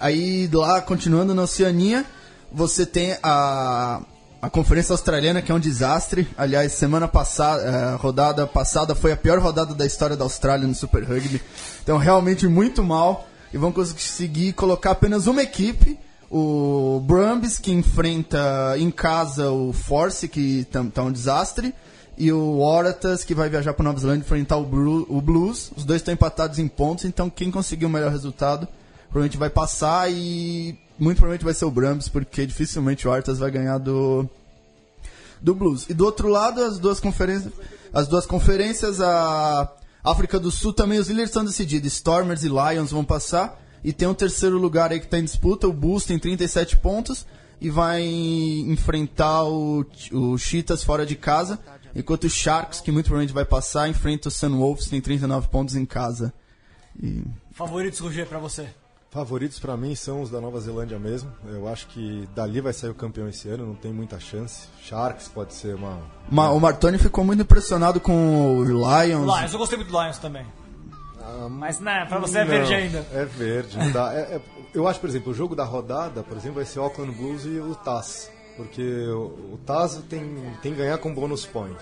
Aí 0.00 0.48
lá, 0.52 0.80
continuando 0.82 1.34
na 1.34 1.42
Oceania, 1.42 2.04
você 2.52 2.84
tem 2.84 3.16
a, 3.22 4.00
a 4.42 4.50
Conferência 4.50 4.92
Australiana, 4.92 5.40
que 5.40 5.50
é 5.50 5.54
um 5.54 5.60
desastre. 5.60 6.28
Aliás, 6.36 6.72
semana 6.72 7.08
passada, 7.08 7.62
eh, 7.62 7.96
rodada 7.96 8.46
passada 8.46 8.94
foi 8.94 9.12
a 9.12 9.16
pior 9.16 9.38
rodada 9.38 9.74
da 9.74 9.86
história 9.86 10.16
da 10.16 10.24
Austrália 10.24 10.66
no 10.66 10.74
Super 10.74 11.04
Rugby. 11.04 11.40
Então, 11.82 11.96
realmente 11.96 12.46
muito 12.46 12.82
mal. 12.82 13.26
E 13.52 13.56
vão 13.56 13.70
conseguir 13.70 14.52
colocar 14.52 14.90
apenas 14.90 15.26
uma 15.28 15.42
equipe. 15.42 15.98
O 16.36 16.98
Brumbies, 16.98 17.60
que 17.60 17.70
enfrenta 17.70 18.74
em 18.76 18.90
casa 18.90 19.52
o 19.52 19.72
Force, 19.72 20.26
que 20.26 20.64
tá, 20.64 20.84
tá 20.92 21.02
um 21.04 21.12
desastre. 21.12 21.72
E 22.18 22.32
o 22.32 22.58
Waratahs, 22.58 23.22
que 23.22 23.36
vai 23.36 23.48
viajar 23.48 23.72
para 23.72 23.84
Nova 23.84 24.00
Zelândia 24.00 24.24
enfrentar 24.24 24.56
o, 24.56 24.64
Bru- 24.64 25.06
o 25.08 25.20
Blues. 25.20 25.70
Os 25.76 25.84
dois 25.84 26.00
estão 26.00 26.12
empatados 26.12 26.58
em 26.58 26.66
pontos, 26.66 27.04
então 27.04 27.30
quem 27.30 27.52
conseguir 27.52 27.86
o 27.86 27.88
melhor 27.88 28.10
resultado 28.10 28.66
provavelmente 29.10 29.36
vai 29.38 29.48
passar 29.48 30.10
e 30.10 30.76
muito 30.98 31.18
provavelmente 31.18 31.44
vai 31.44 31.54
ser 31.54 31.66
o 31.66 31.70
Brahms, 31.70 32.08
porque 32.08 32.44
dificilmente 32.44 33.06
o 33.06 33.12
Artas 33.12 33.38
vai 33.38 33.50
ganhar 33.52 33.78
do 33.78 34.28
do 35.40 35.54
Blues. 35.54 35.86
E 35.88 35.94
do 35.94 36.04
outro 36.04 36.26
lado, 36.26 36.64
as 36.64 36.78
duas 36.80 36.98
conferências, 36.98 37.52
as 37.92 38.08
duas 38.08 38.26
conferências, 38.26 39.00
a 39.00 39.70
África 40.02 40.40
do 40.40 40.50
Sul 40.50 40.72
também 40.72 40.98
os 40.98 41.06
líderes 41.06 41.30
estão 41.30 41.44
decididos. 41.44 41.92
Stormers 41.92 42.42
e 42.42 42.48
Lions 42.48 42.90
vão 42.90 43.04
passar 43.04 43.60
e 43.84 43.92
tem 43.92 44.08
um 44.08 44.14
terceiro 44.14 44.58
lugar 44.58 44.90
aí 44.90 44.98
que 44.98 45.04
está 45.04 45.18
em 45.18 45.24
disputa, 45.24 45.68
o 45.68 45.72
Bulls 45.72 46.04
tem 46.06 46.18
37 46.18 46.78
pontos 46.78 47.26
e 47.60 47.70
vai 47.70 48.02
enfrentar 48.02 49.44
o, 49.44 49.84
o 50.12 50.36
Cheetahs 50.38 50.82
fora 50.82 51.04
de 51.06 51.14
casa, 51.16 51.58
enquanto 51.94 52.24
o 52.24 52.30
Sharks, 52.30 52.80
que 52.80 52.90
muito 52.90 53.06
provavelmente 53.06 53.34
vai 53.34 53.44
passar, 53.44 53.88
enfrenta 53.88 54.28
o 54.28 54.30
Sunwolves, 54.32 54.88
tem 54.88 55.00
39 55.00 55.48
pontos 55.48 55.76
em 55.76 55.84
casa. 55.84 56.32
E 57.02 57.22
Favoritos, 57.52 58.00
Roger, 58.00 58.26
pra 58.26 58.38
você? 58.38 58.66
Favoritos 59.10 59.60
pra 59.60 59.76
mim 59.76 59.94
são 59.94 60.22
os 60.22 60.28
da 60.30 60.40
Nova 60.40 60.58
Zelândia 60.60 60.98
mesmo. 60.98 61.30
Eu 61.46 61.68
acho 61.68 61.86
que 61.86 62.28
dali 62.34 62.60
vai 62.60 62.72
sair 62.72 62.90
o 62.90 62.94
campeão 62.94 63.28
esse 63.28 63.48
ano, 63.48 63.64
não 63.64 63.74
tem 63.76 63.92
muita 63.92 64.18
chance. 64.18 64.66
Sharks 64.82 65.28
pode 65.28 65.54
ser 65.54 65.76
uma. 65.76 66.00
Ma- 66.28 66.50
o 66.50 66.58
Martoni 66.58 66.98
ficou 66.98 67.22
muito 67.24 67.40
impressionado 67.42 68.00
com 68.00 68.58
o 68.58 68.64
Lions. 68.64 69.24
Lions, 69.24 69.52
eu 69.52 69.58
gostei 69.60 69.78
muito 69.78 69.92
do 69.92 70.02
Lions 70.02 70.18
também. 70.18 70.44
Mas, 71.50 71.80
né, 71.80 72.04
pra 72.08 72.18
você 72.18 72.38
é 72.38 72.44
Não, 72.44 72.50
verde 72.50 72.74
ainda. 72.74 73.06
É 73.12 73.24
verde, 73.24 73.76
não 73.78 73.90
dá. 73.90 74.12
É- 74.14 74.36
é- 74.36 74.40
eu 74.74 74.88
acho, 74.88 74.98
por 75.00 75.08
exemplo, 75.08 75.32
o 75.32 75.34
jogo 75.34 75.54
da 75.54 75.64
rodada, 75.64 76.22
por 76.22 76.36
exemplo, 76.36 76.56
vai 76.56 76.64
ser 76.64 76.80
o 76.80 76.82
Auckland 76.82 77.12
Blues 77.14 77.44
e 77.44 77.58
o 77.60 77.74
Taz. 77.74 78.30
Porque 78.56 78.82
o, 79.08 79.54
o 79.54 79.58
Taz 79.66 80.00
tem, 80.08 80.20
tem 80.62 80.72
que 80.72 80.78
ganhar 80.78 80.96
com 80.98 81.12
bônus 81.12 81.44
point. 81.44 81.76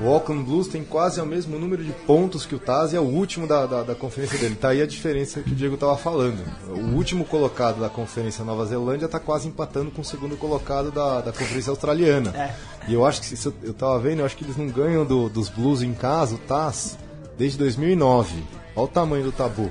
O 0.00 0.08
Auckland 0.08 0.44
Blues 0.44 0.68
tem 0.68 0.84
quase 0.84 1.20
o 1.20 1.24
mesmo 1.24 1.58
número 1.58 1.82
de 1.82 1.92
pontos 1.92 2.44
que 2.44 2.54
o 2.54 2.58
Taz 2.58 2.92
e 2.92 2.96
é 2.96 3.00
o 3.00 3.04
último 3.04 3.46
da, 3.46 3.64
da, 3.66 3.82
da 3.84 3.94
conferência 3.94 4.36
dele. 4.38 4.54
Tá 4.56 4.68
aí 4.70 4.82
a 4.82 4.86
diferença 4.86 5.40
que 5.40 5.52
o 5.52 5.54
Diego 5.54 5.74
estava 5.74 5.96
falando. 5.96 6.44
O 6.68 6.94
último 6.96 7.24
colocado 7.24 7.80
da 7.80 7.88
conferência 7.88 8.44
Nova 8.44 8.66
Zelândia 8.66 9.06
está 9.06 9.18
quase 9.18 9.48
empatando 9.48 9.90
com 9.90 10.02
o 10.02 10.04
segundo 10.04 10.36
colocado 10.36 10.90
da, 10.90 11.20
da 11.22 11.32
conferência 11.32 11.70
australiana. 11.70 12.30
É. 12.36 12.54
E 12.88 12.94
eu 12.94 13.06
acho 13.06 13.20
que, 13.20 13.26
se 13.36 13.46
eu, 13.46 13.54
eu 13.62 13.72
tava 13.72 13.98
vendo, 13.98 14.18
eu 14.20 14.26
acho 14.26 14.36
que 14.36 14.44
eles 14.44 14.56
não 14.56 14.66
ganham 14.66 15.04
do- 15.06 15.28
dos 15.30 15.48
Blues 15.48 15.82
em 15.82 15.94
casa, 15.94 16.34
o 16.34 16.38
Taz, 16.38 16.98
desde 17.38 17.56
2009. 17.58 18.42
Olha 18.78 18.84
o 18.84 18.88
tamanho 18.88 19.24
do 19.24 19.32
tabu. 19.32 19.70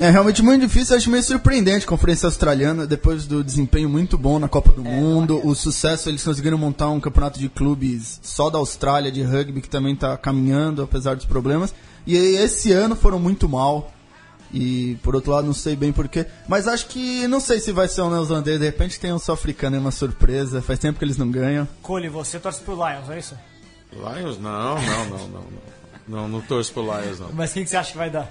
É 0.00 0.10
realmente 0.10 0.42
muito 0.42 0.62
difícil, 0.62 0.96
acho 0.96 1.08
meio 1.08 1.22
surpreendente 1.22 1.84
a 1.84 1.88
Conferência 1.88 2.26
Australiana, 2.26 2.84
depois 2.84 3.26
do 3.26 3.44
desempenho 3.44 3.88
muito 3.88 4.18
bom 4.18 4.40
na 4.40 4.48
Copa 4.48 4.72
do 4.72 4.82
Mundo, 4.82 5.40
o 5.46 5.54
sucesso, 5.54 6.08
eles 6.08 6.24
conseguiram 6.24 6.58
montar 6.58 6.88
um 6.88 6.98
campeonato 6.98 7.38
de 7.38 7.48
clubes 7.48 8.18
só 8.20 8.50
da 8.50 8.58
Austrália, 8.58 9.12
de 9.12 9.22
rugby, 9.22 9.60
que 9.60 9.68
também 9.68 9.94
está 9.94 10.16
caminhando, 10.16 10.82
apesar 10.82 11.14
dos 11.14 11.26
problemas. 11.26 11.72
E 12.04 12.16
esse 12.16 12.72
ano 12.72 12.96
foram 12.96 13.20
muito 13.20 13.48
mal. 13.48 13.92
E 14.52 14.96
por 15.02 15.14
outro 15.14 15.32
lado, 15.32 15.46
não 15.46 15.54
sei 15.54 15.76
bem 15.76 15.92
porquê. 15.92 16.26
Mas 16.48 16.66
acho 16.66 16.86
que, 16.86 17.26
não 17.28 17.40
sei 17.40 17.60
se 17.60 17.70
vai 17.72 17.86
ser 17.86 18.02
um 18.02 18.10
neozelandês, 18.10 18.58
de 18.58 18.64
repente 18.64 18.98
tem 18.98 19.12
um 19.12 19.18
sul-africano 19.18 19.76
aí, 19.76 19.80
uma 19.80 19.90
surpresa. 19.90 20.62
Faz 20.62 20.78
tempo 20.78 20.98
que 20.98 21.04
eles 21.04 21.16
não 21.16 21.30
ganham. 21.30 21.68
Cole, 21.82 22.08
você 22.08 22.38
torce 22.38 22.60
pro 22.60 22.74
Lions, 22.74 23.10
é 23.10 23.18
isso? 23.18 23.36
Lions? 23.92 24.38
Não, 24.38 24.74
não, 24.74 25.04
não, 25.06 25.18
não. 25.18 25.28
Não, 25.28 25.73
não, 26.06 26.28
não 26.28 26.40
torço 26.40 26.72
pro 26.72 26.82
Lions, 26.82 27.20
não. 27.20 27.30
Mas 27.32 27.52
quem 27.52 27.64
que 27.64 27.70
você 27.70 27.76
acha 27.76 27.92
que 27.92 27.98
vai 27.98 28.10
dar? 28.10 28.30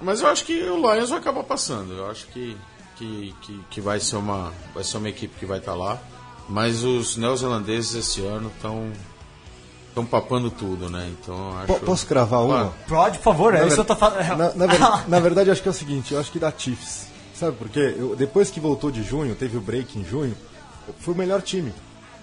Mas 0.00 0.20
eu 0.20 0.28
acho 0.28 0.44
que 0.44 0.62
o 0.62 0.76
Lions 0.76 1.10
vai 1.10 1.18
acabar 1.18 1.42
passando. 1.44 1.92
Eu 1.92 2.10
acho 2.10 2.26
que, 2.28 2.56
que, 2.96 3.34
que, 3.42 3.60
que 3.70 3.80
vai, 3.80 4.00
ser 4.00 4.16
uma, 4.16 4.52
vai 4.74 4.82
ser 4.84 4.96
uma 4.96 5.08
equipe 5.08 5.38
que 5.38 5.46
vai 5.46 5.58
estar 5.58 5.74
lá. 5.74 5.98
Mas 6.48 6.82
os 6.82 7.16
neozelandeses 7.16 7.94
esse 7.94 8.20
ano 8.24 8.50
estão 8.56 8.90
estão 9.88 10.04
papando 10.06 10.50
tudo, 10.50 10.88
né? 10.88 11.10
Então 11.20 11.56
acho. 11.58 11.66
Po- 11.66 11.80
posso 11.80 12.06
cravar 12.06 12.42
uma? 12.44 12.72
Pode, 12.88 13.18
por 13.18 13.24
favor, 13.24 13.54
é 13.54 13.60
Na 13.60 13.66
isso 13.66 13.74
que 13.76 13.80
eu 13.80 13.84
tô 13.84 13.96
falando. 13.96 14.36
Na, 14.36 14.54
na 14.54 14.66
ver- 14.66 14.80
na 15.08 15.20
verdade, 15.20 15.48
eu 15.48 15.52
acho 15.52 15.62
que 15.62 15.68
é 15.68 15.70
o 15.70 15.74
seguinte, 15.74 16.14
eu 16.14 16.20
acho 16.20 16.30
que 16.32 16.38
dá 16.38 16.52
Chiefs. 16.56 17.06
Sabe 17.34 17.56
por 17.56 17.68
quê? 17.68 17.94
Eu- 17.98 18.14
depois 18.16 18.50
que 18.50 18.58
voltou 18.60 18.90
de 18.90 19.02
junho, 19.02 19.34
teve 19.34 19.56
o 19.56 19.60
break 19.60 19.98
em 19.98 20.04
junho, 20.04 20.36
foi 21.00 21.14
o 21.14 21.16
melhor 21.16 21.42
time. 21.42 21.72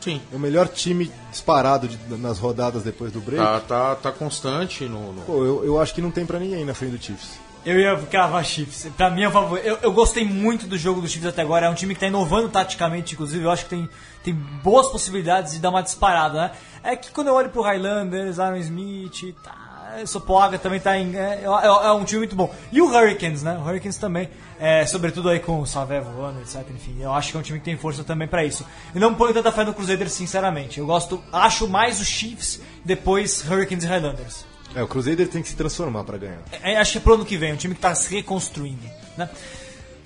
Sim. 0.02 0.22
O 0.32 0.40
melhor 0.40 0.68
time 0.68 1.12
disparado 1.32 1.88
de- 1.88 1.98
nas 2.18 2.40
rodadas 2.40 2.84
depois 2.84 3.12
do 3.12 3.20
break. 3.20 3.44
Tá, 3.44 3.60
tá, 3.60 3.96
tá 3.96 4.12
constante 4.12 4.86
no. 4.86 5.12
no- 5.14 5.22
Pô, 5.24 5.44
eu, 5.44 5.66
eu 5.66 5.82
acho 5.82 5.94
que 5.94 6.02
não 6.02 6.12
tem 6.12 6.26
pra 6.26 6.40
ninguém 6.40 6.64
na 6.64 6.74
frente 6.74 6.98
do 6.98 7.04
Chiefs. 7.04 7.40
Eu 7.66 7.78
ia 7.80 7.98
cravar 8.10 8.46
Chiefs. 8.46 8.88
Pra 8.96 9.10
mim 9.10 9.24
é 9.24 9.28
o 9.28 9.32
favorito. 9.32 9.66
Eu, 9.68 9.78
eu 9.82 9.92
gostei 9.92 10.24
muito 10.24 10.66
do 10.68 10.78
jogo 10.78 11.02
do 11.02 11.08
Chiefs 11.08 11.28
até 11.28 11.42
agora. 11.42 11.66
É 11.66 11.70
um 11.70 11.74
time 11.74 11.94
que 11.94 12.00
tá 12.00 12.08
inovando 12.08 12.48
taticamente, 12.48 13.14
inclusive. 13.16 13.44
Eu 13.44 13.52
acho 13.52 13.64
que 13.66 13.70
tem, 13.72 13.90
tem 14.24 14.34
boas 14.34 14.88
possibilidades 14.88 15.52
de 15.54 15.60
dar 15.60 15.70
uma 15.72 15.84
disparada, 15.84 16.40
né? 16.40 16.52
É 16.84 16.96
que 16.96 17.12
quando 17.12 17.28
eu 17.28 17.34
olho 17.34 17.50
pro 17.50 17.62
Highlanders, 17.62 18.40
Aaron 18.40 18.56
Smith, 18.58 19.36
tá. 19.44 19.67
É, 19.96 20.06
Sopoaga 20.06 20.58
também 20.58 20.80
tá 20.80 20.98
em. 20.98 21.16
É, 21.16 21.42
é- 21.44 21.88
é 21.88 21.92
um 21.92 22.04
time 22.04 22.20
muito 22.20 22.36
bom. 22.36 22.54
E 22.72 22.82
o 22.82 22.88
Hurricanes, 22.88 23.44
né? 23.44 23.58
O 23.58 23.62
Hurricanes 23.68 23.98
também, 23.98 24.30
é, 24.60 24.86
sobretudo 24.86 25.30
aí 25.30 25.40
com 25.40 25.60
o 25.62 25.66
Savé 25.66 26.02
voando, 26.02 26.40
etc. 26.42 26.64
Enfim, 26.74 26.98
eu 27.00 27.14
acho 27.14 27.32
que 27.32 27.38
é 27.38 27.40
um 27.40 27.44
time 27.44 27.60
que 27.60 27.66
tem 27.66 27.78
força 27.78 28.04
também 28.04 28.28
pra 28.28 28.44
isso. 28.44 28.66
Eu 28.94 29.02
não 29.02 29.14
ponho 29.14 29.34
tanta 29.34 29.52
fé 29.52 29.64
no 29.64 29.74
Crusaders, 29.74 30.12
sinceramente. 30.14 30.80
Eu 30.80 30.86
gosto, 30.86 31.24
acho 31.32 31.68
mais 31.68 32.00
os 32.02 32.08
Chiefs, 32.08 32.60
depois 32.84 33.44
Hurricanes 33.50 33.84
e 33.84 33.88
Highlanders. 33.88 34.46
É, 34.76 34.84
o 34.84 34.88
Crusader 34.88 35.28
tem 35.28 35.42
que 35.42 35.48
se 35.50 35.56
transformar 35.56 36.04
pra 36.04 36.18
ganhar. 36.18 36.40
É, 36.62 36.78
acho 36.78 36.92
que 36.94 36.98
é 36.98 37.02
pro 37.02 37.14
ano 37.16 37.26
que 37.26 37.38
vem, 37.38 37.54
um 37.54 37.58
time 37.58 37.74
que 37.74 37.82
tá 37.82 37.96
se 37.96 38.14
reconstruindo, 38.14 38.84
né? 39.18 39.30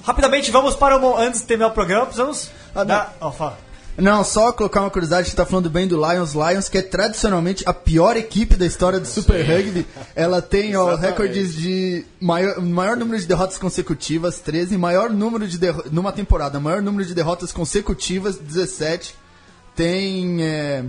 Rapidamente, 0.04 0.50
vamos 0.52 0.76
para 0.76 0.98
o. 0.98 1.18
Antes 1.18 1.42
de 1.42 1.48
terminar 1.48 1.68
o 1.70 1.72
programa, 1.72 2.06
precisamos. 2.06 2.50
Ah, 2.74 2.84
dar. 2.84 3.16
Ó, 3.22 3.32
fala. 3.32 3.58
Não, 3.98 4.24
só 4.24 4.52
colocar 4.54 4.82
uma 4.82 4.89
curiosidade, 4.89 5.30
você 5.30 5.36
tá 5.36 5.46
falando 5.46 5.70
bem 5.70 5.88
do 5.88 5.96
Lions. 5.98 6.34
Lions, 6.34 6.70
que 6.70 6.78
é 6.78 6.82
tradicionalmente 6.82 7.64
a 7.68 7.74
pior 7.74 8.16
equipe 8.18 8.56
da 8.56 8.66
história 8.66 9.00
do 9.00 9.08
Super 9.08 9.46
Rugby. 9.46 9.86
Ela 10.16 10.42
tem 10.42 10.76
ó, 10.76 10.96
recordes 10.96 11.54
de 11.56 12.06
maior, 12.20 12.60
maior 12.62 12.96
número 12.98 13.20
de 13.20 13.28
derrotas 13.28 13.58
consecutivas, 13.58 14.39
13, 14.39 14.78
maior 14.78 15.10
número 15.10 15.46
de 15.48 15.58
derro- 15.58 15.84
numa 15.92 16.12
temporada, 16.12 16.60
maior 16.60 16.82
número 16.82 17.06
de 17.06 17.14
derrotas 17.14 17.52
consecutivas, 17.52 18.38
17. 18.38 19.14
Tem 19.76 20.42
é, 20.42 20.84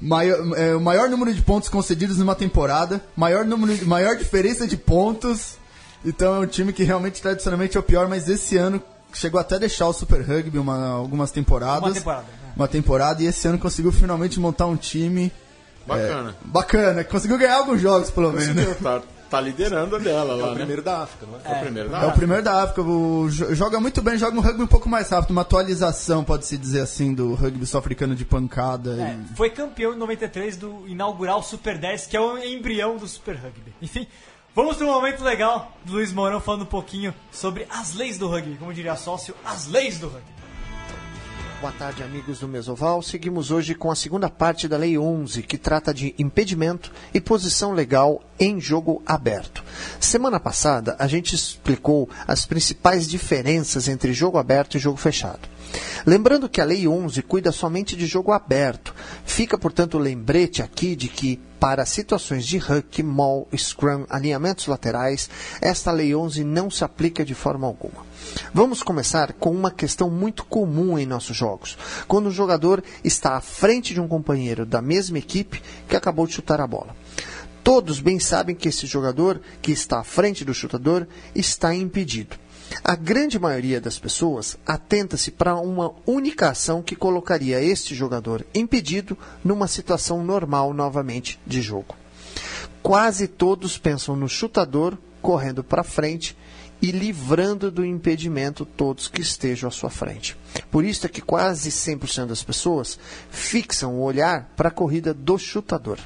maior, 0.00 0.58
é, 0.58 0.74
o 0.74 0.80
maior 0.80 1.08
número 1.10 1.32
de 1.32 1.42
pontos 1.42 1.68
concedidos 1.68 2.16
numa 2.18 2.34
temporada, 2.34 3.02
maior 3.14 3.44
número, 3.44 3.86
maior 3.86 4.16
diferença 4.16 4.66
de 4.66 4.76
pontos. 4.76 5.56
Então 6.04 6.36
é 6.36 6.38
um 6.40 6.46
time 6.46 6.72
que 6.72 6.84
realmente 6.84 7.20
tradicionalmente 7.22 7.76
é 7.76 7.80
o 7.80 7.82
pior, 7.82 8.08
mas 8.08 8.28
esse 8.28 8.56
ano 8.56 8.82
chegou 9.18 9.40
até 9.40 9.56
a 9.56 9.58
deixar 9.58 9.86
o 9.88 9.92
Super 9.92 10.20
Rugby 10.22 10.58
uma, 10.58 10.88
algumas 10.88 11.30
temporadas. 11.30 11.82
Uma 11.90 11.94
temporada. 11.94 12.22
né? 12.22 12.52
Uma 12.56 12.68
temporada 12.68 13.22
e 13.22 13.26
esse 13.26 13.46
ano 13.48 13.58
conseguiu 13.58 13.90
finalmente 13.92 14.38
montar 14.38 14.66
um 14.66 14.76
time 14.76 15.32
Bacana. 15.86 16.34
bacana, 16.44 17.04
que 17.04 17.10
conseguiu 17.10 17.36
ganhar 17.38 17.56
alguns 17.56 17.80
jogos 17.80 18.10
pelo 18.10 18.32
menos. 18.32 18.54
né? 18.54 18.76
Tá, 18.82 19.02
tá 19.28 19.40
liderando 19.40 19.96
a 19.96 19.98
dela 19.98 20.32
É 20.34 20.36
lá, 20.36 20.44
o 20.46 20.50
né? 20.50 20.54
primeiro 20.56 20.80
da 20.82 21.02
África, 21.02 21.26
não 21.26 21.38
é? 21.38 21.54
É 21.54 21.58
o 21.58 21.60
primeiro 21.64 21.88
da 21.90 22.02
É 22.02 22.06
o 22.06 22.12
primeiro 22.12 22.42
da 22.42 22.62
África, 22.62 22.82
o, 22.82 23.28
jo- 23.28 23.54
joga 23.54 23.80
muito 23.80 24.00
bem, 24.00 24.16
joga 24.16 24.36
um 24.36 24.40
rugby 24.40 24.62
um 24.62 24.66
pouco 24.68 24.88
mais 24.88 25.10
rápido, 25.10 25.32
uma 25.32 25.42
atualização, 25.42 26.22
pode-se 26.24 26.56
dizer 26.56 26.80
assim, 26.80 27.12
do 27.12 27.34
rugby 27.34 27.66
sul-africano 27.66 28.14
de 28.14 28.24
pancada. 28.24 28.92
É, 28.92 29.14
e- 29.32 29.36
foi 29.36 29.50
campeão 29.50 29.92
em 29.92 29.96
93 29.98 30.56
do 30.56 30.86
inaugural 30.88 31.42
Super 31.42 31.76
10, 31.76 32.06
que 32.06 32.16
é 32.16 32.20
o 32.20 32.38
embrião 32.38 32.96
do 32.96 33.06
Super 33.08 33.34
Rugby. 33.36 33.74
Enfim, 33.82 34.06
vamos 34.54 34.76
para 34.76 34.86
um 34.86 34.92
momento 34.92 35.22
legal 35.22 35.72
do 35.84 35.94
Luiz 35.94 36.12
Mourão 36.12 36.40
falando 36.40 36.62
um 36.62 36.66
pouquinho 36.66 37.14
sobre 37.30 37.66
as 37.68 37.94
leis 37.94 38.18
do 38.18 38.28
rugby, 38.28 38.56
como 38.56 38.72
diria 38.72 38.96
sócio, 38.96 39.34
as 39.44 39.66
leis 39.66 39.98
do 39.98 40.08
rugby. 40.08 40.34
Boa 41.60 41.72
tarde, 41.72 42.02
amigos 42.02 42.40
do 42.40 42.48
Mesoval. 42.48 43.00
Seguimos 43.00 43.50
hoje 43.50 43.74
com 43.74 43.90
a 43.90 43.96
segunda 43.96 44.28
parte 44.28 44.68
da 44.68 44.76
Lei 44.76 44.98
11, 44.98 45.42
que 45.44 45.56
trata 45.56 45.94
de 45.94 46.14
impedimento 46.18 46.92
e 47.14 47.22
posição 47.22 47.72
legal 47.72 48.22
em 48.38 48.60
jogo 48.60 49.02
aberto. 49.06 49.64
Semana 49.98 50.38
passada, 50.38 50.94
a 50.98 51.06
gente 51.06 51.34
explicou 51.34 52.06
as 52.26 52.44
principais 52.44 53.08
diferenças 53.08 53.88
entre 53.88 54.12
jogo 54.12 54.36
aberto 54.36 54.76
e 54.76 54.78
jogo 54.78 54.98
fechado. 54.98 55.48
Lembrando 56.04 56.50
que 56.50 56.60
a 56.60 56.64
Lei 56.64 56.86
11 56.86 57.22
cuida 57.22 57.50
somente 57.50 57.96
de 57.96 58.04
jogo 58.04 58.32
aberto. 58.32 58.94
Fica, 59.24 59.56
portanto, 59.56 59.94
o 59.94 60.00
lembrete 60.00 60.60
aqui 60.60 60.94
de 60.94 61.08
que, 61.08 61.40
para 61.64 61.86
situações 61.86 62.44
de 62.44 62.58
huck, 62.58 63.02
maul, 63.02 63.48
scrum, 63.56 64.04
alinhamentos 64.10 64.66
laterais, 64.66 65.30
esta 65.62 65.90
Lei 65.90 66.14
11 66.14 66.44
não 66.44 66.70
se 66.70 66.84
aplica 66.84 67.24
de 67.24 67.34
forma 67.34 67.66
alguma. 67.66 68.04
Vamos 68.52 68.82
começar 68.82 69.32
com 69.32 69.50
uma 69.50 69.70
questão 69.70 70.10
muito 70.10 70.44
comum 70.44 70.98
em 70.98 71.06
nossos 71.06 71.34
jogos, 71.34 71.78
quando 72.06 72.26
o 72.26 72.30
jogador 72.30 72.84
está 73.02 73.34
à 73.34 73.40
frente 73.40 73.94
de 73.94 74.00
um 74.02 74.06
companheiro 74.06 74.66
da 74.66 74.82
mesma 74.82 75.16
equipe 75.16 75.62
que 75.88 75.96
acabou 75.96 76.26
de 76.26 76.34
chutar 76.34 76.60
a 76.60 76.66
bola. 76.66 76.94
Todos 77.62 77.98
bem 77.98 78.20
sabem 78.20 78.54
que 78.54 78.68
esse 78.68 78.86
jogador 78.86 79.40
que 79.62 79.72
está 79.72 80.00
à 80.00 80.04
frente 80.04 80.44
do 80.44 80.52
chutador 80.52 81.06
está 81.34 81.74
impedido. 81.74 82.36
A 82.82 82.96
grande 82.96 83.38
maioria 83.38 83.80
das 83.80 83.98
pessoas 83.98 84.56
atenta-se 84.66 85.30
para 85.30 85.54
uma 85.56 85.92
única 86.06 86.50
ação 86.50 86.82
que 86.82 86.96
colocaria 86.96 87.62
este 87.62 87.94
jogador 87.94 88.44
impedido 88.54 89.16
numa 89.44 89.68
situação 89.68 90.24
normal 90.24 90.74
novamente 90.74 91.38
de 91.46 91.62
jogo. 91.62 91.94
Quase 92.82 93.28
todos 93.28 93.78
pensam 93.78 94.16
no 94.16 94.28
chutador 94.28 94.98
correndo 95.22 95.62
para 95.62 95.82
frente 95.82 96.36
e 96.84 96.92
livrando 96.92 97.70
do 97.70 97.82
impedimento 97.82 98.66
todos 98.66 99.08
que 99.08 99.22
estejam 99.22 99.68
à 99.68 99.72
sua 99.72 99.88
frente. 99.88 100.36
Por 100.70 100.84
isso 100.84 101.06
é 101.06 101.08
que 101.08 101.22
quase 101.22 101.70
100% 101.70 102.26
das 102.26 102.42
pessoas 102.42 102.98
fixam 103.30 103.94
o 103.94 104.02
olhar 104.02 104.52
para 104.54 104.68
a 104.68 104.70
corrida 104.70 105.14
do 105.14 105.38
chutador. 105.38 105.98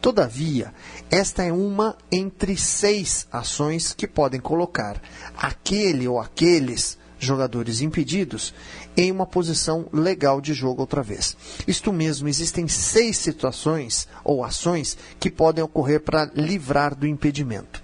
Todavia, 0.00 0.74
esta 1.08 1.44
é 1.44 1.52
uma 1.52 1.96
entre 2.10 2.56
seis 2.56 3.28
ações 3.30 3.94
que 3.94 4.08
podem 4.08 4.40
colocar 4.40 5.00
aquele 5.36 6.08
ou 6.08 6.18
aqueles 6.18 6.98
jogadores 7.16 7.80
impedidos 7.80 8.52
em 8.96 9.12
uma 9.12 9.26
posição 9.26 9.86
legal 9.92 10.40
de 10.40 10.52
jogo 10.52 10.80
outra 10.80 11.00
vez. 11.00 11.36
Isto 11.64 11.92
mesmo, 11.92 12.26
existem 12.26 12.66
seis 12.66 13.18
situações 13.18 14.08
ou 14.24 14.42
ações 14.42 14.98
que 15.20 15.30
podem 15.30 15.62
ocorrer 15.62 16.00
para 16.00 16.28
livrar 16.34 16.92
do 16.92 17.06
impedimento. 17.06 17.80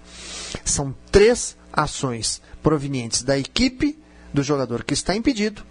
São 0.65 0.93
três 1.09 1.55
ações 1.71 2.41
provenientes 2.61 3.23
da 3.23 3.37
equipe 3.37 3.97
do 4.33 4.43
jogador 4.43 4.83
que 4.83 4.93
está 4.93 5.15
impedido 5.15 5.63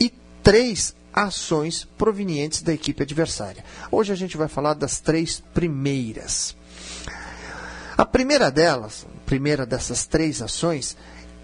e 0.00 0.12
três 0.42 0.94
ações 1.12 1.86
provenientes 1.96 2.62
da 2.62 2.72
equipe 2.72 3.02
adversária. 3.02 3.64
Hoje 3.90 4.12
a 4.12 4.16
gente 4.16 4.36
vai 4.36 4.48
falar 4.48 4.74
das 4.74 5.00
três 5.00 5.42
primeiras. 5.52 6.56
A 7.96 8.04
primeira 8.04 8.50
delas, 8.50 9.06
a 9.06 9.26
primeira 9.26 9.66
dessas 9.66 10.06
três 10.06 10.40
ações, 10.40 10.96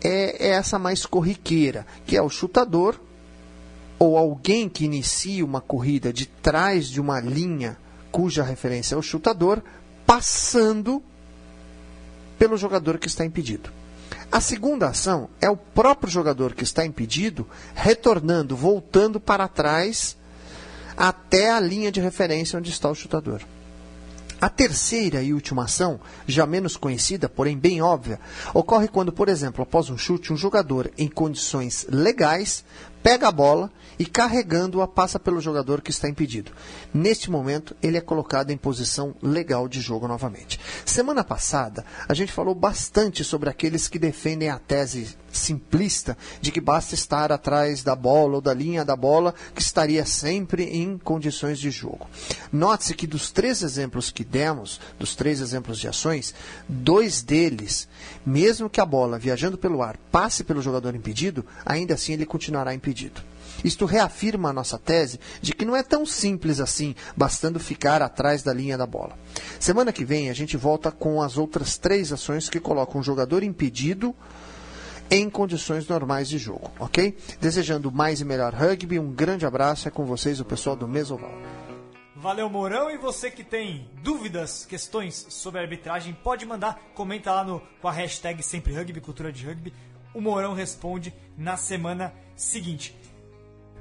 é, 0.02 0.48
é 0.48 0.50
essa 0.50 0.78
mais 0.78 1.04
corriqueira, 1.04 1.86
que 2.06 2.16
é 2.16 2.22
o 2.22 2.28
chutador 2.28 3.00
ou 3.98 4.16
alguém 4.16 4.68
que 4.68 4.84
inicia 4.84 5.44
uma 5.44 5.60
corrida 5.60 6.12
de 6.12 6.26
trás 6.26 6.88
de 6.88 7.00
uma 7.00 7.20
linha 7.20 7.76
cuja 8.12 8.44
referência 8.44 8.94
é 8.94 8.98
o 8.98 9.02
chutador, 9.02 9.60
passando 10.06 11.02
pelo 12.38 12.56
jogador 12.56 12.98
que 12.98 13.08
está 13.08 13.24
impedido. 13.24 13.70
A 14.34 14.40
segunda 14.40 14.88
ação 14.88 15.28
é 15.40 15.48
o 15.48 15.56
próprio 15.56 16.10
jogador 16.10 16.54
que 16.54 16.64
está 16.64 16.84
impedido 16.84 17.46
retornando, 17.72 18.56
voltando 18.56 19.20
para 19.20 19.46
trás 19.46 20.16
até 20.96 21.52
a 21.52 21.60
linha 21.60 21.92
de 21.92 22.00
referência 22.00 22.58
onde 22.58 22.68
está 22.68 22.90
o 22.90 22.96
chutador. 22.96 23.42
A 24.40 24.48
terceira 24.48 25.22
e 25.22 25.32
última 25.32 25.66
ação, 25.66 26.00
já 26.26 26.46
menos 26.46 26.76
conhecida, 26.76 27.28
porém 27.28 27.56
bem 27.56 27.80
óbvia, 27.80 28.18
ocorre 28.52 28.88
quando, 28.88 29.12
por 29.12 29.28
exemplo, 29.28 29.62
após 29.62 29.88
um 29.88 29.96
chute, 29.96 30.32
um 30.32 30.36
jogador 30.36 30.90
em 30.98 31.06
condições 31.06 31.86
legais 31.88 32.64
pega 33.04 33.28
a 33.28 33.30
bola 33.30 33.70
e 33.98 34.06
carregando-a 34.06 34.88
passa 34.88 35.20
pelo 35.20 35.38
jogador 35.38 35.82
que 35.82 35.90
está 35.90 36.08
impedido. 36.08 36.50
Neste 36.92 37.30
momento, 37.30 37.76
ele 37.82 37.98
é 37.98 38.00
colocado 38.00 38.50
em 38.50 38.56
posição 38.56 39.14
legal 39.22 39.68
de 39.68 39.78
jogo 39.78 40.08
novamente. 40.08 40.58
Semana 40.86 41.22
passada, 41.22 41.84
a 42.08 42.14
gente 42.14 42.32
falou 42.32 42.54
bastante 42.54 43.22
sobre 43.22 43.50
aqueles 43.50 43.88
que 43.88 43.98
defendem 43.98 44.48
a 44.48 44.58
tese 44.58 45.14
simplista 45.30 46.16
de 46.40 46.50
que 46.50 46.60
basta 46.60 46.94
estar 46.94 47.30
atrás 47.30 47.82
da 47.82 47.94
bola 47.94 48.36
ou 48.36 48.40
da 48.40 48.54
linha 48.54 48.84
da 48.84 48.96
bola 48.96 49.34
que 49.54 49.60
estaria 49.60 50.06
sempre 50.06 50.64
em 50.64 50.96
condições 50.96 51.58
de 51.58 51.70
jogo. 51.70 52.08
Note-se 52.52 52.94
que 52.94 53.06
dos 53.06 53.30
três 53.30 53.62
exemplos 53.62 54.10
que 54.10 54.24
demos, 54.24 54.80
dos 54.98 55.14
três 55.14 55.40
exemplos 55.40 55.78
de 55.78 55.88
ações, 55.88 56.34
dois 56.68 57.20
deles, 57.20 57.86
mesmo 58.24 58.70
que 58.70 58.80
a 58.80 58.86
bola 58.86 59.18
viajando 59.18 59.58
pelo 59.58 59.82
ar 59.82 59.98
passe 60.10 60.42
pelo 60.42 60.62
jogador 60.62 60.94
impedido, 60.94 61.44
ainda 61.66 61.94
assim 61.94 62.12
ele 62.12 62.24
continuará 62.24 62.72
impedido. 62.72 62.93
Isto 63.64 63.86
reafirma 63.86 64.50
a 64.50 64.52
nossa 64.52 64.78
tese 64.78 65.18
de 65.40 65.54
que 65.54 65.64
não 65.64 65.74
é 65.74 65.82
tão 65.82 66.04
simples 66.04 66.60
assim, 66.60 66.94
bastando 67.16 67.58
ficar 67.58 68.02
atrás 68.02 68.42
da 68.42 68.52
linha 68.52 68.76
da 68.76 68.86
bola. 68.86 69.18
Semana 69.58 69.92
que 69.92 70.04
vem 70.04 70.30
a 70.30 70.34
gente 70.34 70.56
volta 70.56 70.90
com 70.90 71.22
as 71.22 71.38
outras 71.38 71.76
três 71.78 72.12
ações 72.12 72.48
que 72.48 72.60
colocam 72.60 73.00
o 73.00 73.04
jogador 73.04 73.42
impedido 73.42 74.14
em 75.10 75.28
condições 75.28 75.86
normais 75.86 76.28
de 76.28 76.38
jogo, 76.38 76.70
ok? 76.78 77.16
Desejando 77.40 77.92
mais 77.92 78.20
e 78.20 78.24
melhor 78.24 78.54
rugby, 78.54 78.98
um 78.98 79.12
grande 79.12 79.46
abraço, 79.46 79.86
é 79.88 79.90
com 79.90 80.04
vocês 80.04 80.40
o 80.40 80.44
pessoal 80.44 80.76
do 80.76 80.88
Mesoval. 80.88 81.32
Valeu, 82.16 82.48
Mourão. 82.48 82.90
E 82.90 82.96
você 82.96 83.30
que 83.30 83.44
tem 83.44 83.86
dúvidas, 84.02 84.64
questões 84.64 85.26
sobre 85.28 85.60
a 85.60 85.62
arbitragem, 85.62 86.16
pode 86.22 86.46
mandar, 86.46 86.80
comenta 86.94 87.30
lá 87.30 87.44
no, 87.44 87.60
com 87.82 87.86
a 87.86 87.92
hashtag 87.92 88.42
Sempre 88.42 88.72
Rugby, 88.72 88.98
Cultura 89.00 89.30
de 89.30 89.46
Rugby. 89.46 89.74
O 90.14 90.20
Mourão 90.20 90.54
responde 90.54 91.12
na 91.36 91.56
semana 91.56 92.14
seguinte. 92.36 92.96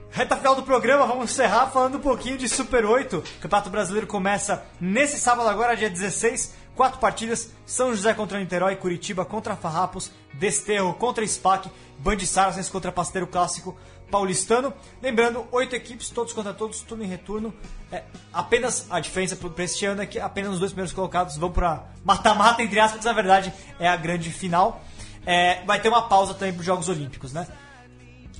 Reta 0.10 0.36
final 0.36 0.56
do 0.56 0.64
programa, 0.64 1.08
vamos 1.08 1.32
encerrar 1.32 1.68
falando 1.68 1.98
um 1.98 2.02
pouquinho 2.02 2.38
de 2.38 2.50
Super 2.50 2.86
8. 2.86 3.18
O 3.18 3.22
Campeonato 3.42 3.70
Brasileiro 3.70 4.08
começa 4.08 4.66
nesse 4.80 5.20
sábado 5.20 5.48
agora, 5.48 5.76
dia 5.76 5.90
16, 5.90 6.54
quatro 6.76 7.00
partidas: 7.00 7.52
São 7.66 7.96
José 7.96 8.14
contra 8.14 8.40
Niterói, 8.40 8.76
Curitiba 8.76 9.26
contra 9.26 9.56
Farrapos, 9.56 10.12
Desterro 10.34 10.94
contra 10.94 11.26
SPAC, 11.26 11.70
Band 11.98 12.20
Saracens 12.20 12.70
contra 12.70 12.92
Pasteiro 12.92 13.28
Clássico 13.28 13.76
Paulistano. 14.12 14.72
Lembrando, 15.02 15.48
oito 15.52 15.76
equipes, 15.76 16.10
todos 16.10 16.34
contra 16.34 16.54
todos, 16.54 16.82
tudo 16.82 17.04
em 17.04 17.08
retorno. 17.08 17.52
É, 17.92 18.04
apenas 18.32 18.86
a 18.92 19.00
diferença 19.00 19.36
para 19.36 19.64
este 19.64 19.86
ano 19.86 20.04
é 20.04 20.06
que 20.06 20.20
apenas 20.20 20.54
os 20.54 20.60
dois 20.60 20.72
primeiros 20.72 20.94
colocados 20.94 21.38
vão 21.38 21.52
para 21.52 21.86
mata-mata, 22.04 22.62
entre 22.62 22.80
aspas, 22.80 23.04
na 23.04 23.14
verdade 23.14 23.52
é 23.80 23.88
a 23.88 23.96
grande 23.96 24.32
final. 24.32 24.84
É, 25.26 25.64
vai 25.66 25.82
ter 25.82 25.90
uma 25.90 26.04
pausa 26.04 26.34
também 26.34 26.54
para 26.54 26.60
os 26.60 26.66
Jogos 26.66 26.90
Olímpicos, 26.90 27.34
né? 27.34 27.48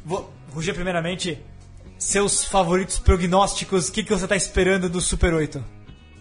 Vou, 0.06 0.32
Roger, 0.54 0.76
primeiramente, 0.76 1.42
seus 1.98 2.44
favoritos 2.44 3.00
prognósticos, 3.00 3.90
o 3.90 3.92
que, 3.92 4.04
que 4.04 4.10
você 4.10 4.26
está 4.26 4.36
esperando 4.36 4.90
do 4.90 5.00
Super 5.00 5.34
8? 5.34 5.64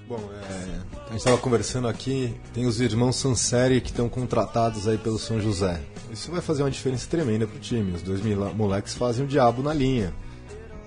Bom, 0.08 0.30
é, 0.32 0.82
a 1.06 1.10
gente 1.10 1.18
estava 1.18 1.38
conversando 1.38 1.88
aqui, 1.88 2.34
tem 2.52 2.66
os 2.66 2.80
irmãos 2.80 3.16
Sanseri 3.16 3.80
que 3.80 3.90
estão 3.90 4.08
contratados 4.08 4.86
aí 4.86 4.98
pelo 4.98 5.18
São 5.18 5.40
José. 5.40 5.80
Isso 6.10 6.30
vai 6.30 6.40
fazer 6.40 6.62
uma 6.62 6.70
diferença 6.70 7.08
tremenda 7.08 7.46
pro 7.46 7.58
time. 7.58 7.92
Os 7.92 8.02
dois 8.02 8.20
moleques 8.54 8.94
fazem 8.94 9.24
o 9.24 9.28
diabo 9.28 9.62
na 9.62 9.72
linha. 9.72 10.12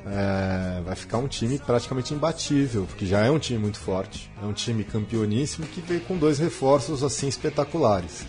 É, 0.05 0.81
vai 0.83 0.95
ficar 0.95 1.17
um 1.17 1.27
time 1.27 1.57
praticamente 1.57 2.13
imbatível, 2.13 2.85
porque 2.85 3.07
já 3.07 3.25
é 3.25 3.31
um 3.31 3.39
time 3.39 3.57
muito 3.57 3.79
forte. 3.79 4.31
É 4.41 4.45
um 4.45 4.53
time 4.53 4.83
campeoníssimo 4.83 5.65
que 5.65 5.81
veio 5.81 6.01
com 6.01 6.15
dois 6.15 6.37
reforços 6.37 7.03
assim 7.03 7.27
espetaculares. 7.27 8.25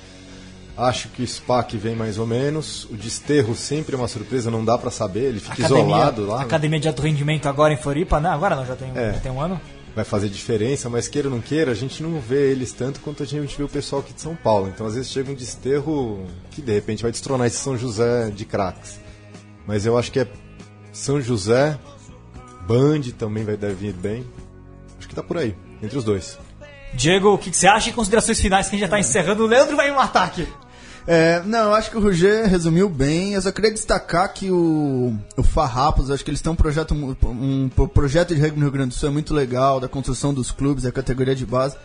Acho 0.77 1.09
que 1.09 1.22
o 1.22 1.27
SPAC 1.27 1.77
vem 1.79 1.97
mais 1.97 2.18
ou 2.18 2.27
menos. 2.27 2.85
O 2.85 2.95
Desterro 2.95 3.55
sempre 3.55 3.95
é 3.95 3.99
uma 3.99 4.09
surpresa, 4.09 4.51
não 4.51 4.64
dá 4.64 4.77
para 4.77 4.91
saber. 4.91 5.24
Ele 5.24 5.41
fica 5.41 5.55
academia, 5.55 5.85
isolado 5.85 6.27
lá. 6.27 6.43
Academia 6.43 6.79
de 6.79 6.89
alto 6.89 7.03
rendimento 7.03 7.49
agora 7.49 7.72
em 7.72 7.79
Floripa, 7.79 8.20
né? 8.20 8.29
Agora 8.29 8.55
não, 8.55 8.66
já 8.66 8.77
tem, 8.77 8.93
é. 8.95 9.14
já 9.14 9.20
tem 9.20 9.33
um 9.33 9.41
ano 9.41 9.61
vai 9.97 10.05
fazer 10.05 10.29
diferença, 10.29 10.91
mas 10.91 11.09
queira 11.09 11.27
ou 11.27 11.35
não 11.35 11.41
queira, 11.41 11.70
a 11.72 11.74
gente 11.74 12.03
não 12.03 12.20
vê 12.20 12.51
eles 12.53 12.70
tanto 12.70 13.01
quanto 13.01 13.22
a 13.22 13.27
gente 13.27 13.57
vê 13.57 13.64
o 13.64 13.68
pessoal 13.68 14.03
aqui 14.03 14.12
de 14.12 14.20
São 14.20 14.37
Paulo. 14.37 14.68
Então 14.68 14.87
às 14.87 14.95
vezes 14.95 15.11
chega 15.11 15.31
um 15.31 15.35
desterro 15.35 16.22
que 16.51 16.61
de 16.61 16.70
repente 16.70 17.03
vai 17.03 17.11
destronar 17.11 17.47
esse 17.47 17.57
São 17.57 17.79
José 17.79 18.29
de 18.29 18.45
craques. 18.45 19.01
Mas 19.66 19.87
eu 19.87 19.97
acho 19.97 20.12
que 20.12 20.20
é 20.20 20.29
São 20.93 21.18
José, 21.18 21.79
Band 22.68 23.01
também 23.16 23.43
vai 23.43 23.57
deve 23.57 23.74
vir 23.74 23.95
bem. 23.95 24.27
Acho 24.99 25.09
que 25.09 25.14
tá 25.14 25.22
por 25.22 25.39
aí, 25.39 25.57
entre 25.83 25.97
os 25.97 26.05
dois. 26.05 26.39
Diego, 26.93 27.33
o 27.33 27.39
que, 27.39 27.51
você 27.51 27.66
acha? 27.66 27.89
E 27.89 27.93
considerações 27.95 28.39
finais 28.39 28.68
que 28.68 28.77
a 28.77 28.79
gente 28.79 28.87
já 28.87 28.91
tá 28.91 29.01
encerrando. 29.01 29.45
O 29.45 29.47
Leandro 29.47 29.77
vai 29.77 29.91
me 29.91 29.97
matar 29.97 30.27
aqui. 30.27 30.47
É, 31.07 31.41
não, 31.45 31.67
eu 31.67 31.75
acho 31.75 31.91
que 31.91 31.97
o 31.97 32.01
Roger 32.01 32.49
resumiu 32.49 32.89
bem. 32.89 33.35
Eu 33.35 33.43
só 33.43 33.53
queria 33.53 33.71
destacar 33.71 34.33
que 34.33 34.51
o, 34.51 35.17
o 35.37 35.43
Farrapos, 35.43 36.11
acho 36.11 36.25
que 36.25 36.31
eles 36.31 36.41
têm 36.41 36.53
um 36.53 36.57
projeto, 36.57 36.95
um, 36.95 37.15
um 37.25 37.69
projeto 37.69 38.35
de 38.35 38.41
rugby 38.41 38.59
no 38.59 38.65
Rio 38.65 38.73
Grande 38.73 38.89
do 38.89 38.95
Sul 38.95 39.09
é 39.09 39.13
muito 39.13 39.33
legal, 39.33 39.79
da 39.79 39.89
construção 39.89 40.35
dos 40.35 40.51
clubes, 40.51 40.83
da 40.83 40.91
categoria 40.91 41.35
de 41.35 41.47
base. 41.47 41.77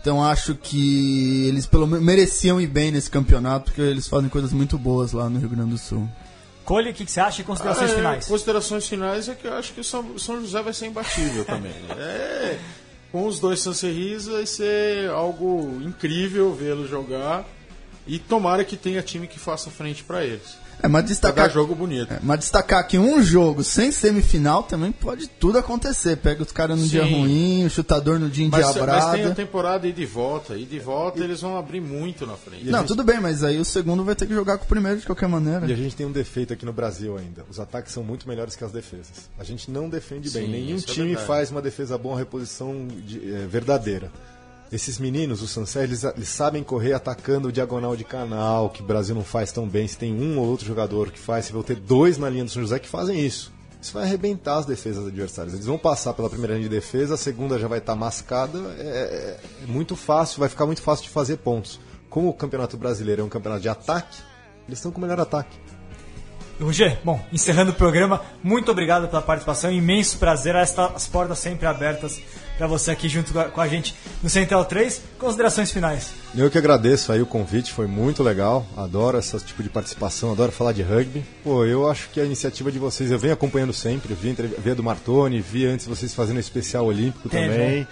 Então 0.00 0.24
acho 0.24 0.54
que 0.54 1.46
eles 1.46 1.66
pelo 1.66 1.86
menos 1.86 2.04
mereciam 2.04 2.58
ir 2.58 2.66
bem 2.66 2.90
nesse 2.90 3.10
campeonato, 3.10 3.66
porque 3.66 3.82
eles 3.82 4.08
fazem 4.08 4.30
coisas 4.30 4.50
muito 4.50 4.78
boas 4.78 5.12
lá 5.12 5.28
no 5.28 5.38
Rio 5.38 5.50
Grande 5.50 5.72
do 5.72 5.78
Sul. 5.78 6.08
Colhe, 6.64 6.90
o 6.90 6.94
que, 6.94 7.04
que, 7.04 7.10
você 7.10 7.20
acha 7.20 7.42
e 7.42 7.44
considerações 7.44 7.90
ah, 7.90 7.92
é, 7.92 7.96
finais? 7.96 8.26
Considerações 8.26 8.88
finais 8.88 9.28
é 9.28 9.34
que 9.34 9.46
eu 9.46 9.54
acho 9.54 9.74
que 9.74 9.80
o 9.80 9.84
São, 9.84 10.18
São 10.18 10.40
José 10.40 10.62
vai 10.62 10.72
ser 10.72 10.86
imbatível 10.86 11.44
também. 11.44 11.74
É, 11.98 12.58
com 13.12 13.26
os 13.26 13.40
dois 13.40 13.60
Sancerris 13.60 14.26
vai 14.26 14.46
ser 14.46 15.10
algo 15.10 15.80
incrível 15.82 16.54
vê-lo 16.54 16.86
jogar. 16.86 17.44
E 18.10 18.18
tomara 18.18 18.64
que 18.64 18.76
tenha 18.76 19.00
time 19.02 19.28
que 19.28 19.38
faça 19.38 19.70
frente 19.70 20.02
para 20.02 20.24
eles. 20.24 20.58
É, 20.82 20.88
mas 20.88 21.04
destacar 21.04 21.48
jogo 21.48 21.76
bonito. 21.76 22.12
É, 22.12 22.18
mas 22.24 22.40
destacar 22.40 22.84
que 22.88 22.98
um 22.98 23.22
jogo 23.22 23.62
sem 23.62 23.92
semifinal 23.92 24.64
também 24.64 24.90
pode 24.90 25.28
tudo 25.28 25.58
acontecer. 25.58 26.16
Pega 26.16 26.42
os 26.42 26.50
caras 26.50 26.76
no 26.76 26.82
Sim. 26.82 26.90
dia 26.90 27.04
ruim, 27.04 27.64
o 27.64 27.70
chutador 27.70 28.18
no 28.18 28.28
dia 28.28 28.46
endiabrado. 28.46 29.08
Mas 29.08 29.12
tem 29.12 29.24
a 29.26 29.34
temporada 29.34 29.86
e 29.86 29.92
de 29.92 30.04
volta. 30.04 30.56
E 30.56 30.64
de 30.64 30.80
volta 30.80 31.20
e... 31.20 31.22
eles 31.22 31.40
vão 31.40 31.56
abrir 31.56 31.80
muito 31.80 32.26
na 32.26 32.34
frente. 32.34 32.64
Não, 32.64 32.80
gente... 32.80 32.88
tudo 32.88 33.04
bem, 33.04 33.20
mas 33.20 33.44
aí 33.44 33.60
o 33.60 33.64
segundo 33.64 34.02
vai 34.02 34.16
ter 34.16 34.26
que 34.26 34.34
jogar 34.34 34.58
com 34.58 34.64
o 34.64 34.68
primeiro 34.68 34.98
de 34.98 35.06
qualquer 35.06 35.28
maneira. 35.28 35.66
E 35.66 35.72
a 35.72 35.76
gente 35.76 35.94
tem 35.94 36.04
um 36.04 36.12
defeito 36.12 36.52
aqui 36.52 36.66
no 36.66 36.72
Brasil 36.72 37.16
ainda. 37.16 37.44
Os 37.48 37.60
ataques 37.60 37.92
são 37.92 38.02
muito 38.02 38.26
melhores 38.26 38.56
que 38.56 38.64
as 38.64 38.72
defesas. 38.72 39.30
A 39.38 39.44
gente 39.44 39.70
não 39.70 39.88
defende 39.88 40.28
Sim, 40.28 40.40
bem. 40.40 40.50
Nenhum 40.50 40.78
é 40.78 40.80
time 40.80 41.12
é 41.12 41.16
faz 41.16 41.52
uma 41.52 41.62
defesa 41.62 41.96
boa, 41.96 42.14
uma 42.14 42.18
reposição 42.18 42.88
de, 42.88 43.34
é, 43.34 43.46
verdadeira. 43.46 44.10
Esses 44.72 45.00
meninos, 45.00 45.42
os 45.42 45.50
Sansé, 45.50 45.82
eles, 45.82 46.04
eles, 46.04 46.28
sabem 46.28 46.62
correr 46.62 46.92
atacando 46.92 47.48
o 47.48 47.52
diagonal 47.52 47.96
de 47.96 48.04
canal, 48.04 48.70
que 48.70 48.82
o 48.82 48.84
Brasil 48.84 49.16
não 49.16 49.24
faz 49.24 49.50
tão 49.50 49.66
bem. 49.66 49.88
Se 49.88 49.98
tem 49.98 50.14
um 50.14 50.38
ou 50.38 50.46
outro 50.46 50.64
jogador 50.64 51.10
que 51.10 51.18
faz, 51.18 51.46
você 51.46 51.52
vai 51.52 51.62
ter 51.64 51.76
dois 51.76 52.18
na 52.18 52.30
linha 52.30 52.44
do 52.44 52.50
São 52.50 52.62
José 52.62 52.78
que 52.78 52.88
fazem 52.88 53.18
isso. 53.18 53.52
Isso 53.82 53.92
vai 53.92 54.04
arrebentar 54.04 54.58
as 54.58 54.66
defesas 54.66 55.06
adversárias. 55.08 55.54
Eles 55.54 55.66
vão 55.66 55.78
passar 55.78 56.12
pela 56.12 56.30
primeira 56.30 56.54
linha 56.54 56.68
de 56.68 56.74
defesa, 56.74 57.14
a 57.14 57.16
segunda 57.16 57.58
já 57.58 57.66
vai 57.66 57.78
estar 57.78 57.94
tá 57.94 57.98
mascada. 57.98 58.58
É, 58.78 58.82
é, 58.82 59.40
é 59.64 59.66
muito 59.66 59.96
fácil, 59.96 60.38
vai 60.38 60.48
ficar 60.48 60.66
muito 60.66 60.82
fácil 60.82 61.04
de 61.04 61.10
fazer 61.10 61.38
pontos. 61.38 61.80
Como 62.08 62.28
o 62.28 62.34
Campeonato 62.34 62.76
Brasileiro 62.76 63.22
é 63.22 63.24
um 63.24 63.28
campeonato 63.28 63.62
de 63.62 63.68
ataque, 63.68 64.18
eles 64.68 64.78
estão 64.78 64.92
com 64.92 64.98
o 64.98 65.00
melhor 65.00 65.18
ataque. 65.18 65.58
Roger, 66.60 67.00
bom, 67.02 67.18
encerrando 67.32 67.70
o 67.70 67.74
programa, 67.74 68.20
muito 68.42 68.70
obrigado 68.70 69.08
pela 69.08 69.22
participação, 69.22 69.72
imenso 69.72 70.18
prazer, 70.18 70.54
as 70.54 71.08
portas 71.10 71.38
sempre 71.38 71.66
abertas 71.66 72.20
para 72.60 72.66
você 72.66 72.90
aqui 72.90 73.08
junto 73.08 73.32
com 73.32 73.60
a 73.62 73.66
gente 73.66 73.94
no 74.22 74.28
Central 74.28 74.66
3. 74.66 75.00
Considerações 75.18 75.72
finais. 75.72 76.12
Eu 76.36 76.50
que 76.50 76.58
agradeço 76.58 77.10
aí 77.10 77.22
o 77.22 77.24
convite, 77.24 77.72
foi 77.72 77.86
muito 77.86 78.22
legal. 78.22 78.66
Adoro 78.76 79.18
esse 79.18 79.38
tipo 79.40 79.62
de 79.62 79.70
participação, 79.70 80.30
adoro 80.30 80.52
falar 80.52 80.72
de 80.72 80.82
rugby. 80.82 81.24
Pô, 81.42 81.64
eu 81.64 81.88
acho 81.88 82.10
que 82.10 82.20
a 82.20 82.24
iniciativa 82.24 82.70
de 82.70 82.78
vocês 82.78 83.10
eu 83.10 83.18
venho 83.18 83.32
acompanhando 83.32 83.72
sempre. 83.72 84.12
Vi, 84.12 84.36
vi 84.58 84.70
a 84.72 84.74
do 84.74 84.82
Martoni, 84.82 85.40
vi 85.40 85.64
antes 85.64 85.86
vocês 85.86 86.12
fazendo 86.12 86.36
o 86.36 86.40
especial 86.40 86.84
olímpico 86.84 87.30
também. 87.30 87.88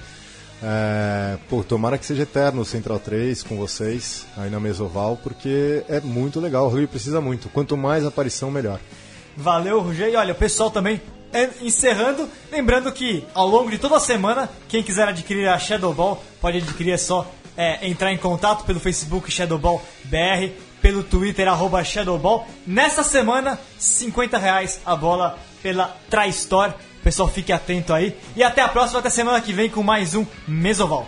É, 0.63 1.39
pô, 1.49 1.65
tomara 1.65 1.97
que 1.97 2.05
seja 2.05 2.25
eterno 2.25 2.61
o 2.61 2.65
Central 2.67 2.99
3 2.99 3.43
com 3.45 3.57
vocês 3.57 4.27
aí 4.37 4.51
na 4.51 4.61
Mesoval, 4.61 5.19
porque 5.23 5.83
é 5.89 5.99
muito 5.99 6.41
legal. 6.41 6.67
O 6.67 6.69
rugby 6.69 6.89
precisa 6.89 7.23
muito. 7.23 7.49
Quanto 7.49 7.75
mais 7.75 8.05
aparição, 8.05 8.51
melhor. 8.51 8.79
Valeu, 9.35 9.81
Rogério. 9.81 10.13
E 10.13 10.17
olha, 10.17 10.33
o 10.35 10.37
pessoal 10.37 10.71
também 10.71 11.01
é, 11.01 11.18
encerrando, 11.61 12.29
lembrando 12.51 12.91
que 12.93 13.25
ao 13.35 13.47
longo 13.47 13.71
de 13.71 13.79
toda 13.79 13.97
a 13.97 14.01
semana, 14.01 14.49
quem 14.69 14.83
quiser 14.83 15.09
adquirir 15.09 15.49
a 15.49 15.59
Shadow 15.59 15.93
Ball 15.93 16.23
pode 16.41 16.59
adquirir, 16.59 16.93
é 16.93 16.97
só 16.97 17.31
é, 17.59 17.89
entrar 17.89 18.13
em 18.13 18.17
contato 18.17 18.65
pelo 18.65 18.79
Facebook 18.79 19.31
Shadowball 19.33 19.83
BR, 20.05 20.53
pelo 20.81 21.03
Twitter 21.03 21.49
arroba 21.49 21.83
Shadowball. 21.83 22.47
Nessa 22.65 23.03
semana, 23.03 23.59
50 23.77 24.39
reais 24.39 24.81
a 24.87 24.95
bola 24.95 25.37
pela 25.61 25.97
TriStore. 26.09 26.75
Pessoal, 27.03 27.29
fique 27.29 27.53
atento 27.53 27.93
aí. 27.93 28.17
E 28.37 28.45
até 28.45 28.63
a 28.63 28.69
próxima, 28.69 29.01
até 29.01 29.11
semana 29.11 29.41
que 29.41 29.53
vem 29.53 29.69
com 29.69 29.83
mais 29.83 30.15
um 30.15 30.25
Mesoval. 30.47 31.07